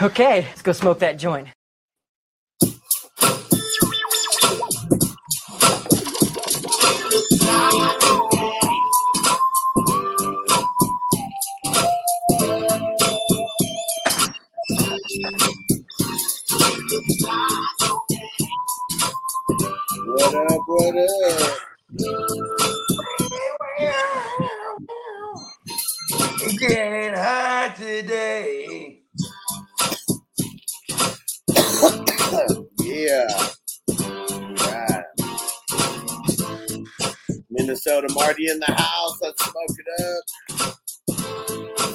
[0.00, 1.48] Okay, let's go smoke that joint.
[20.06, 20.62] What up?
[20.68, 21.58] What up?
[26.60, 28.57] Getting high today.
[33.08, 33.26] Yeah.
[33.88, 35.04] Right.
[37.48, 39.18] Minnesota Marty in the house.
[39.22, 40.24] Let's smoke it up.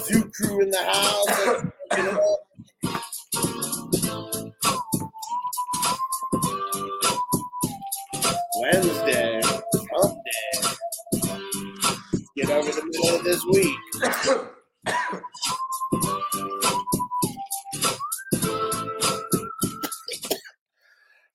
[0.06, 1.28] Zoo crew in the house.
[1.28, 2.40] Let's smoke it up.
[8.60, 9.42] Wednesday,
[9.94, 10.58] hump day.
[12.38, 13.78] Get over the middle of this week.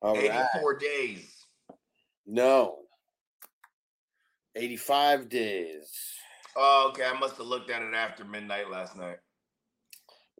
[0.00, 0.24] All right.
[0.24, 1.46] 84 days.
[2.26, 2.76] No.
[4.56, 5.90] 85 days.
[6.56, 7.04] Oh, okay.
[7.04, 9.18] I must have looked at it after midnight last night.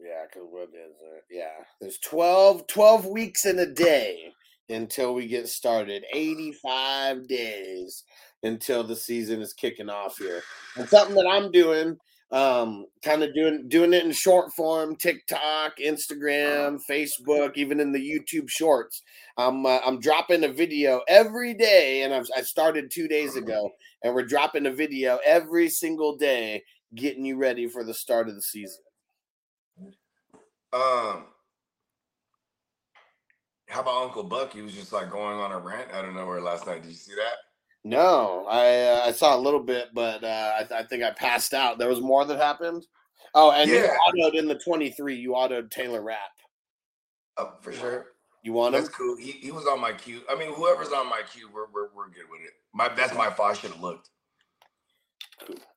[0.00, 1.24] Yeah, because what is it?
[1.30, 1.64] Yeah.
[1.80, 4.32] There's 12, 12 weeks in a day
[4.68, 6.04] until we get started.
[6.12, 8.04] 85 days
[8.42, 10.42] until the season is kicking off here.
[10.76, 11.96] And something that I'm doing,
[12.30, 17.98] um, kind of doing doing it in short form, TikTok, Instagram, Facebook, even in the
[17.98, 19.02] YouTube shorts.
[19.36, 23.70] I'm uh, I'm dropping a video every day, and I've, I started two days ago,
[24.02, 28.34] and we're dropping a video every single day, getting you ready for the start of
[28.34, 28.82] the season.
[30.70, 31.24] Um,
[33.68, 34.52] how about Uncle Buck?
[34.52, 36.82] He was just like going on a rant out of nowhere last night.
[36.82, 37.47] Did you see that?
[37.84, 41.10] No, I uh, I saw a little bit, but uh, I, th- I think I
[41.10, 41.78] passed out.
[41.78, 42.86] There was more that happened.
[43.34, 43.94] Oh, and Yeah.
[44.14, 45.14] you autoed in the twenty three.
[45.14, 46.18] You autoed Taylor Rapp.
[47.36, 48.06] Oh, for sure.
[48.42, 48.82] You want him?
[48.82, 49.16] That's cool.
[49.16, 50.22] He, he was on my queue.
[50.30, 52.52] I mean, whoever's on my queue, we're we're, we're good with it.
[52.74, 53.50] My that's my fault.
[53.50, 54.10] I should have looked.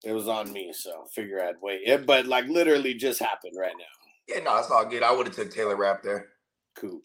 [0.04, 1.82] It was on me, so figure I'd wait.
[1.86, 4.34] Yeah, but like literally just happened right now.
[4.36, 5.04] Yeah, no, it's all good.
[5.04, 6.30] I would have took Taylor Rapp there.
[6.76, 7.02] Cool.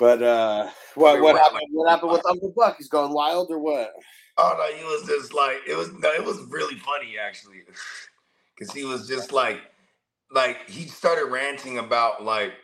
[0.00, 1.60] But uh, what what happened?
[1.72, 2.76] What happened with Uncle Buck?
[2.78, 3.92] He's going wild or what?
[4.38, 5.92] Oh no, he was just like it was.
[5.92, 7.64] No, it was really funny actually,
[8.58, 9.60] because he was just like,
[10.32, 12.54] like he started ranting about like,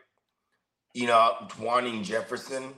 [0.94, 2.72] you know, wanting Jefferson,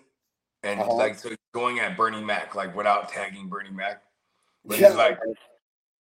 [0.64, 0.96] and Uh-huh.
[0.96, 4.02] like so going at Bernie Mac like without tagging Bernie Mac.
[4.64, 4.88] But Yeah.
[4.88, 5.18] he's like,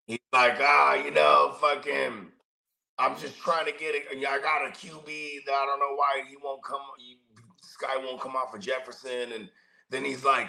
[0.07, 2.31] he's like, ah, you know, fucking.
[2.99, 4.07] I'm just trying to get it.
[4.09, 6.81] I got a QB that I don't know why he won't come.
[6.97, 7.17] You,
[7.79, 9.49] guy won't come off of Jefferson, and
[9.89, 10.47] then he's like,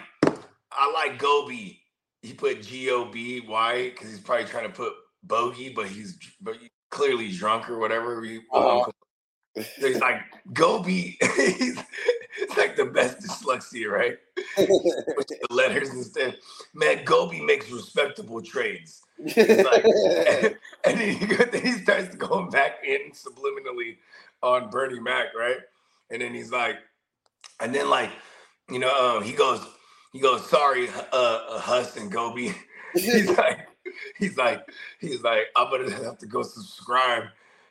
[0.71, 1.81] I like Gobi.
[2.21, 6.17] He put G O B Y because he's probably trying to put bogey, but he's
[6.41, 6.55] but
[6.89, 8.21] clearly drunk or whatever.
[8.23, 8.91] He, Uh-huh.
[9.55, 10.21] so he's like
[10.53, 11.17] Gobi.
[11.37, 11.79] he's
[12.37, 14.17] it's like the best dyslexia, right?
[14.55, 16.37] The letters instead.
[16.73, 19.01] Man, Gobi makes respectable trades.
[19.25, 20.55] He's like, and,
[20.85, 23.97] and then, he, then he starts going back in subliminally
[24.41, 25.57] on Bernie Mac, right?
[26.11, 26.77] And then he's like,
[27.59, 28.11] and then like,
[28.69, 29.65] you know, um, he goes,
[30.13, 32.53] he goes, sorry, uh, uh Huss and Gobi.
[32.93, 33.67] he's like,
[34.17, 34.67] he's like,
[34.99, 37.25] he's like, I'm gonna have to go subscribe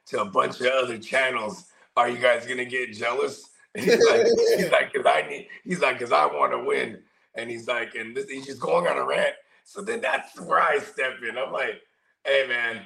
[0.06, 1.66] to a bunch of other channels.
[1.96, 3.44] Are you guys gonna get jealous?
[3.74, 4.26] And he's like,
[4.56, 7.00] he's like, cause I need, he's like, cause I want to win.
[7.34, 9.34] And he's like, and this, he's just going on a rant.
[9.64, 11.36] So then that's where I step in.
[11.36, 11.82] I'm like,
[12.24, 12.80] hey man,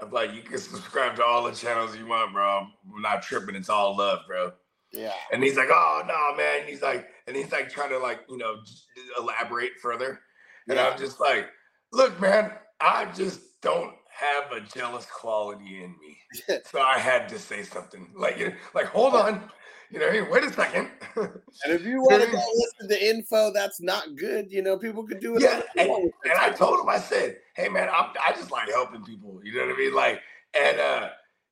[0.00, 2.66] I'm like, you can subscribe to all the channels you want, bro.
[2.92, 3.54] I'm not tripping.
[3.54, 4.52] It's all love, bro.
[4.92, 5.12] Yeah.
[5.32, 6.66] And he's like, oh no, man.
[6.66, 8.56] He's like, and he's like trying to like you know
[9.18, 10.20] elaborate further,
[10.68, 10.88] and Yeah.
[10.88, 11.48] I'm just like,
[11.92, 16.18] look, man, I just don't have a jealous quality in me,
[16.70, 19.50] so I had to say something like, you know, like hold on,
[19.90, 20.90] you know, hey, wait a second.
[21.16, 21.32] And
[21.66, 25.06] if you want to go listen to the info that's not good, you know, people
[25.06, 25.42] could do it.
[25.42, 29.04] Yeah, and, and I told him, I said, "Hey, man, I'm, I just like helping
[29.04, 29.40] people.
[29.44, 29.94] You know what I mean?
[29.94, 30.20] Like,
[30.54, 31.08] and uh,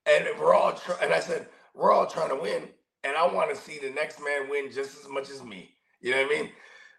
[0.06, 2.69] and we're all, try- and I said, we're all trying to win,
[3.05, 5.73] and I want to see the next man win just as much as me.
[6.00, 6.50] You know what I mean?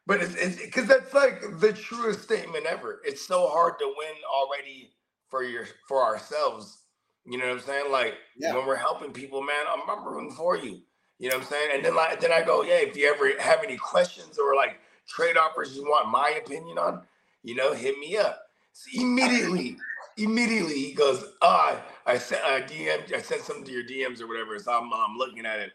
[0.08, 3.02] But it's it's because that's like the truest statement ever.
[3.06, 4.92] It's so hard to win already
[5.30, 6.80] for your for ourselves.
[7.26, 7.92] You know what I'm saying?
[7.92, 8.56] Like Yeah.
[8.56, 10.82] when we're helping people, man, I'm, I'm rooting for you.
[11.20, 11.70] You know what I'm saying?
[11.76, 14.80] And then like then I go, yeah, if you ever have any questions or like
[15.08, 17.04] trade offers you want my opinion on,
[17.44, 18.40] you know, hit me up.
[18.74, 19.78] So immediately,
[20.18, 24.28] immediately he goes, ah, I sent I DM, I sent something to your DMs or
[24.28, 24.60] whatever.
[24.60, 25.72] So I'm, I'm looking at it,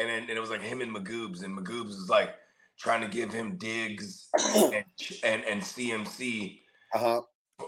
[0.00, 2.34] and then and it was like him and Magoobs, and Magoobs was like
[2.78, 4.84] trying to give him Diggs and
[5.22, 6.60] and, and CMC.
[6.94, 7.20] Uh-huh.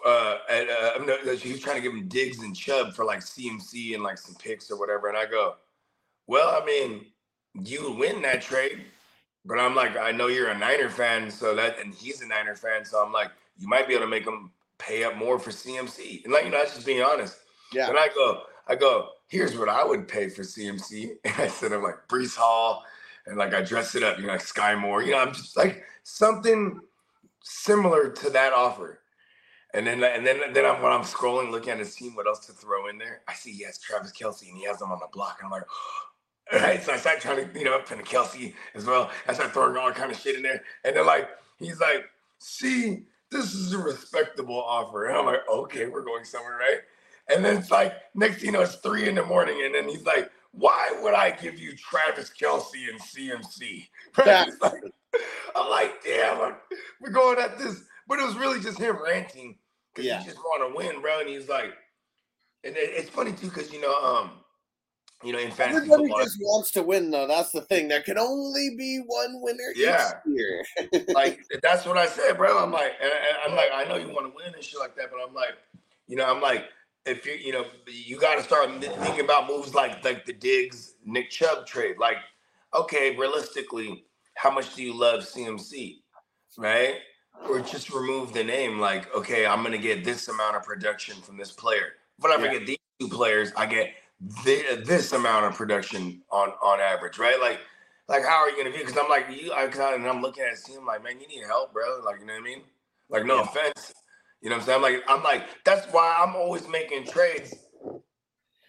[0.07, 3.21] Uh, and, uh, I'm he was trying to give him Diggs and Chubb for like
[3.21, 5.09] CMC and like some picks or whatever.
[5.09, 5.57] And I go,
[6.27, 7.07] well, I mean,
[7.63, 8.87] you would win that trade,
[9.45, 12.55] but I'm like, I know you're a Niner fan, so that, and he's a Niner
[12.55, 15.51] fan, so I'm like, you might be able to make him pay up more for
[15.51, 16.25] CMC.
[16.25, 17.37] And like, you know, that's just being honest.
[17.73, 17.89] Yeah.
[17.89, 21.17] And I go, I go, here's what I would pay for CMC.
[21.25, 22.85] And I said, I'm like Breece Hall,
[23.27, 25.03] and like I dress it up, you know, like Sky Moore.
[25.03, 26.79] You know, I'm just like something
[27.43, 29.01] similar to that offer.
[29.75, 32.45] And then, and then, then I'm when I'm scrolling, looking at his team, what else
[32.47, 33.23] to throw in there?
[33.27, 35.51] I see he has Travis Kelce and he has him on the block, and I'm
[35.51, 35.67] like,
[36.53, 36.83] all right.
[36.83, 39.11] So I start trying to, you know, put Kelce as well.
[39.27, 42.05] I start throwing all kind of shit in there, and then like he's like,
[42.39, 46.81] see, this is a respectable offer, and I'm like, okay, we're going somewhere, right?
[47.29, 49.89] And then it's like next thing you know, it's three in the morning, and then
[49.89, 53.89] he's like, why would I give you Travis Kelce and CMC?
[54.19, 54.51] Right?
[54.61, 54.83] Like,
[55.57, 56.55] I'm like, damn,
[57.01, 59.57] we're going at this, but it was really just him ranting
[59.95, 60.19] because Yeah.
[60.21, 61.21] he just want to win, bro.
[61.21, 61.73] And he's like,
[62.65, 64.33] and it- it's funny too because you know, um,
[65.25, 67.27] you know, in fantasy Everybody football, just wants to win, though.
[67.29, 67.89] That's the thing.
[67.89, 70.11] There can only be one winner Yeah.
[71.15, 72.59] like that's what I said, bro.
[72.63, 74.97] I'm like, and, and I'm like, I know you want to win and shit like
[74.97, 75.55] that, but I'm like,
[76.09, 76.65] you know, I'm like,
[77.07, 80.95] if you, you know, you got to start thinking about moves like like the Diggs
[81.05, 81.97] Nick Chubb trade.
[81.99, 82.19] Like,
[82.75, 84.05] okay, realistically,
[84.35, 85.99] how much do you love CMC,
[86.59, 86.97] right?
[87.49, 88.79] Or just remove the name.
[88.79, 91.95] Like, okay, I'm gonna get this amount of production from this player.
[92.21, 92.53] If I Yeah.
[92.53, 93.95] get these two players, I get
[94.45, 97.41] thi- this amount of production on on average, right?
[97.41, 97.61] Like,
[98.09, 98.85] like how are you gonna view?
[98.87, 101.45] Because I'm like you, I, I- and I'm looking at team like, man, you need
[101.47, 102.01] help, bro.
[102.05, 102.63] Like, you know what I mean?
[103.09, 103.43] Like, no Yeah.
[103.43, 103.93] offense,
[104.43, 104.77] you know what I'm saying?
[104.77, 107.55] I'm like, I'm like, that's why I'm always making trades.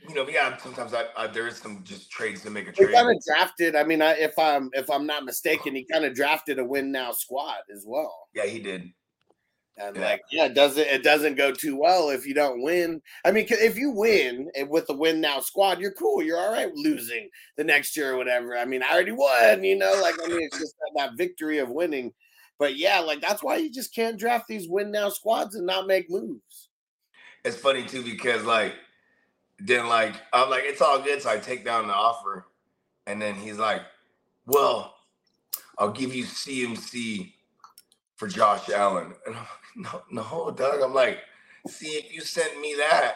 [0.08, 2.84] You know, yeah, sometimes I, I there is some just trades to make a He
[2.84, 2.94] trade.
[2.94, 3.76] kind of drafted.
[3.76, 6.92] I mean, I, if I'm if I'm not mistaken, he kind of drafted a win
[6.92, 8.28] now squad as well.
[8.36, 8.90] Yeah, he did.
[9.78, 10.02] And Yeah.
[10.04, 13.02] like, yeah, it doesn't it doesn't go too well if you don't win.
[13.26, 16.22] I mean, if you win and with the win now squad, you're cool.
[16.22, 18.58] You're all right losing the next year or whatever.
[18.58, 19.64] I mean, I already won.
[19.64, 22.14] You know, like I mean, it's just that, that victory of winning.
[22.60, 25.88] But yeah, like that's why you just can't draft these win now squads and not
[25.88, 26.70] make moves.
[27.44, 28.74] It's funny too because like
[29.60, 32.48] then like I'm like it's all good, so I take down the offer,
[33.08, 33.82] and then he's like,
[34.46, 34.96] "Well,
[35.78, 37.34] I'll give you CMC
[38.16, 41.20] for Josh Allen," and I'm like, "No, no, Doug." I'm like,
[41.68, 43.16] "See, if you sent me that,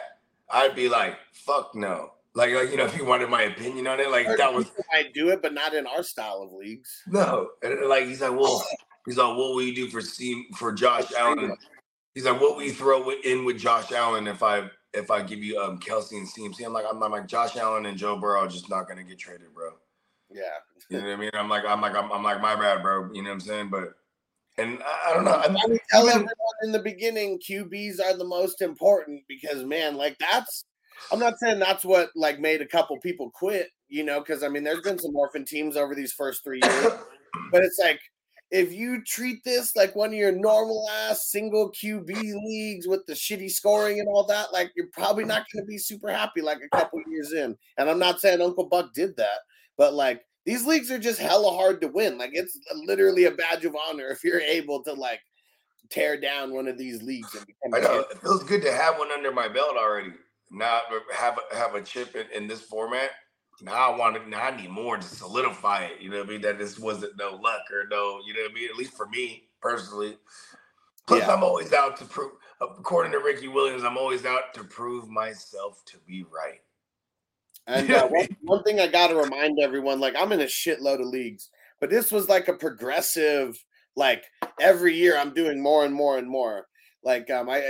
[0.50, 3.98] I'd be like, fuck no." Like, like you know, if you wanted my opinion on
[4.00, 7.02] it, like that was I do it, but not in our style of leagues.
[7.06, 7.48] no.
[7.62, 8.64] And like he's like, well,
[9.08, 11.56] he's like, what will you do for C for Josh Allen?
[12.14, 15.42] He's like, what will you throw in with Josh Allen if I if I give
[15.42, 16.64] you um Kelce and CMC?
[16.64, 19.18] I'm like, I'm, I'm like Josh Allen and Joe Burrow are just not gonna get
[19.18, 19.70] traded, bro.
[20.30, 20.42] Yeah.
[20.90, 21.30] You know what I mean?
[21.34, 23.10] I'm like, I'm like, I'm, I'm like, my bad, bro.
[23.12, 23.70] You know what I'm saying?
[23.70, 23.94] But
[24.58, 25.32] and I, I don't know.
[25.32, 29.96] I I'm, mean, tell everyone in the beginning, QBs are the most important because man,
[29.96, 30.64] like that's
[31.10, 34.48] I'm not saying that's what like made a couple people quit, you know, because I
[34.48, 36.92] mean there's been some orphan teams over these first three years,
[37.52, 38.00] but it's like
[38.50, 43.12] if you treat this like one of your normal ass single QB leagues with the
[43.12, 46.58] shitty scoring and all that, like you're probably not going to be super happy like
[46.62, 47.56] a couple years in.
[47.76, 49.40] And I'm not saying Uncle Buck did that,
[49.76, 52.16] but like these leagues are just hella hard to win.
[52.16, 55.20] Like it's literally a badge of honor if you're able to like
[55.90, 58.98] tear down one of these leagues and become I know it feels good to have
[58.98, 60.12] one under my belt already.
[60.50, 63.10] Not have a, have a chip in, in this format.
[63.62, 64.28] Now I want to.
[64.28, 66.00] Now I need more to solidify it.
[66.00, 66.40] You know what I mean?
[66.42, 68.20] That this wasn't no luck or no.
[68.24, 68.68] You know what I mean?
[68.70, 70.16] At least for me personally.
[71.06, 71.32] Plus, Yeah.
[71.34, 72.32] I'm always out to prove.
[72.60, 76.60] According to Ricky Williams, I'm always out to prove myself to be right.
[77.68, 81.00] And uh, one, one thing I got to remind everyone, like I'm in a shitload
[81.00, 81.50] of leagues,
[81.80, 83.62] but this was like a progressive.
[83.94, 84.24] Like
[84.58, 86.66] every year, I'm doing more and more and more.
[87.08, 87.62] Like um, I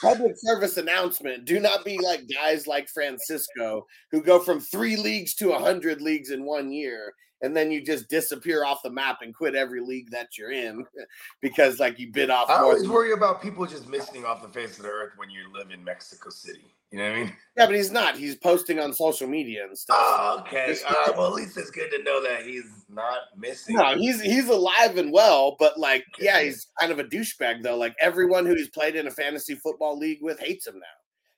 [0.00, 5.34] public service announcement: Do not be like guys like Francisco who go from three leagues
[5.34, 9.18] to a hundred leagues in one year, and then you just disappear off the map
[9.22, 10.84] and quit every league that you're in
[11.42, 14.48] because like you bit off I always than- worry about people just missing off the
[14.48, 16.72] face of the earth when you live in Mexico City.
[16.90, 17.32] You know what I mean?
[17.58, 18.16] Yeah, but he's not.
[18.16, 19.96] He's posting on social media and stuff.
[19.98, 20.76] Oh, okay.
[20.88, 21.16] All right.
[21.16, 23.74] Well, at least it's good to know that he's not missing.
[23.74, 27.76] No, he's he's alive and well, but like, yeah, he's kind of a douchebag though.
[27.76, 30.86] Like everyone who he's played in a fantasy football league with hates him now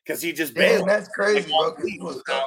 [0.05, 1.75] because he just Man, that's crazy, bro.
[1.87, 2.43] He was, so,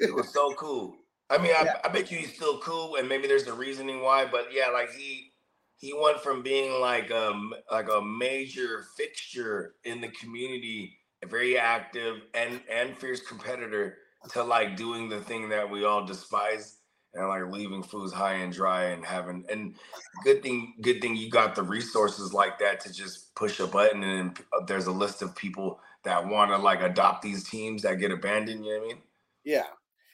[0.00, 0.96] he was so cool.
[1.30, 4.26] I mean, I, I bet you he's still cool, and maybe there's a reasoning why.
[4.26, 5.30] But yeah, like he
[5.76, 12.22] he went from being like um like a major fixture in the community, very active
[12.34, 13.98] and and fierce competitor,
[14.32, 16.76] to like doing the thing that we all despise
[17.14, 19.74] and like leaving foods high and dry and having and
[20.22, 24.04] good thing good thing you got the resources like that to just push a button
[24.04, 27.98] and uh, there's a list of people that want to like adopt these teams that
[27.98, 28.64] get abandoned.
[28.64, 29.02] You know what I mean?
[29.44, 29.66] Yeah,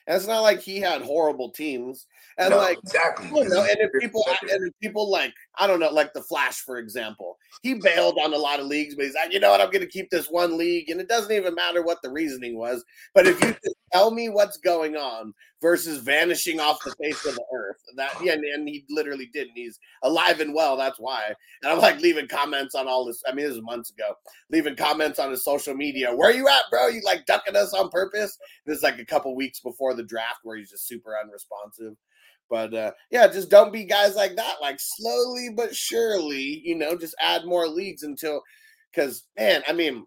[0.06, 2.06] and it's not like he had horrible teams,
[2.38, 3.28] and No, like exactly.
[3.28, 6.60] you know, and if people and if people like I don't know, like the Flash,
[6.60, 9.60] for example, he bailed on a lot of leagues, but he's like, you know what,
[9.60, 12.56] I'm going to keep this one league, and it doesn't even matter what the reasoning
[12.56, 12.84] was.
[13.14, 13.54] But if you
[13.92, 17.65] tell me what's going on versus vanishing off the face of the earth,
[17.96, 19.54] that yeah, and, and he literally didn't.
[19.54, 20.76] He's alive and well.
[20.76, 21.32] That's why.
[21.62, 23.22] And I'm like leaving comments on all this.
[23.26, 24.14] I mean, this was months ago.
[24.50, 26.14] Leaving comments on his social media.
[26.14, 26.88] Where are you at, bro?
[26.88, 28.36] You like ducking us on purpose?
[28.64, 31.94] This is like a couple weeks before the draft, where he's just super unresponsive.
[32.48, 34.56] But uh, yeah, just don't be guys like that.
[34.60, 38.42] Like slowly but surely, you know, just add more leagues until,
[38.92, 40.06] because man, I mean,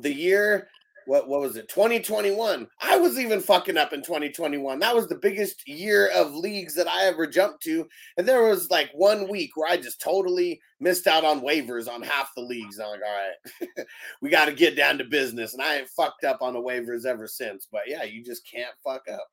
[0.00, 0.68] the year
[1.08, 1.68] what what was it?
[1.70, 6.74] 2021 i was even fucking up in 2021 that was the biggest year of leagues
[6.74, 7.88] that i ever jumped to.
[8.18, 12.02] And there was like one week where i just totally missed out on waivers on
[12.02, 12.78] half the leagues.
[12.78, 13.86] I'm like all right
[14.22, 15.54] we got to get down to business.
[15.54, 17.66] And i ain't fucked up on the waivers ever since.
[17.72, 19.26] But yeah you just can't fuck up.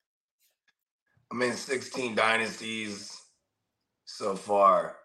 [1.32, 3.22] I'm in 16 dynasties
[4.06, 4.96] so far.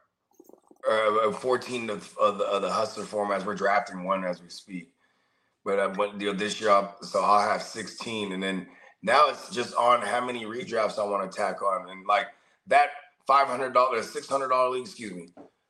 [0.89, 3.45] Uh, 14 of, of the of the hustler formats.
[3.45, 4.93] We're drafting one as we speak.
[5.71, 8.67] But I went you know, this year, I'll- so I'll have 16, and then
[9.03, 12.27] now it's just on how many redrafts I want to tack on, and like
[12.67, 12.89] that
[13.29, 15.29] 500 dollar, 600 dollar league, excuse me,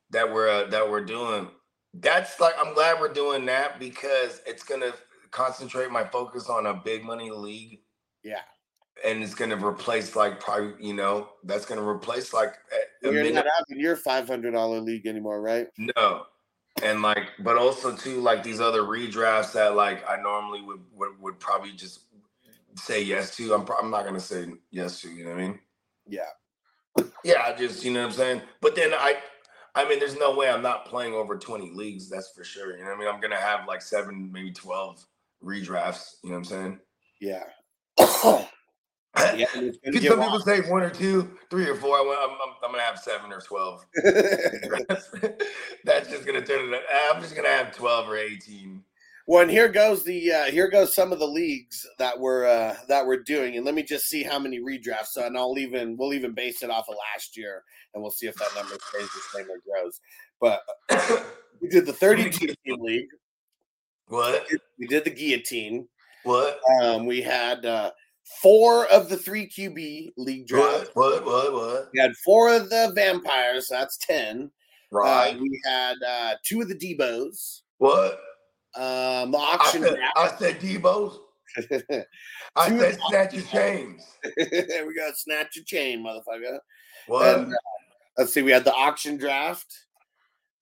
[0.08, 1.50] that we're uh, that we're doing.
[1.92, 4.92] That's like I'm glad we're doing that because it's gonna
[5.32, 7.80] concentrate my focus on a big money league.
[8.22, 8.40] Yeah.
[9.04, 12.54] And it's gonna replace like probably you know that's gonna replace like
[13.02, 15.68] you're minimum- not having your $500 league anymore right?
[15.76, 16.24] No
[16.82, 21.20] and like but also too like these other redrafts that like i normally would would,
[21.20, 22.00] would probably just
[22.74, 25.58] say yes to i'm, I'm not gonna say yes to you know what i mean?
[26.06, 26.30] Yeah.
[27.24, 28.42] Yeah i just you know what i'm saying?
[28.60, 29.16] But then i
[29.74, 32.84] i mean there's no way i'm not playing over 20 leagues that's for sure you
[32.84, 33.08] know what i mean?
[33.08, 35.04] I'm gonna have like seven maybe 12
[35.44, 36.80] redrafts you know what i'm saying?
[37.20, 37.44] Yeah
[39.16, 41.96] yeah it's Some get people say one or two, three or four.
[41.96, 43.84] I want- I'm, I'm, I'm gonna have seven or twelve.
[45.84, 46.74] That's just gonna turn it.
[46.74, 46.82] Up.
[47.14, 48.84] I'm just gonna have twelve or eighteen.
[49.26, 52.76] Well, and here goes the uh, here goes some of the leagues that we're uh,
[52.88, 55.08] that we're doing, and let me just see how many redrafts.
[55.12, 57.62] So, and I'll even we'll even base it off of last year,
[57.94, 60.00] and we'll see if that number stays the same or grows.
[60.40, 60.62] But
[61.60, 63.08] we did the 32 team league.
[64.08, 64.46] What?
[64.78, 65.86] We did the guillotine.
[66.24, 66.60] What?
[66.82, 67.92] Um, we had uh,
[68.42, 70.90] four of the three QB league draft.
[70.94, 71.24] What?
[71.24, 71.24] What?
[71.24, 71.52] What?
[71.52, 71.88] What?
[71.92, 73.68] We had four of the vampires.
[73.68, 74.50] So that's ten.
[74.90, 75.36] Right.
[75.36, 77.62] Uh, we had uh, two of the Debos.
[77.78, 78.20] what?
[78.76, 80.16] Um, the I auction said, draft.
[80.16, 81.18] I said Debo's.
[82.56, 84.06] I said snatch your chains.
[84.36, 85.10] there we go.
[85.14, 86.58] Snatch your chain, motherfucker.
[87.08, 87.38] What?
[87.38, 87.56] And, uh,
[88.18, 88.42] let's see.
[88.42, 89.66] We had the auction draft.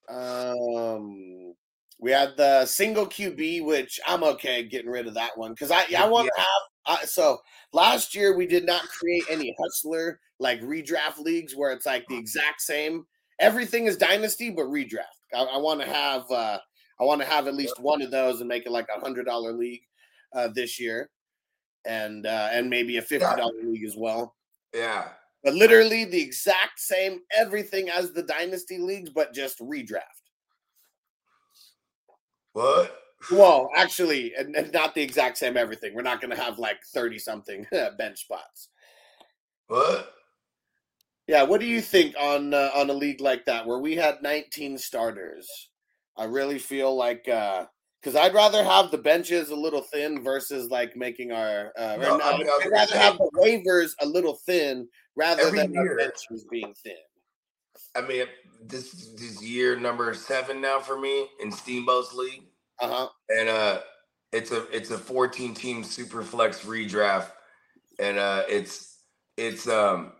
[0.09, 1.55] Um,
[2.01, 5.85] we had the single QB, which I'm okay getting rid of that one because I
[5.97, 6.63] I want to have.
[6.88, 7.38] Uh, so
[7.73, 12.16] last year we did not create any hustler like redraft leagues where it's like the
[12.16, 13.04] exact same.
[13.38, 15.04] Everything is dynasty, but redraft.
[15.33, 16.30] I, I want to have.
[16.30, 16.59] uh
[17.00, 19.26] I want to have at least one of those and make it like a hundred
[19.26, 19.83] dollar league
[20.35, 21.11] uh, this year,
[21.87, 24.35] and uh, and maybe a fifty dollar league as well
[24.75, 25.09] yeah.
[25.45, 30.02] but literally the exact same everything as the dynasty leagues, but just redraft.
[32.52, 32.97] What?
[33.33, 35.95] Well, actually, and, and not the exact same everything.
[35.95, 37.67] We're not going to have like thirty something
[37.99, 38.69] bench spots.
[39.67, 40.15] What?
[41.27, 44.23] Yeah, what do you think on uh, on a league like that where we had
[44.23, 45.49] nineteen starters?
[46.17, 47.67] I really feel like uh
[48.01, 51.73] because I'd rather have the benches a little thin versus like making our.
[51.77, 54.89] Uh, No, I no, mean, I I'd gonna rather have the waivers a little thin
[55.17, 56.95] rather than year- benches being thin.
[57.97, 58.27] I mean,
[58.65, 62.45] this this year number seven now for me in Steamboat's league,
[62.80, 63.08] Uh huh.
[63.28, 63.80] and uh,
[64.32, 67.30] it's a it's a 14 team super flex redraft,
[67.99, 68.99] and uh, it's
[69.37, 70.12] it's um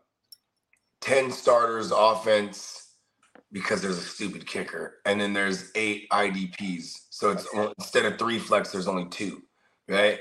[1.01, 2.95] 10 starters offense
[3.53, 8.19] because there's a stupid kicker, and then there's eight IDPs, so it's on- instead of
[8.19, 9.43] three flex, there's only two,
[9.89, 10.21] right?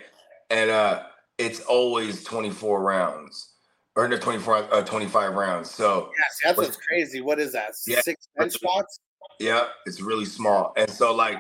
[0.50, 1.04] And uh,
[1.38, 3.54] it's always 24 rounds.
[3.98, 5.72] Or no, 24, uh, 25 rounds.
[5.72, 7.20] So Yes, that's what's crazy.
[7.20, 7.72] What is that?
[7.88, 8.02] Yeah.
[8.02, 9.00] Six bench spots?
[9.40, 10.72] Yeah, it's really small.
[10.78, 11.40] And so like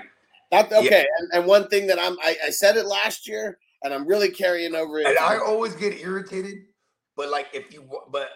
[0.52, 0.80] That, Yeah.
[0.80, 1.06] okay.
[1.20, 4.30] And, and one thing that I'm, I, I said it last year, and I'm really
[4.30, 5.08] carrying over it.
[5.08, 6.66] and I always get irritated,
[7.16, 8.30] but like if you but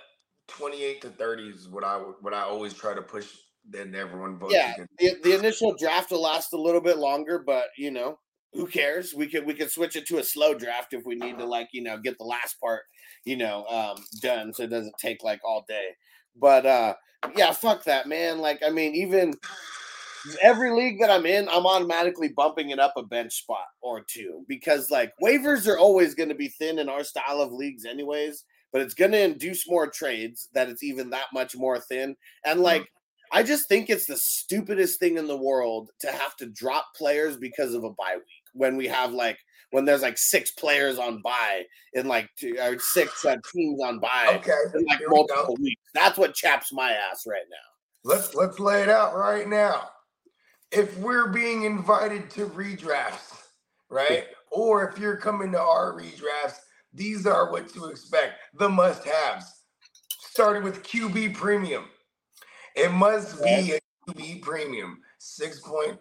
[0.47, 3.27] 28 to 30 is what I what I always try to push
[3.69, 7.65] then everyone votes yeah, the, the initial draft will last a little bit longer, but
[7.77, 8.17] you know,
[8.53, 9.13] who cares?
[9.13, 11.69] We could we could switch it to a slow draft if we need to like,
[11.71, 12.81] you know, get the last part,
[13.23, 15.89] you know, um done so it doesn't take like all day.
[16.35, 16.95] But uh
[17.35, 18.39] yeah, fuck that, man.
[18.39, 19.35] Like, I mean, even
[20.41, 24.45] every league that I'm in, I'm automatically bumping it up a bench spot or two
[24.47, 28.43] because like waivers are always going to be thin in our style of leagues, anyways.
[28.71, 32.15] But it's going to induce more trades that it's even that much more thin.
[32.45, 32.87] And like,
[33.33, 37.37] I just think it's the stupidest thing in the world to have to drop players
[37.37, 39.37] because of a bye week when we have like
[39.71, 41.63] when there's like six players on bye
[41.93, 45.57] in like two, or six uh, teams on bye Okay, in like here we multiple
[45.61, 45.81] weeks.
[45.93, 47.57] That's what chaps my ass right now.
[48.03, 49.89] Let's let's lay it out right now.
[50.71, 53.33] If we're being invited to redrafts,
[53.89, 54.25] right?
[54.51, 56.59] Or if you're coming to our redrafts,
[56.93, 58.35] these are what to expect.
[58.55, 59.45] The must-haves.
[60.19, 61.85] Starting with QB premium.
[62.75, 64.99] It must be a QB premium.
[65.17, 65.99] Six point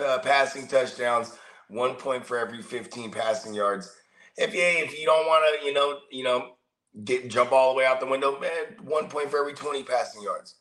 [0.00, 1.36] uh, passing touchdowns,
[1.68, 3.94] one point for every 15 passing yards.
[4.36, 6.56] If you if you don't want to, you know, you know,
[7.04, 8.50] get jump all the way out the window, man,
[8.82, 10.56] one point for every 20 passing yards.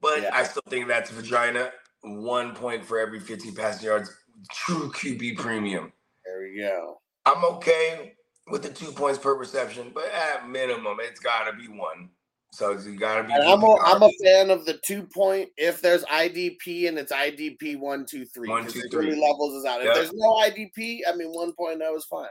[0.00, 0.30] But Yeah.
[0.32, 1.72] I still think that's vagina.
[2.02, 4.10] One point for every 15 passing yards.
[4.50, 5.92] True QB premium.
[6.24, 7.00] There we go.
[7.26, 8.14] I'm okay
[8.48, 12.10] with the two points per reception, but at minimum, it's got to be one.
[12.52, 13.32] So it's got to be.
[13.32, 17.78] I'm a, I'm a fan of the two point if there's IDP and it's IDP
[17.78, 18.48] one two three.
[18.48, 19.14] One, two, three.
[19.14, 19.80] levels us out.
[19.80, 19.94] If Yep.
[19.94, 22.26] there's no IDP, I mean 1.0 point oh is fine.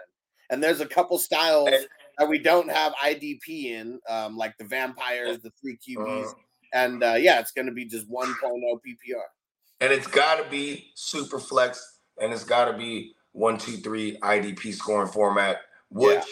[0.51, 1.87] And there's a couple styles And-
[2.19, 6.33] that we don't have IDP in, um, like the vampires, the three QBs, Uh,
[6.73, 9.23] and uh, yeah, it's going to be just 1.0 point PPR.
[9.81, 14.17] And it's got to be super flex, and it's got to be one, two, three
[14.21, 16.23] IDP scoring format, which Yeah.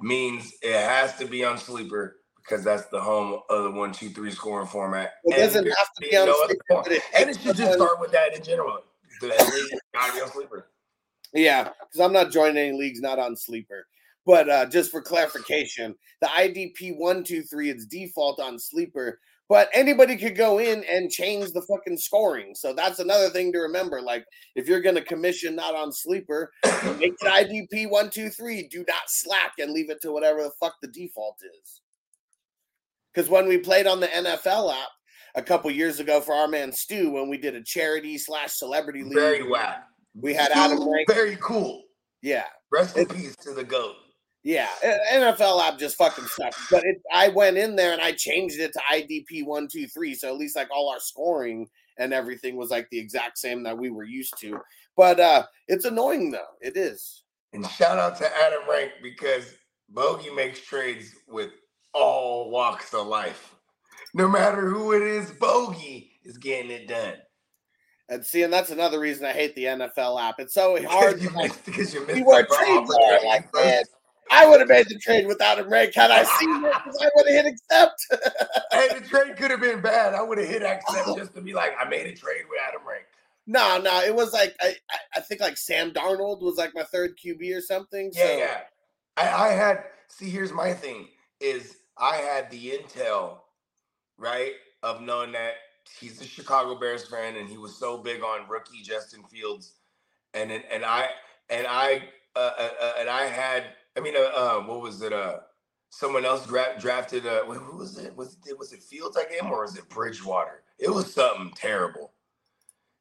[0.00, 4.10] means it has to be on sleeper because that's the home of the one, two,
[4.10, 5.14] three scoring format.
[5.24, 8.00] It And doesn't have to be on sleeper, but it- and it should just start
[8.00, 8.82] with that in general.
[9.20, 9.28] The
[9.94, 10.68] got to be on sleeper.
[11.32, 13.86] Yeah, because I'm not joining any leagues not on sleeper.
[14.24, 19.68] But uh, just for clarification, the IDP one two three it's default on sleeper, but
[19.72, 22.54] anybody could go in and change the fucking scoring.
[22.54, 24.00] So that's another thing to remember.
[24.00, 26.50] Like if you're gonna commission not on sleeper,
[26.98, 28.66] make it IDP one two three.
[28.68, 31.80] Do not slack and leave it to whatever the fuck the default is.
[33.14, 34.88] Because when we played on the NFL app
[35.36, 39.02] a couple years ago for our man Stu, when we did a charity slash celebrity
[39.02, 39.84] league, Very whack.
[40.20, 41.08] we had Adam Rank.
[41.08, 41.82] Very cool.
[42.20, 42.44] Yeah.
[42.72, 43.94] Rest in peace to the goat.
[44.46, 44.68] Yeah,
[45.12, 46.70] NFL app just fucking sucks.
[46.70, 50.14] But it, I went in there and I changed it to IDP one two three,
[50.14, 53.76] so at least like all our scoring and everything was like the exact same that
[53.76, 54.60] we were used to.
[54.96, 56.46] But uh it's annoying though.
[56.60, 57.24] It is.
[57.54, 59.52] And shout out to Adam Rank because
[59.88, 61.50] Bogey makes trades with
[61.92, 63.52] all walks of life.
[64.14, 67.14] No matter who it is, Bogey is getting it done.
[68.08, 70.36] And see, and that's another reason I hate the NFL app.
[70.38, 71.18] It's so hard.
[71.18, 73.86] Because you like, missed, because you missed out on trades Like.
[74.30, 77.08] I would have made the trade without him rank had I seen it because I
[77.14, 78.06] would have hit accept.
[78.72, 80.14] Hey, the trade could have been bad.
[80.14, 82.86] I would have hit accept just to be like, I made a trade with Adam
[82.86, 83.04] Rank.
[83.46, 84.74] no, no, it was like I,
[85.14, 88.10] I, think like Sam Darnold was like my third QB or something.
[88.14, 88.60] Yeah, so, yeah.
[89.16, 90.28] I, I had see.
[90.28, 91.08] Here's my thing:
[91.40, 93.38] is I had the intel,
[94.18, 95.54] right, of knowing that
[96.00, 99.74] he's a Chicago Bears fan and he was so big on rookie Justin Fields,
[100.34, 101.10] and then- and I
[101.48, 102.02] and I
[102.34, 103.64] uh, uh, uh, and I had.
[103.96, 105.12] I mean, uh, uh, what was it?
[105.12, 105.38] Uh,
[105.90, 107.26] someone else dra- drafted.
[107.26, 108.14] Uh, who who was it?
[108.16, 110.62] Was it was it Fields I gave him or was it Bridgewater?
[110.78, 112.12] It was something terrible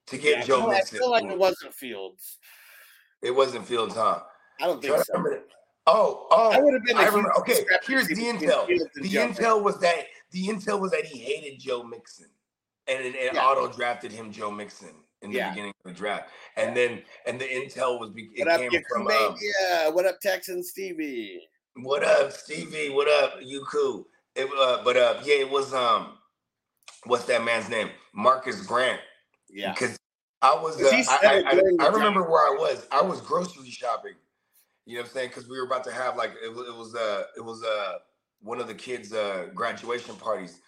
[0.08, 1.00] to get Yeah, I Joe I Mixon.
[1.00, 2.38] feel like it wasn't Fields.
[3.22, 4.22] It wasn't Fields, huh?
[4.62, 5.42] I don't think so.
[5.88, 6.98] Oh, oh, I would have been.
[6.98, 7.32] I remember.
[7.40, 8.66] Okay, here's the intel.
[8.96, 12.30] The Joe intel was that the intel was that he hated Joe Mixon,
[12.88, 13.46] and and, and Yeah.
[13.46, 14.96] auto drafted him Joe Mixon
[15.26, 15.50] in the Yeah.
[15.50, 19.36] beginning of the draft, and then and the intel was it What came from um,
[19.42, 19.90] Yeah.
[19.90, 21.42] What up, Texan Stevie?
[21.78, 26.18] what up Stevie, what up you cool, it, uh, but uh yeah it was um
[27.06, 27.90] what's that man's name?
[28.14, 29.02] Marcus Grant.
[29.50, 29.74] Yeah.
[29.74, 29.98] Because
[30.42, 32.86] I was, uh, I, I, I, I remember where I was.
[32.92, 34.14] I was grocery shopping.
[34.86, 35.30] You know what I'm saying?
[35.30, 37.96] Because we were about to have like it, was- it was uh it was uh
[38.42, 40.60] one of the kids' uh graduation parties.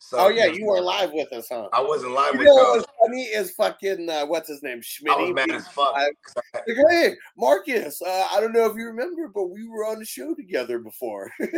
[0.00, 1.68] So Oh yeah, know, you were live with us, huh?
[1.72, 2.76] I wasn't live You with know y'all.
[2.76, 5.12] was funny is fucking uh, what's his name, Schmidt.
[5.12, 5.94] I was mad as fuck.
[6.36, 10.04] Like, hey, Marcus, uh, I don't know if you remember, but we were on the
[10.04, 11.30] show together before.
[11.40, 11.52] Like,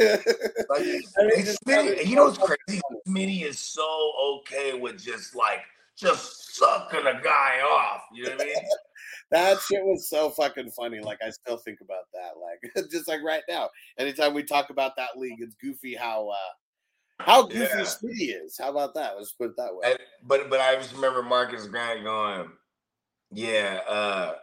[0.71, 1.03] I mean,
[1.37, 2.81] hey, just- Smitty, you know what's crazy?
[3.07, 5.61] Smitty is so okay with just like
[5.97, 8.03] just sucking a guy off.
[8.13, 8.55] You know what I mean?
[9.33, 11.01] that shit was so fucking funny.
[11.01, 12.33] Like I still think about that.
[12.41, 16.37] Like just like right now, anytime we talk about that league, it's goofy how uh
[17.27, 17.83] how goofy Yeah.
[17.83, 18.59] Smitty is.
[18.59, 19.17] How about that?
[19.17, 19.91] Let's put it that way.
[19.93, 22.51] And, but but I just remember Marcus Grant going,
[23.33, 24.35] yeah, uh,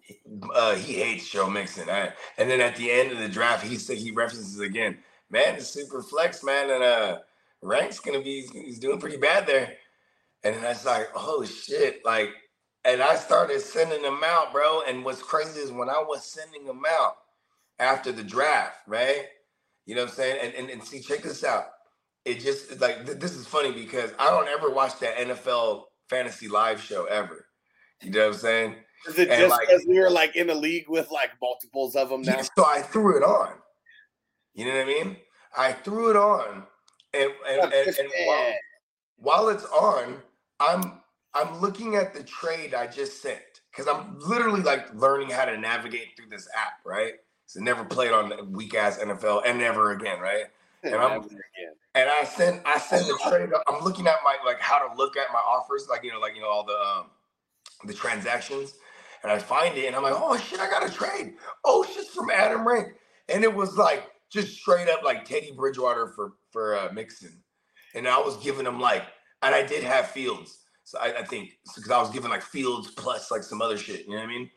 [0.00, 0.20] he-
[0.54, 1.90] uh, he hates Joe Mixon.
[1.90, 4.98] I, and then at the end of the draft, he said he references again,
[5.30, 7.18] man, it's super flex, man, and uh,
[7.62, 9.74] Rank's gonna be he's doing pretty bad there.
[10.44, 12.30] And then I was like, oh shit, like,
[12.84, 14.82] and I started sending them out, bro.
[14.88, 17.16] And what's crazy is when I was sending them out
[17.78, 19.26] after the draft, right?
[19.86, 20.38] You know what I'm saying?
[20.42, 21.66] And and, and see, check this out
[22.28, 26.48] it just like th- this is funny because I don't ever watch that NFL fantasy
[26.48, 27.46] live show ever.
[28.02, 28.74] You know what I'm saying?
[29.08, 31.96] Is it and, just like- because we were like in a league with like multiples
[31.96, 32.42] of them now?
[32.56, 33.54] So I threw it on.
[34.54, 35.16] You know what I mean?
[35.56, 36.64] I threw it on,
[37.14, 38.52] and and, and, and while,
[39.16, 40.16] while it's on,
[40.60, 41.00] I'm
[41.34, 45.56] I'm looking at the trade I just sent because I'm literally like learning how to
[45.56, 47.14] navigate through this app, right?
[47.46, 50.44] So never played on weak ass NFL and never again, right?
[50.84, 51.22] And I'm-
[51.94, 53.50] and I send I send the trade.
[53.68, 56.36] I'm looking at my like how to look at my offers, like you know, like
[56.36, 57.06] you know all the um
[57.86, 58.74] the transactions,
[59.22, 61.34] and I find it, and I'm like, oh shit, I got a trade.
[61.64, 62.88] Oh shit, from Adam Rank,
[63.28, 67.42] and it was like just straight up like Teddy Bridgewater for for uh, Mixon,
[67.94, 69.04] and I was giving him like,
[69.42, 72.90] and I did have Fields, so I, I think because I was giving like Fields
[72.92, 74.50] plus like some other shit, you know what I mean?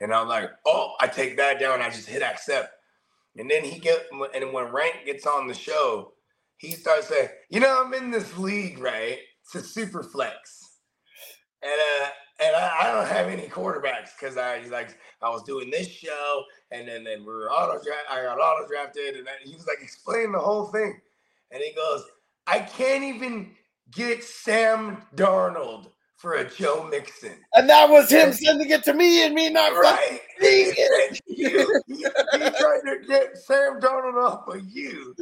[0.00, 1.80] And I'm like, oh, I take that down.
[1.80, 2.74] I just hit accept.
[3.36, 6.12] And then he get and when Rank gets on the show,
[6.58, 9.18] he starts saying, "You know, I'm in this league, right?
[9.44, 10.78] It's a super flex,
[11.62, 12.08] and uh,
[12.44, 15.88] and I, I don't have any quarterbacks because I he's like I was doing this
[15.88, 18.06] show, and then then we were auto draft.
[18.10, 21.00] I got auto drafted, and then he was like explaining the whole thing,
[21.50, 22.04] and he goes,
[22.46, 23.52] I can't even
[23.90, 27.34] get Sam Darnold for a Joe Mixon.
[27.54, 30.20] And that was him sending it to me and me not Right?
[31.26, 32.02] You, he, he
[32.38, 35.14] tried to get Sam Darnold off of you.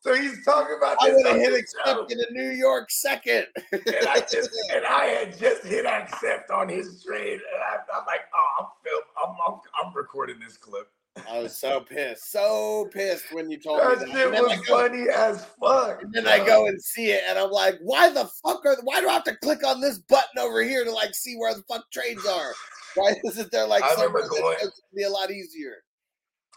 [0.00, 3.46] So he's talking about I would have hit accept in a New York second.
[3.72, 8.06] and I just and I had just hit accept on his trade, and I, I'm
[8.06, 10.88] like, oh, I'm film, I'm, I'm I'm recording this clip.
[11.28, 14.08] I was so pissed, so pissed when you told That me that.
[14.14, 16.02] shit And then, I was go, funny as fuck.
[16.02, 18.76] and then I go and see it, and I'm like, why the fuck are?
[18.84, 21.52] Why do I have to click on this button over here to like see where
[21.54, 22.52] the fuck trades are?
[22.96, 24.56] Why isn't there like I remember going-
[24.94, 25.76] be a lot easier?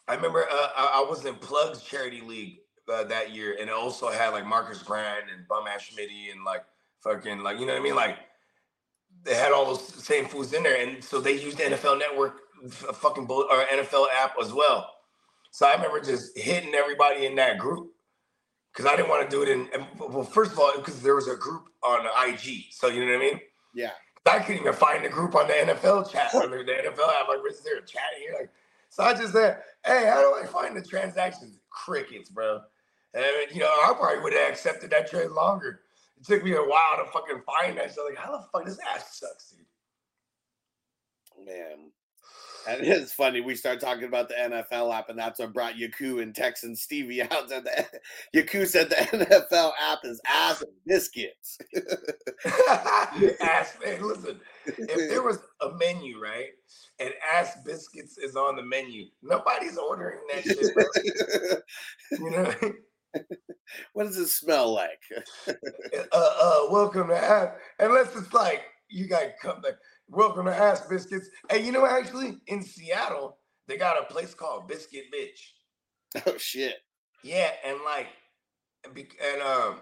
[0.08, 2.60] I remember uh, I, I was in Plugs Charity League
[2.92, 6.44] uh, that year, and it also had like Marcus Grant and Bum Ash Schmitty and
[6.44, 6.64] like
[7.04, 8.18] fucking like you know what I mean, like
[9.24, 12.40] they had all those same foods in there, and so they used the NFL Network
[12.66, 14.90] f- fucking bull, or NFL app as well.
[15.52, 17.92] So I remember just hitting everybody in that group
[18.74, 19.68] because I didn't want to do it in.
[19.74, 23.12] and- Well, first of all, because there was a group on IG, so you know
[23.12, 23.40] what I mean.
[23.74, 23.92] Yeah.
[24.30, 26.34] I couldn't even find the group on the NFL chat.
[26.36, 28.36] On the NFL app, like, is there a chat here?
[28.40, 28.50] Like,
[28.90, 32.62] so I just said, "Hey, how do I find the transactions?" Crickets, bro.
[33.14, 35.82] And you know, I probably would have accepted that trade longer.
[36.20, 37.94] It took me a while to fucking find that.
[37.94, 39.66] So like, how the fuck this ass sucks, dude?
[41.46, 41.92] Man.
[42.70, 46.22] And it's funny, we start talking about the NFL app, and that's what brought Yaku
[46.22, 47.50] and Tex and Stevie out.
[47.50, 47.86] Said the,
[48.36, 51.58] Yaku said the NFL app is ass biscuits.
[53.42, 54.40] ass man, listen.
[54.66, 56.50] If there was a menu, right,
[57.00, 62.20] and ass biscuits is on the menu, nobody's ordering that shit, bro.
[62.20, 62.54] You know.
[63.94, 65.02] what does it smell like?
[65.48, 65.54] uh,
[66.12, 67.50] uh, welcome to ass.
[67.80, 69.78] Unless it's like you got come like,
[70.10, 71.30] welcome to ass biscuits.
[71.50, 75.40] Hey, you know, actually in Seattle, they got a place called Biscuit Bitch.
[76.26, 76.78] Oh shit!
[77.24, 78.08] Yeah, and like,
[78.84, 79.76] and um,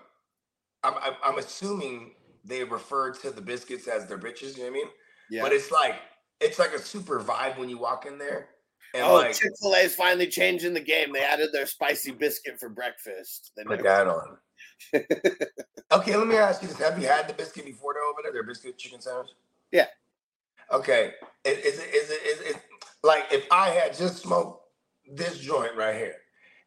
[0.84, 4.58] I'm I'm, I'm assuming they refer to the biscuits as their bitches.
[4.58, 4.88] You know what I mean?
[5.32, 5.42] Yeah.
[5.44, 5.96] But it's like
[6.42, 8.50] it's like a super vibe when you walk in there.
[8.94, 11.14] And oh, like, Chick Fil A is finally changing the game.
[11.14, 13.52] They added their spicy biscuit for breakfast.
[13.56, 14.38] They put that on.
[15.92, 18.34] okay, let me ask you this: Have you had the biscuit before though over there?
[18.34, 19.30] Their biscuit chicken sandwich?
[19.72, 19.88] Yeah.
[20.74, 21.14] Okay.
[21.46, 21.80] Is, is
[22.12, 22.58] it is it
[23.04, 24.62] like if I had just smoked
[25.16, 26.16] this joint right here,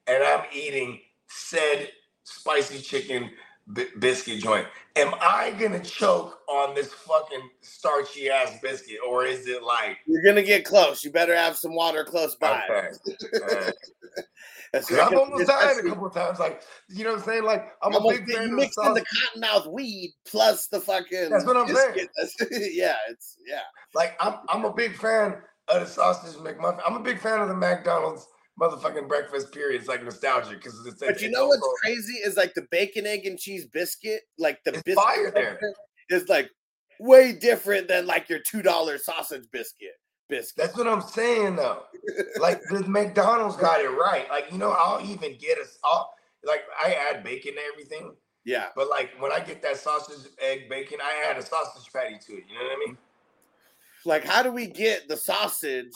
[0.06, 1.88] and I'm eating said
[2.24, 3.30] spicy chicken
[3.74, 4.66] bi- biscuit joint.
[4.96, 10.22] Am I gonna choke on this fucking starchy ass biscuit, or is it like You're
[10.22, 11.04] gonna get close.
[11.04, 12.62] You better have some water close by.
[12.70, 13.70] okay?
[14.72, 16.38] I've almost died a couple of times.
[16.38, 17.44] Like you know what I'm saying?
[17.44, 19.04] Like I'm a almost big get- fan you of the the
[19.40, 21.30] cottonmouth weed plus the fucking.
[21.30, 22.06] That's what I'm saying.
[22.72, 23.62] yeah, it's yeah.
[23.94, 26.80] Like I'm I'm a big fan of the sausage McMuffin.
[26.86, 28.26] I'm a big fan of the McDonald's
[28.60, 29.52] motherfucking breakfast.
[29.52, 29.80] Period.
[29.80, 31.00] It's like nostalgic because it's.
[31.00, 34.22] But it's you know what's crazy is like the bacon, egg, and cheese biscuit.
[34.38, 35.58] Like the It's biscuit fire there.
[36.10, 36.50] is like
[37.00, 39.94] way different than like your two dollar sausage biscuit.
[40.28, 40.64] Biscuit.
[40.64, 41.84] That's what I'm saying though.
[42.40, 44.28] like the McDonald's got it right.
[44.30, 45.64] Like you know, I'll even get a.
[46.42, 48.14] Like I add bacon to everything,
[48.46, 48.68] yeah.
[48.74, 52.32] but like when I get that sausage, egg, bacon, I add a sausage patty to
[52.32, 52.44] it.
[52.48, 52.98] You know what I mean?
[54.06, 55.92] Like, how do we get the sausage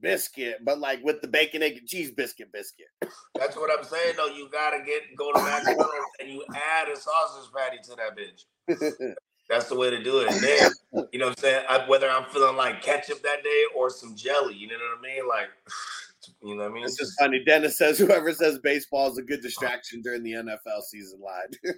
[0.00, 2.86] biscuit, but like with the bacon, egg, and cheese biscuit biscuit?
[3.34, 4.26] That's what I'm saying though.
[4.26, 9.14] You gotta get go to McDonald's and you add a sausage patty to that bitch.
[9.48, 10.32] That's the way to do it.
[10.32, 11.64] And then, you know what I'm saying?
[11.68, 15.14] I, whether I'm feeling like ketchup that day or some jelly, you know what I
[15.14, 15.28] mean?
[15.28, 15.46] Like,
[16.42, 16.84] you know what I mean?
[16.84, 17.44] It's It's just just, funny.
[17.44, 21.74] Dennis says whoever says baseball is a good distraction during the NFL season line,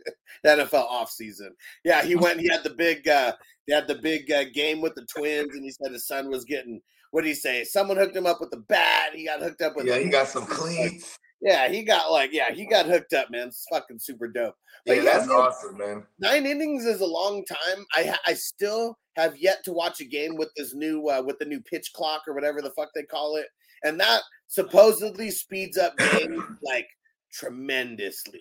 [0.47, 1.55] NFL off season.
[1.85, 2.41] Yeah, he went.
[2.41, 3.07] He had the big.
[3.07, 3.35] uh
[3.67, 6.45] He had the big uh, game with the Twins, and he said his son was
[6.45, 6.81] getting.
[7.11, 7.65] What did he say?
[7.65, 9.11] Someone hooked him up with a bat.
[9.15, 9.87] He got hooked up with.
[9.87, 11.19] yeah, a- he got some cleats.
[11.41, 12.31] Yeah, he got like.
[12.33, 13.49] Yeah, he got hooked up, man.
[13.49, 14.57] It's fucking super dope.
[14.85, 16.03] But Yeah, yeah, that's man, awesome, man.
[16.19, 17.85] nine innings is a long time.
[17.95, 21.45] I I still have yet to watch a game with this new uh, with the
[21.45, 23.47] new pitch clock or whatever the fuck they call it,
[23.85, 26.89] and that supposedly speeds up games like
[27.53, 28.41] tremendously.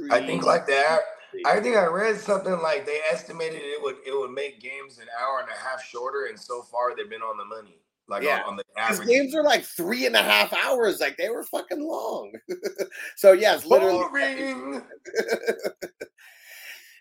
[0.00, 1.00] Like I think like that.
[1.46, 5.06] I think I read something like they estimated it would it would make games an
[5.20, 7.78] hour and a half shorter, and so far they've been on the money.
[8.10, 8.42] Like Yeah.
[8.42, 9.08] on, on the These average.
[9.08, 11.00] games are like three and a half hours.
[11.00, 12.32] Like they were fucking long.
[13.16, 14.04] so yes, literally.
[14.10, 14.82] Boring.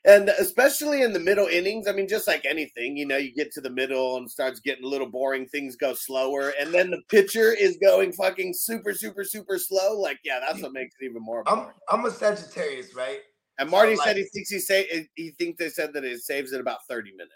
[0.05, 3.51] And especially in the middle innings, I mean, just like anything, you know, you get
[3.53, 7.01] to the middle and starts getting a little boring, things go slower, and then the
[7.09, 9.99] pitcher is going fucking super, super, super slow.
[9.99, 11.67] Like, yeah, that's what makes it even more I'm.
[11.89, 13.19] I'm a Sagittarius, right?
[13.57, 16.53] And Marty so, said he thinks he say he thinks they said that it saves
[16.53, 17.33] it about 30 minutes,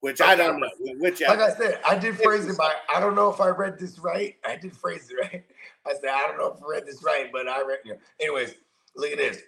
[0.00, 0.68] which I don't know.
[0.98, 3.78] Which Like I said, I did phrase it by I don't know if I read
[3.78, 4.36] this right.
[4.44, 5.44] I did phrase it right.
[5.86, 7.78] I said I don't know if I read this right, but I read.
[7.84, 7.98] You know.
[8.20, 8.54] Anyways,
[8.96, 9.38] look at this.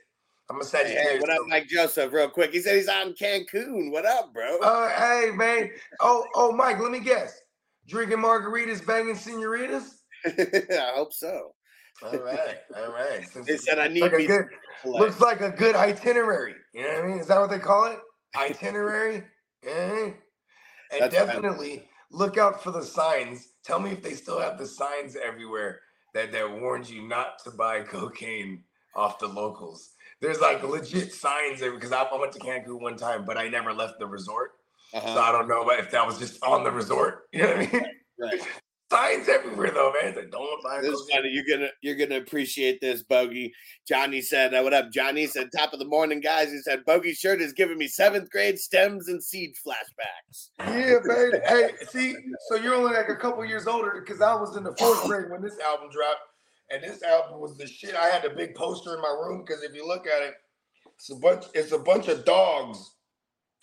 [0.51, 1.21] I'm a Hey, Sagittarius.
[1.21, 2.13] what up, Mike Joseph?
[2.13, 3.91] Real quick, he said he's out in Cancun.
[3.91, 4.59] What up, bro?
[4.59, 5.71] Uh, hey man.
[6.01, 6.79] Oh, oh, Mike.
[6.81, 7.41] Let me guess.
[7.89, 10.03] Drinking margaritas, banging senoritas.
[10.27, 11.55] I hope so.
[12.03, 13.25] All right, all right.
[13.47, 14.47] They said I need Like good,
[14.85, 16.55] looks like a good itinerary.
[16.75, 17.19] You know what I mean?
[17.19, 17.99] Is that what they call it?
[18.37, 19.25] Itinerary.
[19.65, 20.11] yeah.
[20.93, 23.49] And That's definitely look out for the signs.
[23.65, 25.81] Tell me if they still have the signs everywhere
[26.15, 28.63] that that warns you not to buy cocaine
[28.95, 29.91] off the locals.
[30.21, 33.49] There's like legit signs there because I, I went to Cancun one time, but I
[33.49, 34.53] never left the resort,
[34.93, 35.19] so Uh-huh.
[35.19, 37.25] I don't know if that was just on the resort.
[37.33, 37.87] You know what I mean?
[38.19, 38.41] Right.
[38.93, 40.11] Signs everywhere though, man.
[40.11, 41.31] It's like, don't buy This is funny.
[41.31, 43.55] You're gonna you're gonna appreciate this, Bogey.
[43.89, 47.17] Johnny said, uh, "What up, Johnny?" Said, "Top of the morning, guys." He said, "Bogey's
[47.17, 51.41] shirt is giving me seventh grade stems and seed flashbacks." Yeah, man.
[51.47, 52.17] Hey, see,
[52.51, 55.31] so you're only like a couple years older because I was in the fourth grade
[55.31, 56.21] when this album dropped,
[56.71, 57.95] and this album was the shit.
[57.95, 60.35] I had a big poster in my room because if you look at it,
[60.97, 61.47] it's a bunch.
[61.55, 62.91] It's a bunch of dogs,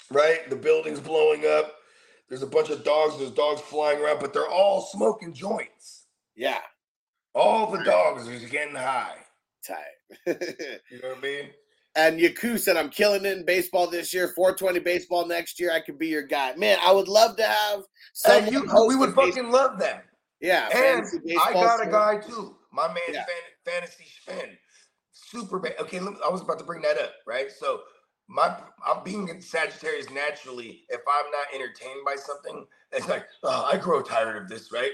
[0.10, 0.50] right?
[0.50, 1.76] The building's blowing up.
[2.30, 3.18] There's a bunch of dogs.
[3.18, 6.06] There's dogs flying around, but they're all smoking joints.
[6.36, 6.60] Yeah,
[7.36, 9.18] All the dogs are getting high.
[9.68, 9.76] tight.
[10.92, 11.50] You know what I mean?
[11.96, 14.28] and Yaku said, "I'm killing it in baseball this year.
[14.30, 15.72] 420 baseball next year.
[15.72, 16.78] I could be your guy, man.
[16.86, 17.82] I would love to have
[18.24, 20.06] Hey, you, we would fucking love that.
[20.39, 22.56] yeah, And I baseball got a guy too.
[22.72, 23.26] My man, Yeah.
[23.26, 24.58] fan, fantasy fan,
[25.12, 25.74] super bad.
[25.80, 27.52] Okay, let me- I was about to bring that up, right?
[27.52, 27.82] So
[28.30, 28.56] my,
[28.88, 30.84] I'm being a Sagittarius naturally.
[30.89, 34.92] If I'm not entertained by something, it's like, oh, I grow tired of this, right?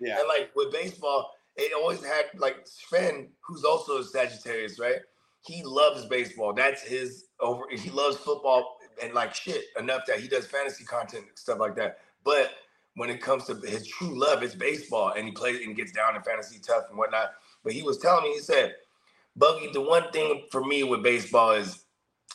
[0.00, 5.00] Yeah, And like with baseball, it always had like Sven, who's also a Sagittarius, right?
[5.42, 6.54] He loves baseball.
[6.54, 7.64] That's his over.
[7.70, 11.76] He loves football and like shit enough that he does fantasy content and stuff like
[11.76, 11.98] that.
[12.24, 12.52] But
[12.94, 16.16] when it comes to his true love, it's baseball, and he plays and gets down
[16.16, 17.32] in fantasy tough and whatnot.
[17.64, 18.74] But he was telling me, he said,
[19.36, 21.84] "Buggy, the one thing for me with baseball is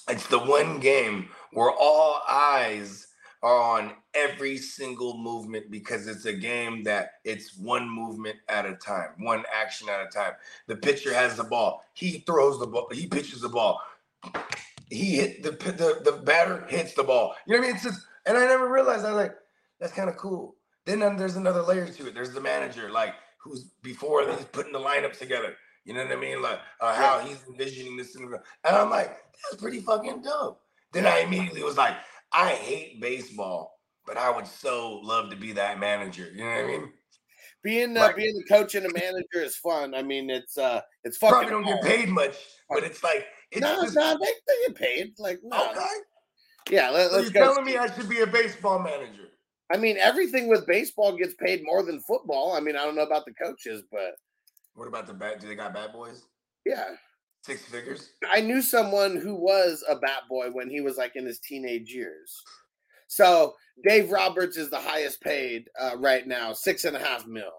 [0.09, 3.07] it's the one game where all eyes
[3.41, 8.75] are on every single movement because it's a game that it's one movement at a
[8.75, 10.33] time, one action at a time.
[10.67, 13.81] The pitcher has the ball, he throws the ball, he pitches the ball,
[14.89, 17.35] he hit the the, the batter hits the ball.
[17.45, 17.75] You know what I mean?
[17.75, 19.05] It's just, and I never realized.
[19.05, 19.35] I was like,
[19.79, 20.55] that's kind of cool.
[20.85, 22.13] Then um, there's another layer to it.
[22.13, 25.55] There's the manager, like who's before he's putting the lineups together.
[25.85, 26.41] You know what I mean?
[26.41, 29.09] Like uh, how he's envisioning this, and I'm like,
[29.51, 30.61] that's pretty fucking dope.
[30.93, 31.95] Then I immediately was like,
[32.31, 36.29] I hate baseball, but I would so love to be that manager.
[36.33, 36.93] You know what I mean?
[37.63, 39.93] Being uh, Like- being a coach and a manager is fun.
[39.95, 41.49] I mean, it's uh, it's fucking.
[41.49, 42.35] Probably don't get paid much,
[42.69, 45.13] but it's like it's no, just no, they, they get paid.
[45.17, 45.85] Like no, okay.
[46.69, 46.89] yeah.
[46.89, 47.39] Let, So us you're go.
[47.53, 49.29] telling me I should be a baseball manager?
[49.71, 52.53] I mean, everything with baseball gets paid more than football.
[52.53, 54.15] I mean, I don't know about the coaches, but
[54.75, 55.39] What about the bat?
[55.39, 56.23] Do they got bad boys?
[56.65, 56.89] yeah,
[57.43, 58.11] Six figures?
[58.31, 61.93] I knew someone who was a bat boy when he was like in his teenage
[61.93, 62.41] years.
[63.07, 67.51] So Dave Roberts is the highest paid uh, right now, six and a half mil.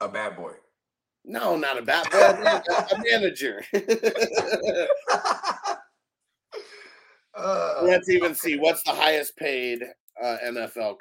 [0.00, 0.52] A bad boy.
[1.24, 2.62] No, not a bat boy, a
[2.94, 3.64] a manager.
[7.34, 9.82] Uh, Let's even see what's the highest paid
[10.22, 10.96] uh, NFL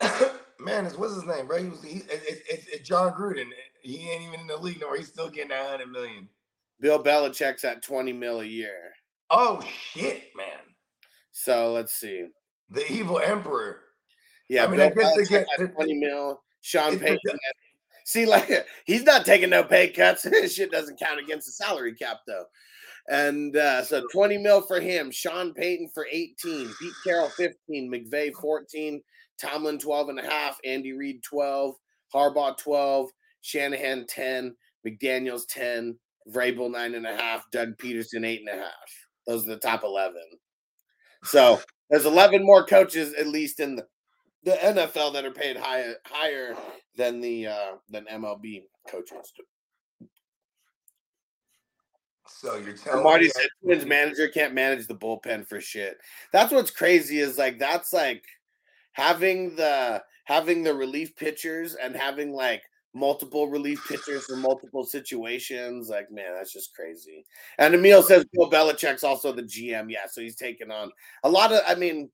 [0.00, 0.30] coach.
[0.60, 1.62] Man, it's what's his name, bro?
[1.62, 3.48] He was he, it, it, it's it's Jon Gruden.
[3.82, 4.96] He ain't even in the league no more.
[4.96, 6.28] He's still getting that hundred million.
[6.80, 8.92] Bill Belichick's at twenty mil a year.
[9.30, 9.60] Oh
[9.92, 10.46] shit, man!
[11.32, 12.26] So let's see.
[12.70, 13.80] The evil emperor.
[14.48, 16.42] Yeah, I mean, Bill I guess they get- twenty mil.
[16.60, 17.18] Sean Payton.
[17.24, 17.54] at-
[18.04, 18.50] see, like
[18.84, 20.22] he's not taking no pay cuts.
[20.24, 22.44] His shit doesn't count against the salary cap though.
[23.08, 28.32] And uh, so 20 mil for him, Sean Payton for 18, Pete Carroll 15, McVay
[28.34, 29.02] 14,
[29.40, 31.74] Tomlin 12 and a half, Andy Reid 12,
[32.14, 33.08] Harbaugh 12,
[33.42, 34.54] Shanahan 10,
[34.86, 35.96] McDaniels 10,
[36.28, 38.72] Vrabel nine and a half, Doug Pederson eight and a half.
[39.26, 40.14] Those are the top 11.
[41.24, 43.86] So there's 11 more coaches at least in the,
[44.44, 46.56] the NFL that are paid higher higher
[46.96, 49.32] than the uh, than MLB coaches.
[52.26, 55.98] So you're telling Marty me said Twins manager can't manage the bullpen for shit.
[56.32, 58.24] That's what's crazy is like that's like
[58.92, 62.62] having the having the relief pitchers and having like
[62.94, 65.88] multiple relief pitchers for multiple situations.
[65.88, 67.24] Like, man, that's just crazy.
[67.58, 69.90] And Emil says Bill Belichick's also the GM.
[69.90, 70.90] Yeah, so he's taking on
[71.24, 72.10] a lot of I mean,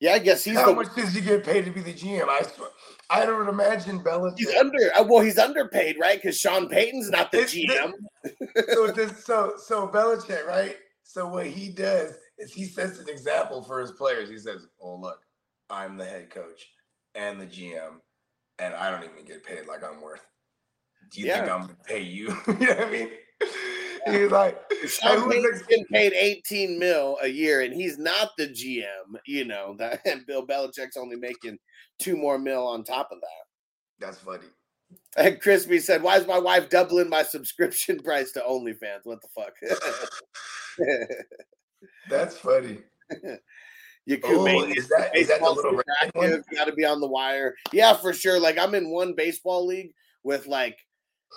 [0.00, 2.28] yeah, I guess he's how the much does he get paid to be the GM?
[2.28, 2.42] I
[3.10, 4.38] I don't imagine Belichick.
[4.38, 6.20] he's under uh, well, he's underpaid, right?
[6.20, 7.92] Because Sean Payton's not the It's the- GM.
[8.74, 10.76] so this so so Belichick, right?
[11.02, 14.28] So what he does is he sets an example for his players.
[14.28, 15.20] He says, "Oh look,
[15.70, 16.66] I'm the head coach
[17.14, 18.00] and the GM,
[18.58, 20.24] and I don't even get paid like I'm worth.
[21.12, 22.26] Do you think I'm gonna pay you?
[22.46, 23.10] you know what I mean?"
[24.06, 28.48] He's like, Sean who's Payton's getting paid 18 mil a year, and he's not the
[28.48, 29.18] GM.
[29.26, 31.58] You know that, and Bill Belichick's only making
[31.98, 34.06] two more mil on top of that.
[34.06, 34.46] "That's funny."
[35.16, 39.00] And Crispy said, "Why is my wife doubling my subscription price to OnlyFans?
[39.04, 39.52] What the fuck?"
[42.08, 42.78] That's funny.
[44.08, 46.42] You Oh, is that is that the little red one?
[46.54, 47.54] Got to be on the wire.
[47.72, 48.40] Yeah, for sure.
[48.40, 49.92] Like I'm in one baseball league
[50.24, 50.78] with like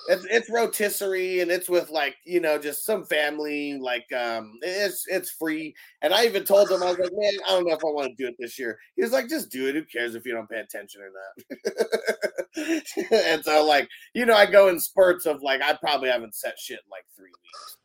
[0.07, 5.05] it's it's rotisserie and it's with like you know just some family like um it's
[5.07, 7.83] it's free and i even told him i was like man i don't know if
[7.83, 10.15] i want to do it this year he was like just do it who cares
[10.15, 12.83] if you don't pay attention or not
[13.27, 16.57] and so like you know i go in spurts of like i probably haven't set
[16.57, 17.77] shit in like three weeks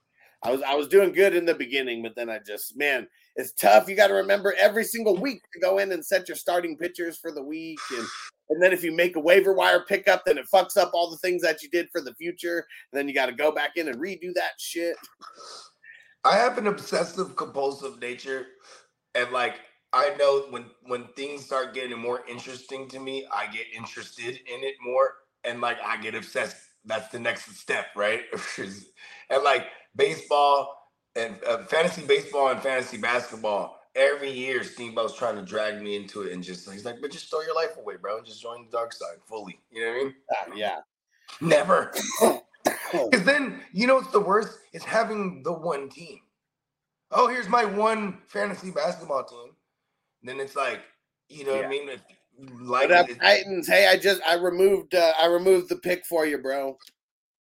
[0.45, 3.53] i was i was doing good in the beginning but then i just man it's
[3.53, 6.77] tough you got to remember every single week to go in and set your starting
[6.77, 8.07] pitchers for the week and
[8.49, 11.17] and then if you make a waiver wire pickup, then it fucks up all the
[11.19, 12.67] things that you did for the future.
[12.93, 14.97] And then you got to go back in and redo that shit.
[16.25, 18.47] I have an obsessive compulsive nature,
[19.15, 19.61] and like
[19.93, 24.65] I know when when things start getting more interesting to me, I get interested in
[24.65, 26.57] it more, and like I get obsessed.
[26.85, 28.23] That's the next step, right?
[28.59, 30.76] and like baseball
[31.17, 33.81] and uh, fantasy baseball and fantasy basketball.
[33.95, 37.31] Every year, Steamboat's trying to drag me into it, and just he's like, "But just
[37.31, 38.19] throw your life away, bro.
[38.19, 40.15] and Just join the dark side fully." You know what I mean?
[40.33, 40.79] Ah, yeah.
[41.41, 41.93] Never.
[42.93, 44.59] Because then, you know what's the worst?
[44.73, 46.21] Is having the one team.
[47.11, 49.51] Oh, here's my one fantasy basketball team.
[50.23, 50.81] then it's like,
[51.29, 51.89] you know what I mean?
[51.89, 52.03] It's
[52.61, 53.67] like, up, Titans?
[53.69, 56.77] Hey, I just I removed uh, I removed the pick for you, bro.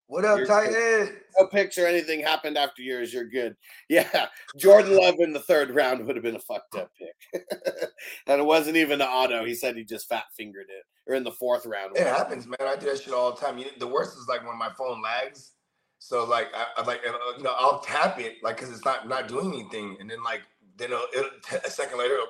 [0.08, 1.18] What up, Titan?
[1.38, 3.14] No picks or anything happened after yours.
[3.14, 3.56] You're good.
[3.88, 4.28] Yeah,
[4.58, 7.44] Jordan Love in the third round would have been a fucked up pick,
[8.28, 9.46] and it wasn't even an auto.
[9.46, 11.96] He said he just fat fingered it, or in the fourth round.
[11.96, 12.58] It happens, man.
[12.62, 13.60] I do that shit all the time.
[13.60, 15.52] You, the worst is like when my phone lags.
[16.00, 19.08] So like, I, I like, uh, you know, I'll tap it like because it's not
[19.08, 20.42] not doing anything, and then like,
[20.78, 21.30] then it'll, it'll,
[21.64, 22.28] a second later, it'll,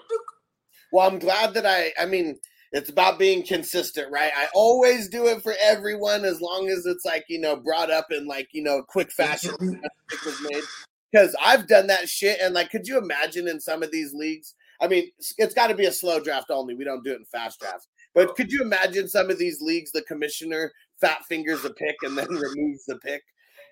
[0.91, 1.93] Well, I'm glad that I.
[1.97, 2.38] I mean,
[2.76, 4.32] it's about being consistent, right?
[4.36, 8.07] I always do it for everyone as long as it's like you know brought up
[8.11, 9.51] in like you know quick fashion.
[9.51, 9.82] Mm-hmm.
[10.26, 10.63] was made
[11.11, 12.39] because I've done that shit.
[12.41, 14.53] And like, could you imagine in some of these leagues?
[14.82, 16.76] I mean, it's- it's got to be a slow draft only.
[16.76, 17.88] We don't do it in fast drafts.
[18.13, 22.17] But could you imagine some of these leagues, the commissioner fat fingers a pick and
[22.17, 23.23] then removes the pick.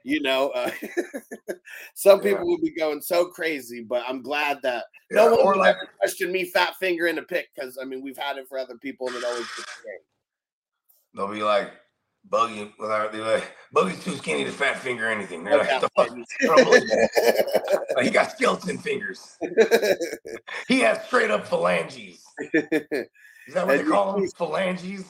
[0.03, 0.69] You know, uh,
[1.95, 2.31] some Yeah.
[2.33, 6.31] people would be going so crazy, but I'm glad that no one like ever question
[6.31, 9.07] me fat finger in a pick because I mean we've had it for other people
[9.07, 9.99] and it always great.
[11.15, 11.71] they'll be like,
[12.29, 15.43] Buggy, they're like, Buggy's too skinny to fat finger anything.
[15.43, 16.09] They're No like, the fuck?
[16.09, 16.25] baby.
[16.41, 17.87] I don't believe it.
[17.95, 19.37] Like, he got skeleton fingers.
[20.67, 22.23] He has straight up phalanges.
[22.53, 24.27] Is that what And they call them?
[24.37, 25.03] Phalanges?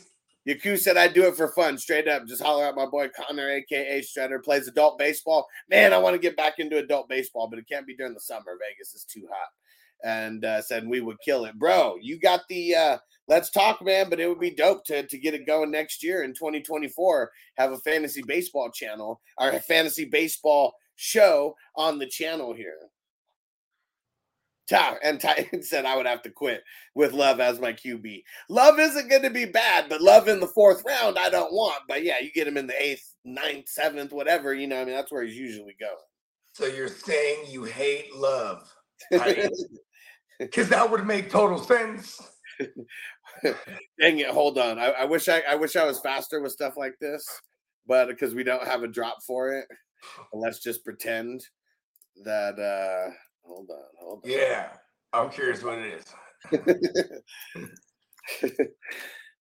[0.48, 2.26] Yaku said I do it for fun, straight up.
[2.28, 5.48] Just holler at my boy Connor, aka Shredder, plays adult baseball.
[5.70, 8.20] Man, I want to get back into adult baseball, but it can't be during the
[8.20, 8.58] summer.
[8.60, 9.50] Vegas is too hot.
[10.04, 11.96] And uh, said we would kill it, bro.
[12.02, 12.98] You got the uh,
[13.30, 14.10] let's talk, man.
[14.10, 17.32] But it would be dope to to get it going next year in 2024.
[17.58, 22.78] Have a fantasy baseball channel or a fantasy baseball show on the channel here.
[24.72, 26.64] And Titan said I would have to quit
[26.96, 28.24] with Love as my QB.
[28.50, 31.84] Love isn't going to be bad, but Love in the fourth round I don't want.
[31.88, 34.54] But yeah, you get him in the eighth, ninth, seventh, whatever.
[34.54, 35.94] You know, I mean that's where he's usually going.
[36.54, 38.72] So you're saying you hate love?
[40.40, 42.20] Because that would make total sense.
[44.00, 44.28] Dang it!
[44.30, 44.80] Hold on.
[44.80, 47.24] I, I wish I I wish I was faster with stuff like this,
[47.88, 49.68] but because we don't have a drop for it,
[50.34, 51.46] let's just pretend
[52.26, 52.60] that.
[52.60, 53.14] uh
[53.44, 54.30] Hold on, hold on.
[54.30, 54.70] Yeah,
[55.12, 56.06] I'm curious what it is.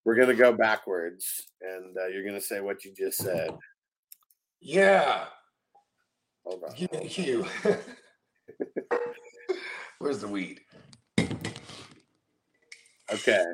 [0.05, 3.51] We're gonna go backwards, and uh, you're gonna say what you just said.
[4.61, 5.27] Yeah,
[6.45, 7.01] Hold on.
[7.01, 7.47] a cue.
[9.99, 10.61] Where's the weed?
[13.13, 13.45] Okay.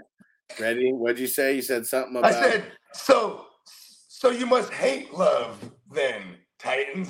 [0.58, 0.92] Ready?
[0.92, 1.56] What'd you say?
[1.56, 2.32] You said something about.
[2.32, 5.58] I said, so, so you must hate love
[5.92, 6.22] then,
[6.58, 7.08] Titans.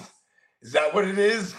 [0.63, 1.55] Is that what it is?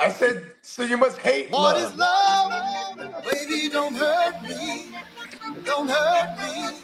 [0.00, 1.92] I said, so you must hate What love.
[1.92, 3.24] is love?
[3.30, 4.92] Baby, don't hurt me.
[5.64, 6.78] Don't hurt me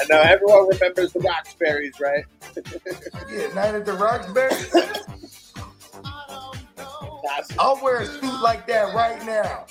[0.00, 2.24] I know everyone remembers the Roxberries, right?
[3.30, 4.50] Yeah, Night at the Roxbury.
[7.58, 9.66] I'll wear a suit like that right now.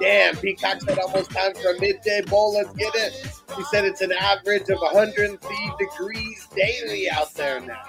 [0.00, 2.54] Damn, Peacock said almost time for a midday bowl.
[2.54, 3.12] Let's get it.
[3.56, 7.82] He said it's an average of 103 degrees daily out there now.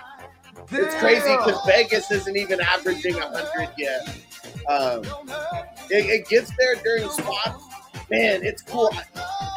[0.71, 4.07] It's crazy because Vegas isn't even averaging 100 yet.
[4.69, 5.03] Um,
[5.89, 7.63] it, it gets there during spots.
[8.09, 8.89] Man, it's cool.
[8.93, 9.03] I,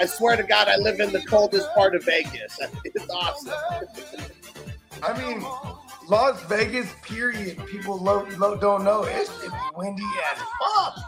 [0.01, 2.59] I swear to God, I live in the coldest part of Vegas.
[2.85, 3.55] It's awesome.
[5.03, 5.45] I mean,
[6.09, 7.65] Las Vegas, period.
[7.67, 9.05] People lo- lo- don't know.
[9.05, 9.31] It's
[9.77, 10.99] windy as fuck.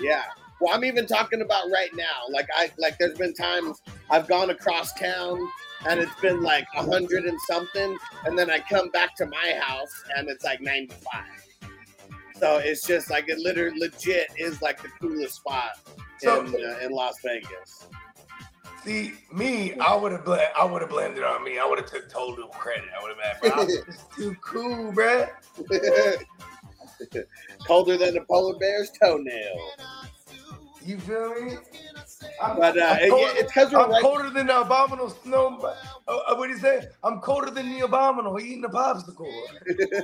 [0.00, 0.22] Yeah.
[0.60, 2.22] Well, I'm even talking about right now.
[2.30, 5.38] Like I like there's been times I've gone across town
[5.88, 9.60] and it's been like a hundred and something, and then I come back to my
[9.60, 11.24] house and it's like 95.
[12.38, 15.78] So it's just like it literally legit is like the coolest spot
[16.20, 17.86] So- in uh, in Las Vegas.
[18.84, 21.58] See, me, I would have bl- I would have blended on me.
[21.58, 22.84] I would have took total credit.
[22.96, 25.28] I would have been, bro, it's too cool, bruh.
[27.66, 29.58] Colder than a polar bear's toenail.
[30.84, 31.56] You feel me?
[32.40, 34.00] I'm, But uh, I'm it- colder, it's because I'm right.
[34.02, 35.58] colder than the abominable snow.
[36.06, 36.86] Uh, uh, what do you say?
[37.02, 39.26] I'm colder than the abominable eating a popsicle.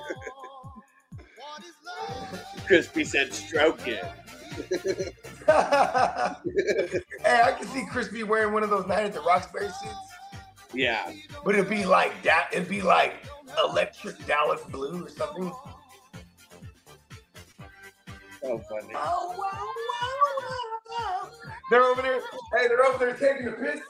[2.66, 4.04] Crispy said, "Stroke it."
[5.46, 9.94] hey, I can see Crispy wearing one of those Night at the Roxbury suits,
[10.74, 11.10] Yeah.
[11.44, 12.48] but it'd be like that.
[12.52, 13.14] It'd be like
[13.64, 15.52] electric Dallas blue or something.
[18.42, 18.92] So funny.
[21.70, 22.20] They're over there.
[22.56, 23.80] Hey, they're over there taking a piss.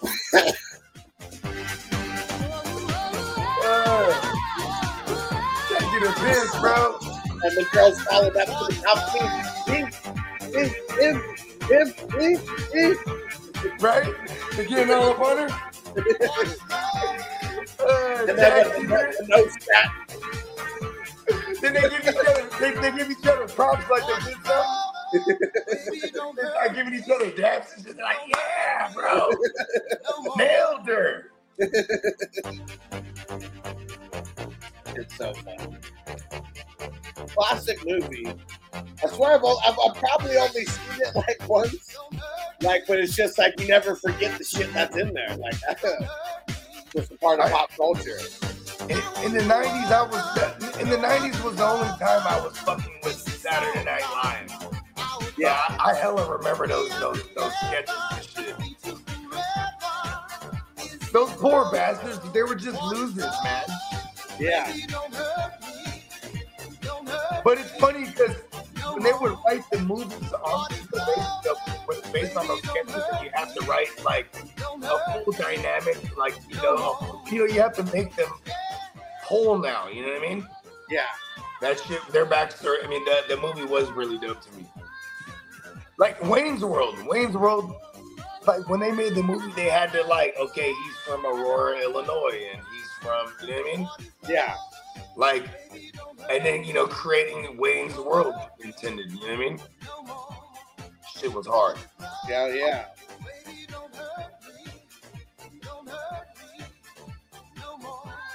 [3.65, 4.13] Uh,
[5.69, 6.99] taking a piss, bro.
[7.45, 8.99] And the girls followed up to the top.
[13.81, 14.15] Right?
[14.57, 15.49] They're getting all up on her.
[17.81, 19.91] Uh, And then taxi, the, the nose stat.
[21.61, 25.37] then they give each other they, they give each other props like they did something.
[26.37, 27.97] They start giving each other daps and shit.
[27.97, 29.31] They're like, yeah, bro.
[30.37, 31.31] Nailed her.
[34.95, 35.79] It's so fun.
[37.29, 38.27] Classic movie.
[38.73, 41.97] I swear I've, I've, I've probably only seen it like once.
[42.61, 45.37] Like, but it's just like you never forget the shit that's in there.
[45.37, 45.55] Like,
[46.95, 48.19] just a part of pop culture.
[48.89, 52.57] In, in the '90s, I was in the '90s was the only time I was
[52.59, 54.73] fucking with Saturday Night Live.
[55.37, 55.59] Yeah.
[55.69, 58.73] I, I hella remember those those those sketches and shit.
[61.13, 63.65] Those poor bastards, they were just losers, man.
[64.41, 64.73] Yeah.
[67.45, 68.37] But it's funny because
[68.93, 71.43] when they would write the movies on the
[71.87, 76.57] based, based on those sketches, you have to write like a full dynamic, like you
[76.57, 78.31] know, you know, you have to make them
[79.23, 79.89] whole now.
[79.89, 80.49] You know what I mean?
[80.91, 81.07] Yeah.
[81.61, 82.85] That shit, their backstory.
[82.85, 84.67] I mean, the the movie was really dope to me.
[85.99, 87.75] Like Wayne's World, Wayne's World.
[88.47, 92.49] Like when they made the movie, they had to like, okay, he's from Aurora, Illinois,
[92.53, 93.89] and he's from, you know what I mean?
[94.29, 94.55] Yeah.
[95.17, 95.45] Like,
[96.31, 99.11] and then you know, creating Wayne's World intended.
[99.13, 99.59] You know what I mean?
[101.17, 101.77] Shit was hard.
[102.29, 102.49] Yeah.
[102.49, 102.85] Yeah.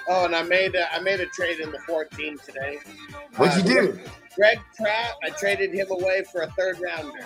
[0.10, 2.80] Oh, and I made a, I made a trade in the 14 today.
[3.36, 4.00] What'd you Uh, do?
[4.36, 7.26] Greg Pratt, I traded him away for a third rounder.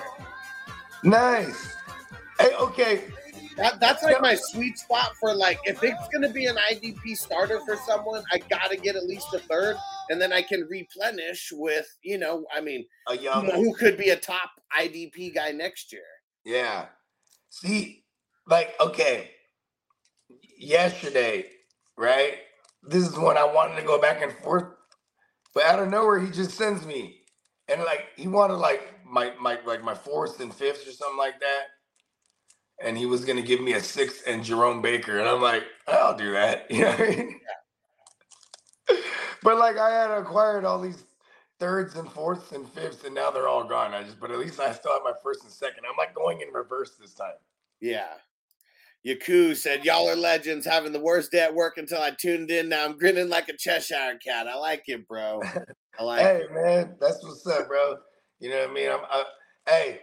[1.04, 1.76] Nice.
[2.40, 3.04] Hey, okay.
[3.62, 7.60] That, that's like my sweet spot for like if it's gonna be an IDP starter
[7.60, 9.76] for someone, I gotta get at least a third,
[10.10, 14.10] and then I can replenish with you know, I mean, A young who could be
[14.10, 16.02] a top IDP guy next year.
[16.44, 16.88] Yeah.
[17.52, 18.04] See,
[18.48, 19.30] like, okay,
[20.58, 21.46] yesterday,
[21.98, 22.38] right?
[22.82, 24.66] This is when I wanted to go back and forth,
[25.54, 27.20] but out of nowhere, he just sends me,
[27.68, 31.40] and like he wanted like my my like my fourth and fifth or something like
[31.42, 31.66] that,
[32.84, 36.16] and he was gonna give me a sixth and Jerome Baker, and I'm like, I'll
[36.16, 36.92] do that, you know.
[36.92, 37.40] What I mean?
[39.44, 41.04] but like I had acquired all these
[41.60, 43.94] thirds and fourths and fifths, and now they're all gone.
[43.94, 45.84] I just, but at least I still have my first and second.
[45.90, 47.34] I'm like going in reverse this time.
[47.80, 48.08] Yeah.
[49.06, 52.70] Yaku said, Y'all are legends, having the worst day at work until I tuned in.
[52.70, 54.48] Now I'm grinning like a Cheshire cat.
[54.48, 55.42] I like it, bro.
[56.00, 56.52] I like hey it.
[56.52, 57.98] man, that's what's up, bro.
[58.40, 58.92] You know what I mean?
[58.92, 59.24] I'm, I,
[59.68, 60.00] hey,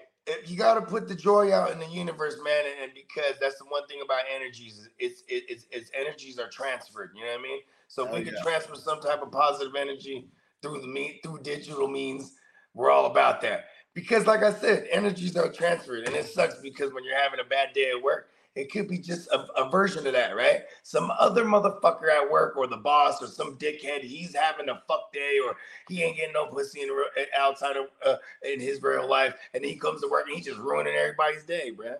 [0.46, 3.64] you got to put the joy out in the universe, man, and, because that's the
[3.64, 7.10] one thing about energies, it's it's it's energies are transferred.
[7.14, 7.60] You know what I mean?
[7.88, 10.28] So if Oh, we can transfer some type of positive energy
[10.62, 12.34] through the me through digital means,
[12.74, 13.66] we're all about that.
[13.94, 17.48] Because like I said, energies are transferred, and it sucks because when you're having a
[17.48, 18.28] bad day at work,
[18.58, 20.62] it could be just a, a version of that, right?
[20.82, 25.12] Some other motherfucker at work, or the boss, or some dickhead, he's having a fuck
[25.12, 25.54] day, or
[25.88, 26.90] he ain't getting no pussy in
[27.38, 30.58] outside of uh, in his real life, and he comes to work and he's just
[30.58, 31.98] ruining everybody's day, bruh.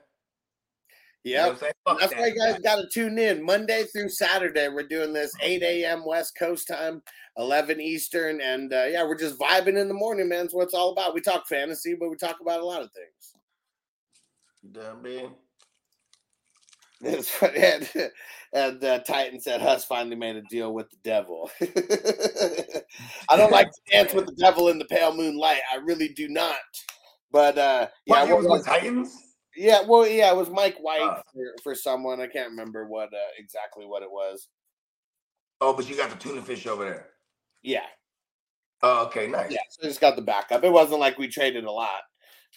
[1.23, 1.47] You know Yep.
[1.47, 1.73] what I'm saying?
[1.85, 2.21] Fuck That's that.
[2.21, 4.69] why you guys got to tune in Monday through Saturday.
[4.69, 6.05] We're doing this 8 a.m.
[6.05, 7.03] West Coast time,
[7.37, 10.45] 11 Eastern, and uh, yeah, we're just vibing in the morning, man.
[10.45, 11.15] That's what it's all about.
[11.15, 13.35] We talk fantasy, but we talk about a lot of things.
[14.63, 15.31] You done, man?
[17.43, 17.89] And
[18.53, 21.51] and uh, Titan said Huss finally made a deal with the devil.
[23.29, 25.61] I don't like to dance with the devil in the pale moonlight.
[25.73, 26.57] I really do not.
[27.31, 29.15] But uh, yeah, What, it was Titans?
[29.55, 31.23] yeah, well, yeah, it was Mike White Ah.
[31.33, 32.21] for, for someone.
[32.21, 34.49] I can't remember what uh, exactly what it was.
[35.61, 37.09] Oh, but you got the tuna fish over there.
[37.63, 37.87] Yeah,
[38.83, 39.51] Oh, okay, nice.
[39.51, 39.59] yeah.
[39.71, 40.63] So I just got the backup.
[40.65, 42.01] It wasn't like we traded a lot.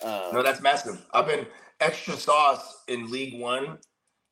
[0.03, 1.03] Um, No, that's massive.
[1.11, 1.47] I've been
[1.79, 3.77] extra sauce in League One.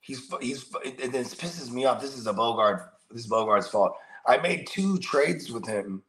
[0.02, 2.02] He's he's it, this pisses me off.
[2.02, 2.94] This is a Bogart.
[3.12, 3.96] This is Bogart's fault.
[4.26, 6.04] I made two trades with him.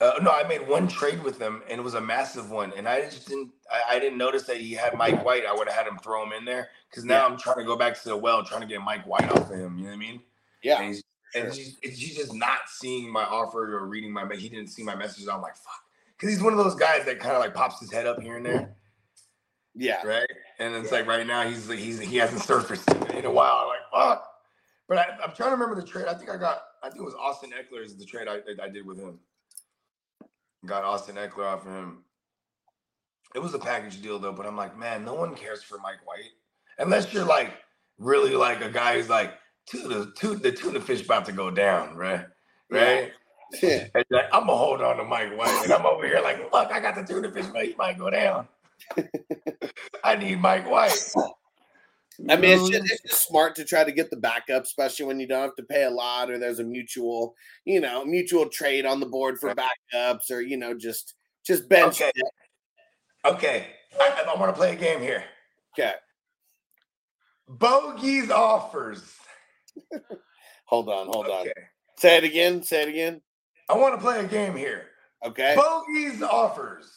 [0.00, 2.72] Uh, no, I made one trade with him, and it was a massive one.
[2.76, 3.50] And I just didn't.
[3.70, 5.44] I, I didn't notice that he had Mike White.
[5.46, 7.76] I would have had him throw him in there because now I'm trying to go
[7.76, 9.78] back to the well, trying to get Mike White off of him.
[9.78, 10.20] You know what I mean?
[10.62, 11.02] yeah, And he's,
[11.34, 14.26] and he's, he's just not seeing my offer or reading my.
[14.34, 15.28] He didn't see my messages.
[15.28, 15.82] I'm like, fuck,
[16.16, 18.36] because he's one of those guys that kind of like pops his head up here
[18.36, 18.74] and there
[19.74, 20.02] yeah.
[20.06, 20.28] right?
[20.58, 23.62] And it's like right now he's he's he hasn't surfaced in a while.
[23.62, 24.28] I'm like fuck.
[24.88, 26.06] But I, I'm trying to remember the trade.
[26.06, 26.62] I think I got.
[26.82, 29.18] I think it was Austin Ekeler is the trade I I did with him.
[30.66, 32.04] Got Austin Ekeler off of him.
[33.34, 36.06] It was a package deal though, but I'm like, man, no one cares for Mike
[36.06, 36.32] White
[36.78, 37.52] unless you're like
[37.98, 39.34] really like a guy who's like
[39.66, 42.26] tuna, tuna the tuna fish about to go down, right?
[42.70, 43.12] Right.
[43.62, 43.86] Yeah.
[43.94, 46.72] And like, I'm gonna hold on to Mike White, and I'm over here like, fuck,
[46.72, 48.48] I got the tuna fish, but he might go down.
[50.04, 50.98] I need Mike White.
[52.28, 55.18] I mean, it's just, it's just smart to try to get the backup, especially when
[55.18, 58.84] you don't have to pay a lot or there's a mutual, you know, mutual trade
[58.84, 61.14] on the board for backups or you know, just
[61.44, 62.00] just bench.
[62.00, 62.12] Okay.
[62.14, 62.26] it.
[63.24, 63.66] Okay,
[64.00, 65.24] I, I want to play a game here.
[65.74, 65.94] Okay,
[67.48, 69.14] Bogey's offers.
[70.66, 71.46] hold on, hold on.
[71.96, 72.62] Say it again.
[72.62, 73.22] Say it again.
[73.68, 74.86] I want to play a game here.
[75.24, 75.54] Okay.
[75.56, 76.92] Bogey's offers.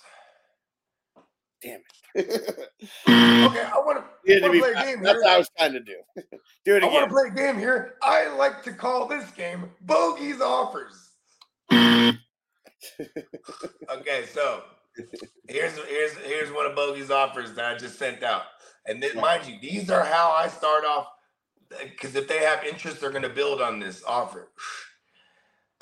[1.61, 1.81] Damn
[2.15, 2.69] it.
[3.07, 5.21] Okay, I want to Yeah, to be play a game That's here.
[5.23, 5.97] what I was trying to do.
[6.65, 7.95] Do it I want to play a game here.
[8.03, 11.11] I like to call this game Bogey's Offers.
[13.91, 14.63] okay, so
[15.47, 18.43] here's here's here's one of Bogey's offers that I just sent out.
[18.87, 21.07] And then, mind you, these are how I start off.
[21.69, 24.49] Because if they have interest, they're going to build on this offer.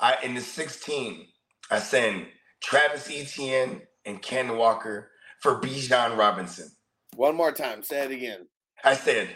[0.00, 1.26] I in the 16,
[1.70, 2.26] I send
[2.62, 5.10] Travis Etienne and Ken Walker
[5.44, 6.70] for Bijan Robinson.
[7.16, 7.82] One more time.
[7.82, 8.48] Say it again.
[8.82, 9.28] I said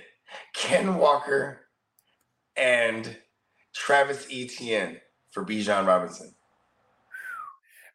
[0.55, 1.67] Ken Walker
[2.57, 3.15] and
[3.75, 5.03] Travis Etienne
[5.33, 6.35] for Bijan Robinson.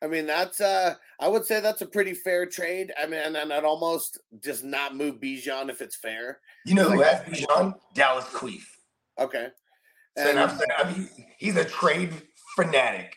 [0.04, 2.94] I mean, that's uh I would say that's a pretty fair trade.
[3.02, 6.40] I mean, and, and I'd almost just not move Bijan if it's fair.
[6.68, 7.74] You know who has Bijan?
[7.96, 8.62] Dallas Queef.
[9.20, 9.48] Okay.
[10.16, 11.10] So And I'm saying, I mean,
[11.40, 12.14] he's a trade
[12.56, 13.16] fanatic,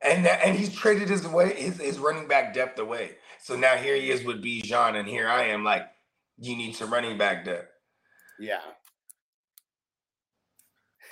[0.00, 3.16] and that, and he's traded his way his, his running back depth away.
[3.46, 5.86] So now here he is with Bijan, and here I am like,
[6.36, 7.68] you need some running back there.
[8.40, 8.58] yeah.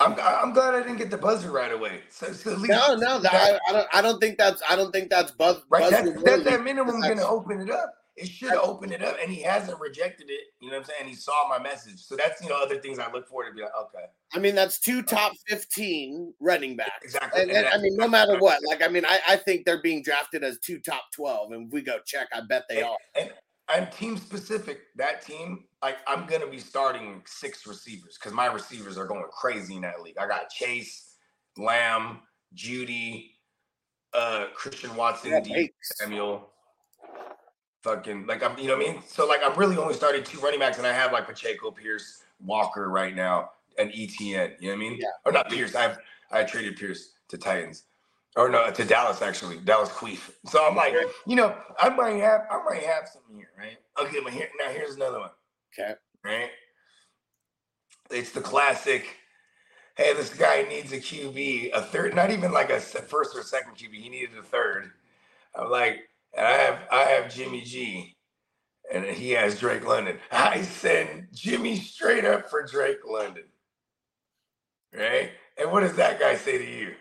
[0.01, 2.01] I'm I'm glad I didn't get the buzzer right away.
[2.09, 4.75] So, so at least No, no, that, I, I don't I don't think that's I
[4.75, 6.49] don't think that's buzz right, buzzer that's, that's worthy.
[6.49, 7.93] at minimum going to open it up.
[8.17, 10.45] It should open it up, and he hasn't rejected it.
[10.61, 11.09] You know what I'm saying?
[11.09, 13.61] He saw my message, so that's you know other things I look for to be
[13.61, 17.03] like, okay, I mean, that's two top 15 running backs.
[17.03, 17.41] exactly.
[17.41, 20.01] And, And I mean, no matter what, like, I mean, I, I think they're being
[20.01, 21.51] drafted as two top 12.
[21.51, 22.97] And if we go check, I bet they and, are.
[23.19, 23.31] and
[23.67, 24.79] I'm team specific.
[24.95, 29.75] That team, like I'm gonna be starting six receivers because my receivers are going crazy
[29.75, 30.17] in that league.
[30.19, 31.15] I got Chase,
[31.57, 32.19] Lamb,
[32.55, 33.31] Jeudy,
[34.13, 36.49] uh, Christian Watson, Yeah, Deebo Samuel.
[37.85, 39.03] Fucking like I'm, you know what I mean.
[39.05, 42.23] So like I'm really only starting two running backs, and I have like Pacheco, Pierce,
[42.43, 44.53] Walker right now, and Etienne.
[44.59, 44.97] You know what I mean?
[44.99, 45.07] Yeah.
[45.23, 45.75] Or not Pierce.
[45.75, 45.99] I've
[46.31, 47.83] I traded Pierce to Titans,
[48.35, 49.59] or no to Dallas actually.
[49.59, 50.31] Dallas Queef.
[50.47, 50.95] So I'm like,
[51.27, 53.77] you know, I might have I might have something here, right?
[54.01, 55.29] Okay, but here now here's another one,
[55.77, 55.93] Okay.
[56.23, 56.49] right?
[58.09, 59.05] It's the classic.
[59.95, 63.75] Hey, this guy needs a QB, a third, not even like a first or second
[63.75, 63.93] QB.
[63.93, 64.89] He needed a third.
[65.53, 65.99] I'm like,
[66.37, 68.15] I have I have Jimmy G,
[68.93, 70.19] and he has Drake London.
[70.31, 73.45] I send Jimmy straight up for Drake London,
[74.93, 75.31] right?
[75.57, 76.93] And what does that guy say to you?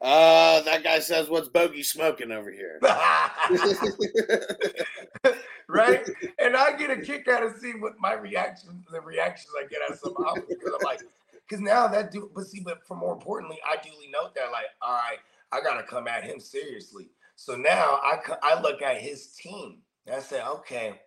[0.00, 2.78] Uh, that guy says, What's Bogey smoking over here?
[5.68, 6.08] right?
[6.38, 9.80] And I get a kick out of seeing what my reaction, the reactions I get
[9.82, 11.00] out of some offers because I'm like,
[11.48, 12.34] because now that dude.
[12.34, 15.18] but see, but for more importantly, I duly note that like, all right,
[15.52, 17.08] I gotta come at him seriously.
[17.36, 19.78] So now I I look at his team
[20.12, 21.00] I say, okay,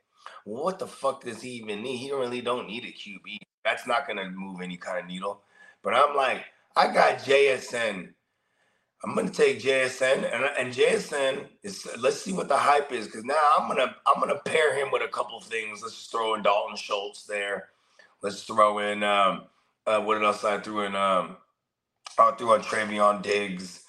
[0.46, 1.98] well, what the fuck does he even need?
[1.98, 3.40] He really don't need a QB.
[3.66, 5.42] That's not gonna move any kind of needle.
[5.84, 8.10] But I'm like, I got JSN.
[9.04, 13.24] I'm gonna take JSN and and JSN is let's see what the hype is because
[13.26, 15.82] now I'm gonna I'm gonna pair him with a couple things.
[15.84, 17.70] Let's throw in Dalton Schultz there.
[18.22, 19.46] Let's throw in um
[19.88, 21.38] uh what else I threw in um
[22.20, 23.84] I threw on Trevon Diggs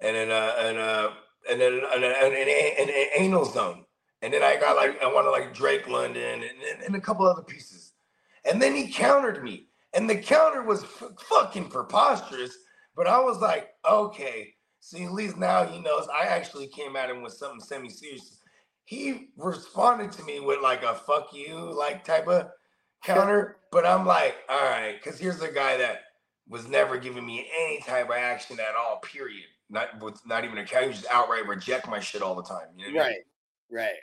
[0.00, 1.10] and then uh and uh
[1.48, 3.84] and then and and, and, and anal zone.
[4.22, 7.26] And then I got like I wanted like Drake London and, and, and a couple
[7.26, 7.92] other pieces.
[8.44, 9.68] And then he countered me.
[9.94, 12.56] And the counter was f- fucking preposterous.
[12.96, 14.54] But I was like, okay.
[14.80, 18.40] See, at least now he knows I actually came at him with something semi-serious.
[18.84, 22.48] He responded to me with like a fuck you, like type of
[23.04, 23.58] counter.
[23.70, 26.02] But I'm like, all right, because here's a guy that
[26.48, 29.44] was never giving me any type of action at all, period.
[29.70, 30.62] Not with not even a.
[30.62, 32.68] He just outright reject my shit all the time.
[32.76, 33.16] You know what I mean?
[33.70, 33.84] right.
[33.84, 33.96] Right.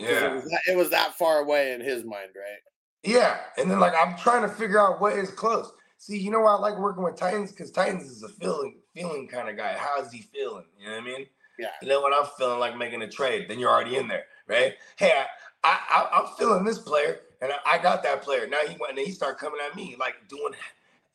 [0.00, 0.34] 'Cause It Yeah.
[0.34, 2.58] was, that, it was that far away in his mind, right?
[3.02, 5.72] Yeah, and then like I'm trying to figure out what is close.
[5.98, 9.28] See, you know why I like working with Titans because Titans is a feeling feeling
[9.28, 9.74] kind of guy.
[9.76, 10.64] How is he feeling?
[10.78, 11.26] You know what I mean?
[11.58, 11.68] Yeah.
[11.82, 13.48] You know what I'm feeling like making a trade.
[13.48, 14.74] Then you're already in there, right?
[14.96, 15.26] Hey, I,
[15.62, 15.78] I,
[16.12, 18.46] I I'm feeling this player, and I, I got that player.
[18.46, 20.52] Now he went and he started coming at me like doing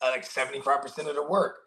[0.02, 1.65] uh, like 75 percent of the work.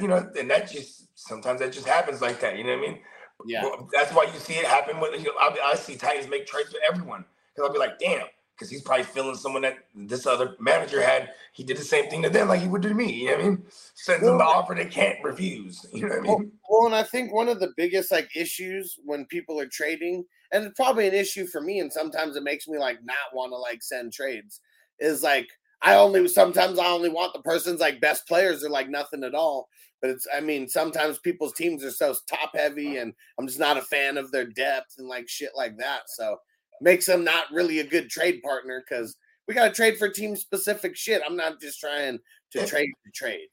[0.00, 2.56] You know, and that just sometimes that just happens like that.
[2.56, 2.98] You know what I mean?
[3.46, 3.64] Yeah.
[3.64, 5.32] Well, that's why you see it happen with you know.
[5.40, 7.24] I, I see Titans make trades with everyone
[7.54, 11.30] because I'll be like, damn, because he's probably feeling someone that this other manager had.
[11.52, 13.10] He did the same thing to them like he would do to me.
[13.12, 13.62] You know what I mean?
[13.94, 15.84] Sends them the offer they can't refuse.
[15.94, 16.52] You know what I Well, mean?
[16.68, 20.64] well, and I think one of the biggest like issues when people are trading, and
[20.64, 23.56] it's probably an issue for me, and sometimes it makes me like not want to
[23.56, 24.60] like send trades,
[24.98, 25.48] is like
[25.82, 29.34] I only sometimes I only want the person's like best players are like nothing at
[29.34, 29.68] all.
[30.00, 33.76] But it's I mean sometimes people's teams are so top heavy, and I'm just not
[33.76, 36.02] a fan of their depth and like shit like that.
[36.08, 36.36] So
[36.80, 39.16] makes them not really a good trade partner because
[39.46, 41.22] we got to trade for team specific shit.
[41.26, 42.18] I'm not just trying
[42.52, 43.48] to trade to trade.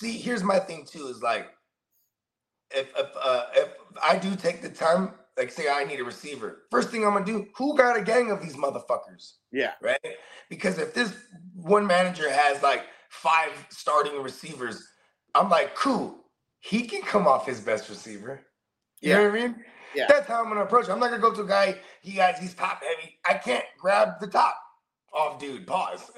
[0.00, 1.50] See, here's my thing too: is like
[2.70, 3.68] if if uh, if
[4.02, 7.24] I do take the time, like say I need a receiver, first thing I'm gonna
[7.24, 9.34] do, who got a gang of these motherfuckers?
[9.50, 9.72] Yeah.
[9.80, 9.98] right?
[10.48, 11.14] Because if this
[11.54, 14.88] one manager has like five starting receivers.
[15.34, 16.16] I'm like, cool.
[16.60, 18.40] He can come off his best receiver.
[19.00, 19.64] You know what I mean?
[19.94, 20.06] Yeah.
[20.08, 20.88] That's how I'm gonna approach.
[20.88, 20.92] it.
[20.92, 21.76] I'm not gonna go to a guy.
[22.00, 23.18] He has he's top heavy.
[23.24, 24.56] I can't grab the top
[25.12, 25.66] off, dude.
[25.66, 26.10] Pause.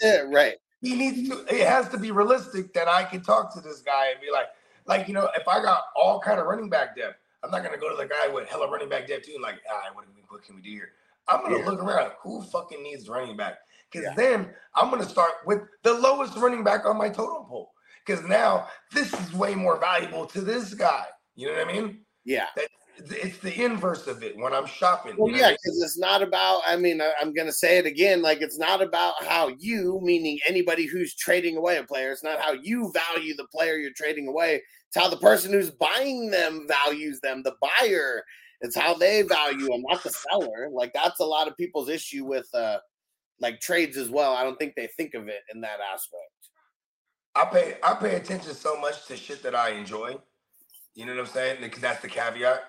[0.00, 0.54] Yeah, right.
[0.80, 1.44] he needs to.
[1.52, 4.46] It has to be realistic that I can talk to this guy and be like,
[4.86, 7.78] like you know, if I got all kind of running back depth, I'm not gonna
[7.78, 9.32] go to the guy with hella running back depth too.
[9.34, 10.90] And like, ah, what, what can we do here?
[11.28, 11.64] I'm gonna Yeah.
[11.66, 12.12] look around.
[12.22, 13.58] Who fucking needs running back?
[13.90, 14.14] Because Yeah.
[14.14, 17.72] then I'm gonna start with the lowest running back on my totem pole.
[18.04, 21.06] Because now this is way more valuable to this guy.
[21.34, 22.04] You know what I mean?
[22.24, 22.46] Yeah.
[22.98, 25.14] It's the inverse of it when I'm shopping.
[25.18, 25.56] Well, yeah, what I mean?
[25.64, 26.62] because it's not about.
[26.66, 28.22] I mean, I, I'm going to say it again.
[28.22, 32.40] Like, it's not about how you, meaning anybody who's trading away a player, it's not
[32.40, 34.62] how you value the player you're trading away.
[34.88, 37.42] It's how the person who's buying them values them.
[37.42, 38.22] The buyer,
[38.62, 40.68] it's how they value them, not the seller.
[40.72, 42.78] Like, that's a lot of people's issue with, uh
[43.40, 44.32] like trades as well.
[44.32, 46.22] I don't think they think of it in that aspect.
[47.34, 50.16] I pay I pay attention so much to shit that I enjoy.
[50.94, 51.58] You know what I'm saying?
[51.60, 52.62] Because that's the caveat.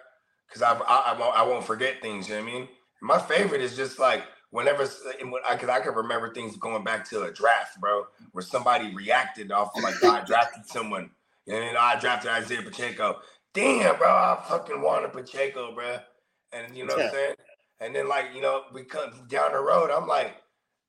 [0.48, 2.28] Because I, I I won't I won't forget things.
[2.28, 2.68] You know what I mean?
[3.02, 7.32] My favorite is just like whenever because I can remember things going back to a
[7.32, 11.10] draft, bro, where somebody reacted off of like I drafted someone.
[11.45, 11.76] You know I mean?
[11.78, 13.18] I drafted Isaiah Pacheco.
[13.54, 15.98] Damn, bro, I fucking wanted Pacheco, bro.
[16.54, 17.36] And you know what I'm saying?
[17.80, 20.36] And then like you know we come down the road, I'm like,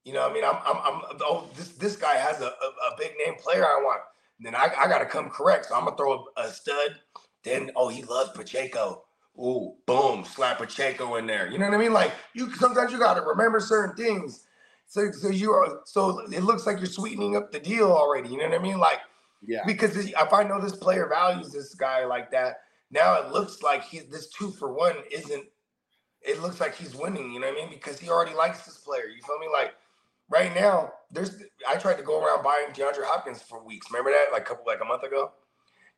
[0.04, 2.48] you know, what I mean, I'm, I'm, I'm, oh, this, this guy has a, a,
[2.48, 4.00] a big name player I want.
[4.40, 5.66] Then I, I got to come correct.
[5.66, 6.96] So I'm gonna throw a, a stud.
[7.44, 9.04] Then, oh, he loves Pacheco.
[9.38, 11.48] Ooh, boom, slap Pacheco in there.
[11.48, 11.92] You know what I mean?
[11.92, 14.44] Like you, sometimes you got to remember certain things.
[14.86, 18.30] So, so you are, so it looks like you're sweetening up the deal already.
[18.30, 18.78] You know what I mean?
[18.78, 19.00] Like
[19.46, 19.62] Yeah.
[19.66, 23.84] because if I know this player values this guy like that, now it looks like
[23.84, 25.44] he's this two for one isn't.
[26.22, 27.32] It looks like he's winning.
[27.32, 27.70] You know what I mean?
[27.70, 29.04] Because he already likes this player.
[29.04, 29.46] You feel me?
[29.52, 29.74] Like
[30.28, 31.36] right now, there's.
[31.68, 33.86] I tried to go around buying DeAndre Hopkins for weeks.
[33.90, 34.32] Remember that?
[34.32, 35.32] Like a couple, like a month ago.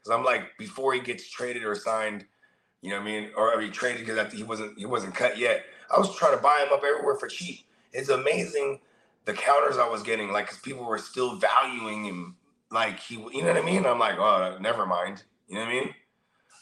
[0.03, 2.27] Because I'm like, before he gets traded or signed,
[2.83, 5.65] you know what I mean, or he traded because he wasn't he wasn't cut yet.
[5.95, 7.67] I was trying to buy him up everywhere for cheap.
[7.93, 8.81] It's amazing
[9.25, 12.37] the counters I was getting, like, because people were still valuing him,
[12.71, 13.85] like he, you know what I mean.
[13.87, 15.23] I'm like, oh, never mind.
[15.49, 15.95] You know what I mean?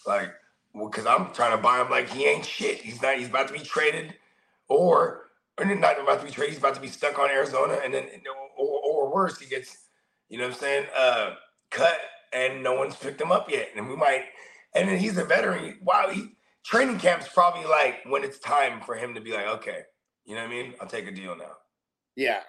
[0.06, 0.30] Like,
[0.74, 2.78] because I'm trying to buy him like he ain't shit.
[2.78, 3.18] He's not.
[3.18, 4.14] He's about to be traded,
[4.68, 6.54] or or not about to be traded.
[6.54, 8.08] He's about to be stuck on Arizona, and then
[8.56, 9.84] or, or worse, he gets,
[10.28, 11.34] you know what I'm saying, uh,
[11.70, 11.98] cut,
[12.32, 14.24] and no one's picked him up yet, and we might.
[14.78, 15.78] And then he's a veteran.
[15.82, 19.82] Wow, he training camp's probably like when it's time for him to be like, okay,
[20.24, 20.74] you know what I mean?
[20.80, 21.52] I'll take a deal now.
[22.16, 22.40] Yeah.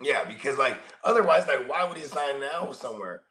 [0.00, 3.22] Yeah, because like otherwise, like why would he sign now somewhere?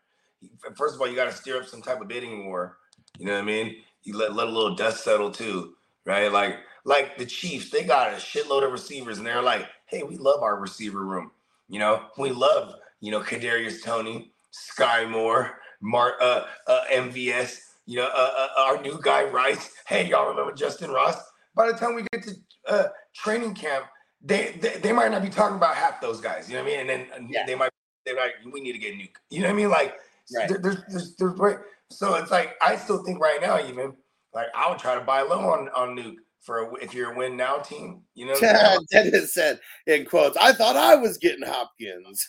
[0.76, 2.78] First of all, you got to steer up some type of bidding war.
[3.18, 3.78] You know what I mean?
[4.04, 5.74] You let let a little dust settle too,
[6.06, 6.32] right?
[6.32, 10.18] Like like the Chiefs, they got a shitload of receivers, and they're like, hey, we
[10.18, 11.32] love our receiver room.
[11.70, 17.60] You know, we love you know Kadarius Toney, Skyy Moore, Mark, uh, uh, MVS.
[17.88, 19.72] You know, uh, uh, our new guy Rice.
[19.88, 21.16] Hey, y'all remember Justin Ross?
[21.56, 22.32] By the time we get to
[22.68, 22.84] uh,
[23.16, 23.86] training camp,
[24.22, 26.50] they, they they might not be talking about half those guys.
[26.50, 26.90] You know what I mean?
[26.90, 27.46] And then Yeah.
[27.48, 27.72] they might
[28.06, 29.12] they might we need to get Nuk.
[29.30, 29.70] You know what I mean?
[29.70, 29.96] Like
[30.36, 30.50] Right.
[30.50, 31.60] there- there's, there's there's.
[31.90, 33.96] So it's like I still think right now even
[34.34, 36.16] like I would try to buy low on on Nuk
[36.48, 38.02] for a, if you're a win now team.
[38.16, 39.12] You know, what I'm saying?
[39.12, 42.28] Dennis said in quotes, I thought I was getting Hopkins.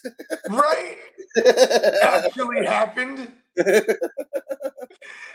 [0.51, 0.97] right?
[2.03, 3.33] Actually happened.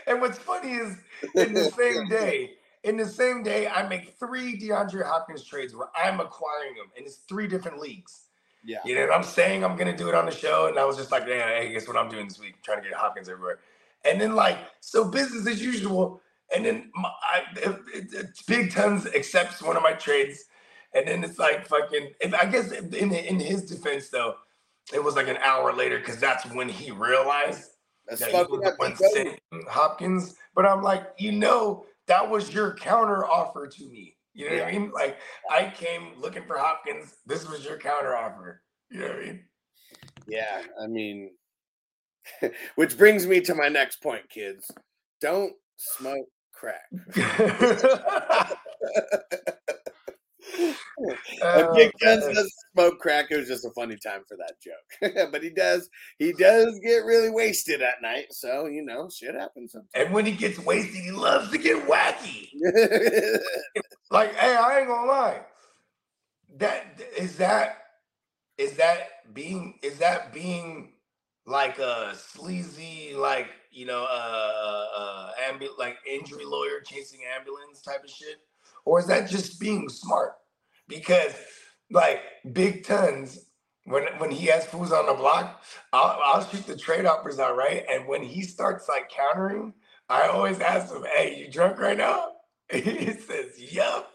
[0.06, 0.98] And what's funny is
[1.34, 5.88] in the same day, in the same day, I make three DeAndre Hopkins trades where
[5.96, 8.24] I'm acquiring them, and it's three different leagues.
[8.62, 8.80] yeah.
[8.84, 10.98] You know, and I'm saying I'm gonna do it on the show, and I was
[10.98, 12.56] just like, yeah, hey, guess what I'm doing this week?
[12.56, 13.60] I'm trying to get Hopkins everywhere.
[14.04, 16.20] And then like, so business as usual.
[16.54, 20.44] And then my, I, it, it, Big Tons accepts one of my trades,
[20.94, 22.10] and then it's like fucking.
[22.20, 24.34] If, I guess in in his defense though,
[24.92, 27.70] it was like an hour later because that's when he realized
[28.06, 30.34] That's that he was the one Hopkins.
[30.54, 34.16] But I'm like, you know, that was your counter offer to me.
[34.34, 34.90] You know what I mean?
[34.92, 35.18] Like
[35.50, 37.14] I came looking for Hopkins.
[37.26, 38.62] This was your counter offer.
[38.90, 39.44] You know what I mean?
[40.26, 41.30] Yeah, I mean,
[42.74, 44.70] which brings me to my next point, kids.
[45.20, 46.26] Don't smoke
[46.64, 48.56] crack.
[51.42, 53.26] A big Uh, Guns doesn't smoke crack.
[53.30, 55.28] It was just a funny time for that joke.
[55.32, 55.88] but he does,
[56.18, 58.26] he does get really wasted at night.
[58.30, 59.90] So you know, shit happens Sometimes.
[59.94, 62.48] and when he gets wasted, he loves to get wacky.
[64.10, 65.40] Like, hey, I ain't gonna lie.
[66.58, 67.78] That is that
[68.58, 70.92] is that being is that being
[71.46, 78.02] like a sleazy like you know uh uh ambu- like injury lawyer chasing ambulance type
[78.02, 78.36] of shit
[78.84, 80.32] or is that just being smart
[80.88, 81.34] because
[81.90, 82.20] like
[82.52, 83.46] big tons
[83.84, 87.56] when when he has fools on the block, I'll, I'll shoot the trade offers out
[87.56, 89.74] right, and when he starts like countering,
[90.08, 92.32] I always ask him, "Hey, you drunk right now?"
[92.72, 94.10] he says, "Yup."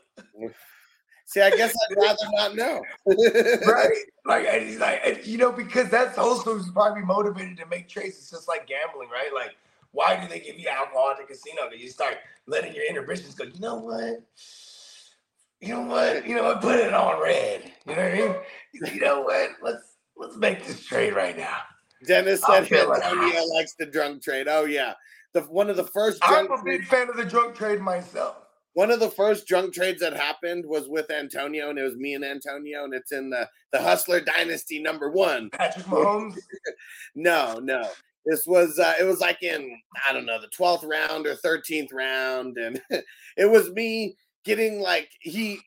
[1.29, 2.81] See, I guess I'd rather not know.
[3.05, 3.97] right?
[4.25, 8.17] Like, and he's like, you know, because that's also he's probably motivated to make trades.
[8.17, 9.29] It's just like gambling, right?
[9.31, 9.55] Like,
[9.91, 11.69] why do they give you alcohol at the casino?
[11.69, 12.15] That you start
[12.47, 13.43] letting your inhibitions go.
[13.43, 14.23] You know what?
[15.61, 16.27] You know what?
[16.27, 16.61] You know what?
[16.61, 17.73] Put it on red.
[17.85, 18.95] You know what I mean?
[18.95, 19.51] You know what?
[19.61, 21.57] Let's let's make this trade right now.
[22.07, 24.47] Dennis said Antonio likes the drunk trade.
[24.49, 24.93] Oh yeah,
[25.33, 28.37] the one of the first I'm a big fan of the drunk trade myself.
[28.73, 32.13] One of the first drunk trades that happened was with Antonio, and it was me
[32.13, 35.49] and Antonio, and it's in the the Hustler Dynasty number one.
[35.51, 36.35] Patrick Mahomes.
[37.15, 37.89] No, no.
[38.25, 41.91] This was uh, it was like in I don't know the twelfth round or thirteenth
[41.91, 42.79] round, and
[43.37, 44.15] it was me
[44.45, 45.59] getting like he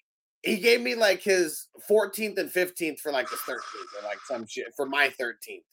[0.42, 4.46] he gave me like his fourteenth and fifteenth for like the thirteenth or like some
[4.46, 5.64] shit for my thirteenth.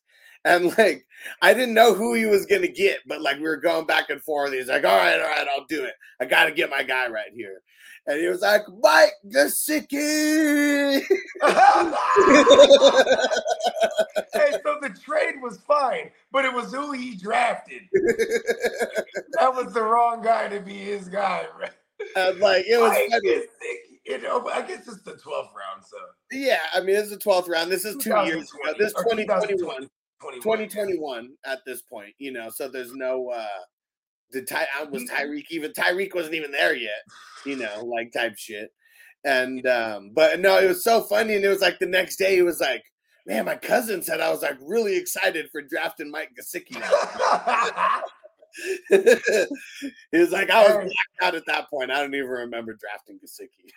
[0.46, 1.06] And like
[1.42, 4.22] I didn't know who he was gonna get, but like we were going back and
[4.24, 4.54] forth.
[4.54, 5.94] He's like, "All right, all right, I'll do it.
[6.22, 7.62] I got to get my guy right here."
[8.08, 11.02] And he was like, "Mike Gesicki."
[14.34, 17.82] hey, so the trade was fine, but it was who he drafted.
[17.92, 21.72] that was the wrong guy to be his guy, right?
[22.16, 23.28] and like it was Like, funny.
[23.30, 23.50] it's-
[24.06, 25.98] you know, I guess it's the 12th round, so
[26.32, 27.72] Yeah, I mean, it's the 12th round.
[27.72, 28.74] This is two years ago.
[28.80, 29.88] This or 2021.
[30.22, 30.42] 21.
[30.42, 33.46] 2021 at this point, you know, so there's no uh
[34.32, 37.02] the Ty uh, was Tyreek even Tyreek wasn't even there yet,
[37.46, 38.72] you know, like type shit.
[39.26, 42.36] And um, but no, it was so funny, and it was like the next day
[42.36, 42.84] he was like,
[43.30, 46.74] Man, my cousin said I was like really excited for drafting Mike Gesicki.
[48.90, 51.92] he was like, I was blacked out at that point.
[51.92, 53.70] I don't even remember drafting Gesicki.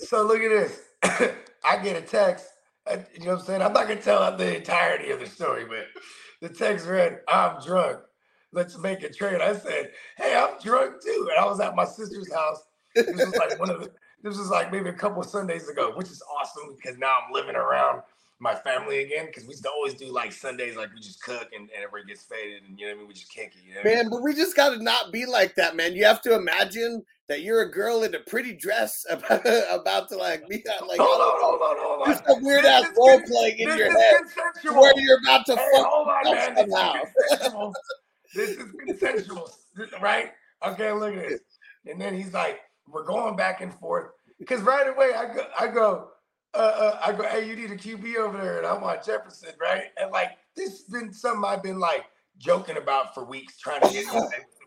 [0.00, 1.32] so look at this.
[1.64, 2.46] I get a text.
[2.90, 3.62] You know what I'm saying?
[3.62, 5.86] I'm not gonna tell the entirety of the story, but
[6.40, 8.00] the text read, "I'm drunk.
[8.52, 11.84] Let's make a trade." I said, "Hey, I'm drunk too," and I was at my
[11.84, 12.64] sister's house.
[12.94, 13.90] This was like one of the.
[14.22, 17.54] This was like maybe a couple Sundays ago, which is awesome because now I'm living
[17.54, 18.02] around
[18.38, 19.26] my family again.
[19.26, 22.04] Because we used to always do like Sundays, like we just cook and, and everybody
[22.06, 23.08] gets faded, and you know what I mean.
[23.08, 23.62] We just kick it.
[23.66, 24.04] You know what I mean?
[24.04, 25.94] Man, but we just got to not be like that, man.
[25.94, 30.16] You have to imagine that you're a girl in a pretty dress about, about to
[30.16, 32.08] like be out like Hold on, hold on, hold on.
[32.08, 34.80] just a weird This ass role playing in your head consensual.
[34.82, 36.54] where you're about to Hey, fuck hold on, man.
[36.54, 37.74] This is consensual.
[38.34, 39.50] This is consensual,
[40.00, 40.32] right?
[40.66, 41.40] Okay, look at this.
[41.86, 45.66] And then he's like, "We're going back and forth." Because right away, I go, I
[45.68, 46.08] go,
[46.54, 49.50] uh, uh, I go, "Hey, you need a QB over there," and I want Jefferson,
[49.60, 49.84] right?
[50.00, 52.04] And like, this has been something I've been like
[52.38, 54.06] joking about for weeks, trying to get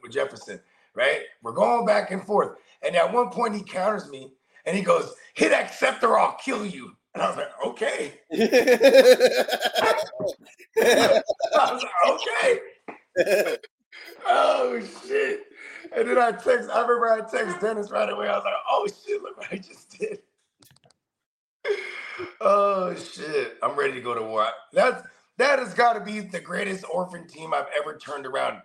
[0.01, 0.59] with Jefferson,
[0.99, 1.21] right?
[1.43, 4.33] We're going back and forth, and at one point he counters me,
[4.65, 8.19] and he goes, "Hit accept or I'll kill you." And I was like, "Okay."
[10.81, 12.09] I was like,
[13.17, 13.57] "Okay."
[14.27, 15.41] Oh shit!
[15.95, 16.69] And then I text.
[16.69, 18.27] I remember I text Dennis right away.
[18.27, 19.21] I was like, "Oh shit!
[19.23, 20.19] Look what I just did."
[22.41, 23.57] Oh shit!
[23.63, 24.47] I'm ready to go to war.
[24.73, 25.03] That's
[25.37, 28.61] that has got to be the greatest orphan team I've ever turned around.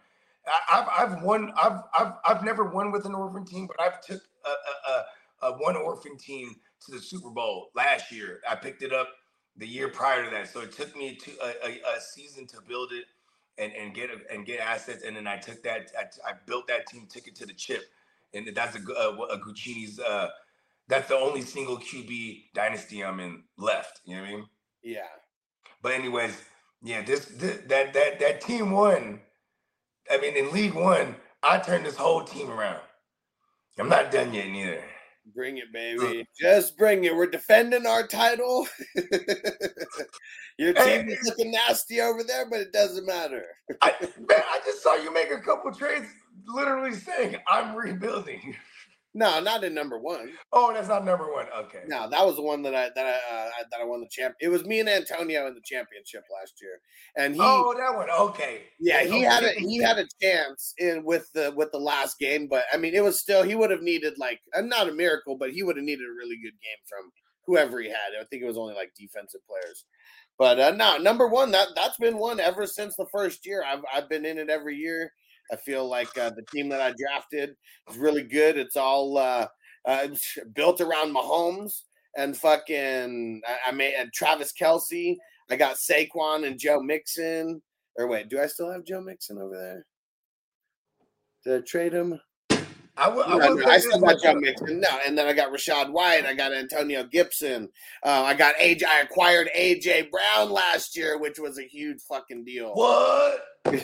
[0.70, 1.52] I've I've won.
[1.56, 5.52] I've I've I've never won with an orphan team, but I've took a a, a,
[5.54, 8.40] a one orphan team to the Super Bowl last year.
[8.48, 9.08] I picked it up
[9.56, 12.58] the year prior to that, so it took me to a, a, a season to
[12.68, 13.06] build it
[13.58, 15.90] and and get and get assets, and then I took that.
[15.98, 17.84] I, I built that team, took it to the chip,
[18.34, 19.98] and that's a, uh, a Guccini's.
[20.00, 20.28] Uh,
[20.88, 24.00] that's the only single QB dynasty I'm in left.
[24.04, 24.46] You know what I mean?
[24.82, 25.00] yeah.
[25.82, 26.42] But anyways,
[26.82, 29.20] yeah, this, this that that that team won.
[30.10, 32.80] I mean, in League One, I turned this whole team around.
[33.78, 34.84] I'm not done yet neither.
[35.34, 36.28] Bring it, baby.
[36.38, 37.16] Just bring it.
[37.16, 38.68] We're defending our title.
[40.58, 43.44] Your team is looking nasty over there, but it doesn't matter.
[43.80, 46.06] I, man, I just saw you make a couple trades,
[46.46, 48.54] literally saying I'm rebuilding.
[49.16, 50.32] No, not in number one.
[50.52, 51.46] Oh, that's not number one.
[51.56, 51.82] Okay.
[51.86, 54.34] No, that was the one that I that I uh, that I won the champ.
[54.40, 56.80] It was me and Antonio in the championship last year,
[57.16, 58.10] and he oh, that one.
[58.10, 58.62] Okay.
[58.80, 59.24] Yeah, he Okay.
[59.24, 62.76] had a he had a chance in with the with the last game, but I
[62.76, 65.76] mean, it was still he would have needed like not a miracle, but he would
[65.76, 67.12] have needed a really good game from
[67.46, 68.18] whoever he had.
[68.20, 69.84] I think it was only like defensive players.
[70.38, 73.62] But uh, no, number one that that's been one ever since the first year.
[73.64, 75.12] I've I've been in it every year.
[75.52, 77.54] I feel like uh, the team that I drafted
[77.90, 78.56] is really good.
[78.56, 79.46] It's all uh,
[79.86, 80.08] uh,
[80.54, 81.82] built around Mahomes
[82.16, 85.16] and fucking I, I made and Travis Kelce.
[85.50, 87.60] I got Saquon and Joe Mixon.
[87.96, 89.86] Or wait, do I still have Joe Mixon over there?
[91.44, 92.18] Did I trade him?
[92.96, 94.34] I No, no, I still got Joe.
[94.34, 94.80] Mixon.
[94.80, 96.24] No, and then I got Rachaad White.
[96.26, 97.68] I got Antonio Gibson.
[98.04, 98.84] Uh, I got AJ.
[98.84, 102.72] I acquired AJ Brown last year, which was a huge fucking deal.
[102.74, 103.40] What?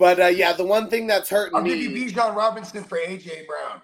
[0.00, 1.58] but uh, yeah, the one thing that's hurting me.
[1.58, 1.78] I'll me.
[1.82, 3.82] give you Bijan Robinson for AJ Brown.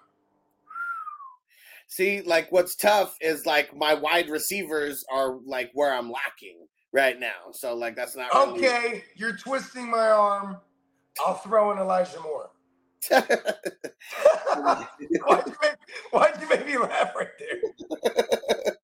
[1.89, 7.21] See, like what's tough is like my wide receivers are like where I'm lacking right
[7.21, 7.53] now.
[7.53, 10.57] So like that's not really- Okay, you're twisting my arm.
[11.25, 12.51] I'll throw in Elijah Moore.
[13.11, 15.21] why'd, you
[15.63, 15.77] make,
[16.11, 17.61] why'd you make me laugh right there?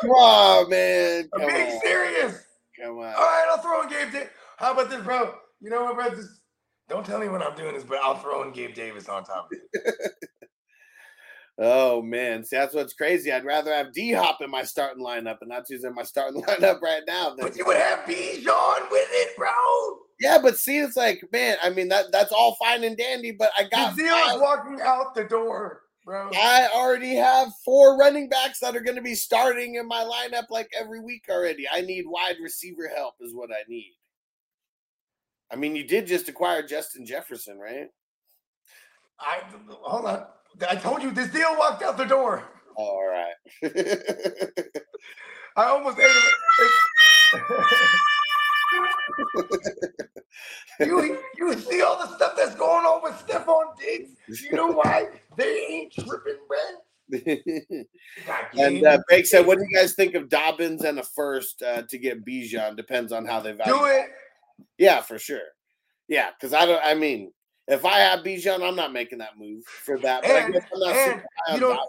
[0.00, 1.28] Come on, man.
[1.34, 1.80] I'm being on.
[1.82, 2.44] serious.
[2.80, 3.06] Come on.
[3.06, 4.28] All right, I'll throw in Gabe Davis.
[4.58, 5.34] How about this, bro?
[5.60, 6.10] You know what, bro?
[6.10, 6.40] Just
[6.88, 9.48] don't tell me when I'm doing this, but I'll throw in Gabe Davis on top
[9.52, 10.12] of it.
[11.56, 13.30] Oh man, see that's what's crazy.
[13.30, 16.80] I'd rather have D Hop in my starting lineup, and who's in my starting lineup
[16.80, 17.30] right now.
[17.30, 19.48] Than, But you would have Bijan with it, bro.
[20.18, 23.50] yeah, but see, it's like, man, I mean that that's all fine and dandy, but
[23.56, 26.28] I got Ezekiel's walking out the door, bro.
[26.34, 30.50] I already have four running backs that are going to be starting in my lineup
[30.50, 31.66] like every week already.
[31.72, 33.94] I need wide receiver help, is what I need.
[35.50, 37.88] I mean, you did just acquire Justin Jefferson, right?
[39.20, 40.26] I hold on.
[40.68, 42.44] I told you this deal walked out the door.
[42.76, 43.34] All right.
[45.56, 46.34] I almost ate it.
[50.80, 54.42] you, you see all the stuff that's going on with Stefon Diggs?
[54.42, 55.06] You know why?
[55.36, 56.74] They ain't tripping, man.
[58.58, 61.82] and uh, Bake said, "What do you guys think of Dobbins and a first uh,
[61.82, 62.76] to get Bijan?
[62.76, 63.74] Depends on how they value.
[63.74, 64.06] Do it.
[64.78, 65.40] Yeah, for sure.
[66.08, 66.82] Yeah, because I don't.
[66.84, 67.32] I mean,
[67.68, 70.22] if I have Bijan, I'm not making that move for that.
[70.22, 71.22] But I And, guess I'm not and
[71.54, 71.80] you don't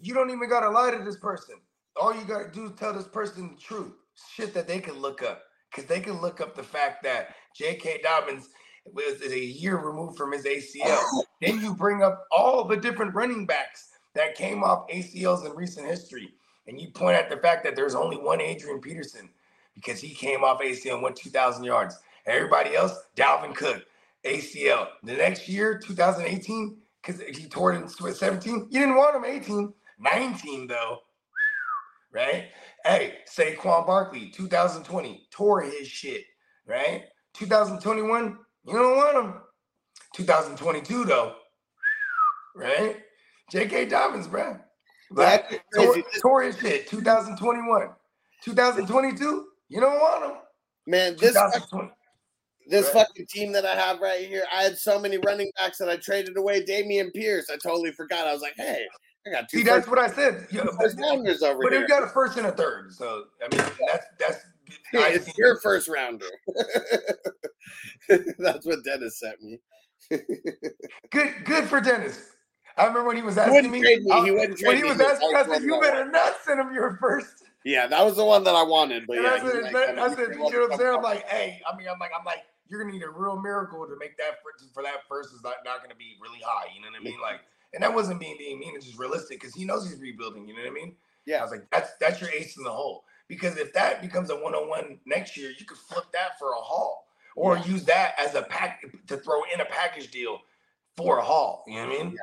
[0.00, 1.56] you don't even gotta lie to this person.
[2.00, 3.92] All you gotta do is tell this person the truth.
[4.34, 5.42] Shit that they can look up.
[5.70, 8.00] Because they can look up the fact that J.K.
[8.02, 8.50] Dobbins
[8.92, 11.02] was is a year removed from his ACL.
[11.40, 15.86] then you bring up all the different running backs that came off ACLs in recent
[15.86, 16.34] history.
[16.66, 19.30] And you point at the fact that there's only one Adrian Peterson
[19.74, 21.98] because he came off ACL and went 2,000 yards.
[22.26, 23.84] Everybody else, Dalvin Cook,
[24.24, 24.88] ACL.
[25.02, 29.72] The next year, 2018, because he tore it in 17, you didn't want him 18.
[29.98, 30.98] 19, though,
[32.12, 32.46] right?
[32.84, 36.24] Hey, Saquon Barkley, 2020, tore his shit,
[36.66, 37.04] right?
[37.34, 39.34] 2021, you don't want him.
[40.14, 41.34] 2022, though,
[42.54, 42.96] right?
[43.50, 43.86] J.K.
[43.86, 44.58] Dobbins, bro.
[45.14, 46.86] That's tore, tore his shit.
[46.88, 47.88] 2021,
[48.42, 50.32] 2022, you don't want him.
[50.86, 51.90] Man, this fuck- 2020.
[52.68, 53.06] this Right.
[53.06, 55.96] fucking team that I have right here, I had so many running backs that I
[55.96, 56.62] traded away.
[56.64, 58.26] Dameon Pierce, I totally forgot.
[58.26, 58.86] I was like, hey,
[59.26, 60.46] I got two See, that's what I said.
[60.50, 63.64] Yeah, first rounders over But you got a first and a third, so I mean
[63.88, 64.38] that's that's.
[64.92, 66.24] Yeah, it's your first rounder.
[68.38, 69.58] that's what Dennis sent me.
[71.10, 72.30] Good, good for Dennis.
[72.76, 73.80] I remember when he was asking wouldn't me.
[73.80, 74.00] me.
[74.02, 77.44] He uh, when he was asking, I said, "You better not send him your first.
[77.64, 79.06] Yeah, that was the one that I wanted.
[79.06, 80.94] But And yeah, I said, like, that- I said, you know what I'm saying?
[80.94, 83.86] I'm like, hey, I mean, I'm like, I'm like, you're gonna need a real miracle
[83.86, 86.66] to make that for, for that first is not, not gonna be really high.
[86.74, 87.20] You know what I mean?
[87.20, 87.40] Like,
[87.74, 88.74] and that wasn't being being mean.
[88.74, 90.46] It's just realistic because he knows he's rebuilding.
[90.48, 90.96] You know what I mean?
[91.26, 91.38] Yeah.
[91.38, 93.04] I was like, that's that's your ace in the hole.
[93.28, 97.06] Because if that becomes a one-on-one next year, you could flip that for a haul,
[97.36, 97.64] or Yeah.
[97.64, 100.40] use that as a pack to throw in a package deal
[100.96, 101.64] for a haul.
[101.66, 102.12] You know what I mean?
[102.12, 102.18] yeah.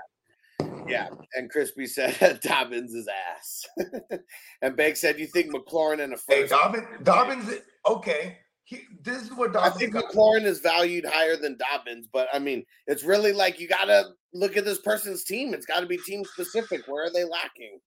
[0.89, 3.65] Yeah, um, and Crispy said Dobbins is ass.
[4.61, 6.51] and Bake said, you think McLaurin in a Hey, first?
[6.51, 7.49] Dobbins, Dobbins,
[7.87, 8.37] okay.
[8.63, 9.95] He, this is what I think.
[9.95, 14.09] McLaurin is valued higher than Dobbins, but I mean, it's really like you got to
[14.31, 15.55] look at this person's team.
[15.55, 16.81] It's got to be team specific.
[16.87, 17.79] Where are they lacking?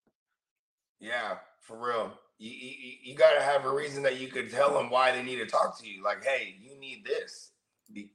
[0.99, 2.13] Yeah, for real.
[2.39, 5.23] You, you, you got to have a reason that you could tell them why they
[5.23, 6.03] need to talk to you.
[6.03, 7.53] Like, hey, you need this.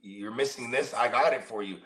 [0.01, 0.93] You're missing this.
[0.93, 1.77] I got it for you.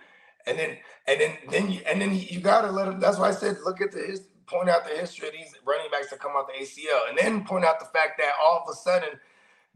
[0.48, 0.78] And then,
[1.08, 3.00] and then, then you, and then you got to let them.
[3.00, 6.10] That's why I said, look at the point out the history of these running backs
[6.10, 8.76] that come out the ACL, and then point out the fact that all of a
[8.76, 9.20] sudden,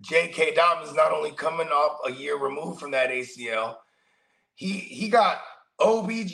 [0.02, 0.54] J.K.
[0.56, 3.78] Dobbins not only coming off a year removed from that ACL,
[4.56, 5.40] he he got
[5.80, 6.34] OBJ,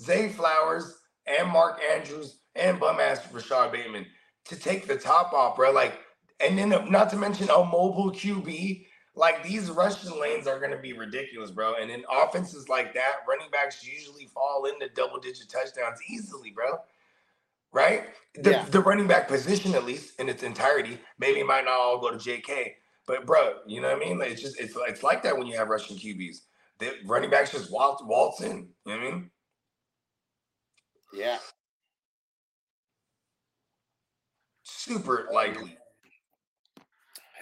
[0.00, 4.06] Zay Flowers, and Mark Andrews and bum ass Rashod Bateman
[4.46, 5.72] to take the top off, bro.
[5.72, 5.98] Like,
[6.40, 8.86] and then not to mention a mobile QB.
[9.16, 11.74] Like these rushing lanes are gonna be ridiculous, bro.
[11.74, 16.78] And in offenses like that, running backs usually fall into double digit touchdowns easily, bro.
[17.72, 18.08] Right?
[18.34, 18.64] The, Yeah.
[18.64, 22.10] the running back position, at least in its entirety, maybe it might not all go
[22.10, 24.18] to JK, but bro, you know what I mean?
[24.18, 26.42] Like, it's just it's it's like that when you have rushing QBs.
[26.78, 28.68] The running backs just waltz waltz in.
[28.84, 29.30] You know what I mean?
[31.12, 31.38] Yeah.
[34.64, 35.76] Super likely.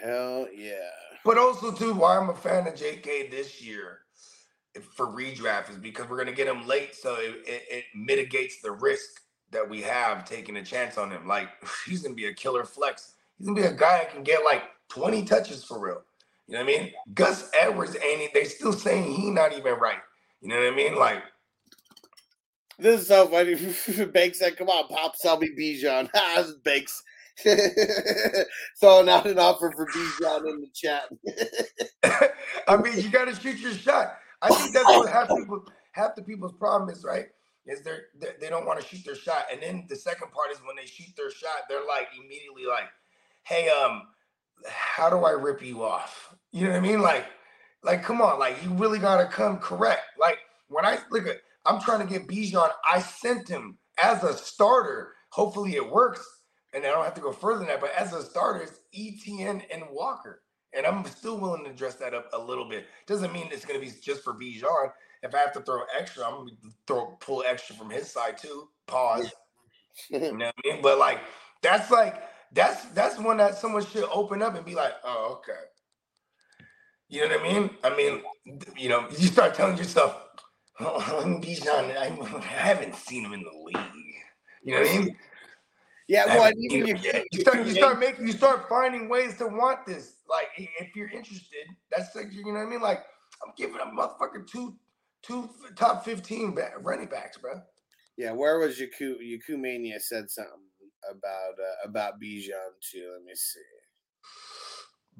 [0.02, 0.90] Hell yeah.
[1.24, 3.98] But also too, why I'm a fan of JK this year
[4.80, 8.72] for redraft is because we're gonna get him late, so it, it, it mitigates the
[8.72, 9.20] risk
[9.50, 11.26] that we have taking a chance on him.
[11.26, 11.48] Like
[11.86, 13.14] he's gonna be a killer flex.
[13.38, 16.02] He's gonna be a guy that can get like 20 touches for real.
[16.48, 16.92] You know what I mean?
[17.14, 20.00] Gus Edwards ain't they still saying he not even right.
[20.40, 20.96] You know what I mean?
[20.96, 21.22] Like
[22.78, 23.54] This is so funny.
[24.12, 26.10] Banks said, "Come on, pop, sell me Bijan."
[26.64, 27.02] Banks.
[28.80, 31.04] Throwing out an offer for Bijan in the chat.
[32.68, 34.14] I mean, you got to shoot your shot.
[34.42, 37.26] I think that's what half people, half the people's problem is, right?
[37.66, 40.50] Is they're, they they don't want to shoot their shot, and then the second part
[40.50, 42.88] is when they shoot their shot, they're like immediately like,
[43.44, 44.02] "Hey, um,
[44.66, 47.00] how do I rip you off?" You know what I mean?
[47.00, 47.26] Like,
[47.84, 50.02] like, come on, like you really gotta come correct.
[50.18, 50.38] Like
[50.68, 52.70] when I look at, I'm trying to get Bijan.
[52.84, 55.12] I sent him as a starter.
[55.30, 56.26] Hopefully it works,
[56.72, 57.80] and I don't have to go further than that.
[57.80, 60.42] But as a starter, it's Etienne and Walker.
[60.74, 62.86] And I'm still willing to dress that up a little bit.
[63.06, 64.90] Doesn't mean it's going to be just for Bijan.
[65.22, 68.38] If I have to throw extra, I'm going to throw pull extra from his side
[68.38, 68.68] too.
[68.86, 69.30] Pause.
[70.08, 70.82] you know what I mean?
[70.82, 71.20] But like
[71.60, 75.60] that's like that's that's one that someone should open up and be like, oh, okay.
[77.08, 77.70] You know what I mean?
[77.84, 78.22] I mean,
[78.76, 80.16] you know, you start telling yourself,
[80.80, 83.92] oh, Bijan, I, I haven't seen him in the league.
[84.64, 85.16] You know what I mean?
[86.08, 88.68] Yeah, well, haven't and seen even him your, you start you start making you start
[88.68, 90.14] finding ways to want this.
[90.28, 92.80] Like if you're interested, that's like you know what I mean.
[92.80, 93.04] Like
[93.44, 94.76] I'm giving a motherfucker two
[95.22, 97.60] two top fifteen back, running backs, bro.
[98.16, 98.32] yeah.
[98.32, 99.16] Where was Yaku?
[99.22, 100.52] Yaku Mania said something
[101.10, 102.50] about uh, about Bijan
[102.80, 103.10] too.
[103.14, 103.60] Let me see.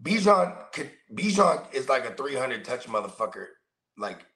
[0.03, 3.47] Bijan could Bijan is like a 300 touch motherfucker.
[3.99, 4.27] Like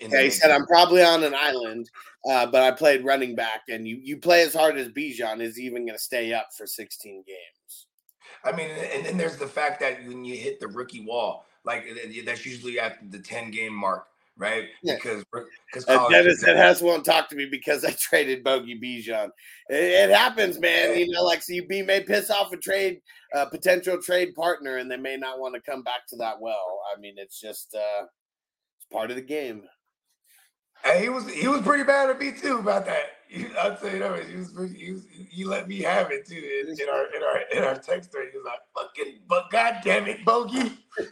[0.00, 1.90] Yeah, he said I'm probably on an island,
[2.28, 5.58] uh, but I played running back, and you you play as hard as Bijan is
[5.58, 7.86] even going to stay up for 16 games.
[8.44, 11.86] I mean, and then there's the fact that when you hit the rookie wall, like
[12.24, 14.06] that's usually at the 10 game mark,
[14.36, 14.68] right?
[14.82, 14.94] Yeah.
[14.94, 15.24] Because
[15.66, 19.30] because college Dennis said Hess won't talk to me because I traded Bogey Bijan.
[19.68, 20.96] It, it happens, man.
[20.96, 23.00] You know, like so you be may piss off a trade,
[23.34, 26.80] uh, potential trade partner, and they may not want to come back to that well.
[26.94, 28.06] I mean, it's just uh,
[28.90, 29.64] part of the game.
[30.84, 33.04] Hey, he was he was pretty bad at me too about that.
[33.60, 36.36] I'll tell you that he was pretty, he was he let me have it too
[36.36, 38.28] in, in our in our in our text thread.
[38.30, 40.78] He was like, "Fucking, but god damn it, bogey."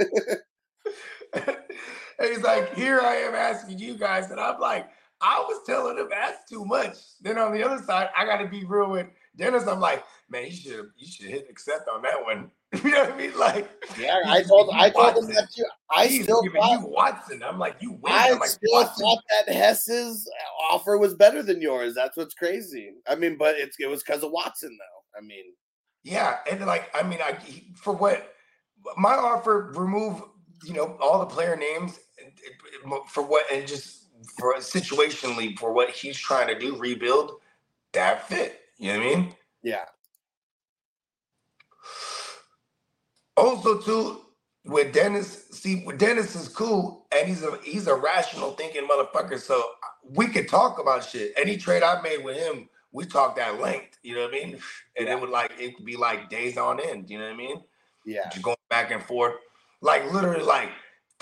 [1.35, 1.57] and
[2.21, 4.89] he's like, "Here I am asking you guys," and I'm like,
[5.21, 8.49] "I was telling him that's too much." Then on the other side, I got to
[8.49, 9.07] be real with
[9.37, 9.67] Dennis.
[9.67, 12.51] I'm like, "Man, you should you should hit accept on that one."
[12.85, 13.39] you know what I mean?
[13.39, 13.69] Like,
[13.99, 15.65] Yeah, I told I told him that too.
[15.95, 17.43] I He's still giving thought you Watson.
[17.43, 18.13] I'm like, you win.
[18.13, 19.05] I I'm like, still Watson.
[19.05, 20.29] thought that Hess's
[20.71, 21.95] offer was better than yours.
[21.95, 22.93] That's what's crazy.
[23.09, 25.19] I mean, but it's it was because of Watson, though.
[25.19, 25.45] I mean,
[26.03, 27.37] Yeah, and like I mean, I
[27.75, 28.35] for what
[28.97, 30.23] my offer remove
[30.65, 31.99] you know all the player names
[33.09, 34.09] for what and just
[34.39, 37.33] for situationally for what he's trying to do rebuild
[37.93, 38.61] that fit.
[38.79, 39.35] You know what I mean?
[39.63, 39.85] yeah,
[43.37, 44.21] Also, too
[44.67, 49.39] with Dennis, see, with Dennis is cool and he's a he's a rational thinking motherfucker.
[49.39, 49.63] So
[50.15, 51.33] we could talk about shit.
[51.37, 53.99] Any trade I made with him, we talked at length.
[54.03, 54.59] You know what I mean?
[54.97, 57.11] And it would like it could be like days on end.
[57.11, 57.61] You know what I mean?
[58.05, 58.29] yeah.
[58.31, 59.35] just going back and forth.
[59.81, 60.71] Like literally, like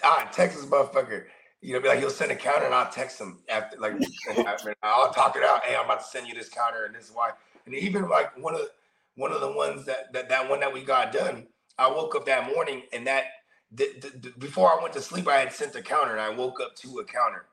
[0.04, 1.24] ah, Texas motherfucker.
[1.60, 3.94] You know, be like he'll send a counter and I'll text him after like
[4.82, 5.64] I'll talk it out.
[5.64, 7.30] Hey, I'm about to send you this counter and this is why.
[7.66, 8.62] And even like one of
[9.14, 11.46] one of the ones that that, that one that we got done,
[11.78, 13.24] I woke up that morning and that
[13.72, 16.30] the, the, the- before I went to sleep, I had sent a counter and I
[16.30, 17.46] woke up to a counter.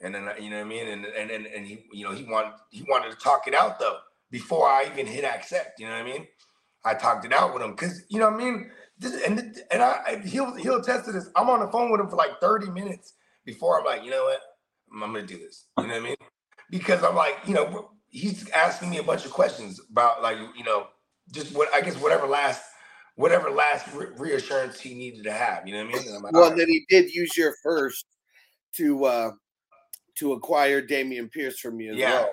[0.00, 2.24] And then you know what I mean, and and and, and he you know he
[2.24, 3.98] wanted he wanted to talk it out though
[4.30, 5.80] before I even hit accept.
[5.80, 6.26] You know what I mean?
[6.84, 8.70] I talked it out with him because you know what I mean.
[8.98, 11.30] This, and and I he'll he'll attest to this.
[11.36, 13.14] I'm on the phone with him for like 30 minutes
[13.46, 14.40] before I'm like, you know what,
[14.92, 15.66] I'm, I'm gonna do this.
[15.78, 16.16] You know what I mean?
[16.70, 20.64] Because I'm like, you know, he's asking me a bunch of questions about like, you
[20.64, 20.88] know,
[21.32, 22.62] just what I guess whatever last
[23.16, 25.66] whatever last re- reassurance he needed to have.
[25.66, 26.22] You know what I mean?
[26.22, 26.56] Like, Well, right.
[26.58, 28.06] then he did use your first
[28.76, 29.30] to uh
[30.18, 32.12] to acquire Dameon Pierce from me as Yeah.
[32.12, 32.30] well.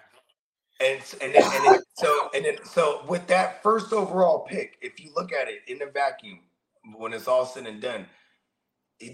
[0.82, 5.00] And and then, and then so and then so with that first overall pick, if
[5.00, 6.42] you look at it in the vacuum,
[6.98, 8.06] when it's all said and done,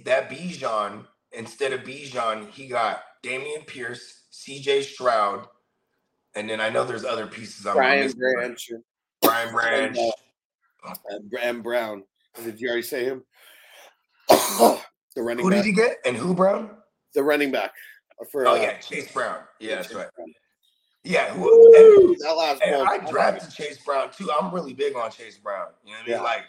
[0.06, 4.82] that Bijan instead of Bijan, he got Dameon Pierce, C.J.
[4.84, 5.46] Stroud,
[6.36, 7.68] and then I know there's other pieces.
[7.68, 8.12] I'm Brian.
[8.34, 8.70] Branch
[9.22, 9.98] Brian Branch.
[11.42, 12.04] And Brown.
[12.44, 13.24] Did you already say him?
[14.30, 14.82] the
[15.18, 15.60] running Who back.
[15.60, 15.98] did he get?
[16.06, 16.72] And who Brown?
[17.14, 17.72] the running back
[18.32, 19.40] for Oh uh, yeah, Chase Brown.
[19.60, 20.08] Yeah, that's Chase right.
[20.16, 20.34] Brown.
[21.04, 21.42] Yeah, who?
[21.42, 24.30] Woo, And, that last And I drafted Chase Brown too.
[24.32, 25.68] I'm really big on Chase Brown.
[25.84, 26.18] You know what I mean?
[26.18, 26.22] Yeah.
[26.22, 26.46] Like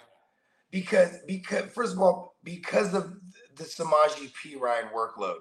[0.71, 3.15] because because first of all, because of
[3.57, 5.39] the Samaje Perine workload,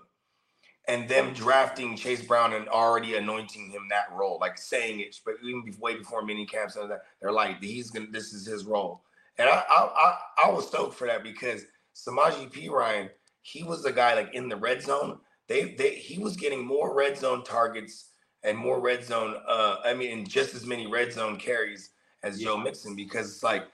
[0.90, 5.36] and them drafting Chase Brown and already anointing him that role, like saying it, but
[5.48, 8.66] even before, way before mini camps, and that, they're like, he's gonna, this is his
[8.66, 9.04] role,
[9.38, 10.18] and I, I, I,
[10.48, 11.64] I was stoked for that because
[11.96, 13.10] Samaje Perine,
[13.44, 15.20] he was the guy like in the red zone.
[15.48, 18.10] They, they, he was getting more red zone targets
[18.44, 19.36] and more red zone.
[19.48, 21.92] Uh, I mean, and just as many red zone carries
[22.24, 23.68] as Joe Mixon because it's like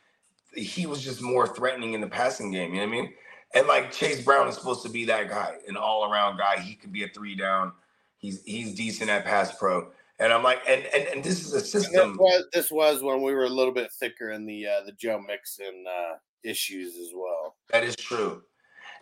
[0.54, 2.74] he was just more threatening in the passing game.
[2.74, 3.14] You know what I mean?
[3.56, 6.60] And like Chase Brown is supposed to be that guy, an all around guy.
[6.60, 7.72] He could be a three down.
[8.18, 9.88] He's he's decent at pass pro.
[10.20, 12.12] And I'm like, and and, and this is a system.
[12.12, 14.92] This was, this was when we were a little bit thicker in the uh, the
[14.92, 17.56] Joe Mixon uh, issues as well.
[17.72, 18.44] That is true.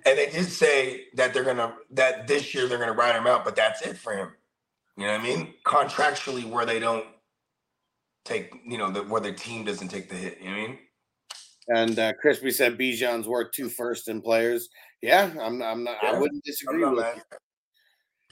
[0.06, 3.44] And they did say that they're gonna that this year they're gonna ride him out,
[3.44, 4.32] but that's it for him.
[4.98, 5.54] You know what I mean?
[5.66, 7.06] Contractually, where they don't
[8.26, 10.38] take, you know, the, where the team doesn't take the hit.
[10.40, 10.80] You know what I mean?
[11.69, 14.69] And uh, Crispy said Bijan's worth two first in players.
[15.02, 15.72] Yeah, I'm not.
[15.72, 15.98] I'm not.
[16.03, 17.38] I wouldn't I'm disagree not with you.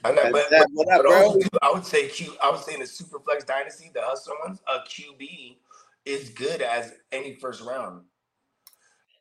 [0.04, 2.34] I'm not, but, Zeb, but, up, but also, I would say Q.
[2.42, 5.56] I would say in the Superflex Dynasty, the hustler ones, a QB
[6.04, 8.02] is good as any first round.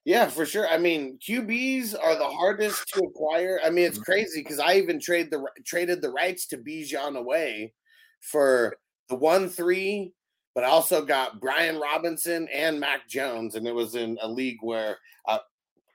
[0.03, 0.67] Yeah, for sure.
[0.67, 3.59] I mean, QBs are the hardest to acquire.
[3.63, 4.11] I mean, it's Mm-hmm.
[4.11, 7.73] crazy because I even trade the traded the rights to Bijan away
[8.21, 8.75] for
[9.09, 10.13] the one three,
[10.53, 14.57] but I also got Brian Robinson and Mac Jones, and it was in a league
[14.61, 14.97] where
[15.27, 15.39] uh,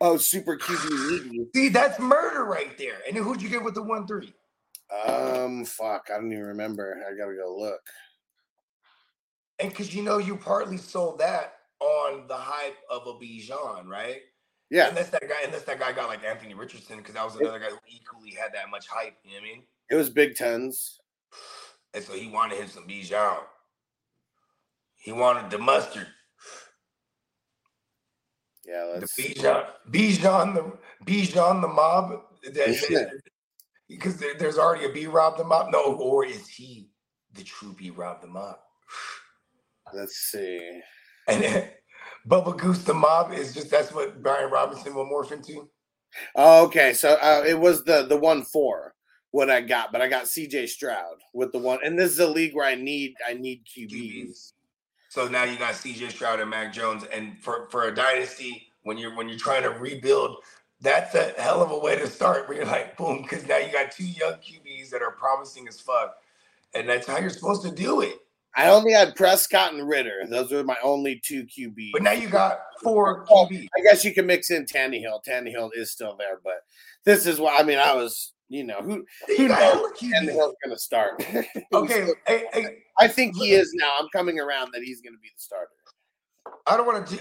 [0.01, 1.47] oh super QB needy.
[1.55, 2.99] See, that's murder right there.
[3.07, 4.33] And then who'd you get with the one three?
[5.07, 7.03] Um, fuck, I don't even remember.
[7.07, 7.83] I gotta go look.
[9.59, 14.21] And because you know you partly sold that on the hype of a Bijan, right?
[14.71, 17.61] Yeah, Unless that guy, unless that guy got like Anthony Richardson, because that was another
[17.61, 19.15] guy who equally had that much hype.
[19.25, 19.63] You know what I mean?
[19.91, 20.99] it was Big Tens.
[21.95, 23.39] And so he wanted him some Bijan.
[25.07, 26.09] He wanted the mustard,
[28.67, 29.17] Yeah, the let's.
[29.17, 30.73] Bijan, Bijan the
[31.07, 32.23] Bijan the mob.
[33.89, 35.69] Because there's already a B Rob the mob.
[35.71, 36.89] No, or is he
[37.35, 38.57] the true B Rob the mob?
[39.95, 40.81] Let's see.
[41.29, 41.71] And then
[42.29, 45.71] Bubba Goose the mob is just that's what Brian Robinson will morph into.
[46.35, 46.95] Oh, okay.
[46.95, 48.97] So uh, it was the the one four
[49.31, 52.27] what I got, but I got CJ Stroud with the one, and this is a
[52.27, 53.93] league where I need I need QBs.
[53.93, 54.53] QBs.
[55.09, 58.99] So now you got CJ Stroud and Mac Jones, and for for a dynasty, when
[58.99, 60.39] you're when you're trying to rebuild,
[60.81, 62.49] that's a hell of a way to start.
[62.49, 65.81] Where you're like, boom, because now you got two young QBs that are promising as
[65.81, 66.17] fuck,
[66.75, 68.19] and that's how you're supposed to do it.
[68.57, 70.23] I only had Prescott and Ridder.
[70.29, 71.93] Those were my only two QBs.
[71.93, 73.69] But now you got four QBs.
[73.77, 75.23] I guess you can mix in Tannehill.
[75.29, 76.65] Tannehill is still there, but
[77.05, 77.79] this is what I mean.
[77.79, 79.05] I was, you know, who
[79.37, 80.13] who knows QBs.
[80.13, 81.25] Tannehill's going to start?
[81.73, 83.93] Okay, hey, hey, I think he is now.
[83.99, 85.71] I'm coming around that he's going to be the starter.
[86.67, 87.15] I don't want to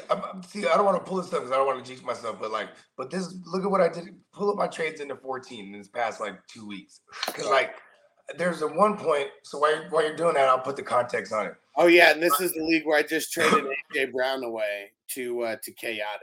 [0.47, 0.67] see.
[0.67, 2.37] I don't want to pull this stuff because I don't want to jinx myself.
[2.39, 4.15] But like, but this look at what I did.
[4.33, 7.01] Pull up my trades into 14 in this past like two weeks.
[7.25, 7.75] Because like,
[8.37, 9.27] there's a one point.
[9.43, 11.55] So while you're, while you're doing that, I'll put the context on it.
[11.75, 13.65] Oh yeah, and this is the league where I just traded
[13.95, 16.21] AJ Brown away to uh, to chaotic.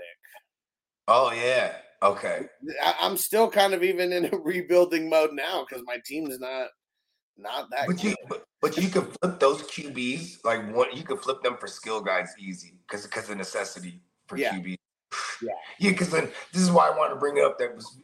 [1.09, 1.75] Oh yeah.
[2.03, 2.47] Okay.
[2.83, 6.69] I, I'm still kind of even in a rebuilding mode now because my team's not
[7.37, 7.87] not that.
[7.87, 8.19] But you good.
[8.29, 10.89] but, but you could flip those QBs like one.
[10.95, 14.55] You could flip them for skill guys easy because because of necessity for Yeah.
[14.55, 14.77] QBs.
[15.43, 15.51] Yeah.
[15.79, 17.99] Yeah, because then this is why I wanted to bring up that was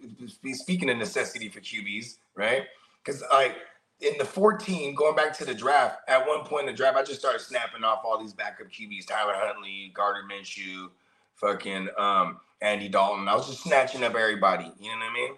[0.54, 2.64] speaking of necessity for QBs, right?
[3.04, 3.54] Because I
[4.00, 7.02] in the 14, going back to the draft, at one point in the draft, I
[7.02, 10.88] just started snapping off all these backup QBs: Tyler Huntley, Gardner Minshew,
[11.36, 13.28] fucking um, Andy Dalton.
[13.28, 14.72] I was just snatching up everybody.
[14.78, 15.34] You know what I mean?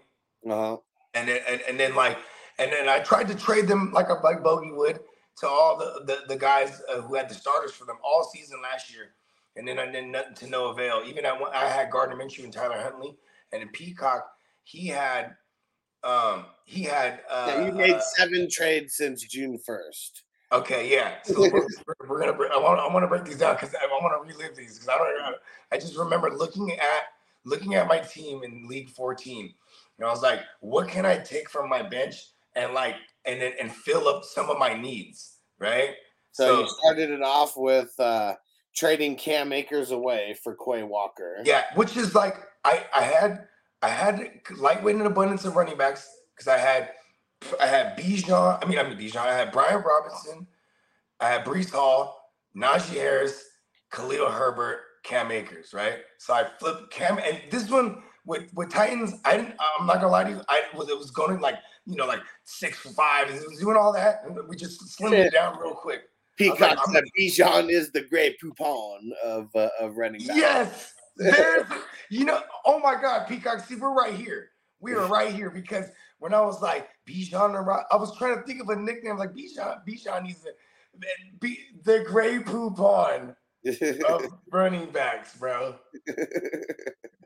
[0.50, 0.76] Uh-huh.
[1.14, 2.18] and then and, and then like
[2.58, 5.00] and then I tried to trade them like a like Bogey would
[5.38, 8.60] to all the the, the guys uh, who had the starters for them all season
[8.62, 9.12] last year,
[9.56, 11.02] and then I did nothing to no avail.
[11.06, 13.16] Even I, I had Gardner Minshew and Tyler Huntley,
[13.52, 14.26] and in Peacock
[14.64, 15.34] he had
[16.02, 20.22] um he had uh, Yeah, you made uh, seven trades since June first.
[20.52, 21.14] Okay, yeah.
[21.22, 21.50] So we're,
[22.08, 22.32] we're- gonna.
[22.32, 22.80] Break, I want.
[22.80, 25.36] I want to break these down because I, want to relive these because I don't.
[25.72, 27.02] I just remember looking at
[27.44, 29.54] looking at my team in League 14,
[29.98, 32.16] and I was like, what can I take from my bench
[32.56, 35.94] and like and and fill up some of my needs, right?
[36.32, 38.34] So, you started it off with uh,
[38.74, 41.38] trading Cam Akers away for Quay Walker.
[41.44, 43.46] Yeah, which is like I I had
[43.82, 46.90] I had lightweight and abundance of running backs because I had
[47.60, 48.58] I had Bijan.
[48.62, 49.16] I mean I mean Bijan.
[49.16, 50.46] I had Brian Robinson.
[51.20, 53.44] I had Breece Hall, Najee Harris,
[53.90, 55.72] Khalil Herbert, Cam Akers.
[55.72, 55.98] Right.
[56.18, 59.14] So I flipped Cam, and this one with with Titans.
[59.24, 59.54] I didn't.
[59.78, 60.40] I'm not gonna lie to you.
[60.48, 61.56] I was it was going like
[61.86, 63.30] you know like six for five.
[63.30, 64.22] It was doing all that.
[64.26, 66.02] and We just slimmed it down real quick.
[66.36, 70.36] Peacock like, said Bijan is the Grey Poupon of uh, of running back.
[70.36, 71.66] Yes, there's,
[72.08, 74.48] you know, oh my God, Peacock, see, we're right here.
[74.80, 75.86] We are right here because
[76.18, 79.18] when I was like Bijan and Ro- I was trying to think of a nickname
[79.18, 79.80] like Bijan.
[79.86, 80.50] Bijan needs to
[81.40, 83.34] be the Grey Poupon
[84.08, 84.22] of
[84.52, 85.74] running backs, bro.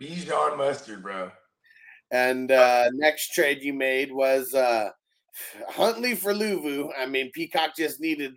[0.01, 1.31] Bijan Mustard, bro.
[2.11, 4.91] and uh, next trade you made was uh,
[5.69, 6.91] Huntley for Luvu.
[6.99, 8.35] I mean, Peacock just needed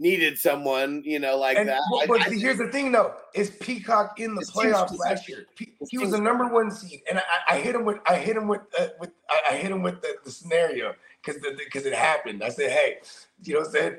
[0.00, 1.80] needed someone, you know, like And that.
[2.08, 5.46] but, I- I here's the thing, though: is Peacock in the playoffs last year?
[5.56, 8.48] He was the number one seed, and I, I hit him with I hit him
[8.48, 9.10] with uh, with
[9.48, 10.94] I, hit him with the, the scenario
[11.24, 12.42] because because it happened.
[12.42, 12.96] I said, hey,
[13.44, 13.96] you know, what I'm saying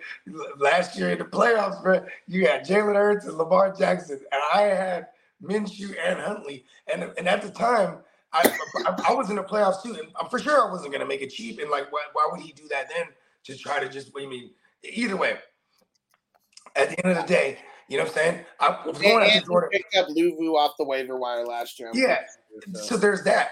[0.59, 4.61] last year in the playoffs, bro, you had Jalen Hurts and Lamar Jackson, and I
[4.63, 5.07] had
[5.43, 7.99] Minshew and Huntley, and and at the time.
[8.33, 8.49] I,
[8.85, 11.21] I, I was in the playoffs too, and I'm for sure I wasn't gonna make
[11.21, 11.59] it cheap.
[11.59, 13.07] And like, why, why would he do that then?
[13.43, 14.51] To try to just, what do you mean?
[14.83, 15.35] Either way,
[16.75, 17.57] at the end of the day,
[17.87, 18.45] you know what I'm saying?
[18.59, 19.69] I was going after Jordan.
[19.71, 21.89] picked up Luvu off the waiver wire last year.
[21.89, 22.19] I'm Yeah.
[22.73, 23.51] sure, So there's that.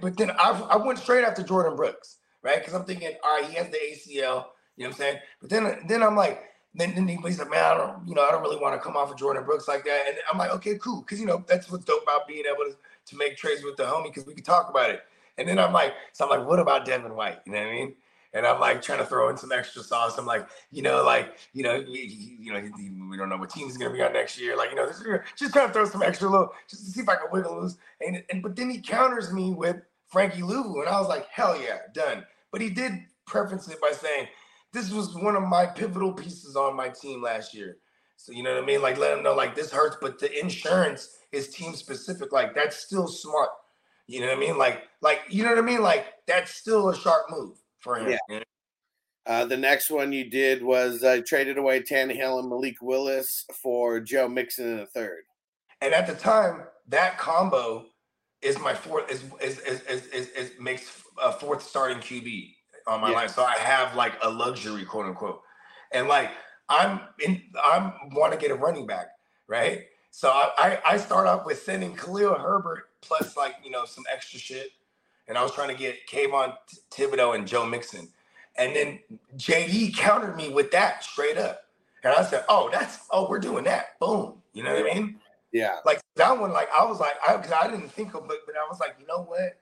[0.00, 2.58] But then I, I went straight after Jordyn Brooks, right?
[2.58, 4.44] Because I'm thinking, all right, he has the ACL, you know
[4.76, 5.18] what I'm saying?
[5.40, 6.42] But then then I'm like,
[6.74, 8.96] then, then he's like, man, I don't, you know, I don't really want to come
[8.96, 10.08] off of Jordyn Brooks like that.
[10.08, 11.00] And I'm like, okay, cool.
[11.00, 12.76] Because, you know, that's what's dope about being able to,
[13.06, 15.02] to make trades with the homie because we can talk about it.
[15.38, 17.38] And then I'm like, so I'm like, what about Devin White?
[17.46, 17.94] You know what I mean?
[18.36, 20.18] And I'm like trying to throw in some extra sauce.
[20.18, 22.02] I'm like, you know, like, you know, you,
[22.38, 22.60] you know,
[23.08, 24.54] we don't know what team he's gonna be on next year.
[24.54, 25.02] Like, you know, just,
[25.36, 27.78] just trying to throw some extra little, just to see if I can wiggle loose.
[28.06, 29.76] And and but then he counters me with
[30.08, 32.26] Frankie Luvu, and I was like, hell yeah, done.
[32.52, 32.92] But he did
[33.26, 34.28] preference it by saying,
[34.70, 37.78] this was one of my pivotal pieces on my team last year.
[38.18, 38.82] So you know what I mean?
[38.82, 42.32] Like, let him know like this hurts, but the insurance is team specific.
[42.32, 43.48] Like that's still smart.
[44.08, 44.58] You know what I mean?
[44.58, 45.80] Like, like you know what I mean?
[45.80, 47.56] Like that's still a sharp move
[47.86, 48.18] for him.
[48.28, 48.40] Yeah.
[49.26, 53.98] Uh, the next one you did was uh, traded away Tannehill and Malik Willis for
[54.00, 55.22] Joe Mixon in a third.
[55.80, 57.86] And at the time, that combo
[58.42, 62.54] is my fourth is is is is, is, is makes a fourth starting QB
[62.86, 63.16] on my Yeah.
[63.16, 63.28] line.
[63.28, 65.40] So I have like a luxury, quote unquote.
[65.92, 66.30] And like
[66.68, 69.08] I'm in I'm want to get a running back,
[69.48, 69.86] right?
[70.12, 74.38] So I I start off with sending Khalil Herbert plus like you know some extra
[74.38, 74.68] shit.
[75.28, 76.54] And I was trying to get Kayvon
[76.90, 78.08] Thibodeaux and Joe Mixon.
[78.58, 79.00] And then
[79.36, 81.62] JD countered me with that straight up.
[82.04, 83.98] And I said, Oh, that's oh, we're doing that.
[83.98, 84.40] Boom.
[84.52, 85.20] You know what I mean?
[85.52, 85.76] Yeah.
[85.84, 88.54] like that one, like I was like, I because I didn't think of it, but
[88.56, 89.58] I was like, you know what?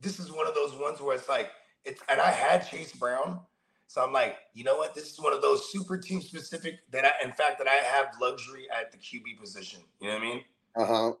[0.00, 1.50] This is one of those ones where it's like
[1.84, 3.40] it's and I had Chase Brown.
[3.88, 4.94] So I'm like, you know what?
[4.94, 8.08] This is one of those super team specific that I in fact that I have
[8.20, 9.80] luxury at the QB position.
[10.00, 10.44] You know what I mean?
[10.76, 11.12] Uh huh.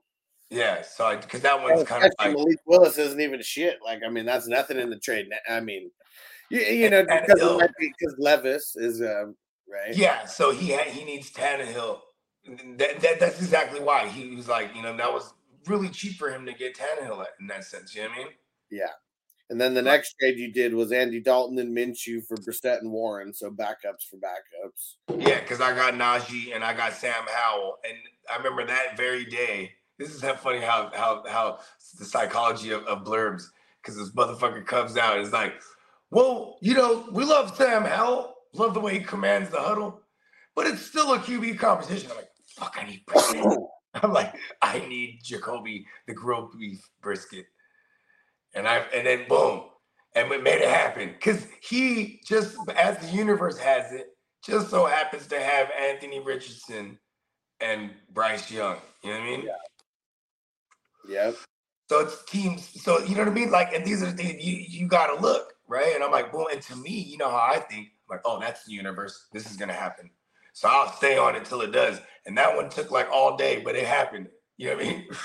[0.52, 0.82] Yeah.
[0.82, 3.78] So because that one's kind of like Malik Willis isn't even shit.
[3.84, 5.28] Like, I mean, that's nothing in the trade.
[5.48, 5.90] I mean,
[6.50, 9.34] you, you know, because, Hill- because Levis is um,
[9.66, 9.96] right.
[9.96, 10.26] yeah.
[10.26, 12.00] So he had he needs Tannehill.
[12.76, 15.32] That, that that's exactly why he was like, you know, that was
[15.66, 17.94] really cheap for him to get Tannehill in that sense.
[17.94, 18.32] You know what I mean?
[18.70, 18.90] Yeah.
[19.50, 22.90] And then the next trade you did was Andy Dalton and Minshew for Brissett and
[22.90, 23.34] Warren.
[23.34, 24.94] So backups for backups.
[25.18, 27.98] Yeah, because I got Najee and I got Sam Howell, and
[28.32, 29.72] I remember that very day.
[29.98, 31.58] This is how funny how how how
[31.98, 33.44] the psychology of, of blurbs.
[33.82, 35.54] Because this motherfucker comes out, it's like,
[36.10, 40.00] well, you know, we love Sam Howell, love the way he commands the huddle,
[40.54, 42.10] but it's still a QB competition.
[42.10, 43.44] I'm like, fuck, I need brisket.
[43.94, 47.46] I'm like, I need Jacoby the grilled beef brisket,
[48.54, 49.64] and I and then boom,
[50.14, 54.06] and we made it happen because he just as the universe has it
[54.44, 56.98] just so happens to have Anthony Richardson
[57.60, 58.76] and Bryce Young.
[59.02, 59.48] You know what I mean?
[61.08, 61.36] Yep.
[61.88, 62.82] So it's teams.
[62.82, 63.50] So you know what I mean?
[63.50, 65.94] Like, and these are the things you, you gotta look, right?
[65.94, 66.46] And I'm like, boom.
[66.52, 69.26] And to me, you know how I think, like, oh, that's the universe.
[69.32, 70.10] This is gonna happen.
[70.52, 72.00] So I'll stay on it till it does.
[72.26, 74.28] And that one took like all day, but it happened.
[74.56, 75.08] You know what I mean?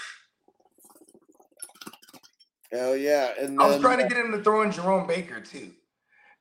[2.72, 3.32] Hell yeah.
[3.40, 5.72] And I was trying to get him to throw in Jerome Baker too.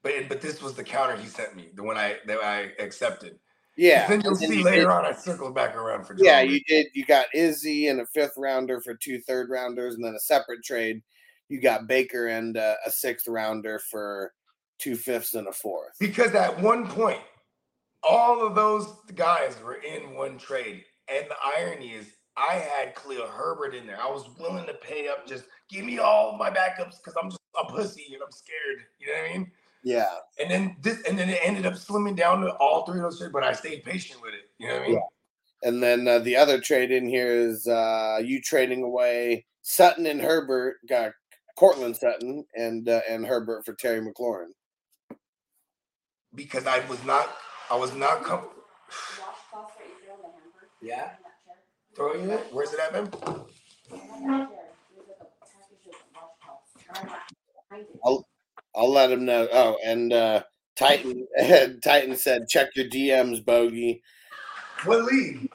[0.03, 3.39] But but this was the counter he sent me, the one I that I accepted.
[3.77, 4.09] Yeah.
[4.09, 6.87] Then you'll see you later did- on I circled back around for Yeah, you did.
[6.95, 10.65] You got Izzy and a fifth rounder for two third rounders, and then a separate
[10.65, 11.03] trade.
[11.49, 14.33] You got Baker and uh, a sixth rounder for
[14.79, 15.93] two fifths and a fourth.
[16.01, 17.21] Because at one point,
[18.03, 20.85] all of those guys were in one trade.
[21.09, 24.01] And the irony is, I had Khalil Herbert in there.
[24.01, 27.41] I was willing to pay up, just give me all my backups because I'm just
[27.59, 28.85] a pussy and I'm scared.
[28.99, 29.53] You know what I mean?
[29.87, 30.17] Yeah.
[30.41, 33.21] And then this, and then it ended up slimming down to all three of those
[33.21, 34.51] trades, but I stayed patient with it.
[34.59, 34.95] You know what I mean?
[34.95, 35.69] Yeah.
[35.69, 40.21] And then uh, the other trade in here is uh, you trading away Sutton and
[40.21, 41.13] Herbert, got
[41.57, 44.49] Courtland Sutton and uh, and Herbert for Terry McLaurin.
[46.35, 47.37] Because I was not,
[47.71, 48.65] I was not comfortable.
[50.83, 51.11] Yeah.
[51.95, 52.45] Throw you it?
[52.51, 53.09] Where's it at, man?
[58.05, 58.27] I'll
[58.85, 59.49] let him know.
[59.53, 60.43] Oh, and uh
[60.77, 61.27] Titan
[61.83, 64.03] Titan said, check your DMs, Bogey.
[64.85, 65.51] What league?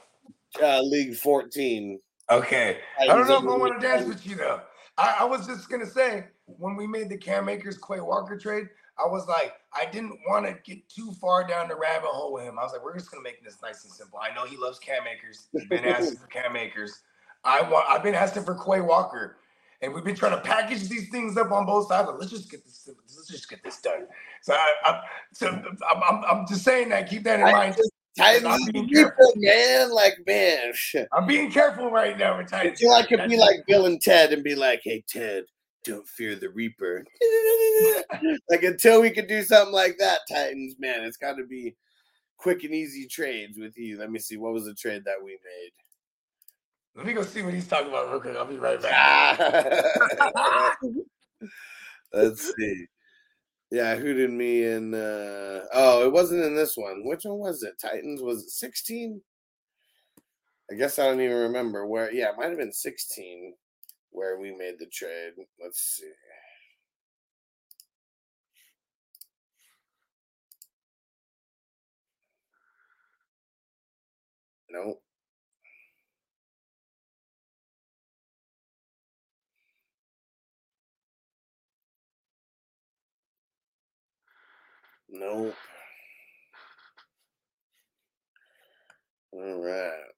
[0.61, 1.99] Uh, League 14.
[2.29, 2.77] Okay.
[2.99, 4.61] I don't know if I want to dance with you though.
[4.97, 8.67] I, I was just gonna say when we made the Cam Akers Quay Walker trade,
[8.99, 12.43] I was like, I didn't want to get too far down the rabbit hole with
[12.43, 12.59] him.
[12.59, 14.19] I was like, we're just gonna make this nice and simple.
[14.19, 15.47] I know he loves Cam Akers.
[15.51, 17.01] He's been asking for Cam Akers.
[17.43, 17.85] I want.
[17.89, 19.37] I've been asking for Quay Walker,
[19.81, 22.07] and we've been trying to package these things up on both sides.
[22.07, 22.87] Like, let's just get this.
[22.87, 24.05] Let's just get this done.
[24.41, 25.01] So, I, I,
[25.33, 27.09] so I'm, I'm, I'm just saying that.
[27.09, 27.75] Keep that in I mind.
[27.77, 29.89] just- Titans I'm is being people, man.
[29.89, 31.07] Like, man, shit.
[31.13, 32.81] I'm being careful right now with I Titans.
[32.81, 35.45] feel like could be like Bill and Ted and be like, hey, Ted,
[35.85, 37.05] don't fear the Reaper.
[38.49, 41.73] like, until we could do something like that, Titans, man, it's got to be
[42.37, 43.97] quick and easy trades with you.
[43.97, 44.35] Let me see.
[44.35, 45.71] What was the trade that we made?
[46.95, 48.35] Let me go see what he's talking about real quick.
[48.35, 49.39] I'll be right back.
[52.13, 52.85] Let's see.
[53.71, 54.93] Yeah, who did me in?
[54.93, 57.03] Uh, oh, it wasn't in this one.
[57.05, 57.79] Which one was it?
[57.81, 59.21] Titans was it sixteen?
[60.69, 62.11] I guess I don't even remember where.
[62.13, 63.55] Yeah, it might have been sixteen
[64.11, 65.33] where we made the trade.
[65.61, 66.11] Let's see.
[74.69, 75.01] Nope.
[85.11, 85.55] Nope.
[89.33, 90.11] All right.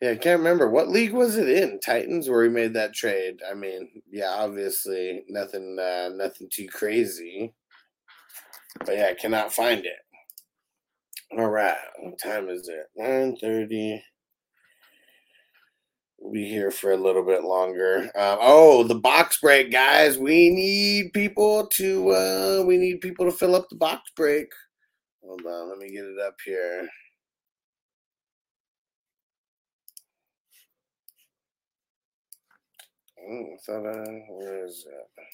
[0.00, 3.40] Yeah, I can't remember what league was it in Titans where he made that trade.
[3.48, 7.54] I mean, yeah, obviously nothing, uh, nothing too crazy,
[8.84, 9.98] but yeah, I cannot find it.
[11.38, 12.86] All right, what time is it?
[12.96, 14.02] Nine thirty.
[16.18, 18.10] We'll be here for a little bit longer.
[18.16, 20.18] Um, oh, the box break, guys.
[20.18, 22.10] We need people to.
[22.10, 24.48] Uh, we need people to fill up the box break.
[25.22, 26.88] Hold on, let me get it up here.
[33.28, 35.24] Oh, I thought I, where is it?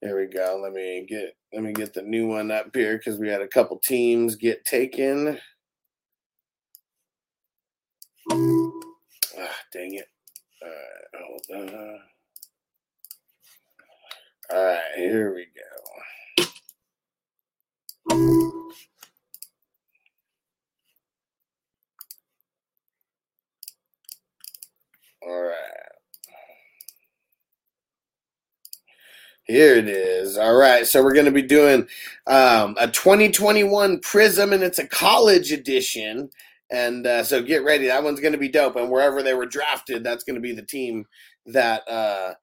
[0.00, 0.60] There we go.
[0.62, 3.48] Let me get let me get the new one up here because we had a
[3.48, 5.38] couple teams get taken.
[9.38, 10.08] Ah, dang it.
[10.62, 12.00] All right, hold on.
[14.52, 15.82] All right, here we go.
[25.28, 25.56] All right.
[29.46, 30.38] Here it is.
[30.38, 30.86] All right.
[30.86, 31.86] So we're going to be doing
[32.26, 36.30] um, a 2021 Prism, and it's a college edition.
[36.74, 37.86] And uh, so get ready.
[37.86, 38.74] That one's going to be dope.
[38.74, 41.06] And wherever they were drafted, that's going to be the team
[41.46, 42.34] that uh,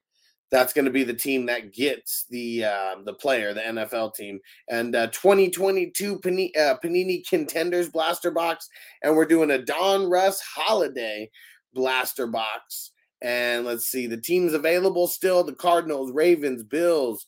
[0.52, 4.40] that's going to be the team that gets the uh, the player, the NFL team.
[4.70, 8.70] And uh, 2022 Panini, uh, Panini Contenders Blaster Box,
[9.04, 11.30] and we're doing a Donruss Holiday
[11.74, 12.92] Blaster Box.
[13.22, 17.28] And let's see, the teams available still the Cardinals, Ravens, Bills,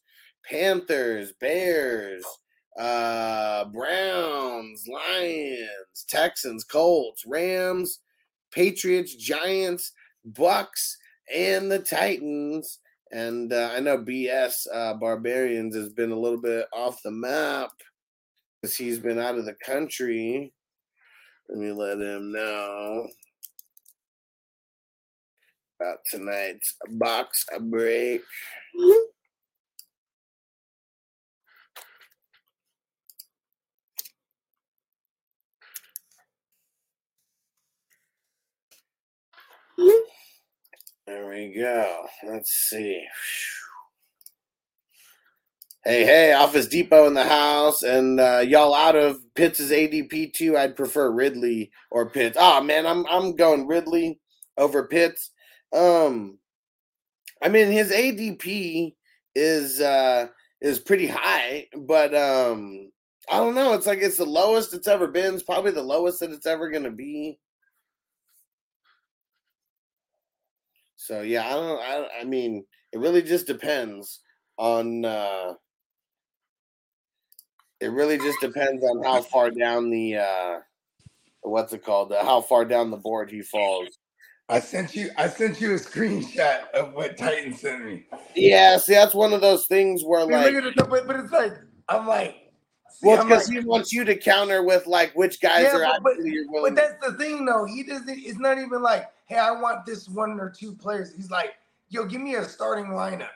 [0.50, 2.24] Panthers, Bears,
[2.80, 8.00] uh, Browns, Lions, Texans, Colts, Rams,
[8.52, 9.92] Patriots, Giants,
[10.26, 10.98] Bucks,
[11.34, 12.80] and the Titans.
[13.12, 17.70] And uh, I know BS uh, Barbarians has been a little bit off the map
[18.62, 20.52] because he's been out of the country.
[21.50, 23.08] Let me let him know
[25.80, 28.22] about tonight's box break.
[39.78, 42.06] There we go.
[42.26, 43.06] Let's see.
[45.86, 50.58] Hey, hey, Office Depot in the house, and uh, y'all out of Pitts' ADP too.
[50.58, 52.38] I'd prefer Ridley or Pitts.
[52.40, 54.22] Oh man, I'm I'm going Ridley
[54.58, 55.32] over Pitts.
[55.74, 56.38] Um,
[57.42, 58.96] I mean his ADP
[59.36, 60.28] is uh
[60.62, 62.90] is pretty high, but um,
[63.30, 63.74] I don't know.
[63.74, 65.34] It's like it's the lowest it's ever been.
[65.34, 67.40] It's probably the lowest that it's ever gonna be.
[71.04, 71.82] So yeah, I don't.
[71.82, 72.64] I, I mean,
[72.94, 74.22] it really just depends
[74.58, 75.04] on.
[75.04, 75.56] uh
[77.82, 80.60] It really just depends on how far down the uh
[81.42, 82.14] what's it called?
[82.14, 83.90] Uh, how far down the board he falls.
[84.48, 85.10] I sent you.
[85.18, 88.06] I sent you a screenshot of what Titan sent me.
[88.34, 91.06] Yeah, see, that's one of those things where I mean, like look at it, but,
[91.06, 91.52] but it's like
[91.90, 92.43] I'm like,
[93.04, 96.04] Well, because like- he wants you to counter with like which guys Yeah, are but-
[96.04, 97.66] but- actually you're But that's the thing, though.
[97.66, 98.10] He doesn't.
[98.10, 101.14] It's not even like, hey, I want this one or two players.
[101.14, 101.56] He's like,
[101.90, 103.30] yo, give me a starting lineup.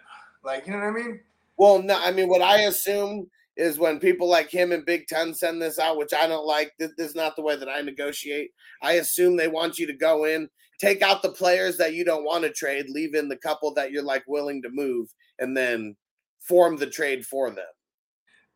[0.44, 1.20] Like, you know what I mean?
[1.58, 5.34] Well, no, I mean what I assume is when people like him and Big Ten
[5.34, 6.74] send this out, which I don't like.
[6.78, 8.52] This, this is not the way that I negotiate.
[8.84, 10.48] I assume they want you to go in,
[10.80, 13.92] take out the players that you don't want to trade, leave in the couple that
[13.92, 15.96] you're like willing to move, and then
[16.40, 17.66] form the trade for them.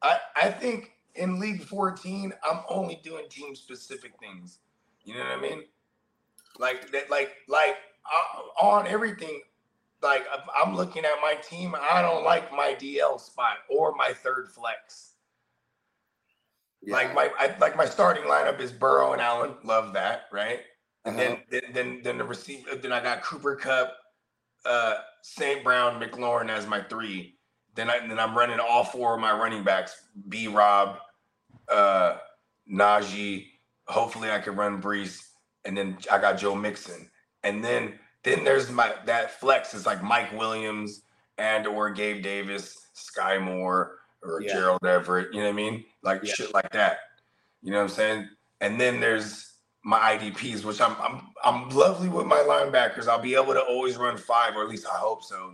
[0.04, 4.60] I, I think in League 14, I'm only doing team specific things.
[5.04, 5.64] You know what I mean?
[6.60, 9.42] Like that, like, like uh, on everything.
[10.02, 10.26] Like
[10.64, 11.76] I'm looking at my team.
[11.80, 15.12] I don't like my DL spot or my third flex.
[16.88, 19.54] Like my, I, like my starting lineup is Burrow and Allen.
[19.64, 20.62] Love that, right?
[21.06, 22.76] And then, then, then, then the receiver.
[22.76, 23.94] Then I got Cooper Kupp,
[24.66, 25.64] uh, St.
[25.64, 27.38] Brown, McLaurin as my three.
[27.76, 30.48] Then I then I'm running all four of my running backs: B.
[30.48, 30.98] Rob,
[31.70, 32.18] uh,
[32.72, 33.48] Najee.
[33.88, 35.22] Hopefully, I can run Breece,
[35.66, 37.10] and then I got Joe Mixon,
[37.44, 41.04] and then then there's my that flex is like Mike Williams
[41.38, 44.54] and or Gabe Davis, Skyy Moore, or Yeah.
[44.54, 45.34] Gerald Everett.
[45.34, 45.86] You know what I mean?
[46.04, 46.34] Like Yeah.
[46.34, 47.00] shit like that.
[47.62, 48.30] You know what I'm saying?
[48.60, 49.51] And then there's
[49.84, 53.08] my IDPs, which I'm I'm I'm lovely with my linebackers.
[53.08, 55.54] I'll be able to always run five, or at least I hope so.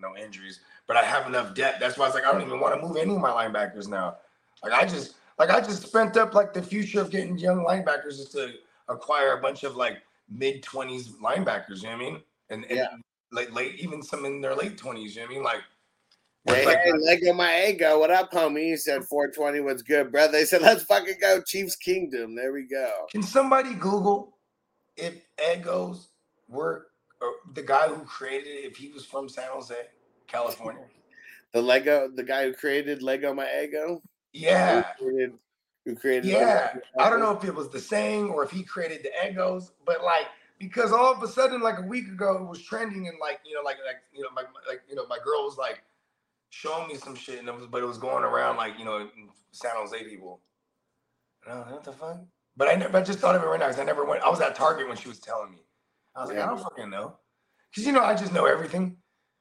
[0.00, 1.80] No, injuries, but I have enough depth.
[1.80, 3.88] That's why I was like, I don't even want to move any of my linebackers
[3.88, 4.16] now.
[4.64, 8.18] Like I just like I just spent up like the future of getting young linebackers
[8.18, 8.52] just to
[8.88, 9.98] acquire a bunch of like
[10.30, 11.82] mid twenties linebackers.
[11.82, 12.22] You know what I mean?
[12.50, 12.88] And, and Yeah.
[13.32, 15.16] late late even some in their late twenties.
[15.16, 15.44] You know what I mean?
[15.44, 15.62] Like.
[16.46, 17.98] Hey, hey, Lego my ego.
[17.98, 18.70] What up, homie?
[18.70, 20.32] He said 420 was good, brother.
[20.32, 21.42] They said, let's fucking go.
[21.42, 22.36] Chiefs Kingdom.
[22.36, 23.06] There we go.
[23.10, 24.36] Can somebody Google
[24.96, 26.08] if Egos
[26.48, 26.86] were
[27.20, 29.74] or the guy who created it, if he was from San Jose,
[30.26, 30.82] California?
[31.52, 34.02] The Lego, the guy who created Lego my ego.
[34.34, 34.84] Yeah.
[34.98, 35.32] Who created,
[35.86, 36.70] who created Yeah.
[36.74, 39.72] Lego I don't know if it was the saying or if he created the Egos,
[39.86, 40.26] but like
[40.58, 43.54] because all of a sudden, like a week ago, it was trending and like, you
[43.54, 45.82] know, like like you know, my like you know, my girl was like
[46.50, 49.08] showing me some shit and it was but it was going around like, you know,
[49.52, 50.40] San Jose people.
[51.44, 52.20] And I was like, what the fuck?
[52.56, 54.22] But I never I just thought of it right now because I never went.
[54.22, 55.58] I was at Target when she was telling me.
[56.14, 57.18] I was like, I don't fucking know.
[57.70, 58.96] Because you know, I just know everything.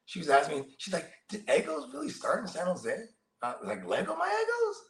[0.06, 2.94] She was asking me, she's like, did Egos really start in San Jose?
[3.42, 4.82] Uh, like Lego my Egos?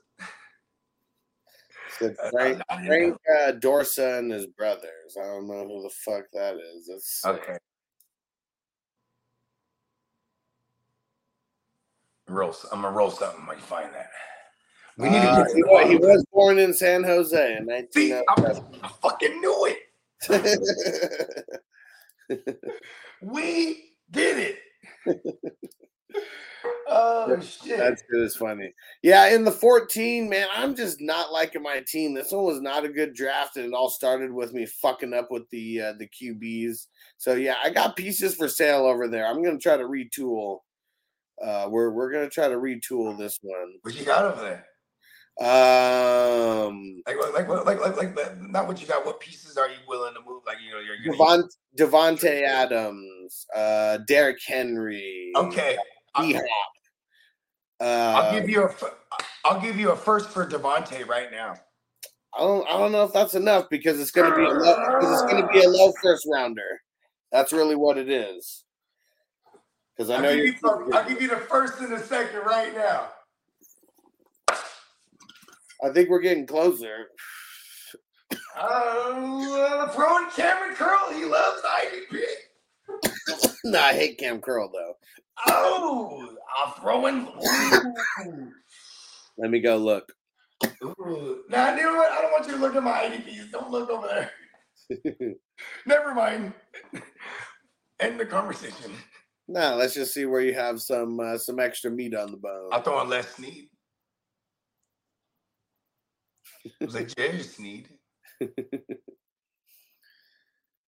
[2.32, 5.18] Frank, Frank uh, Dorsa and his brothers.
[5.18, 6.88] I don't know who the fuck that is.
[6.88, 7.26] That's.
[7.26, 7.58] Okay.
[12.28, 12.56] Roll.
[12.72, 14.10] I'm gonna roll something when you find that.
[14.98, 18.14] We need Uh, to he, get wa- he was born in San Jose in See,
[18.14, 19.80] I, I fucking knew it.
[23.22, 24.56] We did
[25.08, 25.18] it.
[26.88, 27.78] oh shit.
[27.78, 28.74] That's good as funny.
[29.02, 32.14] Yeah, in the 14, man, I'm just not liking my team.
[32.14, 35.32] This one was not a good draft, and it all started with me fucking up
[35.32, 36.88] with the uh, the QBs.
[37.18, 39.26] So yeah, I got pieces for sale over there.
[39.28, 40.60] I'm gonna try to retool.
[41.44, 43.76] Uh, we're we're gonna try to retool this one.
[43.82, 44.66] what you got over there?
[45.38, 49.06] Um, Like, like, like, like, like, not what you got.
[49.06, 50.44] What pieces are you willing to move?
[50.48, 55.78] Like, you know, you're, you're Devon, Davante Adams, uh, Derrick Henry, okay.
[56.16, 56.44] I'll, Hop.
[57.82, 58.70] I'll Uh, give you a.
[59.44, 61.56] I'll give you a first for Davante right now.
[62.34, 65.22] I don't I don't know if that's enough because it's gonna be a low, because
[65.22, 66.82] it's gonna be a low first rounder.
[67.32, 68.65] That's really what it is.
[69.96, 72.42] Because I I'll know give, you're you, I'll give you the first and the second
[72.42, 73.08] right now.
[75.84, 77.08] I think we're getting closer.
[78.58, 81.14] Uh, throwing Kamren Curl.
[81.14, 83.56] He loves IDP.
[83.66, 84.94] no, I hate Kam Curl though.
[85.48, 87.28] Oh, I'm throwing.
[89.38, 90.12] Let me go look.
[90.84, 91.44] Ooh.
[91.50, 92.12] Now, you know what?
[92.12, 93.52] I don't want you to look at my IDPs.
[93.52, 95.36] Don't look over there.
[95.86, 96.54] Never mind.
[98.00, 98.92] End the conversation.
[99.48, 102.70] Nah, let's just see where you have some uh, some extra meat on the bone.
[102.72, 103.70] I'm throwing Les Snead.
[106.80, 107.90] It was like Jerry Snead.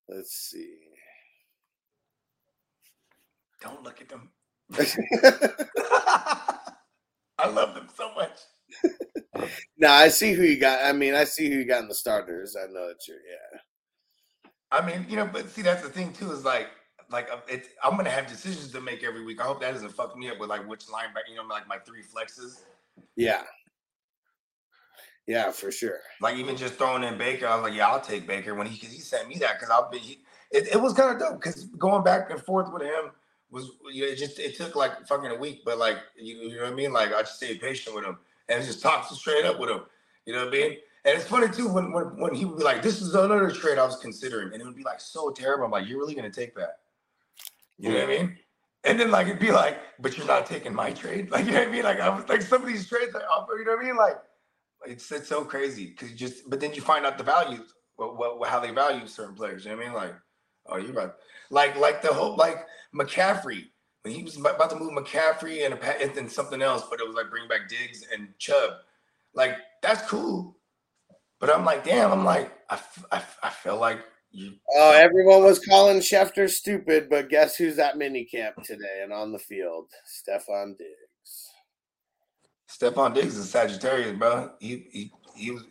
[0.09, 0.73] Let's see.
[3.61, 4.29] Don't look at them.
[7.38, 8.39] I love them so much.
[9.77, 10.84] nah, I see who you got.
[10.84, 12.55] I mean, I see who you got in the starters.
[12.55, 13.59] I know that you're yeah.
[14.71, 16.31] I mean, you know, but see, that's the thing too.
[16.31, 16.67] Is like,
[17.11, 17.69] like uh, it's.
[17.84, 19.41] I'm gonna have decisions to make every week.
[19.41, 21.29] I hope that doesn't fuck me up with like which linebacker.
[21.29, 22.61] You know, like my three flexes.
[23.15, 23.43] Yeah.
[25.27, 25.99] Yeah, for sure.
[26.21, 28.79] Like even just throwing in Baker, I was like, yeah, I'll take Baker when he
[28.79, 29.99] because he sent me that because I'll be.
[29.99, 30.19] He,
[30.51, 33.11] it, it was kind of dope because going back and forth with him
[33.51, 36.55] was you know, it just it took like fucking a week, but like you, you
[36.55, 36.93] know what I mean.
[36.93, 38.17] Like I just stayed patient with him,
[38.47, 39.81] and just talks straight up with him.
[40.25, 40.77] You know what I mean?
[41.03, 43.77] And it's funny too when when, when he would be like, "This is another trade
[43.77, 45.65] I was considering," and it would be like so terrible.
[45.65, 46.79] I'm like, "You're really gonna take that?"
[47.77, 48.37] You know what I mean?
[48.83, 51.59] And then like it'd be like, "But you're not taking my trade." Like you know
[51.59, 51.83] what I mean?
[51.83, 53.57] Like I was like some of these trades I offer.
[53.57, 53.97] You know what I mean?
[53.97, 54.17] Like
[54.85, 58.39] it's it's so crazy because you just but then you find out the values, what,
[58.39, 59.65] what how they value certain players.
[59.65, 59.95] You know what I mean?
[59.95, 60.15] Like,
[60.67, 61.11] oh, you're right.
[61.49, 63.65] Like like the whole like McCaffrey
[64.03, 67.07] when he was about to move McCaffrey and a and then something else, but it
[67.07, 68.71] was like bring back Diggs and Chubb.
[69.33, 70.57] Like that's cool.
[71.39, 72.11] But I'm like, damn.
[72.11, 72.79] I'm like, I,
[73.11, 73.99] I, I feel like.
[74.76, 79.39] Oh, everyone was calling Schefter stupid, but guess who's at minicamp today and on the
[79.39, 79.89] field?
[80.07, 81.49] Stefon Diggs.
[82.69, 84.51] Stefon Diggs is Sagittarius, bro.
[84.59, 85.64] He, he, he was,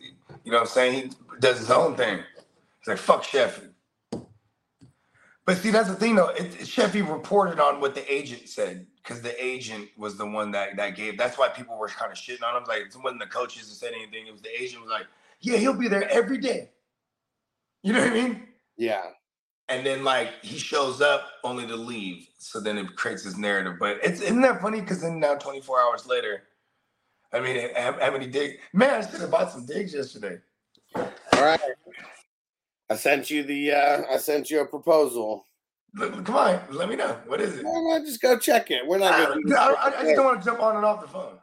[0.43, 0.93] you know what I'm saying?
[0.93, 2.19] He does his own thing.
[2.79, 3.69] He's like, fuck Sheffy.
[5.45, 6.29] But see, that's the thing, though.
[6.29, 10.75] It- Sheffy reported on what the agent said because the agent was the one that
[10.75, 11.17] that gave.
[11.17, 12.63] That's why people were kind of shitting on him.
[12.67, 14.27] Like, it wasn't the coaches that said anything.
[14.27, 15.05] It was the agent was like,
[15.39, 16.71] yeah, he'll be there every day.
[17.83, 18.47] You know what I mean?
[18.77, 19.03] Yeah.
[19.69, 22.27] And then like he shows up only to leave.
[22.37, 23.73] So then it creates this narrative.
[23.79, 24.79] But it's isn't that funny?
[24.79, 26.43] Because then now 24 hours later,
[27.33, 28.55] I mean, how, how many digs?
[28.73, 30.37] Man, I should have bought some digs yesterday.
[30.95, 31.59] All right.
[32.89, 35.45] I sent you the uh I sent you a proposal.
[35.97, 37.17] Come on, let me know.
[37.25, 37.65] What is it?
[37.65, 38.85] Well, no, just go check it.
[38.85, 39.73] We're not I, gonna I.
[39.73, 41.39] I- I just don't want to jump on and off the phone.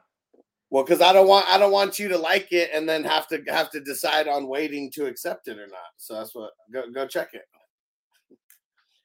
[0.75, 3.29] Well, because I don't want I don't want you to like it and then have
[3.29, 5.93] to have to decide on waiting to accept it or not.
[5.99, 7.43] So that's what go go check it.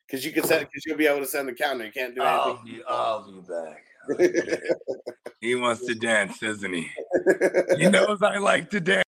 [0.08, 1.86] Because you can send because you'll be able to send the counter.
[1.86, 2.80] You can't do I'll anything.
[2.80, 4.64] be, I'll be back.
[5.41, 6.90] He wants to dance, doesn't he?
[7.78, 9.06] He knows I like to dance.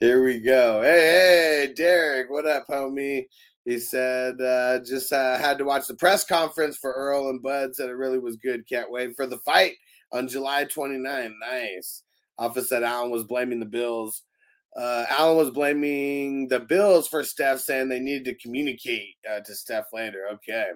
[0.00, 0.80] Here we go.
[0.80, 3.26] Hey, hey, Derek, what up, homie?
[3.66, 7.74] He said, uh, just uh, had to watch the press conference for Errol and Bud.
[7.74, 8.66] Said it really was good.
[8.68, 9.72] Can't wait for the fight
[10.12, 11.34] on July 29.
[11.40, 12.04] Nice.
[12.38, 14.22] Office said Allen was blaming the Bills.
[14.78, 19.54] Uh, Allen was blaming the Bills for Steph, saying they needed to communicate uh, to
[19.54, 20.26] Steph later.
[20.34, 20.68] Okay.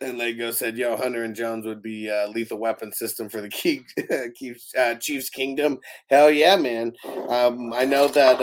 [0.00, 3.48] And Lego said, "Yo, Hunter and Jones would be uh, lethal weapon system for the
[4.34, 5.78] Chiefs, uh, Chiefs Kingdom.
[6.08, 6.92] Hell yeah, man!
[7.28, 8.40] Um, I know that.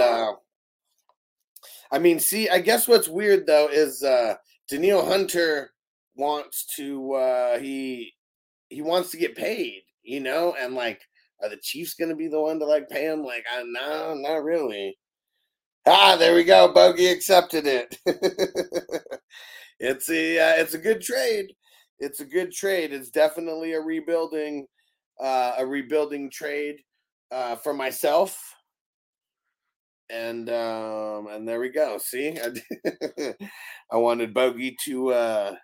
[1.91, 4.35] I mean, see, I guess what's weird though is uh,
[4.69, 5.71] Danielle Hunter
[6.15, 7.13] wants to.
[7.13, 8.13] Uh, he
[8.69, 11.01] he wants to get paid, you know, and like,
[11.41, 13.23] are the Chiefs to be the one to like pay him?
[13.23, 14.97] Like, I no, not really.
[15.85, 16.71] Ah, there we go.
[16.71, 17.97] Bogey accepted it.
[19.79, 21.47] it's a uh, it's a good trade.
[21.99, 22.93] It's a good trade.
[22.93, 24.67] It's definitely a rebuilding
[25.19, 26.77] uh, a rebuilding trade
[27.31, 28.55] uh, for myself.
[30.10, 31.98] And um, and there we go.
[31.99, 33.36] See, I,
[33.91, 35.56] I wanted Bogey to uh,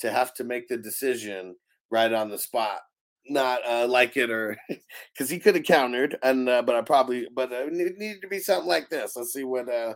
[0.00, 1.56] to have to make the decision
[1.90, 2.80] right on the spot,
[3.28, 7.26] not uh, like it or because he could have countered, and uh, but I probably
[7.34, 9.16] but uh, it needed to be something like this.
[9.16, 9.94] Let's see what uh,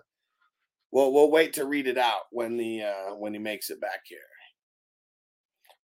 [0.91, 4.01] we'll we'll wait to read it out when the uh, when he makes it back
[4.05, 4.19] here.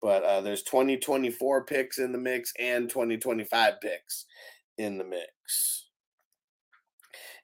[0.02, 4.26] But uh, there's 2024 picks in the mix and 2025 picks
[4.78, 5.83] in the mix.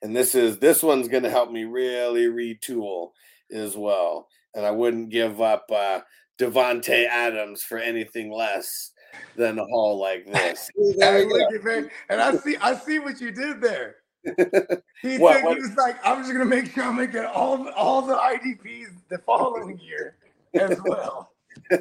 [0.01, 3.11] And this is this one's going to help me really retool
[3.51, 4.27] as well.
[4.55, 5.99] And I wouldn't give up uh,
[6.39, 8.91] Davante Adams for anything less
[9.35, 10.69] than a haul like this.
[10.99, 13.97] Hey, look and I see, I see what you did there.
[15.01, 17.69] He What- said what- he was like, I'm just gonna make sure I'm making all
[17.69, 20.17] all the IDPs the following year
[20.53, 21.31] as well.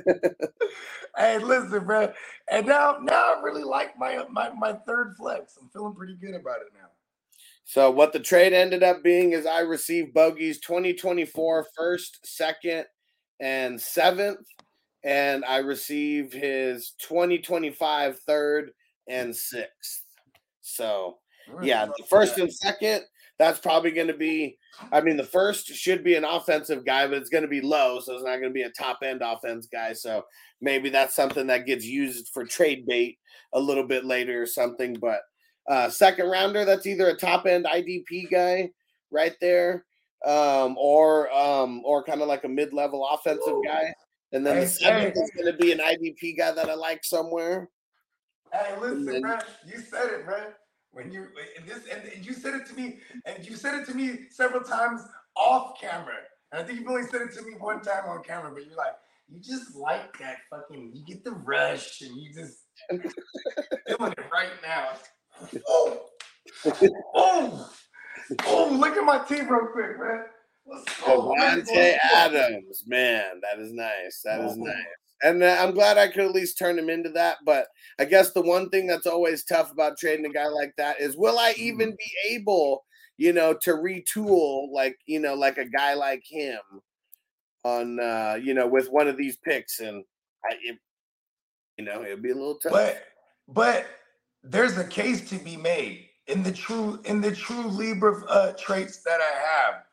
[1.17, 2.13] hey, listen, bro.
[2.51, 5.59] And now, now I really like my my my third flex.
[5.61, 6.89] I'm feeling pretty good about it now.
[7.69, 12.87] So what the trade ended up being is I received Bogey's 2024 first, second,
[13.41, 14.47] and seventh,
[15.05, 18.71] and I received his 2025 third
[19.07, 20.05] and sixth.
[20.63, 21.19] So
[21.61, 23.03] yeah, the first and second,
[23.39, 24.57] that's probably going to be.
[24.91, 28.01] I mean, the first should be an offensive guy, but it's going to be low,
[28.01, 29.93] so it's not going to be a top end offense guy.
[29.93, 30.25] So
[30.63, 33.19] maybe that's something that gets used for trade bait
[33.53, 34.95] a little bit later or something.
[34.99, 35.21] But
[35.69, 38.71] uh, second rounder, that's either a top end IDP guy
[39.11, 39.85] right there,
[40.25, 43.93] um, or um, or kind of like a mid level offensive guy.
[44.33, 45.21] And then Hey, the seventh hey.
[45.21, 47.71] is going to be an IDP guy that I like somewhere.
[48.53, 49.39] Hey, listen, then- bro.
[49.67, 50.45] You said it, bro.
[50.91, 51.27] When you
[51.57, 54.63] and this and you said it to me, and you said it to me several
[54.63, 55.03] times
[55.37, 56.15] off camera.
[56.51, 58.75] And I think you've only said it to me one time on camera, but you're
[58.77, 58.95] like,
[59.29, 60.93] you just like that fucking.
[60.95, 64.89] You get the rush, and you just feeling it right now.
[65.69, 66.07] Oh,
[67.15, 67.71] oh,
[68.45, 68.79] oh!
[68.79, 70.25] Look at my team real quick, man.
[71.01, 71.97] Davante go.
[72.15, 74.21] Adams, man, that is nice.
[74.25, 74.75] That is nice.
[75.23, 77.39] and uh, I'm glad I could at least turn him into that.
[77.45, 77.67] But
[77.99, 81.17] I guess the one thing that's always tough about trading a guy like that is,
[81.17, 82.85] will I even be able,
[83.17, 86.61] you know, to retool like you know, like a guy like him
[87.65, 90.05] on, uh, you know, with one of these picks, and
[90.45, 90.79] I, it,
[91.79, 92.73] you know, it'd be a little tough.
[92.73, 93.05] But
[93.49, 93.87] but
[94.49, 98.99] there's a case to be made in the true in the true Libra uh, traits
[98.99, 99.85] that I have.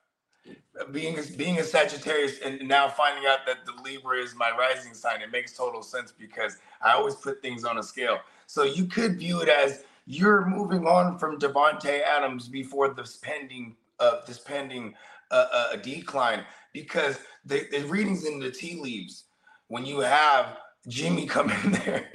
[0.92, 5.22] Being being a Sagittarius and now finding out that the Libra is my rising sign,
[5.22, 8.20] it makes total sense because I always put things on a scale.
[8.46, 13.76] So you could view it as you're moving on from Davante Adams before this pending
[14.00, 14.94] uh, this pending
[15.32, 19.26] uh, uh, decline because the, the readings in the tea leaves
[19.68, 20.58] when you have
[20.88, 22.10] Jimmy come in there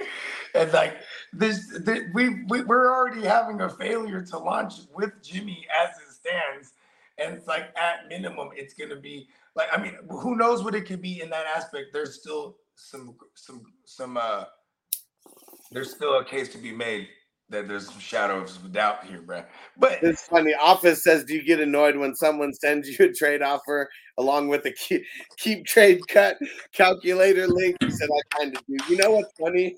[0.55, 0.97] and like
[1.33, 6.13] this, this we, we we're already having a failure to launch with Jimmy as it
[6.13, 6.73] stands,
[7.17, 10.85] and it's like at minimum it's gonna be like I mean who knows what it
[10.85, 11.87] could be in that aspect.
[11.93, 14.45] There's still some some some uh
[15.71, 17.07] there's still a case to be made
[17.51, 19.43] that there's some shadows of doubt here, bro.
[19.77, 20.53] But It's funny.
[20.53, 24.65] Office says, "Do you get annoyed when someone sends you a trade offer along with
[24.65, 25.03] a keep,
[25.37, 26.37] keep trade cut
[26.73, 29.75] calculator link?" He said, "I kind of do." You know what's funny?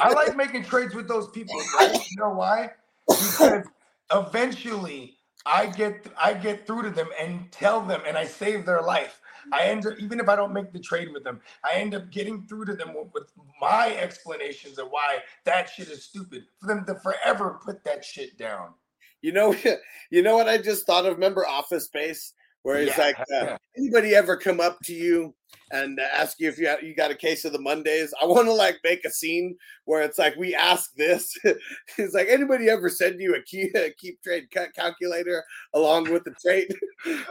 [0.00, 1.58] I like making trades with those people.
[1.78, 1.92] Right?
[1.94, 2.72] You know why?
[3.08, 3.66] Because
[4.12, 5.16] eventually
[5.46, 9.20] I get I get through to them and tell them, and I save their life.
[9.52, 12.10] I end up even if I don't make the trade with them, I end up
[12.10, 16.68] getting through to them with, with my explanations of why that shit is stupid for
[16.68, 18.74] them to forever put that shit down.
[19.22, 19.54] you know,
[20.10, 21.14] you know what I just thought of.
[21.14, 23.04] Remember Office Space, where it's Yeah.
[23.04, 25.34] like, uh, anybody ever come up to you
[25.72, 28.12] and uh, ask you if you you got a case of the Mondays?
[28.20, 31.36] I want to like make a scene where it's like we ask this.
[31.98, 35.42] it's like anybody ever send you a key a keep trade cut calculator
[35.74, 36.74] along with the trade?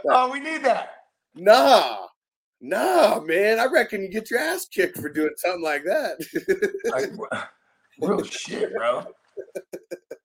[0.08, 1.01] Oh, we need that.
[1.34, 2.06] Nah,
[2.60, 3.58] nah, man.
[3.58, 6.18] I reckon you get your ass kicked for doing something like that.
[6.90, 7.10] Like,
[8.00, 9.04] real shit, bro.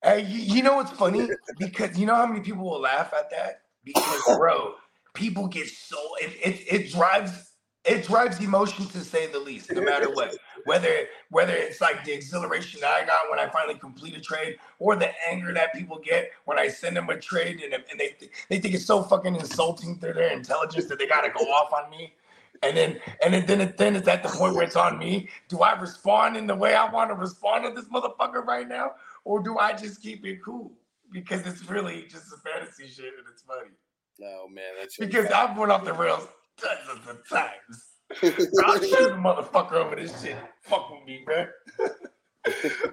[0.02, 1.28] Hey, you, you know what's funny?
[1.58, 3.62] Because you know how many people will laugh at that?
[3.84, 4.74] Because, bro,
[5.14, 7.47] people get so it, it it drives
[7.88, 10.36] it drives emotion to say the least, no matter what.
[10.64, 14.58] Whether whether it's like the exhilaration that I got when I finally complete a trade,
[14.78, 18.14] or the anger that people get when I send them a trade and, and they
[18.48, 21.90] they think it's so fucking insulting to their intelligence that they gotta go off on
[21.90, 22.14] me.
[22.62, 25.28] And then and then then, it, then it's at the point where it's on me.
[25.48, 28.92] Do I respond in the way I want to respond to this motherfucker right now?
[29.24, 30.72] Or do I just keep it cool?
[31.10, 33.70] Because it's really just a fantasy shit and it's funny.
[34.18, 34.64] no, man.
[34.78, 36.28] That's Because I've went off the rails
[36.60, 37.84] dozens of times.
[38.64, 40.36] I'll shoot the motherfucker over this shit.
[40.62, 41.48] Fuck with me, man.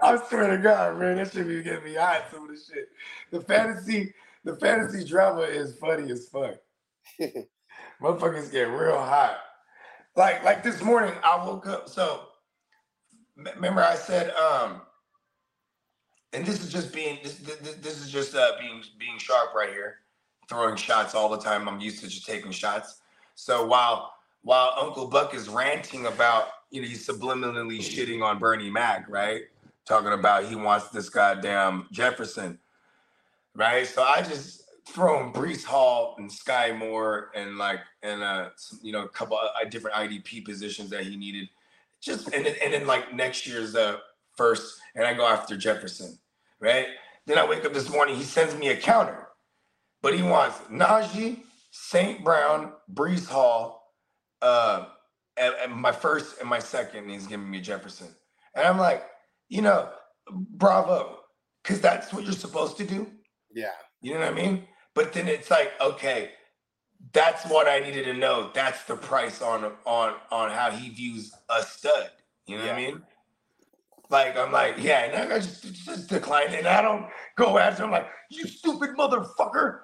[0.01, 2.25] I swear to God, man, that shit be getting me hot.
[2.31, 2.89] Some of this shit.
[3.31, 4.13] The fantasy,
[4.43, 6.55] the fantasy drama is funny as fuck.
[8.01, 9.37] Motherfuckers get real hot.
[10.15, 11.87] Like, like this morning, I woke up.
[11.89, 12.21] So,
[13.35, 14.81] remember, I said, um,
[16.33, 19.69] and this is just being, this, this, this is just uh, being being sharp right
[19.69, 19.97] here,
[20.49, 21.69] throwing shots all the time.
[21.69, 23.01] I'm used to just taking shots.
[23.35, 28.69] So while while Uncle Buck is ranting about, you know, he's subliminally shitting on Bernie
[28.69, 29.41] Mac, right?
[29.85, 32.59] Talking about he wants this goddamn Jefferson,
[33.55, 33.85] right?
[33.85, 38.49] So I just throw in Breece Hall and Skyy Moore and like and uh
[38.81, 41.49] you know a couple of different IDP positions that he needed,
[42.01, 43.97] just and then, and then like next year's uh
[44.37, 46.17] first, and I go after Jefferson,
[46.59, 46.87] right?
[47.25, 49.27] Then I wake up this morning, he sends me a counter,
[50.01, 51.44] but he wants Najee,
[51.77, 52.23] St.
[52.23, 53.91] Brown, Breece Hall,
[54.41, 54.85] uh,
[55.37, 58.07] and, and my first and my second, and he's giving me Jefferson.
[58.55, 59.03] And I'm like,
[59.49, 59.89] you know,
[60.31, 61.19] bravo,
[61.61, 63.07] because that's what you're supposed to do.
[63.53, 63.71] yeah.
[64.01, 64.63] You know what I mean?
[64.93, 66.31] But then it's like, okay,
[67.11, 68.51] that's what I needed to know.
[68.53, 72.09] That's the price on on on how he views a stud.
[72.47, 73.01] You know what I mean?
[74.09, 77.91] Like I'm like, yeah, and I just, just decline, and I don't go after him
[77.91, 79.79] like, you stupid motherfucker,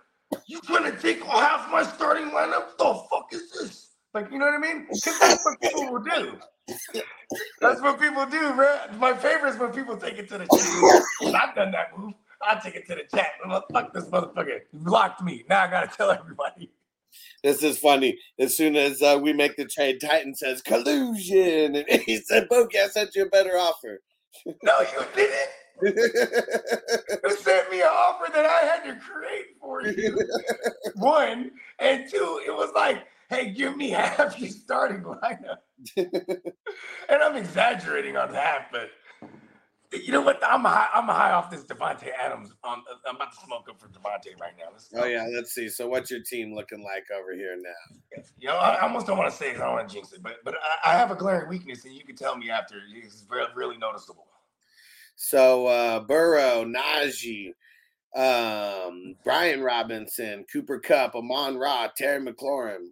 [0.48, 2.78] you to take half my starting lineup?
[2.78, 3.91] The fuck is this?
[4.14, 4.88] Like, you know what I mean?
[4.91, 6.38] Because that's what people will do.
[7.62, 8.78] That's what people do, bro.
[8.98, 11.36] My favorite is when people take it to the chat.
[11.36, 12.14] I've done that move.
[12.41, 13.34] I take it to the chat.
[13.72, 14.60] Fuck this motherfucker.
[14.74, 15.44] You blocked me.
[15.48, 16.72] Now I gotta tell everybody.
[17.44, 18.18] This is funny.
[18.40, 22.76] As soon as uh, we make the trade, Titan says collusion, and he said, "Bokeh,
[22.76, 24.02] I sent you a better offer."
[24.64, 25.49] No, you didn't.
[25.84, 30.18] Sent me an offer that I had to create for you.
[30.95, 35.58] One and two, it was like, hey, give me half your starting lineup.
[35.98, 38.90] and I'm exaggerating on half, but
[39.94, 40.40] You know what?
[40.48, 40.88] I'm high.
[40.94, 42.53] I'm high off this Davante Adams.
[42.64, 44.66] Um, I'm about to smoke up for Davante right now.
[44.72, 44.90] Let's.
[44.95, 45.68] Oh yeah, let's see.
[45.68, 48.24] So what's your team looking like over here now?
[48.40, 49.94] You know, I I almost don't want to say it 'cause I don't want to
[49.94, 50.56] jinx it, but but
[50.86, 52.76] I, I have a glaring weakness, and you can tell me after.
[52.95, 53.26] It's
[53.56, 54.28] really noticeable.
[55.23, 57.53] So uh Burrow, Najee,
[58.15, 62.88] um, Brian Robinson, Cooper Kupp, Amon Ra, Terry McLaurin,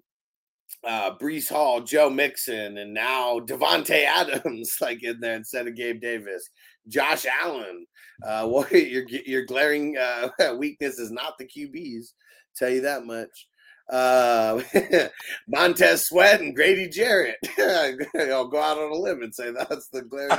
[0.87, 6.01] uh, Breece Hall, Joe Mixon, and now Davante Adams, like in there instead of Gabe
[6.01, 6.47] Davis.
[6.87, 7.87] Josh Allen.
[8.23, 12.13] Uh, what your your glaring uh, weakness is not the QBs.
[12.55, 13.47] Tell you that much.
[13.89, 14.61] Uh,
[15.47, 17.37] Montez Sweat and Grady Jarrett.
[17.59, 20.29] I'll go out on a limb and say that's the glaring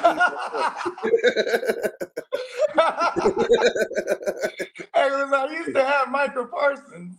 [1.05, 1.89] weakness.
[4.94, 7.16] Hey, listen, I used to have Michael Parsons,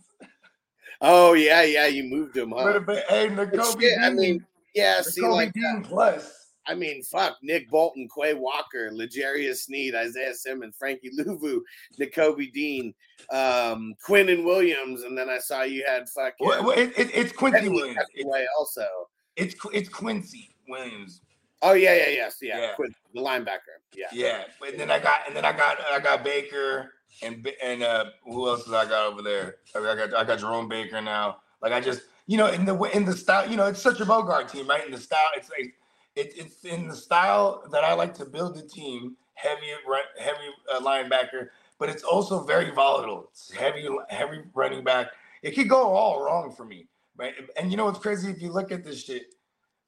[1.00, 2.64] oh yeah, yeah, you moved him, huh?
[2.64, 4.44] but, but hey, But Nakobe shit, I mean,
[4.74, 6.41] yeah, see, Nakobe like Dean plus.
[6.66, 11.60] I mean, fuck, Nick Bolton, Quay Walker, L'Jarius Sneed, Isaiah Simmons, Frankie Luvu,
[11.98, 12.94] Nakobe Dean,
[13.32, 17.32] um, and Williams, and then I saw you had fucking Well, well, it, it, it's
[17.32, 17.98] Quincy Williams.
[18.14, 18.26] It-
[18.58, 18.86] also.
[19.36, 21.20] it's it's Quincy Williams.
[21.62, 22.74] Oh yeah, yeah, yes, yeah, Yeah.
[22.74, 24.06] Quin- the linebacker, yeah.
[24.12, 28.06] Yeah, but then I got and then I got I got Baker and and uh
[28.24, 29.56] who else did I got over there?
[29.76, 31.38] I got I got Jerome Baker now.
[31.60, 34.04] Like I just you know in the in the style you know it's such a
[34.06, 35.74] Bogart team right in the style it's like
[36.16, 39.72] it, it's in the style that I like to build the team heavy
[40.18, 41.48] heavy uh, linebacker
[41.82, 43.28] but it's also very volatile.
[43.32, 45.08] It's heavy heavy running back.
[45.42, 46.86] It could go all wrong for me,
[47.16, 47.34] right?
[47.56, 49.34] And you know what's crazy if you look at this shit.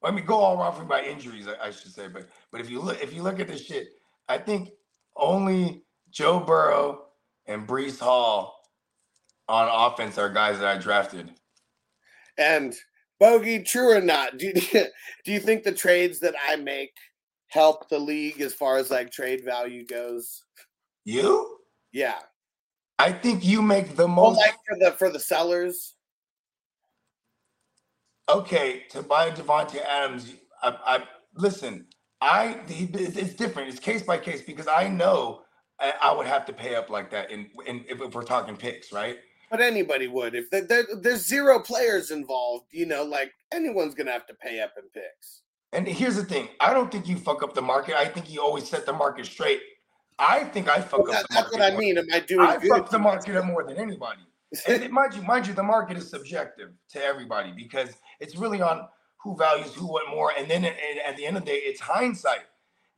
[0.03, 2.09] I mean, go all wrong for me by injuries, I, I should say.
[2.09, 3.91] But but if you look if you look at this shit,
[4.29, 4.71] I think
[5.15, 7.05] only Joe Burrow
[7.47, 8.69] and Breece Hall
[9.49, 11.31] on offense are guys that I drafted.
[12.39, 12.75] And
[13.21, 14.53] Bogey, true or not, do you,
[15.25, 16.93] do you think the trades that I make
[17.49, 20.43] help the league as far as like trade value goes?
[21.05, 21.59] You?
[21.93, 22.19] Yeah.
[22.99, 24.39] I think you make the Well, most.
[24.39, 25.95] like for the for the sellers.
[28.29, 30.33] okay, to buy Davante Adams,
[30.63, 31.05] I, I
[31.37, 31.87] listen.
[32.21, 33.69] I it's different.
[33.69, 35.43] It's case by case because I know
[35.79, 37.31] I, I would have to pay up like that.
[37.31, 39.19] In, in if, if we're talking picks, right?
[39.51, 42.67] But anybody would if there, there, there's zero players involved.
[42.71, 45.43] You know, like anyone's gonna have to pay up in picks.
[45.73, 47.97] And here's the thing: I don't think you fuck up the market.
[47.97, 49.61] I think you always set the market straight.
[50.19, 51.99] I think I fuck Well, up that's what I mean.
[51.99, 54.21] Am I doing I fuck the market up more than anybody.
[54.69, 57.89] And it- mind you, mind you, the market is subjective to everybody because
[58.21, 60.33] it's really on who values who what more.
[60.39, 62.45] And then at, at the end of the day, it's hindsight.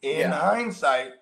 [0.03, 0.33] In Yeah.
[0.39, 1.13] hindsight,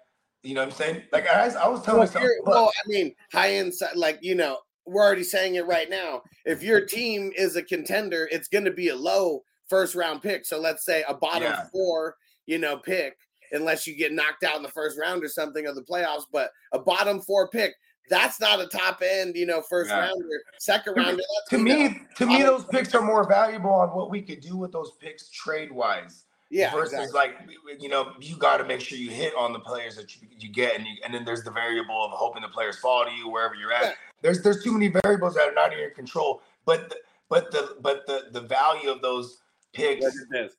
[0.43, 1.03] you know what I'm saying?
[1.13, 4.59] Like I, I was telling Well, myself, well, I mean, high si- like you know,
[4.87, 6.23] we're already saying it right now.
[6.45, 10.45] If your team is a contender, it's going to be a low first round pick.
[10.45, 11.67] So let's say a bottom Yeah.
[11.73, 12.17] four,
[12.47, 13.17] you know, pick,
[13.53, 16.25] unless you get knocked out in the first round or something of the playoffs.
[16.33, 17.75] But a bottom four pick,
[18.11, 20.01] that's not a top end, you know, first Yeah.
[20.01, 21.23] rounder, second To me- rounder.
[21.51, 24.73] To me, to me, those picks are more valuable on what we could do with
[24.73, 26.25] those picks trade wise.
[26.51, 27.19] Yeah, versus exactly.
[27.19, 30.29] like you know you got to make sure you hit on the players that you,
[30.39, 33.11] you get and, you, and then there's the variable of hoping the players fall to
[33.13, 33.93] you wherever you're at Yeah.
[34.23, 36.97] there's there's too many variables that are not in your control but the,
[37.29, 39.39] but the but the the value of those
[39.73, 40.15] picks Look
[40.45, 40.51] at.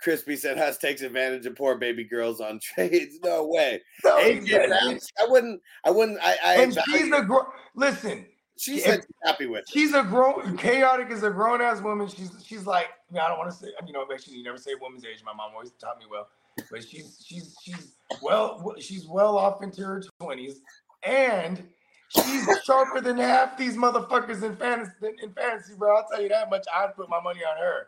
[0.00, 3.18] Crispy said Huss takes advantage of poor baby girls on trades.
[3.22, 3.82] No way.
[4.02, 4.98] No, AJ exactly.
[5.20, 5.60] I wouldn't.
[5.84, 6.18] I wouldn't.
[6.22, 6.36] I.
[6.42, 8.24] I and she's a gro- listen
[8.60, 9.60] she said she's happy with.
[9.60, 9.68] It.
[9.70, 13.28] she's a grown chaotic is a grown ass woman she's she's like I, mean, I
[13.28, 15.52] don't want to say you know actually you never say a woman's age my mom
[15.54, 16.28] always taught me well
[16.70, 20.56] but she's she's she's well she's well off into her 20s
[21.04, 21.66] and
[22.08, 24.92] she's sharper than half these motherfuckers in fantasy
[25.22, 27.86] in fantasy bro i'll tell you that much i'd put my money on her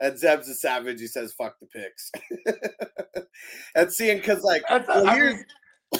[0.00, 1.00] And Zeb's a savage.
[1.00, 2.12] He says, "Fuck the picks."
[3.74, 5.44] and seeing because like, That's well, I here's mean,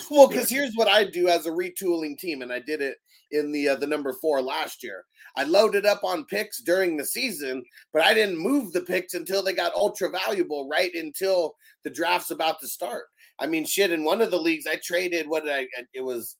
[0.10, 2.98] well, because here's what I do as a retooling team, and I did it
[3.30, 5.04] in the uh, the number four last year.
[5.36, 9.42] I loaded up on picks during the season, but I didn't move the picks until
[9.42, 13.04] they got ultra valuable, right until the draft's about to start.
[13.38, 13.92] I mean, shit.
[13.92, 15.66] In one of the leagues, I traded what I?
[15.94, 16.36] It was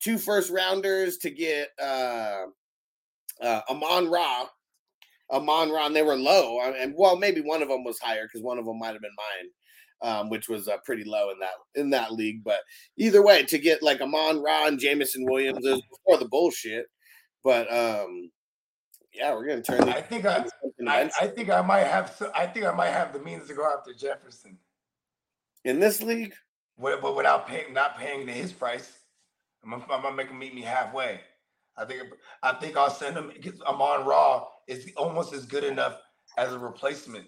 [0.00, 2.44] two first rounders to get uh,
[3.42, 4.46] uh, Amon Ra.
[5.30, 8.58] Amon Ra, they were low, and well, maybe one of them was higher because one
[8.58, 9.50] of them might have been mine,
[10.02, 12.44] um, which was uh, pretty low in that in that league.
[12.44, 12.60] But
[12.96, 16.86] either way, to get like Amon Ra and Jameson Williams is before the bullshit.
[17.44, 18.30] But um,
[19.18, 20.46] yeah, we're gonna turn i think I,
[20.86, 23.66] I i think i might have I think i might have the means to go
[23.66, 24.56] after jefferson
[25.64, 26.34] in this league.
[26.80, 28.98] But without paying not paying to his price
[29.64, 31.20] i'm gonna, I'm gonna make him meet me halfway
[31.76, 32.02] i think
[32.42, 35.98] i think i'll send him because amon ra is almost as good enough
[36.36, 37.26] as a replacement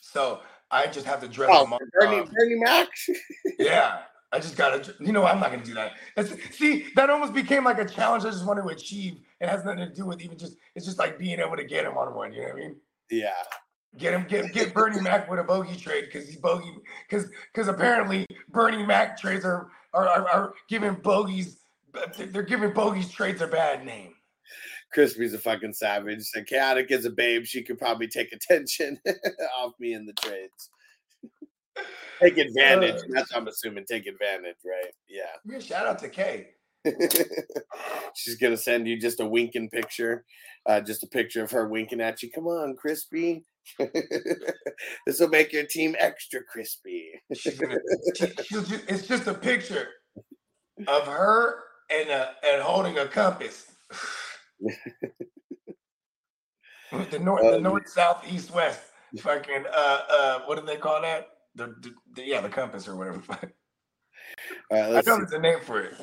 [0.00, 0.40] so
[0.74, 2.88] i just have to dress Oh, him up Bernie uh, Bernie Mac.
[3.58, 4.00] yeah
[4.32, 5.92] I just gotta, you know, I'm not gonna do that.
[6.16, 9.20] That's, see, that almost became like a challenge I just want to achieve.
[9.40, 11.84] It has nothing to do with even just, it's just like being able to get
[11.84, 12.32] him on one.
[12.32, 12.76] You know what I mean?
[13.12, 13.30] Yeah.
[13.96, 16.74] Get him, get get Bernie Mac with a bogey trade because he's bogey
[17.08, 21.58] because because apparently Bernie Mac trades are are, are are giving bogeys
[22.16, 24.13] they're giving bogeys trades a bad name.
[24.94, 26.24] Crispy's a fucking savage.
[26.34, 27.44] And chaotic is a babe.
[27.44, 28.98] She could probably take attention
[29.58, 30.70] off me in the trades.
[32.22, 32.94] take advantage.
[32.94, 33.84] Uh, That's what I'm assuming.
[33.86, 34.92] Take advantage, right?
[35.08, 35.58] Yeah.
[35.58, 36.50] Shout out to Kay.
[38.14, 40.24] She's gonna send you just a winking picture,
[40.66, 42.30] uh, just a picture of her winking at you.
[42.30, 43.44] Come on, crispy.
[43.78, 47.10] this will make your team extra crispy.
[47.58, 47.78] Gonna,
[48.14, 49.88] she, she'll ju- it's just a picture
[50.86, 51.60] of her
[51.90, 53.66] and a, and holding a compass.
[57.10, 58.80] the north, the Um, north, south, east, west.
[59.18, 61.28] Fucking uh uh, what do they call that?
[61.54, 63.22] The, the, the- yeah, the compass or whatever.
[64.70, 65.20] All right, I let's know see.
[65.20, 65.94] there's a name for it.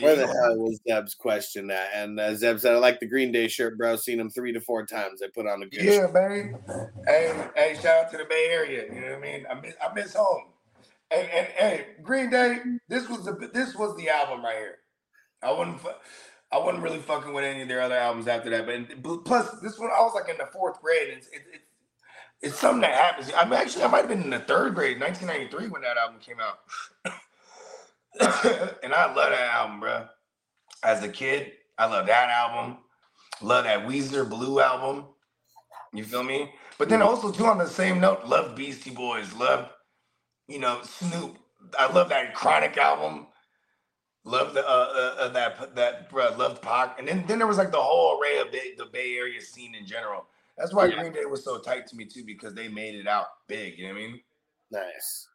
[0.00, 1.90] Where the hell was Zeb's question at?
[1.94, 3.96] And uh, Zeb said, I like the Green Day shirt, bro.
[3.96, 5.20] Seen them three to four times.
[5.20, 6.54] They put on a good Yeah, man.
[7.06, 8.84] Hey, hey, shout out to the Bay Area.
[8.92, 9.46] You know what I mean?
[9.50, 10.44] I miss, I miss home.
[11.10, 12.58] And, and hey, Green Day.
[12.88, 14.76] This was the this was the album right here.
[15.42, 15.48] I
[15.78, 15.88] fu-
[16.50, 18.66] I wasn't really fucking with any of their other albums after that.
[19.02, 21.08] But plus, this one I was like in the fourth grade.
[21.08, 21.60] It's it, it,
[22.40, 23.30] it's something that happens.
[23.36, 26.36] I'm actually I might have been in the third grade, 1993, when that album came
[26.40, 26.60] out.
[28.82, 30.06] and I love that album, bro.
[30.82, 32.78] As a kid, I love that album.
[33.40, 35.04] Love that Weezer Blue album.
[35.92, 36.52] You feel me?
[36.78, 37.06] But then mm.
[37.06, 39.70] also too on the same note, love Beastie Boys, love
[40.48, 41.36] you know Snoop.
[41.78, 43.26] I love that Chronic album.
[44.28, 47.56] Love the uh, uh, uh that that uh, loved Pac, and then then there was
[47.56, 50.26] like the whole array of Bay, the Bay Area scene in general.
[50.58, 51.00] That's why Yeah.
[51.00, 53.78] Green Day was so tight to me too because they made it out big.
[53.78, 54.20] You know what I mean?
[54.70, 55.28] Nice.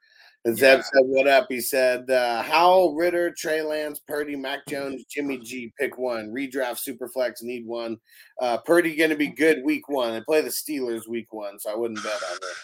[0.45, 0.75] And Yeah.
[0.75, 5.39] Zeb said, "What up?" He said, uh, "Howell, Ridder, Trey Lance, Purdy, Mac Jones, Jimmy
[5.39, 5.73] G.
[5.79, 6.31] Pick one.
[6.31, 7.41] Redraft Superflex.
[7.41, 7.97] Need one.
[8.41, 10.13] Uh, Purdy going to be good week one.
[10.13, 12.57] They play the Steelers week one, so I wouldn't bet on it."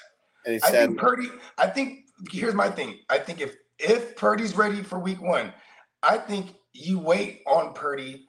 [0.46, 1.30] And he I said, think Purdy.
[1.58, 3.00] I think here's my thing.
[3.10, 5.54] I think if if Purdy's ready for week one,
[6.04, 8.26] I think you wait on Purdy.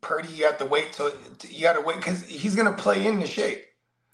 [0.00, 1.12] Purdy, you have to wait till
[1.48, 3.66] you got to wait because he's gonna play in the shape.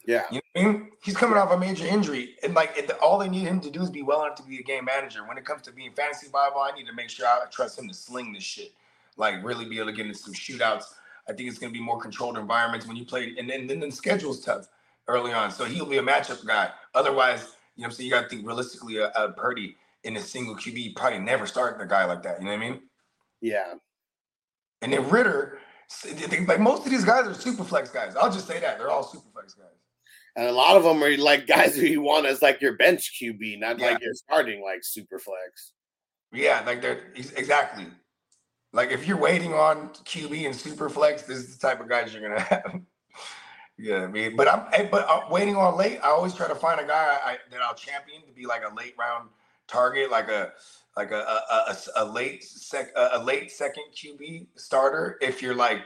[0.07, 0.91] "Yeah, You know what I mean?
[1.03, 3.83] He's coming off a major injury, and like it, all they need him to do
[3.83, 5.27] is be well enough to be a game manager.
[5.27, 7.89] When it comes to being fantasy Bible, I need to make sure I trust him
[7.89, 8.73] to sling this shit,
[9.17, 10.85] like really be able to get into some shootouts.
[11.29, 13.81] I think it's going to be more controlled environments when you play, and then then
[13.81, 14.69] the schedule's tough
[15.07, 16.71] early on, so he'll be a matchup guy.
[16.95, 18.97] Otherwise, you know, what I'm saying you got to think realistically.
[18.99, 22.41] A, a Purdy in a single QB probably never starting a guy like that.
[22.41, 22.81] You know what I mean?
[23.41, 23.75] Yeah,
[24.83, 25.59] And then Ridder,
[26.47, 28.15] like most of these guys are super flex guys.
[28.17, 29.67] I'll just say that they're all super flex guys.
[30.37, 33.19] And a lot of them are like guys who you want as like your bench
[33.21, 33.91] QB, not Yeah.
[33.93, 35.73] like your starting like super flex.
[36.33, 37.87] Yeah, like they're exactly.
[38.73, 42.13] Like if you're waiting on QB and super flex, this is the type of guys
[42.15, 42.81] you're gonna have.
[43.79, 45.99] yeah, I mean, but I'm but I'm waiting on late.
[46.05, 48.73] I always try to find a guy I, that I'll champion to be like a
[48.75, 49.31] late round
[49.67, 50.53] target, like a
[51.01, 55.17] like a a, a, a late sec a, a late second QB starter.
[55.21, 55.81] If you're like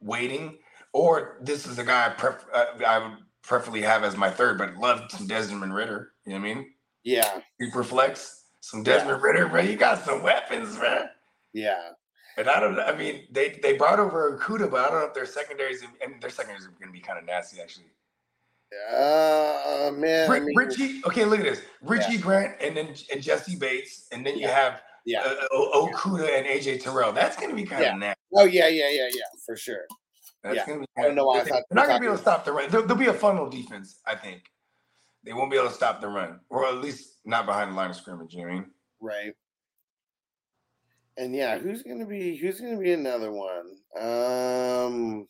[0.00, 0.58] waiting,
[0.92, 4.58] or this is a guy I pref- uh, I would preferably have as my third,
[4.58, 6.12] but love some Desmond Ridder.
[6.26, 6.70] You know what I mean?
[7.04, 9.62] Yeah, Super flex, some Desmond Ridder, bro.
[9.62, 11.08] You got some weapons, man.
[11.54, 11.90] yeah,
[12.36, 12.78] And I don't.
[12.78, 15.82] I mean, they they brought over Okudah, but I don't know if their secondaries.
[16.02, 17.86] and their secondaries are going to be kind of nasty, actually.
[18.92, 20.30] Uh, man.
[20.30, 21.00] I mean, Richie.
[21.06, 21.62] Okay, look at this.
[21.82, 24.54] Richie Grant, and then and Jessie Bates, and then you Yeah.
[24.54, 25.20] have yeah.
[25.22, 27.12] uh, O- Okudah and AJ Terrell.
[27.12, 27.96] That's going to be kind of Yeah.
[27.96, 28.20] nasty.
[28.34, 29.86] Oh yeah, yeah, yeah, yeah, for sure.
[30.42, 30.64] That's Yeah.
[30.66, 30.86] to be.
[30.96, 32.22] I don't know why I They're, thought they're not going to you be able to
[32.22, 32.70] stop the run.
[32.70, 34.42] There'll, there'll be a funnel defense, I think.
[35.24, 37.90] They won't be able to stop the run, or at least not behind the line
[37.90, 38.34] of scrimmage.
[38.34, 38.70] You know I mean?
[39.00, 39.34] Right.
[41.16, 43.76] And yeah, who's gonna be who's gonna be another one?
[44.00, 45.26] Um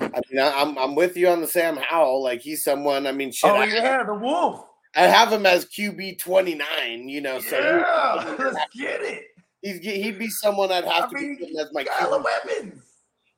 [0.00, 2.22] I mean, I'm I'm with you on the Sam Howell.
[2.22, 3.06] Like he's someone.
[3.06, 3.50] I mean, shit.
[3.50, 4.66] oh I, yeah, the Wolf.
[4.96, 7.08] I have him as QB 29.
[7.08, 9.24] You know, so Yeah, let's get it.
[9.62, 12.24] he's he'd be someone I'd have I to mean, be as my QB.
[12.24, 12.82] weapons.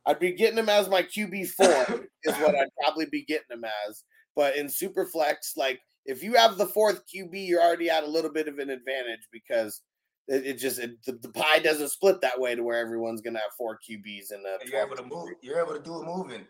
[0.06, 3.64] I'd be getting him as my QB four is what I'd probably be getting him
[3.88, 4.04] as.
[4.34, 8.32] But in Superflex, like if you have the fourth QB, you're already at a little
[8.32, 9.82] bit of an advantage because
[10.28, 13.38] it, it just it, the, the pie doesn't split that way to where everyone's gonna
[13.38, 14.58] have four QBs in the.
[14.70, 15.28] You're able to move.
[15.42, 16.46] You're able to do it moving.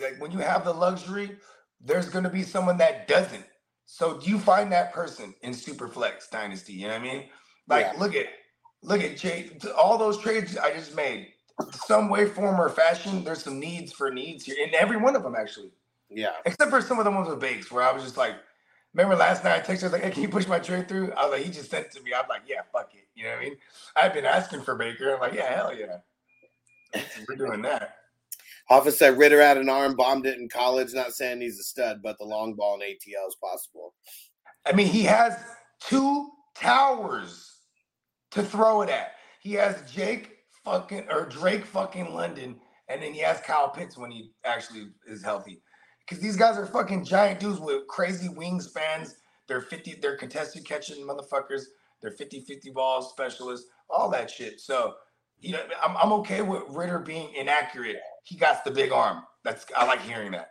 [0.00, 1.36] Like when you have the luxury,
[1.80, 3.44] there's to be someone that doesn't.
[3.86, 6.72] So do you find that person in Superflex Dynasty.
[6.72, 7.24] You know what I mean?
[7.68, 7.98] Like Yeah.
[7.98, 8.26] look at
[8.82, 9.50] look at Jay.
[9.76, 11.28] All those trades I just made,
[11.86, 13.22] some way, form, or fashion.
[13.24, 15.72] There's some needs for needs here in every one of them actually.
[16.08, 18.36] Yeah, except for some of the ones with bakes where I was just like,
[18.94, 21.24] Remember last night I texted her like, "Hey, can you push my trade through?" I
[21.24, 23.30] was like, "He just sent it to me." I'm like, "Yeah, fuck it." You know
[23.30, 23.56] what I mean?
[23.96, 25.14] I've been asking for Baker.
[25.14, 25.98] I'm like, "Yeah, hell yeah,
[27.28, 27.96] we're doing that."
[28.70, 30.92] Hoffa said Ridder had an arm, bombed it in college.
[30.92, 33.94] Not saying he's a stud, but the long ball and ATL is possible.
[34.66, 35.36] I mean, he has
[35.80, 37.60] two towers
[38.30, 39.14] to throw it at.
[39.40, 44.10] He has Jake fucking or Drake fucking London, and then he has Kyle Pitts when
[44.10, 45.62] he actually is healthy.
[46.06, 49.14] Because these guys are fucking giant dudes with crazy wingspans.
[49.48, 51.64] They're 50, they're contested catching motherfuckers.
[52.00, 54.60] They're 50-50 ball specialists, all that shit.
[54.60, 54.94] So,
[55.38, 57.96] you know, I'm, I'm okay with Ridder being inaccurate.
[58.24, 59.22] He got the big arm.
[59.44, 60.48] That's I like hearing that.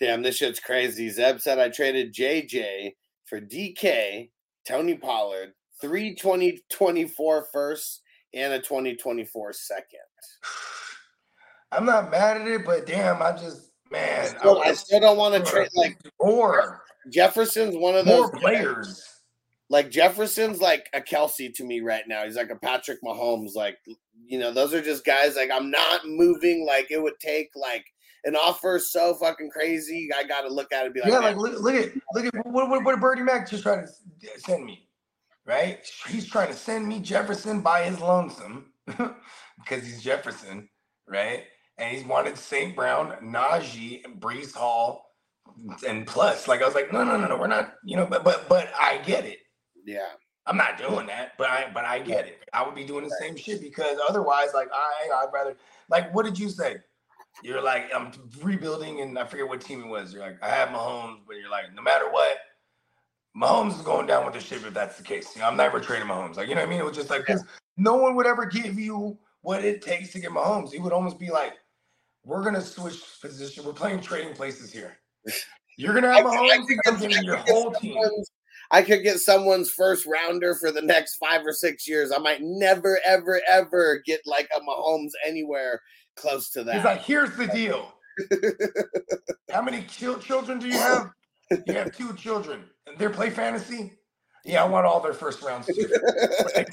[0.00, 1.08] Damn, this shit's crazy.
[1.08, 2.94] Zeb said I traded JJ
[3.26, 4.30] for DK,
[4.66, 8.00] Tony Pollard, three 2024 firsts,
[8.34, 10.00] and a 2024 second.
[11.72, 15.34] I'm not mad at it, but damn, I just man, Still- I still don't want
[15.34, 19.04] to trade like more Jefferson's one of those players.
[19.70, 22.24] Like Jefferson's like a Kelce to me right now.
[22.24, 23.54] He's like a Patrick Mahomes.
[23.54, 23.78] Like
[24.26, 25.36] you know, those are just guys.
[25.36, 26.66] Like I'm not moving.
[26.66, 27.84] Like it would take like
[28.24, 30.08] an offer so fucking crazy.
[30.16, 30.86] I got to look at it.
[30.86, 33.48] and Be like, yeah, like look, look at look at what what, what Bernie Mac
[33.48, 33.86] just try to
[34.38, 34.88] send me,
[35.46, 35.80] right?
[36.08, 40.68] He's trying to send me Jefferson by his lonesome because he's Jefferson,
[41.06, 41.44] right?
[41.78, 42.74] And he's wanted St.
[42.74, 45.14] Brown, Najee, and Breece Hall,
[45.86, 48.24] and plus, like I was like, no, no, no, no, we're not, you know, but
[48.24, 49.38] but but I get it.
[49.86, 50.08] yeah.
[50.48, 52.48] I'm not doing that, but I but I get it.
[52.54, 55.54] I would be doing the same shit because otherwise, like I I'd rather
[55.90, 56.78] like what did you say?
[57.42, 60.14] You're like I'm rebuilding and I forget what team it was.
[60.14, 62.38] You're like I have Mahomes, but you're like no matter what,
[63.36, 65.36] Mahomes is going down with the ship if that's the case.
[65.36, 66.36] You know, I'm never trading Mahomes.
[66.36, 66.80] Like you know what I mean?
[66.80, 67.28] It was just like
[67.76, 70.72] no one would ever give you what it takes to get Mahomes.
[70.72, 71.52] He would almost be like
[72.28, 73.64] we're gonna switch position.
[73.64, 74.98] We're playing trading places here.
[75.78, 76.76] You're gonna have I I Mahomes.
[76.86, 77.94] I'm get- your whole team.
[77.94, 78.30] someone's-
[78.70, 82.12] I could get someone's first rounder for the next five or six years.
[82.12, 85.80] I might never, ever, ever get like a Mahomes anywhere
[86.16, 86.74] close to that.
[86.74, 87.94] He's like, here's the deal.
[89.50, 91.06] How many chil- children do you have?
[91.66, 92.64] You have two children.
[92.86, 93.94] And they play fantasy?
[94.44, 95.88] Yeah, I want all their first rounds too.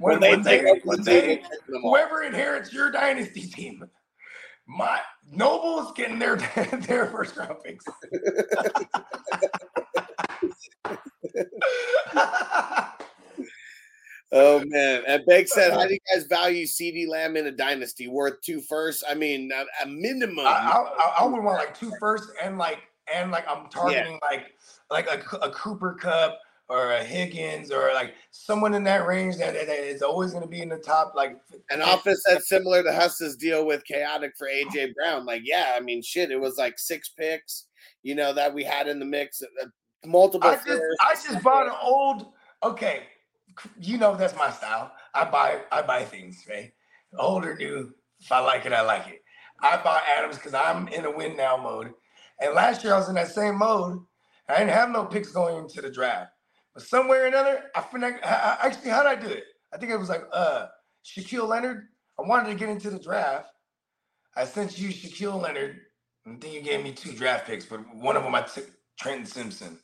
[0.00, 1.36] when, when they, when they,
[1.68, 1.90] them all.
[1.92, 3.84] whoever inherits your dynasty team,
[4.76, 5.00] my
[5.30, 6.36] Noble's getting their
[6.86, 7.84] their first round picks.
[14.34, 15.02] Oh man!
[15.06, 18.08] And Bake said, "How do you guys value CeeDee Lamb in a dynasty?
[18.08, 19.04] Worth two first?
[19.06, 20.46] I mean, a, a minimum.
[20.46, 22.78] I, I, I would want like two first and like
[23.14, 24.46] and like I'm targeting like
[24.90, 26.38] like a, a Cooper Kupp
[26.72, 30.48] or a Higgins or like someone in that range that, that is always going to
[30.48, 31.36] be in the top like
[31.70, 35.26] An eh, office eh, that's similar to Huss's deal with Chaotic for AJ Brown.
[35.26, 37.66] Like, yeah, I mean, shit, it was like six picks,
[38.02, 39.42] you know, that we had in the mix.
[39.42, 39.68] uh, uh
[40.04, 40.48] Multiple.
[40.48, 40.82] I just.
[41.00, 42.32] I just bought an old
[42.64, 43.04] okay,
[43.80, 44.90] you know that's my style.
[45.14, 46.72] I buy I buy things, right?
[47.16, 47.94] Old or new.
[48.20, 49.22] If I like it, I like it.
[49.60, 51.92] I bought Adams because I'm in a win now mode.
[52.40, 54.00] And last year I was in that same mode.
[54.48, 56.32] I didn't have no picks going into the draft.
[56.74, 59.44] But somewhere or another, I, fin- I, I actually how did I do it?
[59.74, 60.68] I think it was like uh
[61.04, 61.88] Shaquille Leonard.
[62.18, 63.48] I wanted to get into the draft.
[64.36, 65.80] I sent you Shaquille Leonard,
[66.26, 68.70] and then you gave me two draft picks, but one of them I took
[69.00, 69.78] Trenton Simpson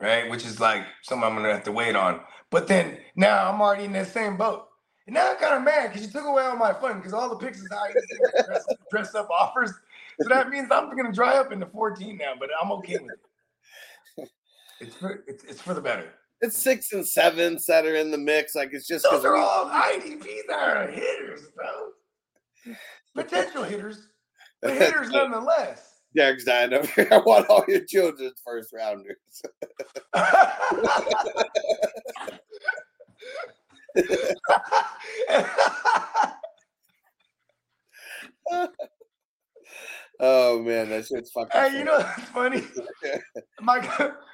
[0.00, 0.30] right?
[0.30, 2.20] Which is like something I'm gonna have to wait on.
[2.50, 4.66] But then now I'm already in that same boat.
[5.06, 7.28] And now I'm kind of mad because you took away all my fun because all
[7.28, 7.84] the picks is how
[8.46, 9.72] dress, dress up offers.
[10.20, 13.31] So that means I'm gonna dry up into 14 now, but I'm okay with it.
[14.82, 16.12] It's for it's, it's for the better.
[16.40, 18.56] it's six and sevens that are in the mix.
[18.56, 22.74] Like, it's just those are all IDPs that are hitters, bro.
[23.14, 24.08] Potential hitters,
[24.60, 26.00] but hitters nonetheless.
[26.16, 27.06] Derek's dying over here.
[27.12, 29.16] I want all your children's first rounders.
[40.24, 41.50] Oh man, that shit's fucking.
[41.52, 42.62] Hey, you know what's funny?
[43.60, 43.78] My,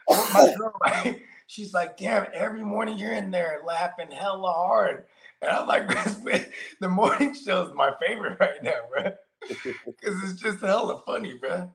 [0.06, 1.20] my girl, right?
[1.46, 5.04] She's like, damn, every morning you're in there laughing hella hard.
[5.40, 5.88] And I'm like,
[6.80, 9.12] the morning show is my favorite right now, bro.
[9.86, 11.72] Because it's just hella funny, bro.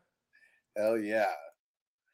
[0.77, 1.25] Hell yeah.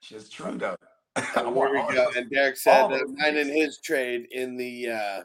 [0.02, 0.76] Just true, though.
[1.16, 2.12] I There we go.
[2.16, 5.24] And Derek said that mine and his trade in the uh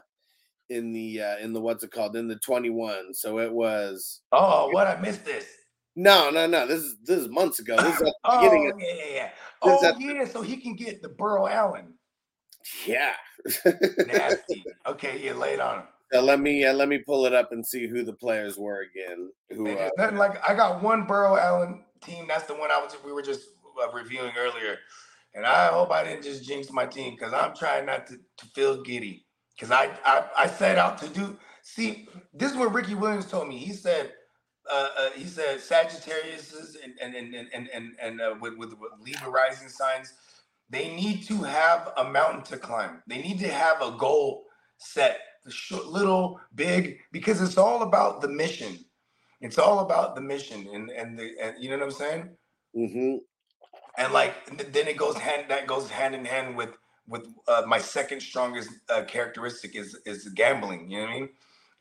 [0.69, 4.69] in the uh in the what's it called in the 21 so it was Oh,
[4.71, 4.87] what?
[4.87, 5.45] I missed this.
[5.95, 8.85] No no no this is this is months ago this is the Oh, of, yeah,
[8.87, 9.29] yeah, yeah.
[9.61, 11.93] Oh, yeah, so he can get the Burrow Allen.
[12.85, 13.13] yeah
[14.07, 14.63] Nasty.
[14.87, 15.87] okay, yeah, lay it on him.
[16.13, 18.81] Uh, let me uh, let me pull it up and see who the players were
[18.81, 22.25] again who uh, nothing like I got one Burrow Allen team.
[22.27, 23.49] That's the one I was we were just
[23.81, 24.77] uh, reviewing earlier,
[25.33, 28.45] and I hope I didn't just jinx my team because I'm trying not to, to
[28.53, 29.25] feel giddy.
[29.55, 31.37] Because I, I I set out to do.
[31.63, 33.57] See, this is what Ricky Williams told me.
[33.57, 34.13] He said,
[34.71, 36.53] uh, uh, he said Sagittarius
[37.01, 40.13] and and and and and, and, uh, with, with with Libra rising signs,
[40.69, 43.01] they need to have a mountain to climb.
[43.07, 44.45] They need to have a goal
[44.77, 45.19] set,
[45.71, 48.79] little, big, because it's all about the mission.
[49.41, 52.29] It's all about the mission, and and the and you know what I'm saying.
[52.73, 53.17] hmm
[53.97, 54.33] and like
[54.73, 56.77] then it goes hand that goes hand in hand with
[57.07, 61.29] with uh, my second strongest uh, characteristic is is gambling you know what i mean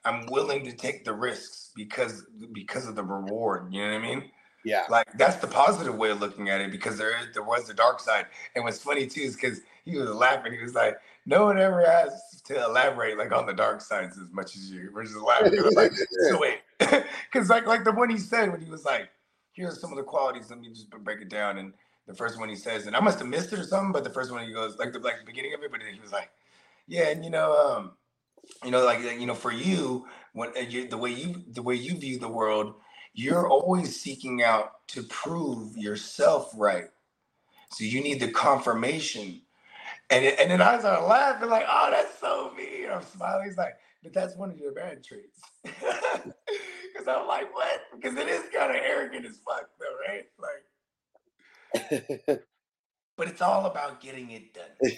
[0.05, 4.07] i'm willing to take the risks because because of the reward you know what i
[4.07, 4.31] mean?
[4.65, 4.85] Yeah.
[4.89, 7.75] like that's the positive way of looking at it because there is there was the
[7.75, 8.27] dark side.
[8.55, 10.53] And what's funny too is because he was laughing.
[10.53, 14.33] He was like no one ever has to elaborate like on the dark sides as
[14.33, 14.91] much as you.
[14.95, 15.63] We're just laughing.
[15.63, 15.93] Was like
[16.29, 16.61] so wait.
[17.31, 19.11] Because like like the one he said when he was like
[19.53, 20.49] here's some of the qualities.
[20.49, 21.59] Let me just break it down.
[21.59, 21.75] And
[22.07, 24.11] the first one he says, and I must have missed it or something, but the
[24.11, 26.13] first one he goes like the like the beginning of it, but then he was
[26.13, 26.31] like,
[26.89, 27.93] yeah, and you know, um,
[28.65, 31.75] you know, like you know, for you, when uh, you, the way you the way
[31.75, 32.75] you view the world,
[33.15, 36.89] you're always seeking out to prove yourself right.
[37.71, 39.41] So you need the confirmation.
[40.11, 42.91] And it, and then I started laughing like, oh, that's so mean.
[42.91, 43.47] I'm smiling.
[43.47, 45.41] He's like, but that's one of your bad traits.
[46.95, 47.81] Because I'm like, what?
[47.95, 50.29] Because it is kind of arrogant as fuck, though, right?
[50.39, 50.63] Like.
[53.17, 54.71] but it's all about getting it done.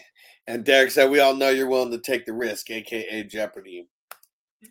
[0.46, 3.88] and Derek said, "We all know you're willing to take the risk, aka Jeopardy."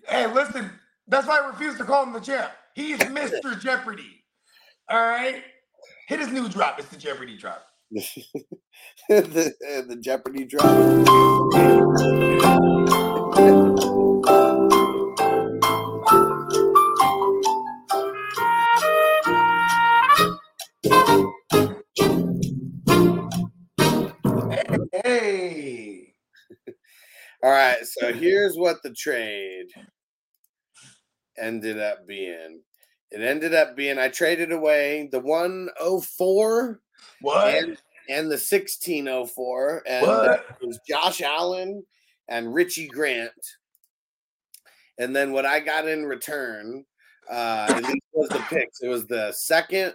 [0.08, 0.72] Hey, listen,
[1.08, 2.52] that's why I refuse to call him the champ.
[2.76, 3.60] He's Mr.
[3.60, 4.24] Jeopardy.
[4.90, 5.44] All right,
[6.08, 6.80] hit his new drop.
[6.80, 7.66] It's the Jeopardy drop.
[9.10, 9.54] the,
[9.88, 12.35] the Jeopardy drop.
[27.46, 29.68] All right, so here's what the trade
[31.38, 32.62] ended up being.
[33.12, 36.80] It ended up being I traded away the 104
[37.22, 37.54] what?
[37.54, 37.78] and,
[38.10, 40.46] and the 1604 and What?
[40.60, 41.84] it was Josh Allen
[42.30, 43.32] and Richie Grant.
[44.98, 46.84] And then what I got in return,
[47.30, 48.82] uh, and these was the picks.
[48.82, 49.94] It was the second,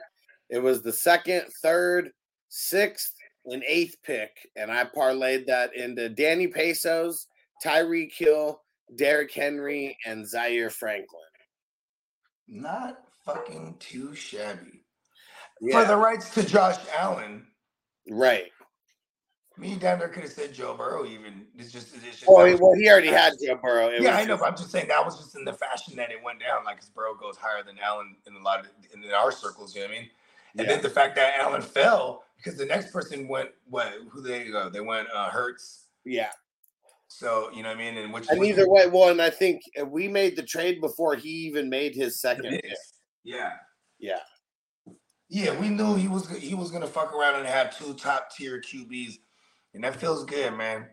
[0.51, 2.11] it was the second, third,
[2.49, 3.15] sixth,
[3.47, 7.27] and eighth pick, and I parlayed that into Danny Pesos,
[7.65, 8.61] Tyreek Hill,
[8.97, 11.21] Derrick Henry, and Zaire Franklin.
[12.49, 14.85] Not fucking too shabby.
[15.61, 17.47] Yeah, For the rights to Josh Allen,
[18.09, 18.47] right.
[19.59, 21.05] me down there could have said Joe Burrow.
[21.05, 23.89] Even it's just, it's just Well, he, well, he already had Joe Burrow.
[23.89, 25.97] It yeah, I know, just- but I'm just saying that was just in the fashion
[25.97, 26.65] that it went down.
[26.65, 29.75] Like his Burrow goes higher than Allen in a lot of in our circles.
[29.75, 30.11] You know what I mean?
[30.59, 30.75] And Yeah.
[30.75, 33.93] then the fact that Allen fell because the next person went what?
[34.11, 34.71] Who they go?
[34.71, 35.85] They went uh, Hurts.
[36.05, 36.31] yeah.
[37.13, 37.99] So you know what I mean?
[37.99, 41.17] And which And either way, well, and I think uh, we made the trade before
[41.17, 42.73] he even made his second pick.
[43.25, 43.51] Yeah.
[43.99, 44.21] Yeah.
[45.29, 48.61] Yeah, we knew he was he was gonna fuck around and have two top tier
[48.61, 49.19] QBs,
[49.75, 50.87] and that feels good, man.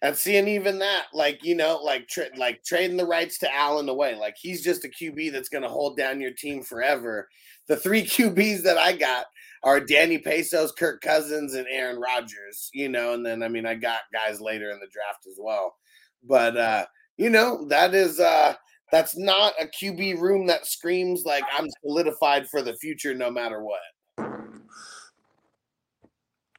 [0.00, 3.88] And seeing even that, like you know, like tra- like trading the rights to Allen
[3.90, 7.28] away, like he's just a QB that's going to hold down your team forever.
[7.68, 9.26] The three QBs that I got
[9.62, 12.70] are Danny Pesos, Kirk Cousins, and Aaron Rodgers.
[12.72, 15.74] You know, and then I mean I got guys later in the draft as well.
[16.22, 18.54] But uh, you know that is uh
[18.92, 23.62] that's not a QB room that screams like I'm solidified for the future no matter
[23.62, 23.80] what.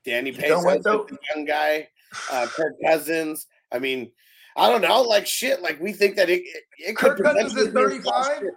[0.05, 1.07] Danny You know Pesos, what, is though?
[1.11, 1.87] a young guy
[2.31, 3.47] uh, Kirk Cousins.
[3.71, 4.11] I mean,
[4.57, 5.61] I don't know, like shit.
[5.61, 8.29] Like we think that it it, it could Kirk Cousins is potentially be his last
[8.29, 8.49] 35?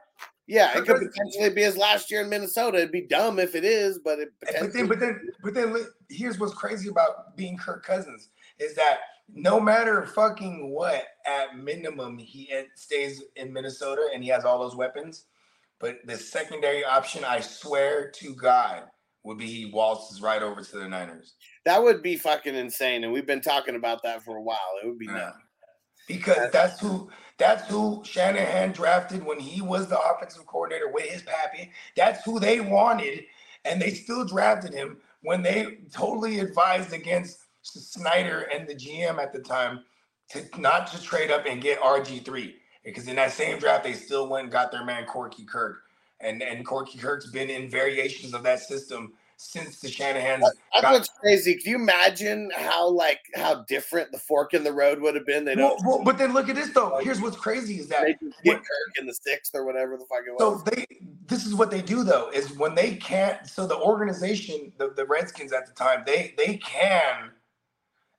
[0.47, 2.79] Yeah, it could potentially be his last year in Minnesota.
[2.79, 4.29] It'd be dumb if it is, but it
[4.61, 5.75] But then, but then, but then,
[6.11, 8.99] here's what's crazy about being Kirk Cousins is that
[9.33, 14.77] no matter fucking what, at minimum, he stays in Minnesota and he has all those
[14.77, 15.25] weapons.
[15.81, 18.85] But the secondary option, I swear to God,
[19.23, 21.35] would be he waltzes right over to the Niners.
[21.65, 24.59] that would be fucking insane, and we've been talking about that for a while.
[24.83, 25.13] It would be Yeah.
[25.15, 25.39] nuts.
[26.07, 31.23] Because that's who that's who Shanahan drafted when he was the offensive coordinator with his
[31.23, 31.73] pappy.
[31.97, 33.25] That's who they wanted,
[33.65, 39.33] and they still drafted him when they totally advised against Snyder and the GM at
[39.33, 39.81] the time
[40.31, 42.55] to not to trade up and get RG3.
[42.85, 45.83] Because in that same draft, they still went and got their man Corky Kirk.
[46.21, 49.15] And and Corky Kirk's been in variations of that system
[49.45, 50.43] since the Shanahan's.
[50.73, 51.55] That's got- what's crazy.
[51.57, 55.45] Can you imagine how like how different the fork in the road would have been?
[55.45, 56.99] They don't well, but then look at this though.
[57.03, 60.23] Here's what's crazy is that they get Kirk in the sixth or whatever the fuck
[60.27, 60.65] it was.
[60.65, 60.87] So they
[61.27, 65.05] this is what they do though is when they can't so the organization the, the
[65.07, 67.31] Redskins at the time they they can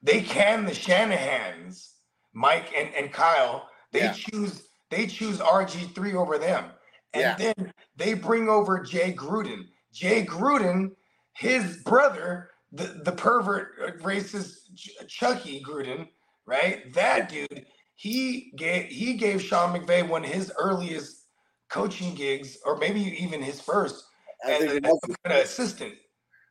[0.03, 1.93] they can the Shanahans
[2.34, 4.14] Mike and, and Kyle they Yeah.
[4.14, 6.65] choose they choose RG3 over them
[7.14, 7.35] and Yeah.
[7.53, 10.91] then they bring over Jay Gruden Jay Gruden
[11.36, 16.07] his brother the the pervert uh, racist Ch- Chucky Gruden
[16.45, 21.22] right that dude he gave he gave Sean McVay one of his earliest
[21.70, 24.06] coaching gigs, or maybe even his first,
[24.44, 25.94] as think a- it was- as an assistant,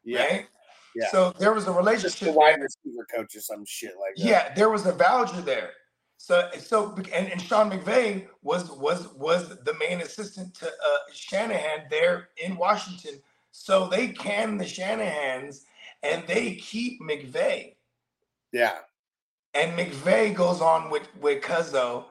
[0.05, 0.47] yeah, right?
[0.97, 1.11] yeah.
[1.11, 2.29] So there was a just relationship.
[2.29, 4.25] a wide receiver coach or some shit like that.
[4.25, 5.71] Yeah, there was a voucher there.
[6.17, 11.87] So so and, and Sean McVay was was was the main assistant to uh, Shanahan
[11.91, 13.21] there in Washington.
[13.57, 15.61] So they can the Shanahans
[16.03, 17.77] and they keep McVay.
[18.53, 18.79] yeah,
[19.55, 22.07] And McVay goes on with with Cuzzo,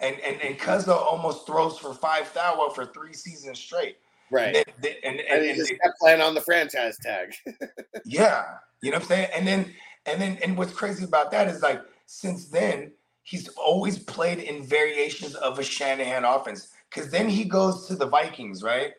[0.00, 3.96] and and and Cuzzo almost throws for five thou for three seasons straight.
[4.30, 4.54] right.
[4.54, 7.34] And, they- and, and, And he just they- kept playing on the franchise tag.
[8.04, 8.44] yeah,
[8.82, 9.28] you know what I'm saying.
[9.34, 9.72] And then
[10.04, 12.92] and then and what's crazy about that is like since then
[13.22, 16.68] he's always played in variations of a Shanahan offense.
[16.90, 18.92] Because then he goes to the Vikings, right?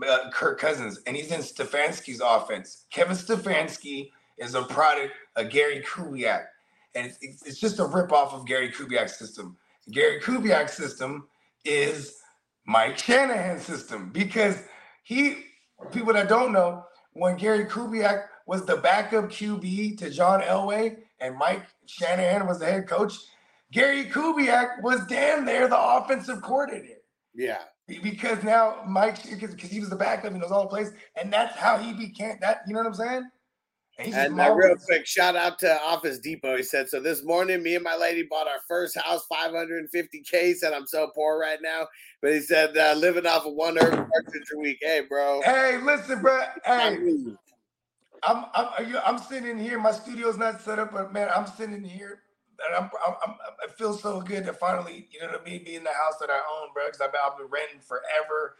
[0.00, 2.86] Uh, Kirk Cousins, and he's in Stefanski's offense.
[2.90, 6.44] Kevin Stefanski is a product of Gary Kubiak,
[6.94, 9.56] and it's, it's, just a ripoff of Gary Kubiak's system.
[9.90, 11.28] Gary Kubiak's system
[11.66, 12.20] is
[12.66, 14.62] Mike Shanahan's system because
[15.02, 15.44] he,
[15.92, 21.36] people that don't know, when Gary Kubiak was the backup QB to John Elway and
[21.36, 23.14] Mike Shanahan was the head coach,
[23.70, 27.02] Gary Kubiak was damn near the offensive coordinator
[27.34, 31.32] yeah, because now Mike because he was the backup and knows all the plays, and
[31.32, 32.62] that's how he became that.
[32.66, 33.30] You know what I'm saying?
[33.98, 36.56] And, and uh, real quick, shout out to Office Depot.
[36.56, 40.72] He said, "So this morning, me and my lady bought our first house, 550k." Said,
[40.72, 41.86] "I'm so poor right now,"
[42.22, 45.42] but he said, uh, "Living off of one herb partridge a week." Hey, bro.
[45.44, 46.40] Hey, listen, bro.
[46.64, 46.96] Hey,
[48.22, 49.78] I'm I'm you- I'm sitting here.
[49.78, 52.22] My studio's not set up, but man, I'm sitting here.
[52.66, 53.34] And I'm, I'm, I'm,
[53.64, 56.14] I feel so good to finally, you know what I mean, be in the house
[56.20, 56.86] that I own, bro.
[56.86, 58.56] Because I've been, I've been renting forever.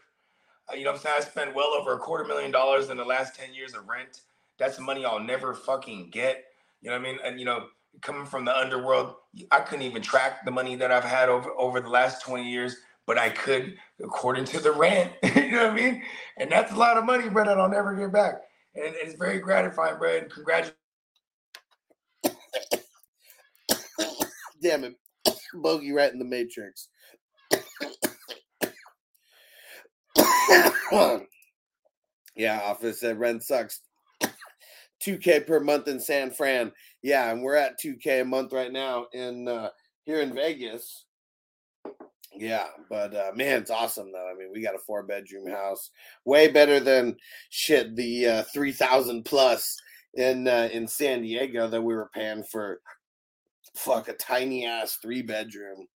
[0.71, 1.15] Uh, you know what I'm saying?
[1.19, 4.21] I spent well over a quarter million dollars in the last 10 years of rent.
[4.59, 6.45] That's money I'll never fucking get.
[6.81, 7.19] You know what I mean?
[7.25, 7.67] And, you know,
[8.01, 9.15] coming from the underworld,
[9.51, 12.77] I couldn't even track the money that I've had over, over the last 20 years,
[13.07, 15.11] but I could according to the rent.
[15.23, 16.03] you know what I mean?
[16.37, 18.35] And that's a lot of money, bro, that I'll never get back.
[18.75, 20.17] And it's very gratifying, bro.
[20.17, 20.77] And congratulations.
[24.63, 24.95] Damn it,
[25.53, 26.87] bogey right in the matrix.
[32.35, 33.81] yeah, office said rent sucks.
[35.03, 36.71] 2k per month in San Fran.
[37.01, 39.69] Yeah, and we're at 2k a month right now in uh
[40.03, 41.05] here in Vegas.
[42.35, 44.31] Yeah, but uh man, it's awesome though.
[44.31, 45.91] I mean, we got a four bedroom house.
[46.25, 47.17] Way better than
[47.49, 49.77] shit the uh 3000 plus
[50.13, 52.79] in uh in San Diego that we were paying for
[53.75, 55.87] fuck a tiny ass three bedroom,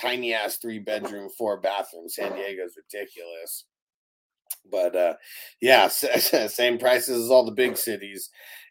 [0.00, 2.08] tiny ass three bedroom, four bathroom.
[2.08, 3.64] San Diego's ridiculous.
[4.70, 5.14] But uh
[5.60, 8.30] yeah, same prices as all the big cities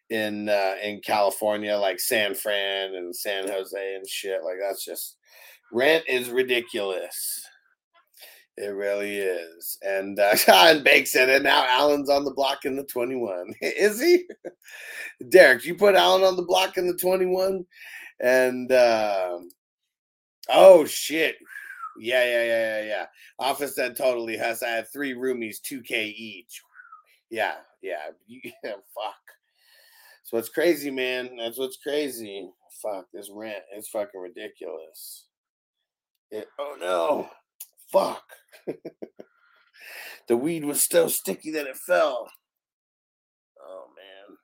[0.09, 4.43] in uh in California, like San Fran and San Jose and shit.
[4.43, 5.17] Like that's just
[5.71, 7.45] rent is ridiculous.
[8.57, 9.77] It really is.
[9.81, 13.53] And uh and Bake said it now Allen's on the block in the 21.
[13.61, 14.25] is he?
[15.29, 17.65] Derek, you put Allen on the block in the 21?
[18.21, 19.49] And um
[20.49, 21.35] oh shit.
[21.99, 23.05] Yeah, yeah, yeah, yeah, yeah.
[23.39, 24.37] Office said totally.
[24.37, 26.61] Huss, I had three roomies, 2K each.
[27.29, 28.11] Yeah, yeah.
[28.27, 29.15] Yeah fuck.
[30.23, 31.37] So what's crazy, man.
[31.37, 32.49] That's what's crazy.
[32.81, 35.25] Fuck, this rent is fucking ridiculous.
[36.31, 37.29] It, oh no.
[37.91, 38.23] Fuck.
[40.27, 42.31] the weed was so sticky that it fell.
[43.61, 44.37] Oh man.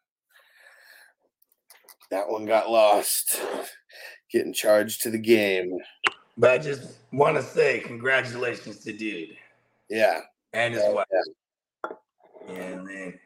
[2.12, 3.40] That one got lost.
[4.32, 5.78] Getting charged to the game.
[6.38, 9.30] But I just want to say congratulations to dude
[9.90, 10.20] Yeah.
[10.54, 11.06] and his Yeah, wife.
[12.50, 13.20] Yeah, man.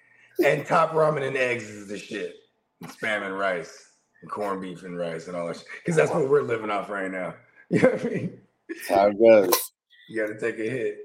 [0.44, 2.36] And top ramen and eggs is the shit.
[2.82, 3.92] And spam and rice
[4.22, 5.66] and corned beef and rice and all that shit.
[5.84, 7.34] Because that's what we're living off right now.
[7.70, 8.40] You know what I mean?
[8.68, 9.72] That's how it goes.
[10.10, 10.98] You got to take a hit.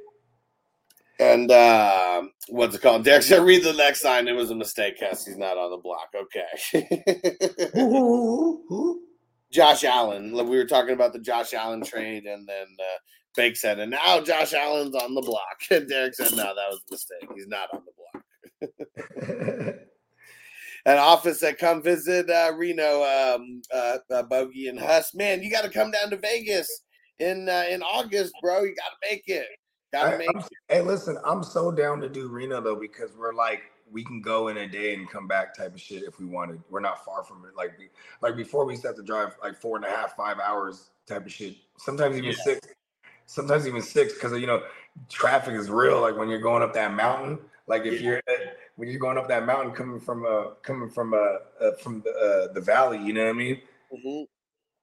[1.19, 3.05] And uh, what's it called?
[3.05, 4.29] Derek said, read the next sign.
[4.29, 4.97] It was a mistake.
[4.99, 6.11] He's not on the block.
[6.15, 6.45] Okay.
[9.53, 10.33] Josh Allen.
[10.33, 12.99] We were talking about the Josh Allen trade, and then uh,
[13.37, 15.43] Bake said, and now Josh Allen's on the block.
[15.71, 17.29] And Derek said, no, that was a mistake.
[17.35, 19.77] He's not on the block.
[20.87, 25.15] an office that come visit uh, Reno, um, uh, uh, Bogey and Huss.
[25.15, 26.69] Man, you got to come down to Vegas
[27.19, 28.63] in uh, in August, bro.
[28.63, 29.47] You got to make it.
[29.93, 33.35] Got to make I'm- hey, listen, I'm so down to do Reno though because we're
[33.35, 36.27] like we can go in a day and come back type of shit if we
[36.27, 36.61] wanted.
[36.71, 37.57] We're not far from it.
[37.57, 37.79] Like
[38.21, 40.91] like before, we used to have to drive like four and a half, five hours
[41.07, 41.57] type of shit.
[41.79, 42.67] Sometimes even six.
[43.27, 44.63] Sometimes even six because you know
[45.09, 46.01] traffic is real.
[46.01, 47.39] Like when you're going up that mountain.
[47.69, 48.23] Like if you're
[48.77, 51.17] when you're going up that mountain coming from uh coming from uh,
[51.61, 53.61] uh from the uh, the valley, you know what I mean?
[53.93, 54.27] Mhm.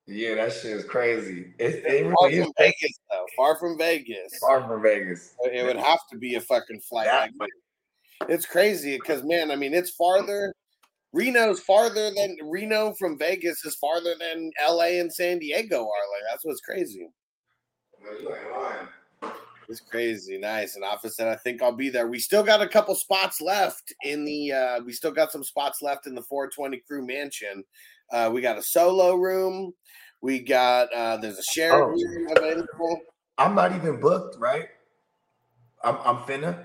[0.05, 1.53] Yeah, that shit is crazy.
[1.57, 3.25] It, it Far really from Vegas, though.
[3.37, 4.37] Far from Vegas.
[4.39, 5.33] far from Vegas.
[5.45, 7.07] It would have to be a fucking flight.
[7.07, 7.31] Like,
[8.27, 10.53] it's crazy because man, I mean, it's farther.
[11.13, 15.83] Reno's farther than Reno from Vegas is farther than LA and San Diego are.
[15.83, 17.07] Like that's what's crazy.
[18.01, 18.87] You ain't lying.
[19.69, 20.75] It's crazy, nice.
[20.75, 22.07] And office said, I think I'll be there.
[22.07, 24.51] We still got a couple spots left in the.
[24.51, 27.63] uh We still got some spots left in the 420 crew mansion.
[28.11, 29.73] Uh We got a solo room.
[30.23, 31.93] We got uh there's a shared Oh.
[32.37, 33.01] available.
[33.37, 34.69] I'm not even booked, right?
[35.83, 36.63] I'm I'm finna.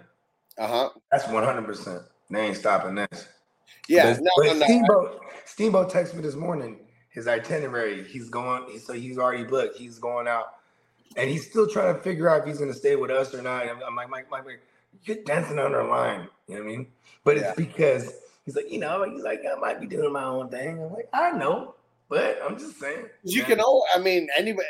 [0.56, 0.88] Uh huh.
[1.10, 1.64] That's 100.
[1.66, 3.26] percent They ain't stopping this.
[3.88, 4.12] Yeah.
[4.14, 4.64] But- No, but no, no.
[4.66, 6.78] Steamboat Steamboat texted me this morning
[7.10, 8.04] his itinerary.
[8.04, 9.76] He's going, so he's already booked.
[9.76, 10.54] He's going out,
[11.16, 13.42] and he's still trying to figure out if he's going to stay with us or
[13.42, 13.66] not.
[13.68, 14.60] I'm, I'm like, Mike, Mike, Mike,
[15.02, 16.28] you're dancing on the line.
[16.46, 16.86] You know what I mean?
[17.24, 17.48] But Yeah.
[17.48, 18.12] it's because
[18.44, 20.80] he's like, you know, he's like, I might be doing my own thing.
[20.80, 21.74] I'm like, I know,
[22.08, 23.06] but I'm just saying.
[23.24, 23.60] You can.
[23.60, 24.66] Oh, I mean, anybody.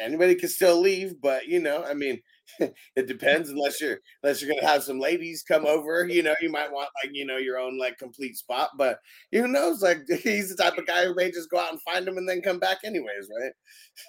[0.00, 2.20] Anybody can still leave, but you know, I mean,
[2.96, 3.48] it depends.
[3.48, 6.88] Unless you're unless you're gonna have some ladies come over, you know, you might want
[7.02, 8.70] like you know your own like complete spot.
[8.76, 8.98] But
[9.30, 9.80] who knows?
[9.80, 12.28] Like he's the type of guy who may just go out and find them and
[12.28, 13.52] then come back anyways, right?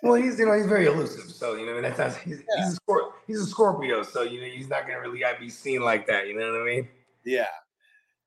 [0.02, 2.64] Well, he's you know he's very elusive, so you know and that's he's Yeah.
[2.66, 5.50] he's, a Scor- he's a Scorpio, so you know he's not gonna really uh, be
[5.52, 6.28] seen like that.
[6.28, 6.88] You know what I mean?
[7.26, 7.46] Yeah.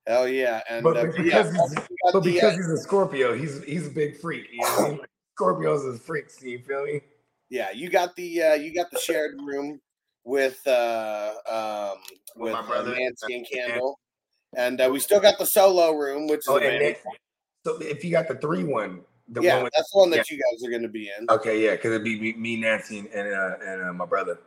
[0.07, 0.61] Hell yeah.
[0.69, 2.69] And But, uh, but but yeah, because he's, we got but the, uh, because he's
[2.69, 4.47] a Scorpio, he's he's a big freak.
[4.51, 5.09] You know what
[5.39, 6.41] Scorpios is freaks.
[6.41, 7.01] You feel me?
[7.49, 9.79] yeah, you got the uh you got the shared room
[10.23, 11.99] with uh um
[12.35, 12.95] With with my uh, brother.
[12.95, 13.99] Nancy and Candle.
[14.55, 16.99] And uh, we still got the solo room, which is Oh, and available.
[17.65, 20.29] so if you got the three one, the yeah, one with, that's the one that
[20.29, 21.27] you guys are gonna be in.
[21.29, 24.37] okay, yeah, because it'd be me, me, Nancy, and and, uh, and uh, my brother.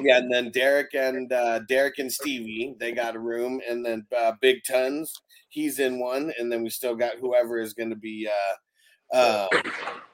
[0.00, 4.06] Yeah, and then Derek and uh, Derek and Stevie, they got a room, and then
[4.16, 5.12] uh, Big Tons,
[5.48, 9.48] he's in one, and then we still got whoever is going to be uh, uh,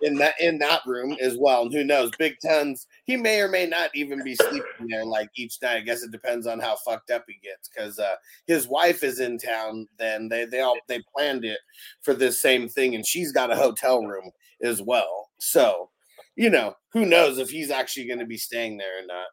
[0.03, 1.63] in that in that room as well.
[1.63, 5.29] And who knows, Big Tons, he may or may not even be sleeping there like
[5.37, 5.77] each night.
[5.77, 8.17] I guess it depends on how fucked up he gets, because uh,
[8.47, 9.87] his wife is in town.
[9.99, 11.61] Then they they all they planned it
[12.03, 14.31] for this same thing, and she's got a hotel room
[14.63, 15.31] as well.
[15.39, 15.91] So
[16.37, 19.27] you know, who knows if he's actually going to be staying there or not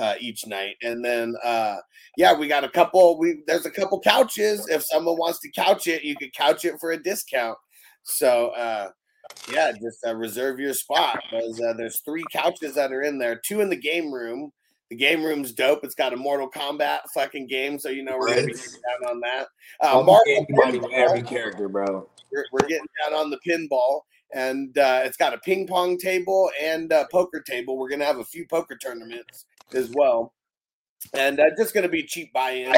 [0.00, 0.76] uh, each night.
[0.82, 1.76] And then, uh,
[2.16, 3.18] yeah, we got a couple.
[3.18, 4.66] We there's a couple couches.
[4.68, 7.58] If someone wants to couch it, you could couch it for a discount.
[8.02, 8.88] So, uh,
[9.52, 11.20] yeah, just uh, reserve your spot.
[11.30, 13.40] There's uh, there's three couches that are in there.
[13.44, 14.50] Two in the game room.
[14.88, 15.84] The game room's dope.
[15.84, 19.10] It's got a Mortal Kombat fucking game, so you know we're gonna be getting down
[19.10, 19.46] on that.
[19.80, 22.08] Uh, Marvel be anybody with Pinball every character, bro.
[22.32, 24.00] we're, we're getting down on the pinball
[24.32, 28.18] and uh, it's got a ping pong table and a poker table we're gonna have
[28.18, 30.34] a few poker tournaments as well.
[31.14, 32.76] And uh, just gonna be cheap buy-ins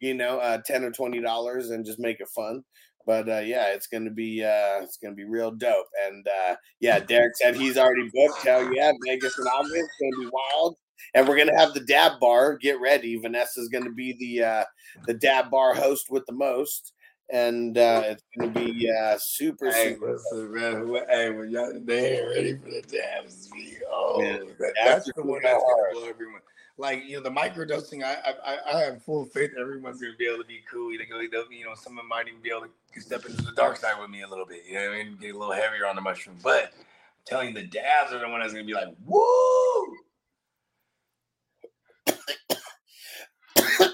[0.00, 2.64] you know uh, 10 or 20 dollars and just make it fun.
[3.06, 5.86] But uh, yeah it's gonna be uh, it's gonna be real dope.
[6.06, 8.42] And uh, yeah derek said he's already booked.
[8.42, 10.76] Hell yeah vegas and august it's gonna be wild.
[11.14, 13.16] And we're gonna have the dab bar get ready.
[13.16, 14.64] Vanessa's gonna be the uh,
[15.06, 16.92] the dab bar host with the most
[17.32, 21.04] and uh, it's gonna be uh, super Hey, super listen, man.
[21.08, 23.74] Hey, when y'all they ain't ready for the dabs, me.
[23.90, 24.20] Oh,
[24.58, 25.92] that- that's are the one that's go gonna hard.
[25.94, 26.40] blow everyone.
[26.78, 28.02] Like you know, the microdosing.
[28.02, 30.90] I I I- have full faith everyone's gonna be able to be cool.
[31.08, 34.00] Go, they'll- you know, someone might even be able to step into the dark side
[34.00, 34.64] with me a little bit.
[34.66, 35.16] You know what I mean?
[35.20, 36.38] Get a little heavier on the mushroom.
[36.42, 36.80] But I'm
[37.26, 39.96] telling you, the dabs are the one that's gonna be like, woo.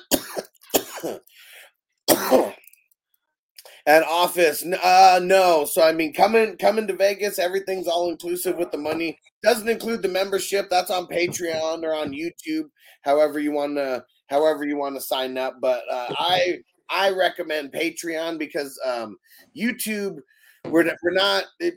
[3.87, 4.65] and office.
[4.83, 5.65] Uh no.
[5.65, 9.19] So i mean coming coming to vegas everything's all inclusive with the money.
[9.43, 10.69] Doesn't include the membership.
[10.71, 12.65] That's on patreon or on youtube
[13.03, 15.57] however you want to however you want to sign up.
[15.61, 16.59] But uh, i
[16.91, 19.17] i recommend patreon because um
[19.57, 20.19] youtube
[20.67, 21.75] we're, we're not it,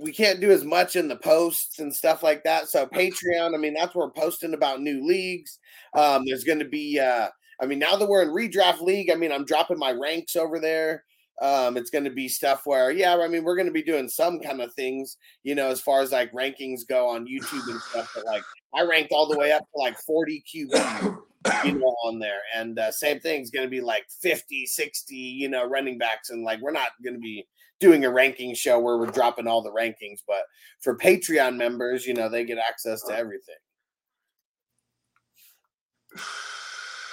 [0.00, 2.68] we can't do as much in the posts and stuff like that.
[2.68, 5.58] So patreon i mean that's where we're posting about new leagues.
[5.94, 7.28] Um there's going to be uh
[7.62, 10.58] I mean, now that we're in redraft league, I mean, I'm dropping my ranks over
[10.58, 11.04] there.
[11.40, 14.08] Um, it's going to be stuff where, yeah, I mean, we're going to be doing
[14.08, 17.80] some kind of things, you know, as far as like rankings go on YouTube and
[17.80, 18.12] stuff.
[18.14, 18.42] But like,
[18.74, 21.18] I ranked all the way up to like 40 QB,
[21.64, 22.40] you know, on there.
[22.54, 26.28] And uh, same thing is going to be like 50, 60, you know, running backs.
[26.28, 27.46] And like, we're not going to be
[27.80, 30.20] doing a ranking show where we're dropping all the rankings.
[30.26, 30.42] But
[30.80, 33.56] for Patreon members, you know, they get access to everything.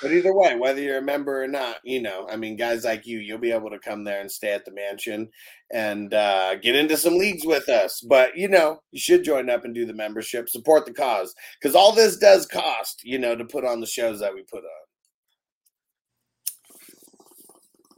[0.01, 3.07] But either way, whether you're a member or not, you know, I mean, guys like
[3.07, 5.29] you, you'll be able to come there and stay at the mansion
[5.71, 8.01] and uh, get into some leagues with us.
[8.01, 11.75] But, you know, you should join up and do the membership, support the cause, because
[11.75, 14.87] all this does cost, you know, to put on the shows that we put on.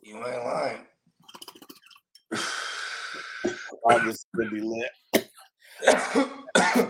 [0.04, 0.86] You ain't lying.
[3.86, 4.92] August is going to be lit.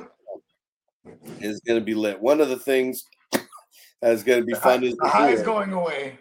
[1.41, 2.19] It's going to be lit.
[2.19, 3.06] One of the things
[4.01, 6.19] that's going to be The fun high, the high is going away.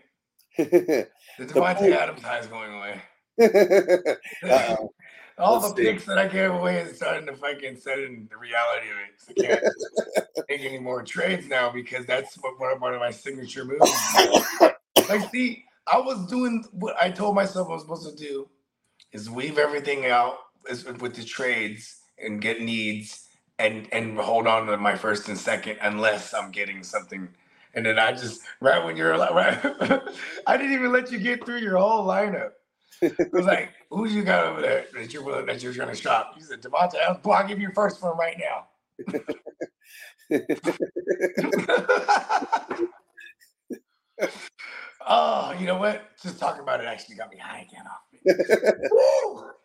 [1.39, 1.93] The Davante.
[1.93, 3.01] Adams high is going away.
[5.39, 8.37] All Let's the picks that I gave away is starting to fucking set in the
[8.37, 9.15] reality of it.
[9.19, 13.65] So I can't make any more trades now because that's what one of, my signature
[13.65, 13.89] moves.
[15.09, 18.49] like, see, I was doing what I told myself I was supposed to do
[19.13, 20.39] is weave everything out
[21.01, 23.29] with the trades and get needs
[23.61, 27.29] and and hold on to my first and second unless I'm getting something.
[27.75, 29.59] And then I just right when you're like, right,
[30.47, 32.51] I didn't even let you get through your whole lineup.
[33.03, 36.35] I was like, who you got over there that you're willing that you're gonna shop?
[36.37, 38.67] You said Davante I'll give you first one right now.
[45.07, 46.11] oh, you know what?
[46.23, 48.21] Just talking about it actually got me high again off me.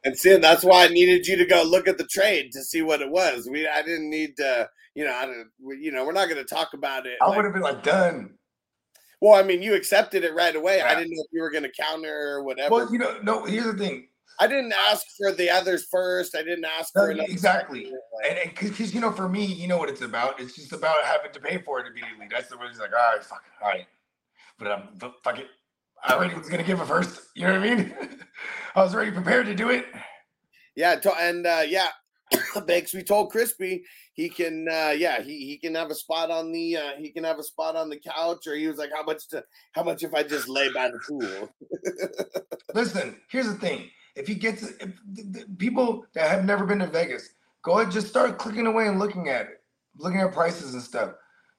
[0.06, 2.82] And see, that's why I needed you to go look at the trade to see
[2.82, 3.48] what it was.
[3.50, 5.50] We, I didn't need to, you know, I didn't,
[5.82, 7.18] you know, we're not going to talk about it.
[7.22, 8.36] I like- would have been like done.
[9.22, 10.82] well, I mean, you accepted it right away.
[10.82, 12.72] I didn't know if you were going to counter or whatever.
[12.76, 13.46] Well, you know, no.
[13.46, 14.08] Here's the thing.
[14.40, 16.36] I didn't ask for the others first.
[16.36, 17.86] I didn't ask No, for another- exactly.
[18.24, 20.40] like- And because you know, for me, you know what it's about.
[20.40, 22.28] It's just about having to pay for it immediately.
[22.30, 23.86] That's the way it's like, all right, fuck, all right.
[24.60, 25.48] But um, but fuck it.
[26.04, 27.22] I already was gonna give it first.
[27.36, 27.96] You know what I mean?
[28.76, 29.86] I was already prepared to do it.
[30.76, 31.90] Yeah, and uh, yeah,
[32.66, 32.94] Banks.
[32.94, 33.84] We told Crispy
[34.14, 34.68] he can.
[34.68, 36.78] Uh, yeah, he, he can have a spot on the.
[36.78, 39.28] Uh, he can have a spot on the couch, or he was like, "How much
[39.30, 39.44] to?
[39.74, 41.50] How much if I just lay by the pool?"
[42.76, 43.90] Listen, here's the thing.
[44.16, 47.30] If you get to if, the, the people that have never been to Vegas,
[47.64, 49.64] go ahead, just start clicking away and looking at it,
[49.98, 51.14] looking at prices and stuff.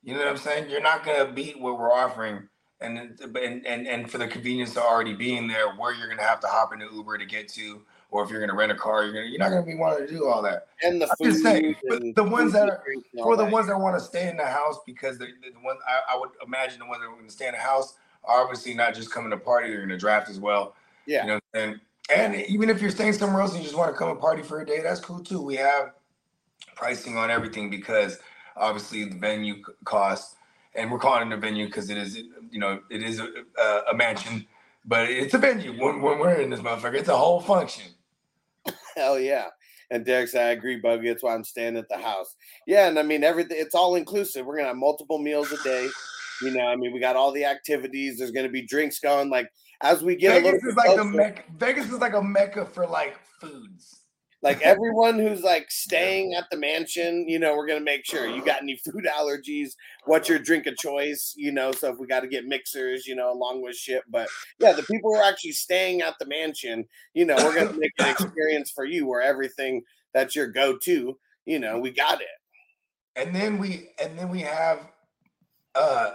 [0.04, 0.70] You know what I'm saying?
[0.70, 2.48] You're not gonna beat what we're offering,
[2.80, 6.40] and and and, and for the convenience of already being there, where you're gonna have
[6.40, 7.82] to hop into Uber to get to,
[8.14, 10.12] or if you're gonna rent a car, you're gonna you're not gonna be wanting to
[10.12, 10.68] do all that.
[10.84, 11.32] And the food.
[11.32, 13.76] just saying, but and the ones that are- drinks and all For the ones that
[13.76, 15.26] want to stay in the house, because the,
[15.62, 17.94] one I, I would imagine the ones that are going to stay in the house
[18.22, 20.76] are obviously not just coming to party; they're going to draft as well.
[21.06, 21.22] Yeah.
[21.22, 21.80] You know, and
[22.14, 24.44] and even if you're staying somewhere else and you just want to come and party
[24.44, 25.42] for a day, that's cool too.
[25.42, 25.90] We have
[26.76, 28.20] pricing on everything because
[28.56, 30.36] obviously the venue costs,
[30.76, 33.26] and we're calling it a venue because it is, you know, it is a,
[33.60, 34.46] a, a mansion,
[34.84, 36.94] but it's a venue when, when we're in this motherfucker.
[36.94, 37.90] It's a whole function.
[38.96, 39.46] Hell yeah.
[39.90, 41.08] And Derek said, I agree, Bogey.
[41.08, 42.34] That's why I'm staying at the house.
[42.66, 44.46] Yeah, and I mean everything it's all inclusive.
[44.46, 45.88] We're gonna have multiple meals a day.
[46.42, 48.18] You know, I mean, we got all the activities.
[48.18, 49.30] There's gonna be drinks going.
[49.30, 49.48] Like
[49.82, 51.42] as we get a Vegas little is like a closer, mecca.
[51.56, 54.03] Vegas is like a mecca for like foods.
[54.44, 58.44] Like everyone who's like staying at the mansion, you know, we're gonna make sure you
[58.44, 59.70] got any food allergies,
[60.04, 61.72] what's your drink of choice, you know.
[61.72, 64.02] So if we got to get mixers, you know, along with shit.
[64.08, 64.28] But
[64.60, 67.92] yeah, the people who are actually staying at the mansion, you know, we're gonna make
[67.98, 72.28] an experience for you where everything that's your go-to, you know, we got it.
[73.16, 74.90] and then we and then we have
[75.74, 76.12] uh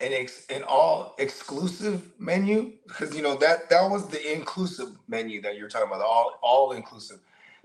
[0.00, 5.40] an ex an all exclusive menu because you know that that was the inclusive menu
[5.40, 7.20] that you're talking about the all all inclusive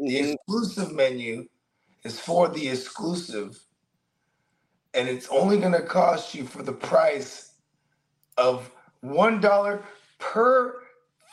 [0.07, 1.47] the exclusive menu
[2.03, 3.59] is for the exclusive
[4.93, 7.53] and it's only going to cost you for the price
[8.37, 8.71] of
[9.01, 9.83] one dollar
[10.19, 10.75] per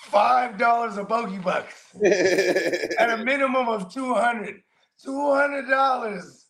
[0.04, 1.94] five dollars a bogey bucks.
[2.04, 4.62] At a minimum of 200
[5.06, 6.44] $200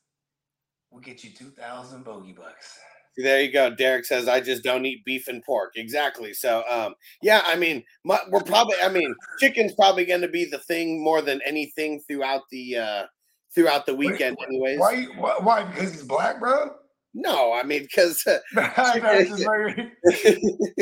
[0.91, 2.79] will get you 2000 bogey bucks
[3.19, 3.75] There you go.
[3.75, 6.33] Derek says, "I just don't eat beef and pork." Exactly.
[6.33, 8.77] So, um, yeah, I mean, my, we're probably.
[8.83, 13.07] I mean, chicken's probably going to be the thing more than anything throughout the uh
[13.55, 14.37] throughout the weekend.
[14.41, 16.75] wh- Anyways, why, why why because he's black bro
[17.15, 18.23] no, I mean, because
[18.57, 19.93] I know, it's just like-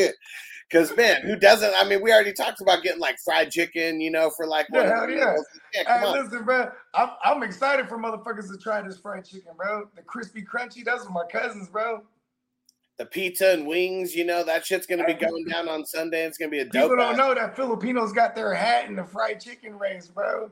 [0.69, 1.73] because man, who doesn't?
[1.81, 4.83] I mean, we already talked about getting like fried chicken, you know, for like Yeah,
[4.89, 5.37] hell yeah.
[5.75, 9.89] Yeah, hey listen bro I'm, I'm excited for motherfuckers to try this fried chicken bro
[9.95, 12.03] the crispy crunchy that's what my cousins bro
[12.98, 14.14] the pizza and wings.
[14.14, 16.24] You know that shit's gonna be going down on Sunday.
[16.24, 16.90] It's gonna be a dope.
[16.90, 20.51] People don't ass- know that Filipinos got their hat in the fried chicken race, bro.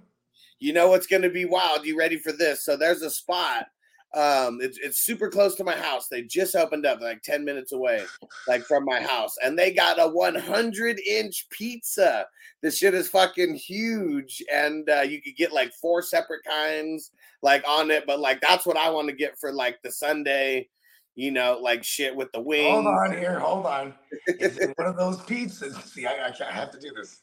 [0.61, 1.85] You know what's going to be wild?
[1.85, 2.65] You ready for this?
[2.65, 3.67] So there's a spot.
[4.15, 6.07] Um, it's it's super close to my house.
[6.07, 8.05] They just opened up, like ten minutes away,
[8.47, 12.25] like from my house, and they got a 100 inch pizza.
[12.63, 17.11] This shit is fucking huge, and uh, you could get like four separate kinds,
[17.43, 18.05] like on it.
[18.07, 20.69] But like that's what I want to get for like the Sunday,
[21.15, 22.71] you know, like shit with the wings.
[22.71, 23.95] Hold on here, hold on.
[24.27, 25.81] Is it one of those pizzas?
[25.87, 27.21] See, I, I, I have to do this.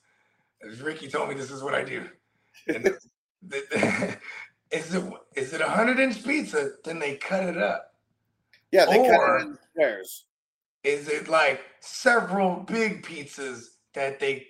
[0.81, 2.07] Ricky told me, this is what I do.
[2.67, 2.99] And the,
[3.47, 4.17] the,
[4.71, 5.03] is it
[5.35, 6.71] is it a hundred inch pizza?
[6.83, 7.93] Then they cut it up.
[8.71, 10.25] Yeah, they cut it in squares.
[10.83, 14.47] Is it like several big pizzas that they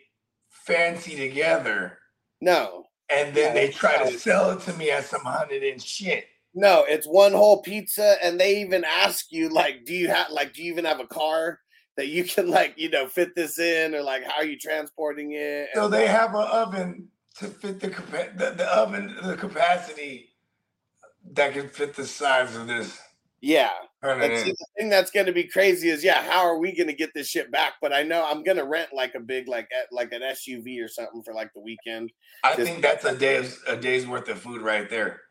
[0.49, 1.97] fancy together
[2.39, 5.81] No, and then they try to uh, sell it to me as some hundred inch
[5.81, 6.25] shit?
[6.53, 10.53] No, it's one whole pizza, and they even ask you like, do you have like,
[10.53, 11.59] do you even have a car
[11.97, 15.33] that you can like, you know, fit this in, or like, how are you transporting
[15.33, 15.69] it?
[15.73, 17.07] So And, they have an oven
[17.37, 20.29] to fit the the, the oven the capacity
[21.33, 22.99] that can fit the size of this.
[24.37, 24.43] yeah.
[24.43, 26.93] see, the thing that's going to be crazy is, yeah, how are we going to
[26.93, 27.73] get this shit back?
[27.81, 30.87] But I know I'm going to rent like a big, like, like an SUV or
[30.87, 32.11] something for like the weekend.
[32.43, 35.21] I think that's a day's a day's worth of food right there.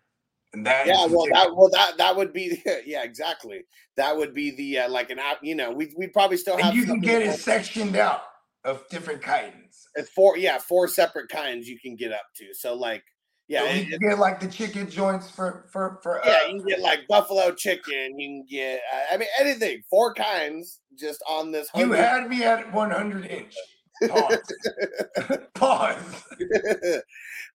[0.52, 3.62] And that Yeah, well, that, well, that, that would be, yeah, exactly.
[3.96, 6.72] That would be the, uh, like an app, you know, we, we probably still have,
[6.72, 8.22] and you can get it sectioned out
[8.64, 9.88] of different kinds.
[9.94, 12.46] It's four, yeah, four separate kinds you can get up to.
[12.52, 13.04] So like,
[13.48, 16.60] yeah, so you can get like the chicken joints for for for Yeah, uh, you
[16.60, 18.16] can get like buffalo chicken.
[18.16, 19.82] You can get, uh, I mean, anything.
[19.90, 21.68] Four kinds just on this.
[21.74, 23.56] you had me at 100 inch.
[24.08, 24.54] Pause.
[25.54, 26.24] Pause.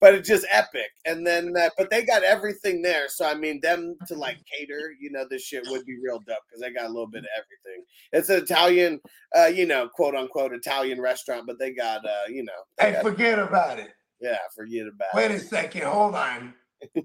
[0.01, 0.89] but it's just epic.
[1.05, 3.07] And then, uh, but they got everything there.
[3.09, 6.38] So I mean, them to like cater, you know, this shit would be real dope
[6.47, 7.84] because they got a little bit of everything.
[8.11, 8.99] It's an Italian,
[9.38, 13.01] uh, you know, quote unquote Italian restaurant, but they got, uh, you know, Hey, got-
[13.03, 13.89] forget about it.
[14.22, 15.30] yeah, forget about Wait it.
[15.31, 15.84] Wait a second.
[15.84, 16.53] Hold on.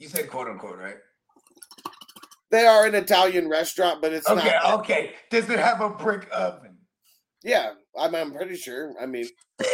[0.00, 0.96] You said quote unquote, right?
[2.50, 4.80] They are an Italian restaurant, but it's Okay, not.
[4.80, 5.12] okay.
[5.30, 6.73] Does it have a brick oven?
[7.44, 8.94] Yeah, I'm, I'm pretty sure.
[9.00, 9.26] I mean,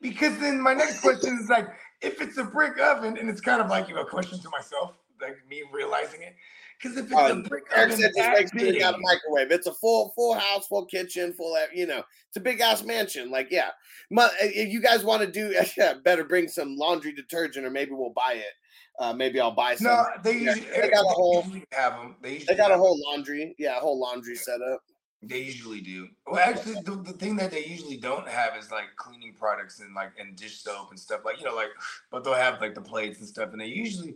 [0.00, 1.66] Because then my next question is like,
[2.00, 4.48] if it's a brick oven, and it's kind of like you know, a question to
[4.50, 6.36] myself, like me realizing it.
[6.80, 8.94] Because if it's Uh, a brick Eric oven, said just that make sure you got
[8.94, 9.50] a microwave.
[9.50, 12.04] It's a full full house, full kitchen, full you know.
[12.28, 13.32] It's a big ass mansion.
[13.32, 13.70] Like yeah,
[14.12, 17.90] My, if you guys want to do, yeah, better bring some laundry detergent, or maybe
[17.90, 18.54] we'll buy it.
[19.00, 19.88] Uh, maybe I'll buy some.
[19.88, 22.14] no, they Yeah, usually, they got a whole- have them.
[22.22, 24.80] They they got a whole laundry, yeah, a whole laundry setup.
[25.22, 26.08] They usually do.
[26.26, 29.92] Well, actually, the, the thing that they usually don't have is like cleaning products and
[29.92, 31.70] like and dish soap and stuff like you know like,
[32.10, 33.50] but they'll have like the plates and stuff.
[33.50, 34.14] And they usually,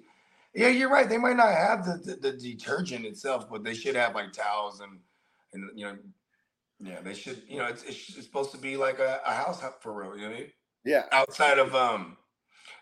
[0.54, 1.08] yeah, you're right.
[1.08, 4.80] They might not have the the, the detergent itself, but they should have like towels
[4.80, 5.00] and
[5.52, 5.98] and you know,
[6.80, 7.42] yeah, they should.
[7.48, 10.16] You know, it's it's, supposed to be like a, a house for real.
[10.16, 10.52] You know what I mean?
[10.84, 12.16] Yeah, Outside of um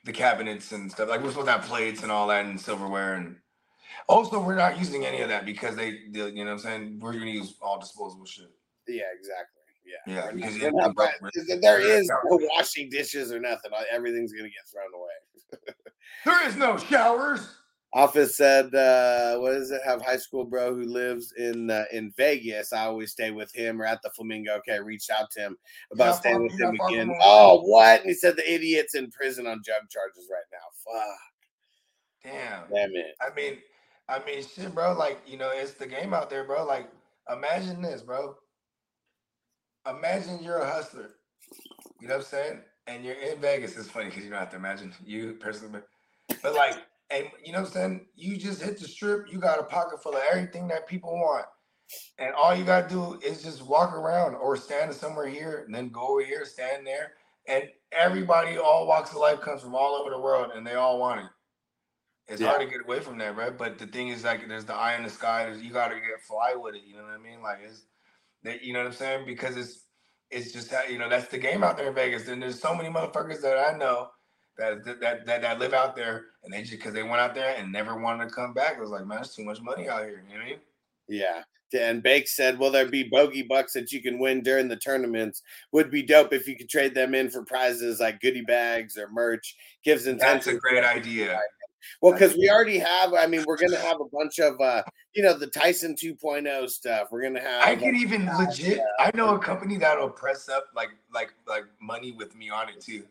[0.05, 3.15] the cabinets and stuff, like we're supposed to have plates and all that and silverware
[3.15, 3.37] and.
[4.11, 6.99] Also, we're not using any of that because they, they you know what I'm saying?
[7.01, 8.51] We're gonna use all disposable shit.
[8.89, 9.57] yeah, exactly.
[9.87, 13.41] Yeah, Yeah, We're because not- not we're- buying- we're- there is no washing dishes or
[13.41, 13.71] nothing.
[13.91, 15.75] Everything's gonna get thrown away.
[16.25, 17.57] There is no showers.
[17.93, 20.01] Office said, uh, "What does it have?
[20.03, 22.73] High school bro who lives in uh, in Vegas.
[22.73, 24.55] I always stay with him or at the Flamingo.
[24.59, 25.57] Okay, reached out to him
[25.93, 27.11] about Not staying with him again.
[27.23, 28.01] Oh, what?
[28.01, 30.69] And he said the idiot's in prison on drug charges right now.
[30.85, 32.63] Fuck, Damn.
[32.73, 33.15] damn it.
[33.21, 33.59] I mean,
[34.11, 34.93] I mean, shit, bro.
[34.95, 36.67] Like, you know, it's the game out there, bro.
[36.67, 36.91] Like,
[37.33, 38.35] imagine this, bro.
[39.89, 41.11] Imagine you're a hustler.
[42.01, 42.61] You know what I'm saying?
[42.89, 43.77] And you're in Vegas.
[43.77, 45.81] It's funny because you don't have to imagine you personally,
[46.43, 46.75] but, like,
[47.11, 48.07] and you know what I'm saying?
[48.17, 49.33] You just hit the strip.
[49.33, 51.47] You got a pocket full of everything that people want.
[52.19, 55.89] And all you gotta do is just walk around or stand somewhere here and then
[55.89, 57.15] go over here, stand there.
[57.49, 61.01] And everybody, all walks of life comes from all over the world and they all
[61.01, 61.27] want it.
[62.31, 63.57] It's hard to get away from that, right?
[63.57, 65.45] But the thing is, like, there's the eye in the sky.
[65.45, 66.83] There's, you got to get fly with it.
[66.87, 67.43] You know what I mean?
[67.43, 67.83] Like, it's
[68.45, 68.63] that.
[68.63, 69.27] You know what I'm saying?
[69.27, 69.81] Because it's
[70.31, 72.29] it's just how you know that's the game out there in Vegas.
[72.29, 74.11] And there's so many motherfuckers that I know
[74.59, 77.57] that that that that, live out there, and they just because they went out there
[77.59, 78.77] and never wanted to come back.
[78.77, 80.23] It was like, man, there's too much money out here.
[80.29, 80.61] You know what I mean?
[81.09, 81.43] Yeah.
[81.73, 85.43] And Bake said, "Will there be bogey bucks that you can win during the tournaments?
[85.73, 89.09] Would be dope if you could trade them in for prizes like goodie bags or
[89.09, 89.57] merch.
[89.85, 91.41] Gives and That's a great idea.
[92.01, 93.15] Well, because we already have.
[93.15, 94.83] I mean, we're gonna have a bunch of, uh,
[95.15, 97.09] you know, the Tyson 2.0 stuff.
[97.11, 97.63] We're gonna have.
[97.63, 98.81] I could even legit.
[98.99, 102.81] I know a company that'll press up like like like money with me on it
[102.81, 103.05] too.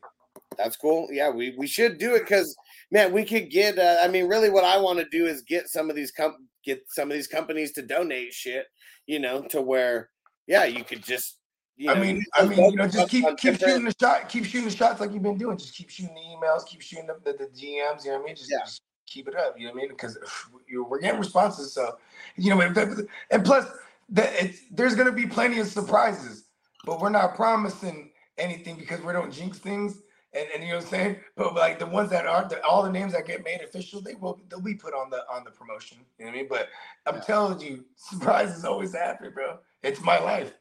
[0.58, 1.08] That's cool.
[1.12, 2.56] Yeah, we we should do it because
[2.92, 3.78] man, we could get.
[3.78, 6.48] Uh, I mean, really, what I want to do is get some of these com-
[6.64, 8.68] get some of these companies to donate shit.
[9.08, 10.10] you know, to where
[10.48, 11.39] yeah, you could just.
[11.80, 14.44] You I know, mean, I mean, you know, just keep keep shooting the shot, keep
[14.44, 15.58] shooting the shots like you've been doing.
[15.58, 18.04] Just keep shooting the emails, keep shooting the, the, the DMs.
[18.04, 18.36] You know what I mean?
[18.36, 18.60] Just, Yeah.
[18.66, 19.58] just keep it up.
[19.58, 19.90] You know what I mean?
[19.92, 21.72] Because uh, we're getting responses.
[21.74, 21.98] So
[22.36, 23.66] you know, and, and plus,
[24.10, 26.44] that it's, there's gonna be plenty of surprises,
[26.86, 30.02] but we're not promising anything because we don't jinx things.
[30.34, 31.16] And, and you know what I'm saying?
[31.38, 34.16] But like the ones that are the, all the names that get made official, they
[34.16, 36.00] will they'll be put on the on the promotion.
[36.18, 36.48] You know what I mean?
[36.50, 36.68] But
[37.06, 39.60] I'm telling you, surprises always happen, bro.
[39.82, 40.54] It's my life.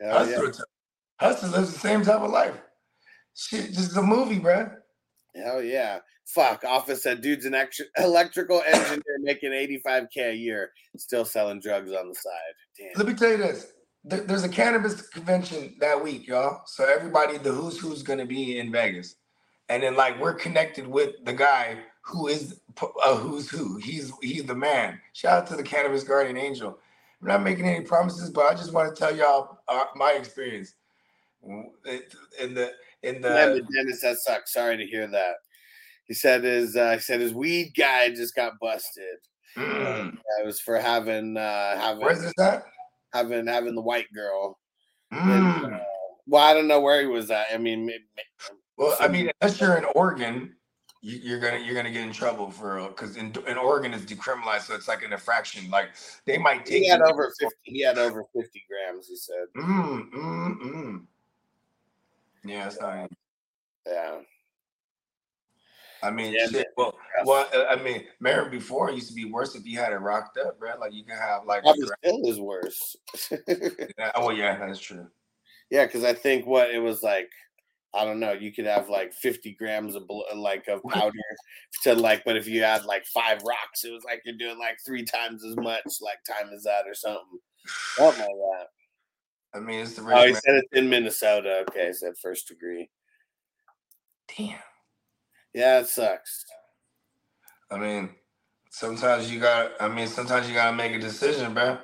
[0.00, 0.36] Hell yeah.
[0.36, 0.64] Hustler,
[1.20, 2.54] Hustler lives the same type of life.
[3.34, 4.70] Shit, this is a movie, bro.
[5.34, 5.98] Hell yeah.
[6.26, 6.64] Fuck.
[6.64, 12.08] Office said dude's an ex- electrical engineer making 85K a year, still selling drugs on
[12.08, 12.32] the side.
[12.78, 12.92] Damn.
[12.96, 13.72] Let me tell you this.
[14.04, 16.62] There's a cannabis convention that week, y'all.
[16.66, 19.16] So everybody, the who's who's gonna be in Vegas,
[19.70, 23.78] and then like we're connected with the guy who is p- uh, who's who.
[23.78, 25.00] He's he's the man.
[25.14, 26.78] Shout out to the cannabis guardian angel.
[27.24, 30.74] I'm not making any promises, but I just want to tell y'all uh, my experience.
[31.42, 32.70] In the
[33.02, 34.52] in the Dennis, that sucks.
[34.52, 35.36] Sorry to hear that.
[36.06, 39.04] He said his uh, he said his weed guy just got busted.
[39.56, 40.14] Mm.
[40.14, 42.64] Uh, it was for having uh having where's this at?
[43.14, 44.58] having having the white girl.
[45.10, 45.72] Mm.
[45.74, 45.78] uh,
[46.26, 47.46] Well, I don't know where he was at.
[47.54, 50.54] I mean, may- may- Well, I mean, unless you're in Oregon,
[51.04, 54.62] you, you're gonna you're gonna get in trouble for because in, in Oregon it's decriminalized,
[54.62, 55.70] so it's like an infraction.
[55.70, 55.90] Like
[56.24, 57.56] they might take he had over fifty.
[57.64, 59.08] He had over fifty grams.
[59.08, 61.06] He said, Mm, mm, mm.
[62.44, 63.10] Yeah, it's not.
[63.86, 64.20] "Yeah,
[66.02, 66.68] I mean, Yeah, shit.
[66.76, 66.94] Well,
[67.26, 70.38] well, uh, I mean, Marin before used to be worse if you had it rocked
[70.38, 70.78] up, bro.
[70.78, 71.62] Like you can have like.
[71.62, 72.96] probably still is worse."
[73.98, 75.06] Yeah, Oh yeah, that's true.
[75.70, 77.30] yeah, because I think what it was like.
[77.94, 78.32] I don't know.
[78.32, 81.12] You could have like 50 grams of bl- like of powder
[81.84, 84.78] to like, but if you had like five rocks, it was like you're doing like
[84.84, 85.84] three times as much.
[86.00, 87.38] Like time is that or something.
[87.96, 88.66] Something like that.
[89.54, 91.64] I mean, it's the Oh, he said it's in Minnesota.
[91.68, 92.90] Okay, he said first degree.
[94.36, 94.58] Damn.
[95.54, 96.44] Yeah, it sucks.
[97.70, 98.10] I mean,
[98.70, 99.72] sometimes you got.
[99.80, 101.78] I mean, sometimes you gotta make a decision, bro.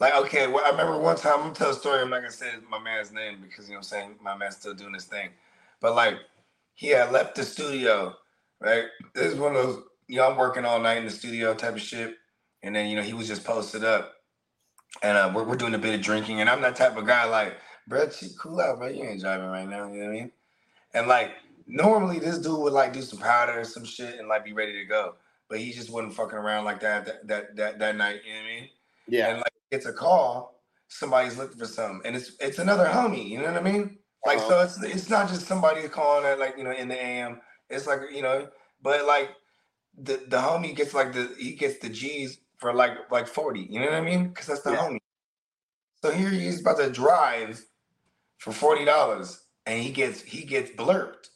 [0.00, 1.34] Like, okay, well, I remember one time.
[1.34, 2.00] I'm gonna tell a story.
[2.00, 4.14] I'm not gonna say my man's name because you know what I'm saying.
[4.20, 5.30] My man's still doing his thing,
[5.80, 6.16] but like,
[6.74, 8.14] he had left the studio.
[8.60, 9.82] Right, this is one of those.
[10.08, 12.14] You know, I'm working all night in the studio type of shit,
[12.62, 14.14] and then you know he was just posted up,
[15.02, 17.24] and uh, we're we're doing a bit of drinking, and I'm that type of guy.
[17.24, 18.88] Like, bro, cool out, bro.
[18.88, 19.90] You ain't driving right now.
[19.90, 20.32] You know what I mean?
[20.94, 21.32] And like,
[21.66, 24.72] normally this dude would like do some powder or some shit and like be ready
[24.72, 25.14] to go,
[25.48, 28.20] but he just wasn't fucking around like that that that that, that night.
[28.26, 28.68] You know what I mean?
[29.08, 33.28] Yeah, and like it's a call, somebody's looking for something, and it's it's another homie.
[33.28, 33.98] You know what I mean?
[34.26, 37.00] Like um, so, it's it's not just somebody calling at like you know in the
[37.02, 37.40] AM.
[37.70, 38.48] It's like you know,
[38.82, 39.30] but like
[39.98, 43.66] the the homie gets like the he gets the G's for like like forty.
[43.70, 44.28] You know what I mean?
[44.28, 44.78] Because that's the Yeah.
[44.88, 44.98] homie.
[46.02, 47.64] So here he's about to drive
[48.38, 51.28] for forty dollars, and he gets he gets blurred,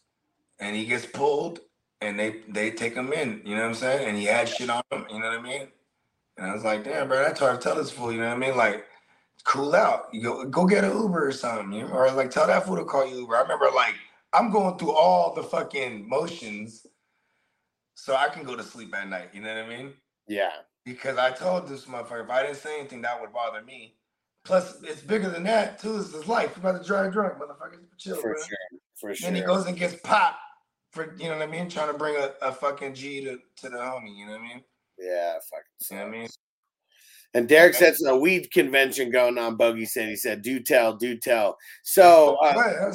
[0.60, 1.60] and he gets pulled,
[2.00, 3.42] and they they take him in.
[3.44, 4.08] You know what I'm saying?
[4.08, 5.06] And he had shit on him.
[5.10, 5.68] You know what I mean?
[6.38, 8.12] And I was like, damn, bro, that's hard to tell this fool.
[8.12, 8.56] You know what I mean?
[8.58, 8.86] Like,
[9.48, 10.08] cool out.
[10.12, 11.72] You go go get an Uber or something.
[11.72, 11.92] You know?
[11.94, 13.36] Or like tell that fool to call you Uber.
[13.36, 13.94] I remember like
[14.32, 16.86] I'm going through all the fucking motions
[17.94, 19.30] so I can go to sleep at night.
[19.32, 19.94] You know what I mean?
[20.28, 20.50] yeah,
[20.84, 23.96] Because I told this motherfucker if I didn't say anything, that would bother me.
[24.44, 25.96] Plus, it's bigger than that too.
[25.96, 26.52] It's his life.
[26.56, 27.80] You about to drive drunk, motherfucker.
[27.96, 28.42] Chill, for bro.
[28.42, 29.26] sure, for sure.
[29.30, 30.38] Then he goes and gets popped
[30.92, 33.68] for you know what I mean, trying to bring a, a fucking G to, to
[33.68, 34.16] the homie.
[34.16, 34.62] You know what I mean?
[34.98, 35.64] yeah, fucking.
[35.90, 36.28] You know what I mean?
[37.34, 39.56] And Derek said it's a weed convention going on.
[39.56, 42.92] Bogey said he said, "Do tell, do tell." So, uh,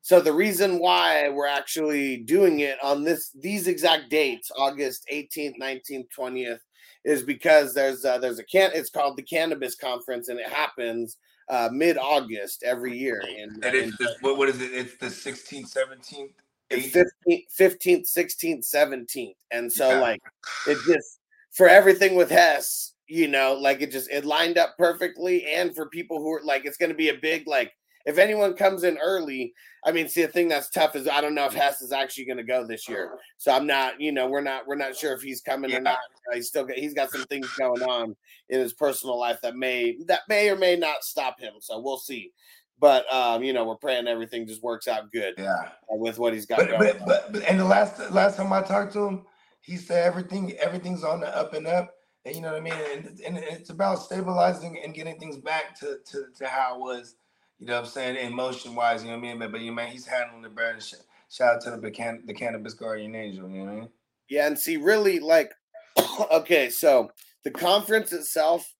[0.00, 5.58] so the reason why we're actually doing it on this these exact dates, August 18th,
[5.60, 6.60] 19th, 20th,
[7.04, 8.70] is because there's uh, there's a can.
[8.74, 11.18] It's called the Cannabis Conference, and it happens
[11.50, 13.22] uh, mid August every year.
[13.36, 14.72] In, And in it's the, what, what is it?
[14.72, 16.30] It's the 16th, 17th,
[16.70, 17.44] it's 18th.
[17.58, 19.34] 15th, 16th, 17th.
[19.50, 20.00] And so Yeah.
[20.00, 20.22] like
[20.66, 21.20] it just
[21.52, 25.46] for everything with Hess, you know, like it just it lined up perfectly.
[25.46, 27.72] And for people who are like it's gonna be a big like
[28.06, 29.52] if anyone comes in early,
[29.84, 32.24] I mean, see the thing that's tough is I don't know if Hess is actually
[32.26, 33.18] gonna go this year.
[33.36, 35.78] So I'm not, you know, we're not we're not sure if he's coming Yeah.
[35.78, 35.98] or not.
[36.30, 38.16] Uh, He's still got he's got some things going on
[38.48, 41.54] in his personal life that may that may or may not stop him.
[41.60, 42.32] So we'll see.
[42.80, 45.54] But um, you know, we're praying everything just works out good Yeah.
[45.92, 47.06] uh, with what he's got But, going but on.
[47.08, 49.26] but but and the last last time I talked to him,
[49.60, 51.94] he said everything everything's on the up and up.
[52.34, 52.74] You know what I mean?
[52.74, 57.16] And, and it's about stabilizing and getting things back to, to, to how it was,
[57.58, 59.38] you know what I'm saying, emotion wise, you know what I mean?
[59.38, 60.80] But, but you man, he's handling the.
[60.80, 60.94] Sh-
[61.30, 63.88] Shout out to the can- the cannabis guardian angel, you know what I mean?
[64.30, 65.52] Yeah, and see, really, like,
[66.32, 67.10] okay, so
[67.44, 68.74] the conference itself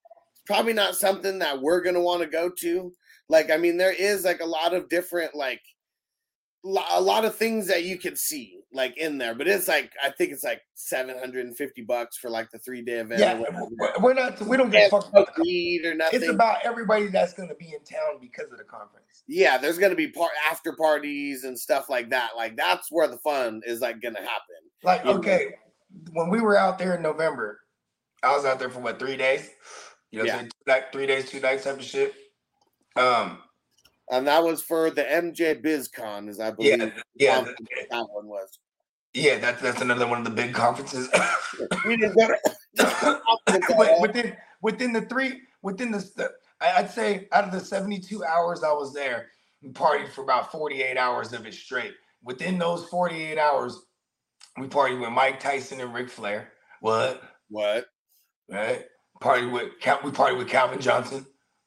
[0.46, 2.92] probably not something that we're gonna want to go to.
[3.28, 5.60] Like, I mean, there is like a lot of different like
[6.64, 10.10] a lot of things that you can see like in there, but it's like I
[10.10, 13.20] think it's like seven hundred and fifty bucks for like the three day event.
[13.20, 14.40] Yeah, we're- not.
[14.42, 16.20] We don't get Can't about the or nothing.
[16.20, 19.22] It's about everybody that's going to be in town because of the conference.
[19.26, 22.30] yeah, there's gonna be par- after parties and stuff like that.
[22.36, 24.56] Like that's where the fun is like gonna happen.
[24.82, 25.12] Like, Yeah.
[25.12, 25.54] okay,
[26.12, 27.60] when we were out there in November,
[28.22, 29.48] I was out there for what three days?
[30.10, 30.32] You know, Yeah.
[30.36, 30.52] what I'm saying?
[30.66, 32.14] like three days, two nights type of shit.
[32.96, 33.38] Um,
[34.10, 37.54] And that was for the MJ BizCon, as I believe yeah, yeah, um,
[37.90, 38.58] that one was.
[39.14, 39.38] yeah.
[39.38, 41.08] That's that's another one of the big conferences.
[41.84, 43.20] We didn't go to
[43.76, 46.30] but within within the three within the, the
[46.60, 49.28] I- I'd say out of the 72 hours I was there,
[49.62, 51.94] we partied for about 48 hours of it straight.
[52.22, 53.80] Within those 48 hours,
[54.58, 56.52] we partied with Mike Tyson and Ric Flair.
[56.80, 57.22] What?
[57.48, 57.86] what?
[58.50, 58.84] Right?
[59.20, 59.72] Party with
[60.04, 61.26] we partied with Calvin Johnson.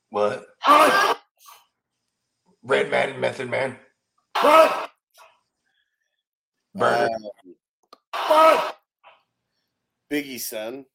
[0.09, 0.45] What?
[2.63, 3.77] Redman and Method Man.
[6.73, 7.09] Burger.
[8.13, 8.71] Uh,
[10.11, 10.85] Biggie's son.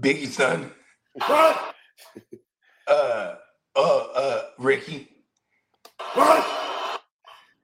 [0.00, 0.70] Biggie son.
[1.20, 1.64] uh
[2.86, 3.34] uh
[3.76, 5.08] uh Ricky.
[6.16, 6.22] We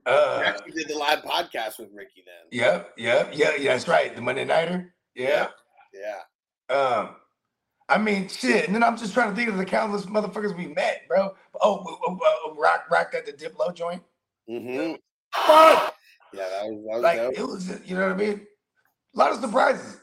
[0.07, 2.47] Uh actually did the live podcast with Ricky then.
[2.52, 4.15] Yep, yep, yeah, yeah, that's right.
[4.15, 4.94] The Monday Nighter.
[5.15, 5.49] Yeah.
[5.92, 6.75] Yeah.
[6.75, 7.16] Um,
[7.89, 8.66] I mean, shit.
[8.66, 11.34] And then I'm just trying to think of the countless motherfuckers we met, bro.
[11.60, 14.02] Oh, uh, uh, rock, rock at the Diplo joint.
[14.50, 14.94] Mm-hmm.
[16.32, 17.39] Yeah, that was, that was Like dope.
[17.39, 18.47] it was, you know what I mean?
[19.15, 20.00] A lot of surprises.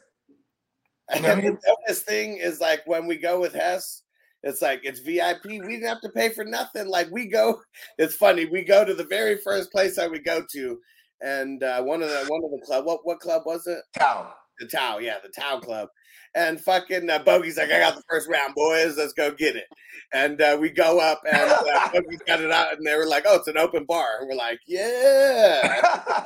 [1.10, 1.58] And know what I the
[1.90, 4.04] dopest thing is like when we go with Hess,
[4.44, 5.46] it's like it's VIP.
[5.46, 6.88] We didn't have to pay for nothing.
[6.88, 7.62] Like we go,
[7.98, 8.46] it's funny.
[8.46, 10.80] We go to the very first place that we go to,
[11.22, 12.86] and uh, one of the one of the club.
[12.86, 13.80] What what club was it?
[13.98, 14.34] Tao.
[14.64, 15.90] The Tao, yeah, the Tao Club.
[16.36, 18.98] And fucking uh, Bogey's like, I got the first round, boys.
[18.98, 19.66] Let's go get it.
[20.14, 23.26] And uh, we go up, and uh, Bogey's got it out, and they were like,
[23.28, 24.08] Oh, it's an open bar.
[24.20, 25.82] And we're like, Yeah.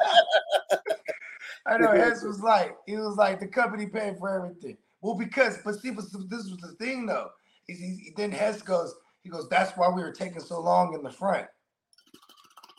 [1.66, 4.78] I know Hess was like, he was like, the company paid for everything.
[5.02, 7.30] Well, because, but see, this was the thing though.
[7.68, 11.04] Is he, then Hess goes, he goes, that's why we were taking so long in
[11.04, 11.48] the front.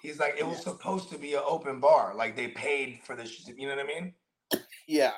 [0.01, 2.15] He's like, it was supposed to be an open bar.
[2.15, 3.47] Like they paid for this.
[3.49, 4.15] you know what I mean?
[4.87, 5.13] Yeah.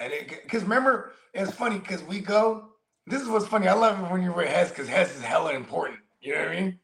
[0.00, 2.68] And it, because remember, it's funny because we go.
[3.06, 3.68] This is what's funny.
[3.68, 6.00] I love it when you're with Hess because Hess is hella important.
[6.20, 6.78] You know what I mean?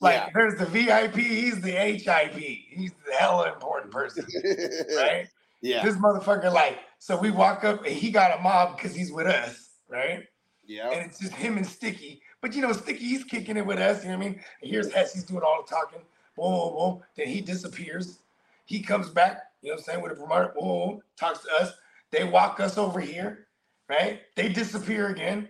[0.00, 0.28] Like Yeah.
[0.34, 2.34] there's the VIP, he's the HIP.
[2.38, 4.24] He's the hella important person,
[4.96, 5.26] right?
[5.62, 5.82] yeah.
[5.84, 9.26] This motherfucker, like, so we walk up and he got a mob because he's with
[9.26, 10.22] us, right?
[10.64, 10.90] Yeah.
[10.90, 12.20] And it's just him and Sticky.
[12.40, 14.04] But you know, Sticky, he's kicking it with us.
[14.04, 14.40] You know what I mean?
[14.62, 16.00] And here's Hess, he's doing all the talking.
[16.36, 17.02] Boom, boom, boom.
[17.16, 18.18] Then he disappears.
[18.66, 21.48] He comes back, you know what I'm saying, with a promoter, boom, boom, talks to
[21.60, 21.72] us.
[22.16, 23.48] They walk us over here,
[23.90, 24.22] right?
[24.36, 25.48] They disappear again.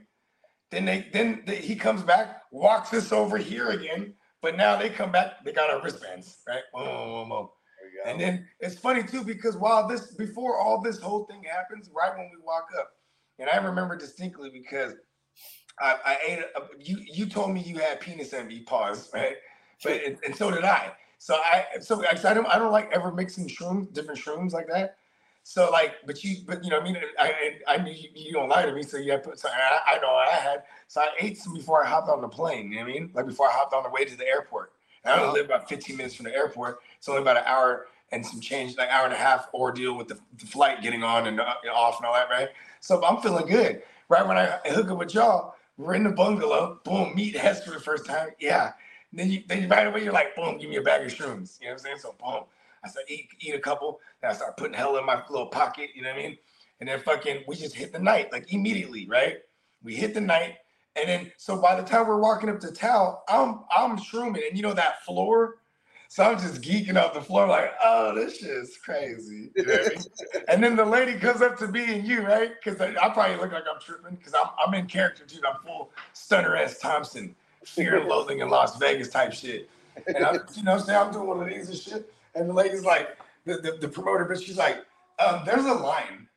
[0.73, 4.15] Then they then they, he comes back, walks us over here again.
[4.43, 6.63] But now they come back, they got our wristbands, right?
[6.75, 7.49] Boom, boom, boom, boom.
[7.81, 8.11] There you go.
[8.11, 12.17] And then it's funny too because while this before all this whole thing happens, right
[12.17, 12.91] when we walk up,
[13.39, 14.95] and I remember distinctly because
[15.81, 19.37] I, I ate a, you you told me you had penis envy, pause, right?
[19.85, 20.93] But and, and so did I.
[21.19, 24.67] So I so I, I don't I don't like ever mixing shrooms, different shrooms like
[24.69, 24.97] that.
[25.49, 28.33] So like, but you but you know what I mean I I, knew you, you
[28.33, 31.01] don't lie to me, so you have put so I, I know I had so
[31.01, 32.73] I ate some before I hopped on the plane.
[32.73, 33.11] You know what I mean?
[33.15, 34.73] Like before I hopped on the way to the airport.
[35.05, 36.81] And I only live about 15 minutes from the airport.
[36.99, 40.09] It's only about an hour and some change, like hour and a half ordeal with
[40.09, 42.49] the, the flight getting on and uh, off and all that, right?
[42.81, 43.85] So I'm feeling good.
[44.09, 46.81] Right when I hook up with y'all, we're in the bungalow.
[46.83, 48.31] Boom, meet Hess for the first time.
[48.41, 48.73] Yeah.
[49.13, 51.61] And then you then right away you're like, boom, give me a bag of shrooms.
[51.61, 51.99] You know what I'm saying?
[52.01, 52.43] So boom.
[52.85, 54.01] I start eat eat a couple.
[54.23, 55.91] and I start putting hell in my little pocket.
[55.95, 56.39] You know what I mean?
[56.81, 59.39] And then fucking we just hit the night like immediately, right?
[59.83, 60.57] We hit the night.
[60.97, 64.57] And then so by the time we're walking up to town, I'm I'm shrooming, and
[64.57, 65.57] you know that floor.
[66.09, 69.51] So I'm just geeking off the floor, like, oh, this shit is crazy.
[69.57, 70.45] You know what I mean?
[70.49, 72.53] and then the lady comes up to me and you, right?
[72.63, 75.41] Because I, I probably look like I'm tripping because I'm, I'm in character too.
[75.47, 75.91] I'm full
[76.31, 76.79] Hunter S.
[76.79, 79.69] Thompson, fear and loathing in Las Vegas type shit.
[80.07, 82.13] And I'm, you know, what I'm saying I'm doing one of these and shit.
[82.37, 84.79] And the lady's like, the, the, the promoter, but she's like,
[85.25, 86.29] um, there's a line.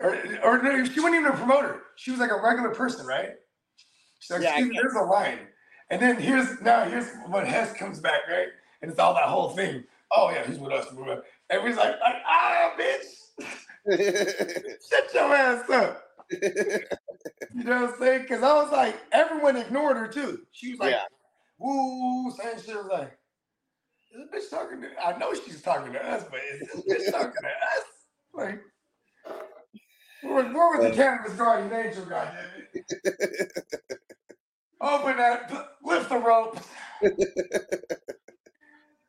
[0.00, 1.82] Or, or no, she wasn't even a promoter.
[1.96, 3.30] She was like a regular person, right?
[4.18, 5.38] She's like, Yeah, I "Excuse me, there's a line.
[5.90, 8.48] And then here's now here's when Hess comes back, right?
[8.80, 9.84] And it's all that whole thing.
[10.16, 10.86] Oh yeah, he's with us.
[10.90, 11.20] bro.
[11.50, 13.46] Everybody's like, like ah, bitch,
[14.88, 16.02] shut your ass up.
[16.30, 18.22] You know what I'm saying?
[18.22, 20.40] Because I was like, everyone ignored her too.
[20.52, 21.04] She was like, Yeah.
[21.58, 23.18] woo, saying shit was like,
[24.12, 24.88] is this bitch talking to?
[25.04, 27.84] I know she's talking to us, but is this bitch talking to us?
[28.34, 28.60] Like,
[30.22, 32.04] where, where was the uh, cannabis guardian angel?
[32.06, 33.52] Goddamn it!
[34.80, 35.52] Open that,
[35.84, 36.58] lift the rope.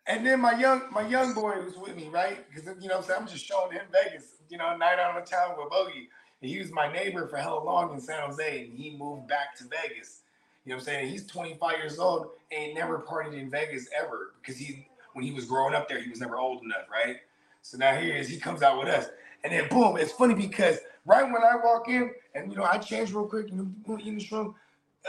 [0.08, 2.46] and then my young my young boy was with me, right?
[2.50, 3.22] Because you know what I'm saying?
[3.22, 6.10] I'm just showing him Vegas, you know, night out of town with Bogey.
[6.42, 9.56] And he was my neighbor for hella long in San Jose, and he moved back
[9.58, 10.22] to Vegas.
[10.66, 11.10] You know what I'm saying?
[11.10, 15.46] He's 25 years old, ain't never partied in Vegas ever because he when he was
[15.46, 17.18] growing up there, he was never old enough, right?
[17.62, 19.08] So now here he is, he comes out with us.
[19.44, 22.78] And then boom, it's funny because right when I walk in and you know I
[22.78, 23.56] change real quick, you
[23.88, 24.56] know, in this room,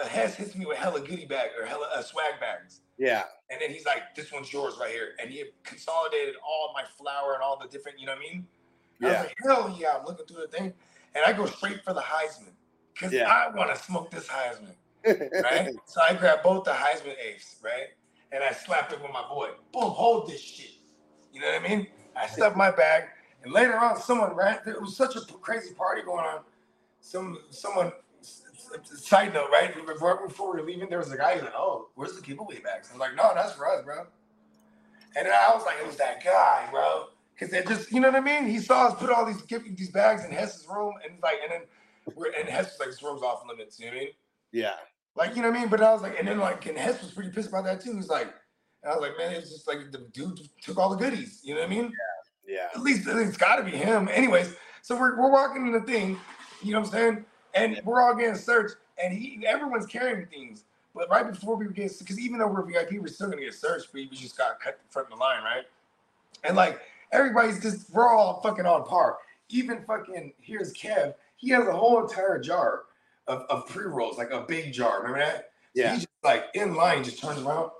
[0.02, 2.80] uh, Hess hits me with hella goodie bag or hella uh, swag bags.
[2.98, 3.24] Yeah.
[3.50, 6.84] And then he's like, "This one's yours right here," and he had consolidated all my
[6.84, 8.46] flour and all the different, you know what I mean?
[9.02, 9.20] I was Yeah.
[9.22, 10.72] like, "Hell yeah!" I'm looking through the thing,
[11.14, 12.54] and I go straight for the Highsman
[12.94, 13.28] because Yeah.
[13.30, 14.74] I want to smoke this Highsman,
[15.42, 15.74] right?
[15.86, 17.88] so I grab both the Highsman apes, right,
[18.32, 19.50] and I slapped it with my boy.
[19.72, 20.70] Boom, hold this shit.
[21.32, 21.86] You know what I mean?
[22.16, 23.04] I stuffed my bag,
[23.42, 24.58] and later on, someone ran.
[24.64, 26.40] there was such a crazy party going on.
[27.00, 27.92] Some someone.
[28.84, 29.74] Side note, right?
[30.00, 31.34] Right before we were leaving, there was a guy.
[31.34, 34.06] He's like, "Oh, where's the giveaway bags?" I was like, "No, that's for us, bro."
[35.14, 38.16] And I was like, "It was that guy, bro," because they just, you know what
[38.16, 38.46] I mean?
[38.46, 41.52] He saw us put all these give these bags in Hess's room, and like, and
[41.52, 44.12] then we're and Hess was like, "This room's off limits." You know what I mean?
[44.52, 44.74] Yeah.
[45.14, 45.68] Like, you know what I mean?
[45.68, 47.94] But I was like, and then like, and Hess was pretty pissed about that too.
[47.94, 48.32] He's like,
[48.82, 51.40] and I was like, man, it's just like the dude took all the goodies.
[51.42, 51.92] You know what I mean?
[52.46, 52.54] Yeah.
[52.54, 52.68] yeah.
[52.74, 54.08] At least it's got to be him.
[54.08, 56.18] Anyways, so we're, we're walking in the thing,
[56.62, 57.24] you know what I'm saying?
[57.54, 60.64] And we're all getting searched, and he everyone's carrying things.
[60.94, 63.88] But right before we get, because even though we're VIP, we're still gonna get searched.
[63.92, 65.64] But we just got cut from front of the line, right?
[66.44, 66.80] And like
[67.12, 69.18] everybody's just, we're all fucking on par.
[69.48, 71.14] Even fucking here's Kev.
[71.36, 72.82] He has a whole entire jar
[73.26, 74.98] of, of pre rolls, like a big jar.
[74.98, 75.50] Remember that?
[75.74, 75.92] Yeah.
[75.92, 77.70] He's just like in line, just turns around.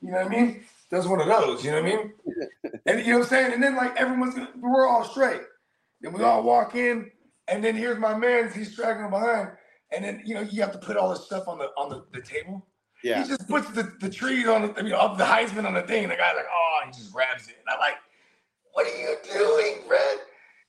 [0.00, 0.64] You know what I mean?
[0.90, 1.64] Does one of those.
[1.64, 2.12] You know what I mean?
[2.84, 3.52] And you know what I'm saying?
[3.52, 5.42] And then like everyone's we're all straight.
[6.00, 7.12] Then we all walk in,
[7.46, 9.50] and then here's my man, he's straggling behind.
[9.92, 12.04] And then you know you have to put all this stuff on the on the,
[12.12, 12.66] the table.
[13.04, 13.22] Yeah.
[13.22, 15.82] He just puts the, the trees on the I mean of the Highsman on the
[15.82, 16.04] thing.
[16.04, 17.56] And the guy's like, oh, he just grabs it.
[17.60, 17.98] And I'm like,
[18.72, 20.18] what are you doing, Fred?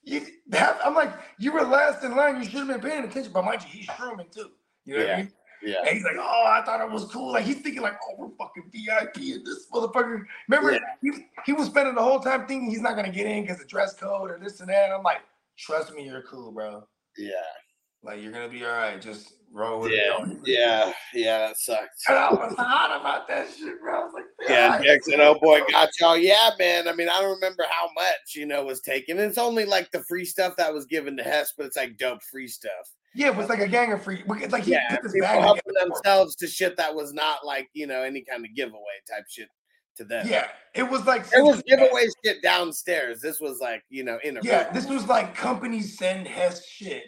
[0.06, 2.38] You have, I'm like, you were last in line.
[2.38, 3.32] You should have been paying attention.
[3.32, 4.52] But mind you, he's Sherman too.
[4.86, 5.18] You know what I Yeah.
[5.18, 5.32] mean?
[5.66, 5.80] Yeah.
[5.80, 7.32] And he's like, oh, I thought it was cool.
[7.32, 10.24] Like he's thinking like, oh, we're fucking VIP in this motherfucker.
[10.50, 10.80] Remember, Yeah.
[11.02, 11.12] he,
[11.46, 13.94] he was spending the whole time thinking he's not gonna get in because the dress
[13.94, 14.92] code or this and that.
[14.92, 15.22] I'm like,
[15.58, 16.86] trust me, you're cool, bro.
[17.18, 17.32] Yeah.
[18.04, 19.02] Like you're gonna be all right.
[19.02, 20.26] Just roll with Yeah.
[20.26, 20.38] it.
[20.46, 20.94] Yeah.
[21.14, 21.38] Yeah.
[21.48, 22.04] That sucks.
[22.10, 24.02] And I was hot about that shit, bro.
[24.02, 26.12] I was like, Yeah, "Yeah, Jackson, oh boy, got y'all.
[26.12, 26.88] Oh, yeah, man.
[26.88, 29.20] I mean, I don't remember how much, you know, was taken.
[29.20, 32.22] It's only like the free stuff that was given to Hess, but it's like dope
[32.32, 32.72] free stuff.
[33.16, 34.24] yeah, it was like a gang of free.
[34.28, 37.14] we- Like he Yeah, put this people bag helping for- themselves to shit that was
[37.14, 39.48] not like, you know, any kind of giveaway type shit
[39.98, 40.26] to them.
[40.28, 43.22] Yeah, it was like It was giveaway shit downstairs.
[43.22, 47.04] This was like, you know, in a Yeah, this was like companies send Hess shit.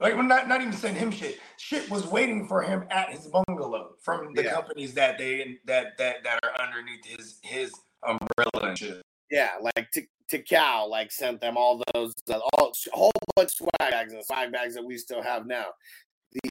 [0.00, 1.38] Like, well, not not even send him shit.
[1.56, 4.52] Shit was waiting for him at his bungalow from the Yeah.
[4.52, 9.02] companies that they that that that are underneath his his umbrella and shit.
[9.30, 13.52] Yeah, like to to Cal, like sent them all those uh, all a whole bunch
[13.60, 15.66] of swag bags and swag bags that we still have now.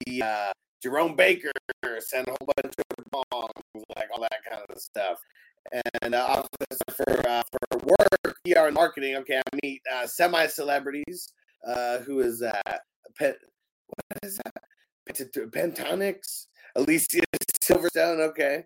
[0.06, 1.52] The uh, Jerome Baker
[2.00, 5.18] sent a whole bunch of bongs, like all that kind of stuff.
[6.02, 9.16] And uh, office for uh, for work, PR and marketing.
[9.16, 11.32] Okay, I meet uh, semi celebrities.
[11.66, 12.80] Uh, who is that?
[13.16, 13.36] Pet,
[13.86, 14.54] what is that?
[15.06, 16.46] Pent- Pentatonix.
[16.76, 17.20] Alicia
[17.62, 18.20] Silverstone.
[18.30, 18.64] Okay.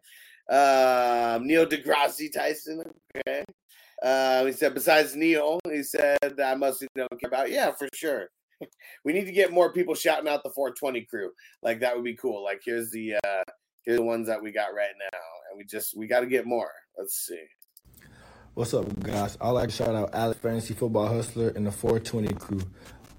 [0.51, 2.83] Um, Neil deGrasse Tyson.
[3.17, 3.45] Okay.
[4.03, 7.51] Uh, he said, besides Neil, he said, I mostly don't care about.
[7.51, 8.29] Yeah, for sure.
[9.05, 11.31] we need to get more people shouting out the 420 crew.
[11.63, 12.43] Like that would be cool.
[12.43, 13.45] Like here's the uh
[13.85, 15.19] here's the ones that we got right now,
[15.51, 16.71] and we just we got to get more.
[16.97, 17.45] Let's see.
[18.55, 19.39] What's up, guys?
[19.41, 22.61] I'd like to shout out Alex Fantasy Football Hustler and the 420 crew.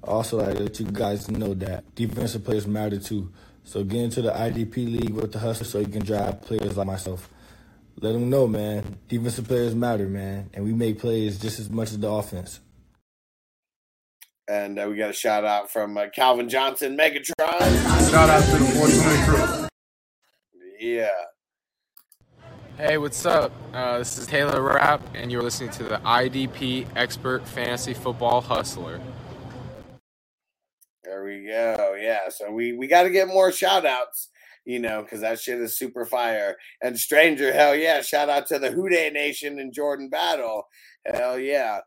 [0.03, 3.32] Also, I let you guys know that defensive players matter too.
[3.64, 6.88] So get into the IDP league with the Hustler so you can drive players like
[6.88, 7.30] myself.
[8.02, 8.98] Let them know, man.
[9.08, 12.61] Defensive players matter, man, and we make plays just as much as the offense.
[14.48, 18.10] And uh, we got a shout out from uh, Calvin Johnson, Megatron.
[18.10, 19.68] Shout out to the 420 crew.
[20.80, 21.10] Yeah.
[22.78, 23.52] Hey, what's up?
[23.74, 29.02] Uh, this is Taylor Rapp, and you're listening to the IDP Expert Fantasy Football Hustler.
[31.10, 31.98] There we go.
[32.00, 32.30] Yeah.
[32.30, 34.30] So we we got to get more shout outs,
[34.64, 36.56] you know, because that shit is super fire.
[36.84, 38.02] And Stranger, hell yeah.
[38.02, 40.68] Shout out to the Who Dey Nation and Jordan Battle.
[41.08, 41.80] Hell yeah.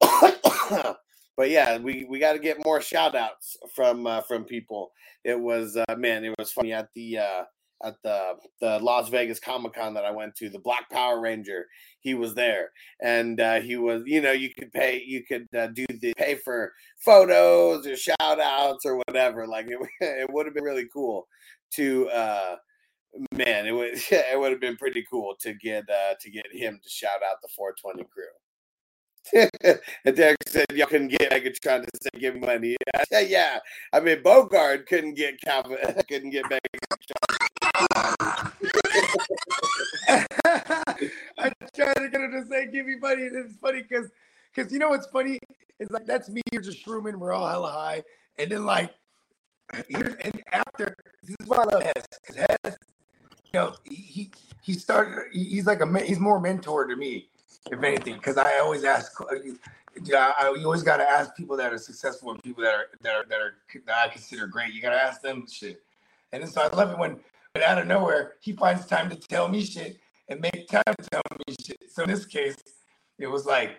[0.00, 4.90] but yeah, we, we got to get more shout outs from uh, from people.
[5.22, 7.44] It was uh, man, it was funny at the uh,
[7.84, 10.48] at the the Las Vegas Comic Con that I went to.
[10.48, 11.66] The Black Power Ranger,
[12.00, 12.70] he was there,
[13.02, 16.36] and uh, he was you know you could pay you could uh, do the pay
[16.36, 16.72] for
[17.04, 19.46] photos or shout outs or whatever.
[19.46, 21.26] Like it it would have been really cool
[21.74, 22.56] to uh
[23.32, 26.80] man, it would it would have been pretty cool to get uh to get him
[26.82, 28.24] to shout out the 420 crew.
[30.04, 32.76] and Derek said y'all couldn't get Megatron to say give money.
[33.10, 33.58] Yeah, yeah.
[33.92, 35.76] I mean Bogard couldn't get Calvin
[36.08, 37.27] couldn't get Megatron.
[40.08, 44.08] I tried to get him to say give me money, and it's funny because
[44.54, 45.38] because you know what's funny?
[45.78, 48.02] It's like that's me, you're just shrooming, we're all hella high,
[48.38, 48.90] and then like
[49.72, 52.76] and after this is why I love Hess because Hess,
[53.52, 54.30] you know, he
[54.62, 55.26] he, started.
[55.32, 57.28] he- He's like a he's more mentor to me,
[57.70, 59.20] if anything, because I always ask.
[59.20, 59.26] uh,
[60.04, 62.86] Yeah, I, you always got to ask people that are successful and people that are
[63.02, 63.54] that are that are
[63.86, 64.72] that I consider great.
[64.74, 65.82] You got to ask them shit,
[66.32, 67.20] and so I love it when,
[67.58, 71.08] when out of nowhere he finds time to tell me shit and make time to
[71.10, 71.78] tell me shit.
[71.90, 72.56] So in this case,
[73.18, 73.78] it was like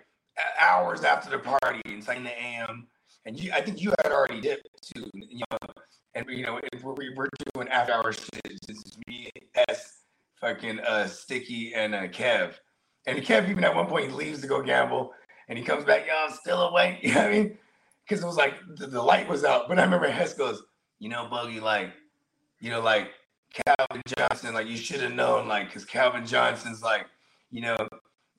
[0.59, 1.81] hours after the party.
[1.85, 2.87] It's like in the AM,
[3.25, 5.09] and you, I think you had already dipped too.
[5.13, 5.57] You know,
[6.15, 8.59] and you know if we're, we're doing after hour shit.
[8.67, 9.29] This is me,
[9.69, 10.03] S,
[10.41, 12.55] fucking uh, Sticky, and uh, Kev.
[13.07, 15.13] And Kev even at one point he leaves to go gamble,
[15.47, 16.05] and he comes back.
[16.05, 16.99] Yo, I'm still awake.
[17.03, 17.57] You know what I mean?
[18.03, 19.69] Because it was like the, the light was out.
[19.69, 20.63] But I remember Hess goes,
[20.97, 21.91] you know, Buggy, like,
[22.59, 23.11] you know, like
[23.53, 27.07] Calvin Johnson, like you should have known, like, because Calvin Johnson's like,
[27.51, 27.77] you know,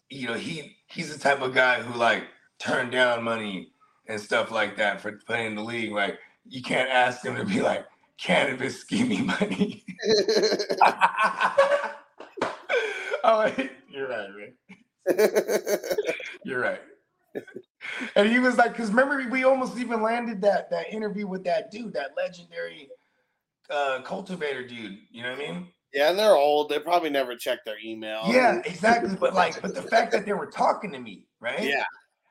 [0.09, 2.25] you know, he he's the type of guy who like
[2.59, 3.73] turned down money
[4.09, 5.93] and stuff like that for playing in the league.
[5.93, 7.87] Like, you can't ask him to be like
[8.19, 9.85] cannabis, give me money.
[13.25, 13.53] oh,
[13.89, 14.53] you're right, man.
[16.45, 16.81] You're right.
[18.15, 21.71] And he was like, because remember, we almost even landed that that interview with that
[21.71, 22.89] dude, that legendary
[23.71, 24.99] uh cultivator dude.
[25.11, 25.69] You know what I mean?
[25.93, 26.69] Yeah, and they're old.
[26.69, 28.23] They probably never check their email.
[28.29, 29.17] Yeah, exactly.
[29.19, 31.63] But like, but the fact that they were talking to me, right?
[31.65, 31.85] Yeah.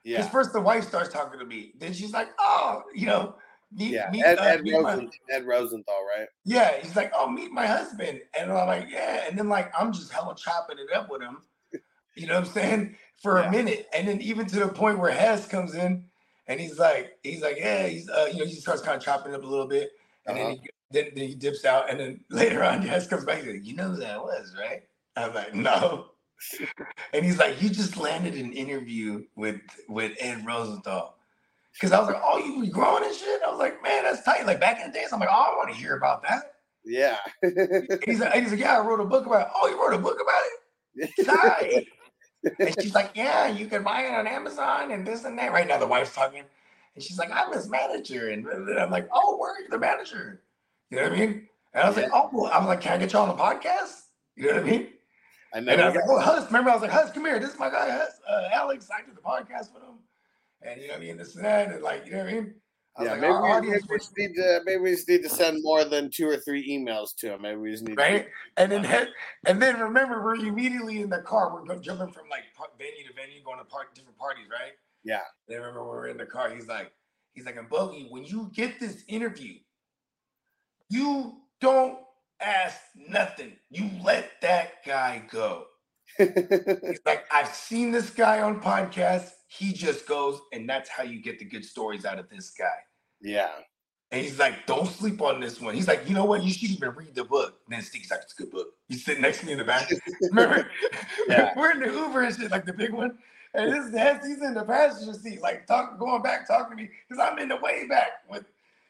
[0.05, 0.17] yeah.
[0.17, 3.35] Because first the wife starts talking to me, then she's like, "Oh, you know,
[3.73, 4.09] meet, Yeah.
[4.11, 6.27] meet, Ed, uh, Ed, meet my- Ed Rosenthal, right?
[6.45, 9.91] Yeah, he's like, "Oh, meet my husband," and I'm like, "Yeah," and then like I'm
[9.91, 11.39] just hella chopping it up with him,
[12.15, 15.11] you know what I'm saying, for a minute, and then even to the point where
[15.11, 16.05] Hess comes in,
[16.47, 19.33] and he's like, he's like, "Yeah," he's uh, you know, he starts kind of chopping
[19.33, 19.89] it up a little bit,
[20.27, 20.61] and then, he,
[20.91, 23.75] then then he dips out, and then later on, Hess comes back, he's like, "You
[23.75, 24.83] know who that was, right?"
[25.15, 26.11] I'm like, "No,"
[27.13, 31.15] and he's like, "You just landed an interview with with Ed Rosenthal."
[31.79, 33.41] Cause I was like, oh, you be growing and shit.
[33.41, 34.45] I was like, man, that's tight.
[34.45, 36.55] Like back in the days, I'm like, oh, I want to hear about that.
[36.83, 37.17] Yeah.
[37.41, 39.53] And he's like, he's like, yeah, I wrote a book about it.
[39.55, 40.41] Oh, you wrote a book about
[40.95, 41.25] it?
[41.25, 41.87] Tight.
[42.59, 45.51] and she's like, yeah, you can buy it on Amazon and this and that.
[45.51, 46.43] Right now, the wife's talking,
[46.95, 50.41] and she's like, I'm his manager, and I'm like, oh, where are you the manager?
[50.89, 51.47] You know what I mean?
[51.73, 53.35] And I was like, oh, well, I was like, can I get you on the
[53.35, 54.01] podcast?
[54.35, 54.87] You know what I mean?
[55.53, 55.73] I know.
[55.73, 57.39] And I was like, oh, Hus, remember, I was like, Hus, come here.
[57.39, 58.87] This is my guy, Hus, uh, Alex.
[58.91, 59.99] I did the podcast with him.
[60.61, 61.17] And you know what I mean?
[61.17, 61.71] This and that.
[61.71, 62.53] And like, you know what I mean?
[62.97, 65.23] I Yeah, like, maybe, our we, maybe we just need to maybe we just need
[65.23, 67.43] to send more than two or three emails to him.
[67.43, 68.25] Maybe we just need right?
[68.25, 69.09] to And then head,
[69.45, 71.53] and then remember, we're immediately in the car.
[71.53, 72.43] We're jumping from like
[72.77, 74.73] venue to venue, going to part different parties, right?
[75.03, 75.21] Yeah.
[75.47, 76.49] Then remember, we we're in the car.
[76.49, 76.91] He's like,
[77.33, 79.53] he's like, and Bogey, when you get this interview,
[80.89, 81.99] you don't
[82.41, 83.53] ask nothing.
[83.69, 85.65] You let that guy go.
[86.17, 89.31] He's like, I've seen this guy on podcasts.
[89.47, 92.65] He just goes, and that's how you get the good stories out of this guy.
[93.21, 93.49] Yeah.
[94.11, 95.75] And he's like, don't sleep on this one.
[95.75, 96.43] He's like, you know what?
[96.43, 97.59] You should even read the book.
[97.65, 98.69] And then Steve's like, it's a good book.
[98.87, 99.91] He's sitting next to me in the back.
[100.21, 100.67] Remember?
[101.27, 101.53] Yeah.
[101.57, 103.19] We're in the Uber and shit, like the big one.
[103.53, 106.89] And this Hess, he's in the passenger seat, like talk, going back, talking to me,
[107.07, 108.45] because I'm in the way back with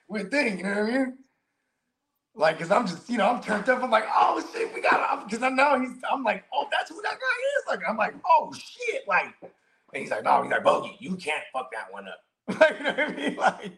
[0.09, 1.17] with thing, you know what I mean?
[2.39, 3.83] Like, cause I'm just, you know, I'm turned up.
[3.83, 5.91] I'm like, oh shit, we got because I know he's.
[6.09, 7.67] I'm like, oh, that's who that guy is.
[7.67, 11.43] Like, I'm like, oh shit, like, and he's like, no, he's like, Bogey, you can't
[11.51, 12.21] fuck that one up.
[12.61, 13.35] like, you know what I mean?
[13.35, 13.71] Like,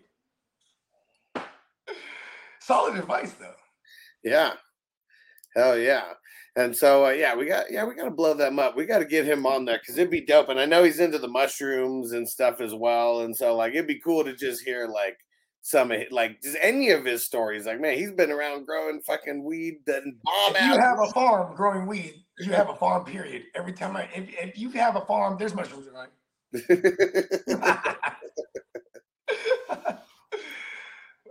[2.59, 3.55] solid advice though.
[4.23, 4.53] Yeah.
[5.55, 6.13] Hell yeah.
[6.55, 8.77] And so uh, yeah, we got yeah, we gotta blow them up.
[8.77, 10.49] We gotta get him on there because it'd be dope.
[10.49, 13.21] And I know he's into the mushrooms and stuff as well.
[13.21, 15.17] And so like it'd be cool to just hear like
[15.61, 17.65] some of like just any of his stories.
[17.65, 20.79] Like, man, he's been around growing fucking weed and bomb If you out.
[20.79, 23.05] have a farm growing weed, you have a farm.
[23.05, 23.43] Period.
[23.55, 26.09] Every time I, if, if you have a farm, there's mushrooms around.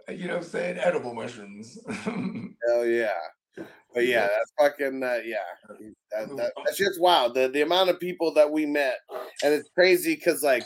[0.08, 0.78] you know what I'm saying?
[0.78, 1.78] Edible mushrooms.
[1.88, 3.12] Hell yeah.
[3.92, 5.38] But yeah, that's fucking uh, yeah.
[6.12, 7.34] That, that, that's just wild.
[7.34, 8.98] The the amount of people that we met,
[9.42, 10.64] and it's crazy because like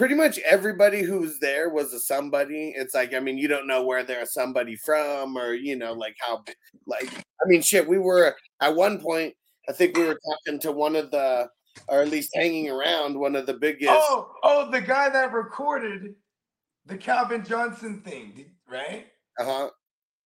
[0.00, 2.72] pretty much everybody who's there was a somebody.
[2.74, 5.92] It's like I mean, you don't know where they're a somebody from, or you know,
[5.92, 6.42] like how
[6.86, 7.86] like I mean, shit.
[7.86, 9.34] We were at one point.
[9.68, 11.50] I think we were talking to one of the,
[11.86, 13.90] or at least hanging around one of the biggest.
[13.92, 16.14] oh, oh, the guy that recorded
[16.86, 19.06] the Calvin Johnson thing, right?
[19.38, 19.70] Uh huh.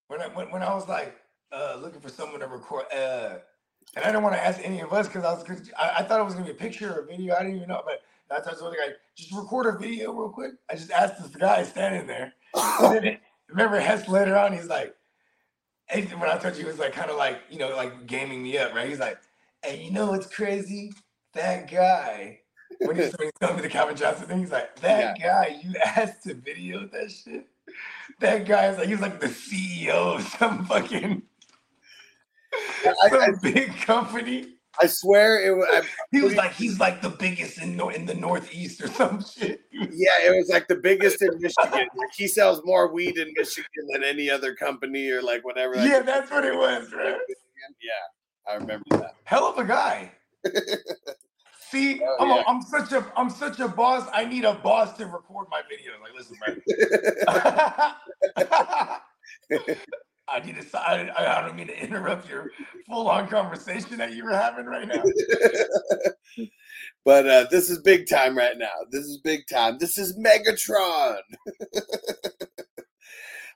[0.07, 1.17] When I when, when I was like,
[1.51, 2.85] uh, looking for someone to record.
[2.93, 3.39] Uh,
[3.97, 6.03] and I didn't want to ask any of us because I was, cause I, I
[6.03, 7.35] thought it was gonna be a picture or a video.
[7.35, 7.99] I didn't even know, but
[8.31, 10.53] I told the guy, just record a video real quick.
[10.69, 12.33] I just asked this guy standing there.
[12.81, 13.17] And
[13.49, 14.95] remember Hess later on, he's like,
[15.87, 18.41] hey, when I told you he was like kind of like, you know, like gaming
[18.41, 18.89] me up, right?
[18.89, 19.19] He's like,
[19.63, 20.91] hey, you know what's crazy?
[21.33, 22.39] That guy,
[22.79, 25.75] when he's, when he's telling me the Calvin Johnson thing, he's like, that guy, you
[25.83, 27.45] asked to video that shit.
[28.19, 31.21] That guy is like, he's like the CEO of some fucking
[33.09, 34.54] some big company.
[34.81, 35.67] I swear it was.
[35.71, 35.81] I,
[36.11, 39.61] He was like, he's like the biggest in nor- in the Northeast or some shit.
[39.71, 41.87] yeah, it was like the biggest in Michigan.
[41.95, 45.75] Like he sells more weed in Michigan than any other company or like whatever.
[45.75, 47.17] like- Yeah, that's what it was, right?
[47.81, 47.91] Yeah,
[48.51, 49.15] I remember that.
[49.23, 50.11] Hell of a guy.
[51.69, 52.43] See, Oh, I'm, yeah.
[52.47, 54.07] I'm such a I'm such a boss.
[54.13, 55.99] I need a boss to record my videos.
[55.99, 56.61] Like, listen, man.
[60.35, 60.79] I need to.
[60.79, 62.51] I, I don't mean to interrupt your
[62.87, 65.03] full on conversation that you were having right now.
[67.05, 68.73] But uh, this is big time right now.
[68.89, 69.77] This is big time.
[69.79, 71.19] This is Megatron.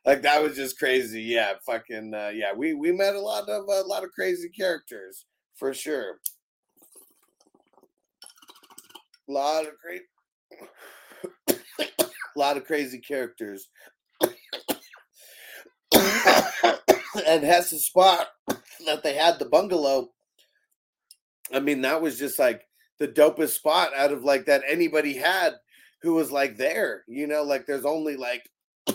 [0.06, 1.24] like that was just crazy.
[1.24, 2.54] Yeah, fucking uh, yeah.
[2.56, 5.26] We we met a lot of a lot of crazy characters
[5.56, 6.20] for sure.
[9.28, 10.04] A lot of great,
[11.50, 11.56] a
[12.36, 13.68] lot of crazy characters.
[17.28, 18.28] and Hess's spot
[18.86, 20.10] that they had the bungalow.
[21.54, 22.68] I mean, that was just like
[23.00, 25.54] the dopest spot out of like that anybody had
[26.02, 27.04] who was like there.
[27.08, 28.44] You know, like there's only like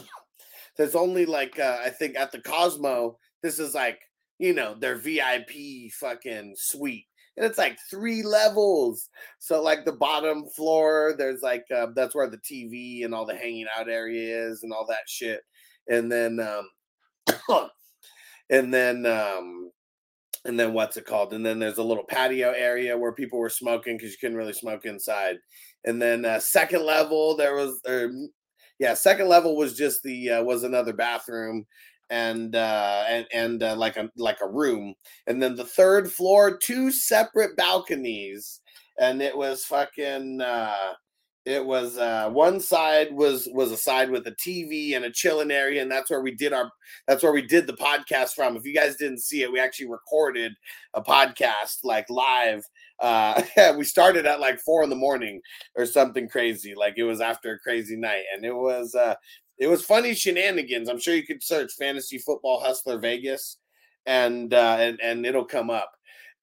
[0.77, 4.01] there's only like uh, I think at the Cosmo, this is like
[4.39, 7.07] you know their VIP fucking suite.
[7.37, 9.09] And it's like three levels.
[9.41, 13.35] So like the bottom floor, there's like uh, that's where the TV and all the
[13.35, 15.41] hanging out area is and all that shit.
[15.89, 16.69] And then um
[18.51, 19.71] and then um
[20.45, 21.33] and then what's it called?
[21.33, 24.53] And then there's a little patio area where people were smoking because you couldn't really
[24.53, 25.37] smoke inside.
[25.85, 28.11] And then uh, second level, there was, or
[28.79, 31.65] yeah, second level was just the uh, was another bathroom
[32.11, 34.95] and uh and and uh, like a like a room
[35.27, 38.61] and then the third floor two separate balconies
[39.01, 40.93] and it was fucking uh
[41.47, 45.51] it was uh one side was was a side with a tv and a chilling
[45.51, 46.71] area and that's where we did our
[47.07, 48.57] that's where we did the podcast from.
[48.57, 50.53] If you guys didn't see it we actually recorded
[50.95, 52.65] a podcast like live
[53.01, 53.43] uh
[53.77, 55.41] we started at like four in the morning
[55.77, 59.15] or something crazy like it was after a crazy night and it was uh
[59.57, 60.89] it was funny shenanigans.
[60.89, 63.59] I'm sure you could search fantasy football hustler vegas
[64.07, 65.93] and uh and, and it'll come up.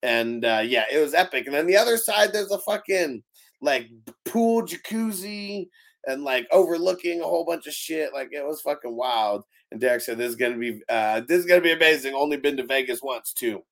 [0.04, 1.48] And uh yeah it was epic.
[1.48, 3.24] And then the other side there's a fucking
[3.62, 3.88] like
[4.26, 5.70] pool jacuzzi
[6.08, 10.02] and like overlooking a whole bunch of shit like it was fucking wild and derek
[10.02, 13.02] said this is gonna be uh this is gonna be amazing only been to vegas
[13.02, 13.64] once too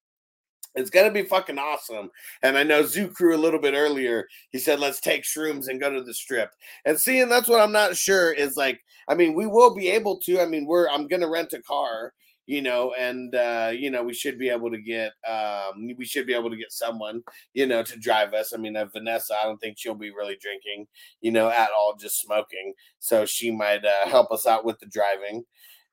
[0.76, 2.12] it's gonna be fucking awesome.
[2.44, 4.28] And I know Zoo Crew a little bit earlier.
[4.52, 6.52] He said, "Let's take shrooms and go to the strip."
[6.86, 8.80] And seeing that's what I'm not sure is like.
[9.08, 10.40] I mean, we will be able to.
[10.40, 12.14] I mean, we're I'm gonna rent a car,
[12.50, 16.26] you know, and uh, you know we should be able to get um we should
[16.26, 17.22] be able to get someone,
[17.54, 18.54] you know, to drive us.
[18.54, 20.88] I mean, uh, Vanessa, I don't think she'll be really drinking,
[21.22, 22.74] you know, at all, just smoking.
[22.98, 25.44] So she might uh, help us out with the driving.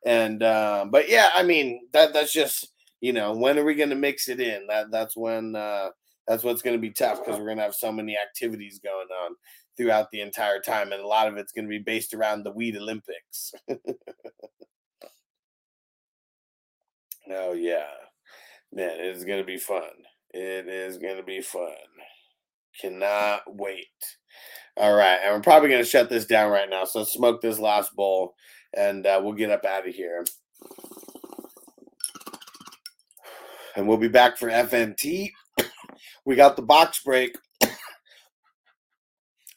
[0.07, 3.91] And uh, but yeah, I mean that that's just you know when are we going
[3.91, 5.91] to mix it in that that's when uh
[6.27, 9.09] that's what's going to be tough because we're going to have so many activities going
[9.25, 9.37] on
[9.77, 12.51] throughout the entire time and a lot of it's going to be based around the
[12.51, 13.53] weed olympics
[17.31, 17.87] oh yeah
[18.73, 19.83] man it is going to be fun
[20.33, 21.71] it is to be fun
[22.81, 23.87] cannot wait
[24.77, 27.95] all right and we're probably to shut this down right now so smoke this last
[27.97, 28.35] bowl
[28.77, 30.25] and uh, we'll get up out of here
[33.77, 35.31] and we'll be back for FNT.
[36.25, 37.37] We got the box break.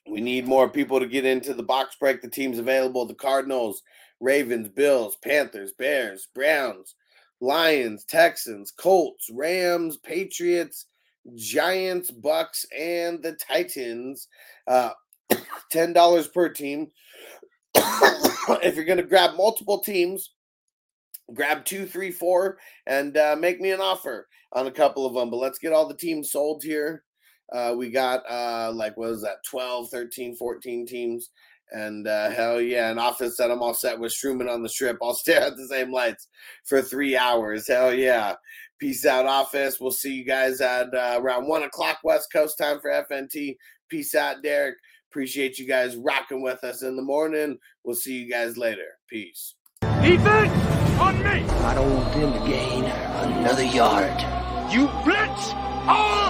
[0.07, 2.22] We need more people to get into the box break.
[2.22, 3.81] The teams available the Cardinals,
[4.19, 6.95] Ravens, Bills, Panthers, Bears, Browns,
[7.42, 10.85] Lions, Texans, Colts, Rams, Patriots,
[11.35, 14.27] Giants, Bucs, and the Titans.
[14.68, 14.92] Uh,
[15.74, 16.92] $10 per team.
[17.76, 20.32] if you're going to grab multiple teams,
[21.34, 25.30] grab two, three, four, and uh, make me an offer on a couple of them.
[25.30, 27.03] But let's get all the teams sold here.
[27.53, 31.30] Uh, we got uh, like, what was that, 12, 13, 14 teams.
[31.72, 34.98] And uh, hell yeah, an office that I'm all set with Struman on the strip.
[35.01, 36.27] I'll stare at the same lights
[36.65, 37.67] for three hours.
[37.67, 38.35] Hell yeah.
[38.80, 39.80] Peace out, office.
[39.80, 43.57] We'll see you guys at uh, around one o'clock West Coast time for FNT.
[43.89, 44.75] Peace out, Derek.
[45.11, 47.57] Appreciate you guys rocking with us in the morning.
[47.83, 48.85] We'll see you guys later.
[49.09, 49.56] Peace.
[49.81, 50.51] Defense
[50.99, 51.30] on me.
[51.30, 54.17] I don't want them to gain another yard.
[54.72, 55.51] You blitz
[55.88, 56.28] all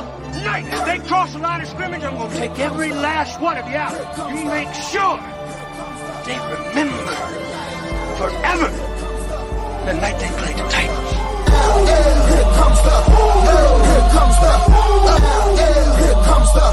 [0.50, 0.86] night.
[0.86, 3.76] They cross the line of scrimmage, I'm going to take every last one of you
[3.76, 3.94] out.
[4.34, 5.18] You make sure
[6.26, 7.16] they remember
[8.18, 8.70] forever
[9.86, 11.12] the night they played the Titans.
[12.30, 12.96] Here comes the,
[13.90, 14.54] here comes the,
[15.60, 16.66] here comes the,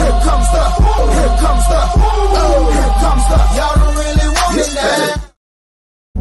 [0.00, 0.66] here comes the,
[1.20, 1.82] here comes the,
[2.76, 3.38] here comes the.
[3.56, 5.19] Y'all don't really want me now.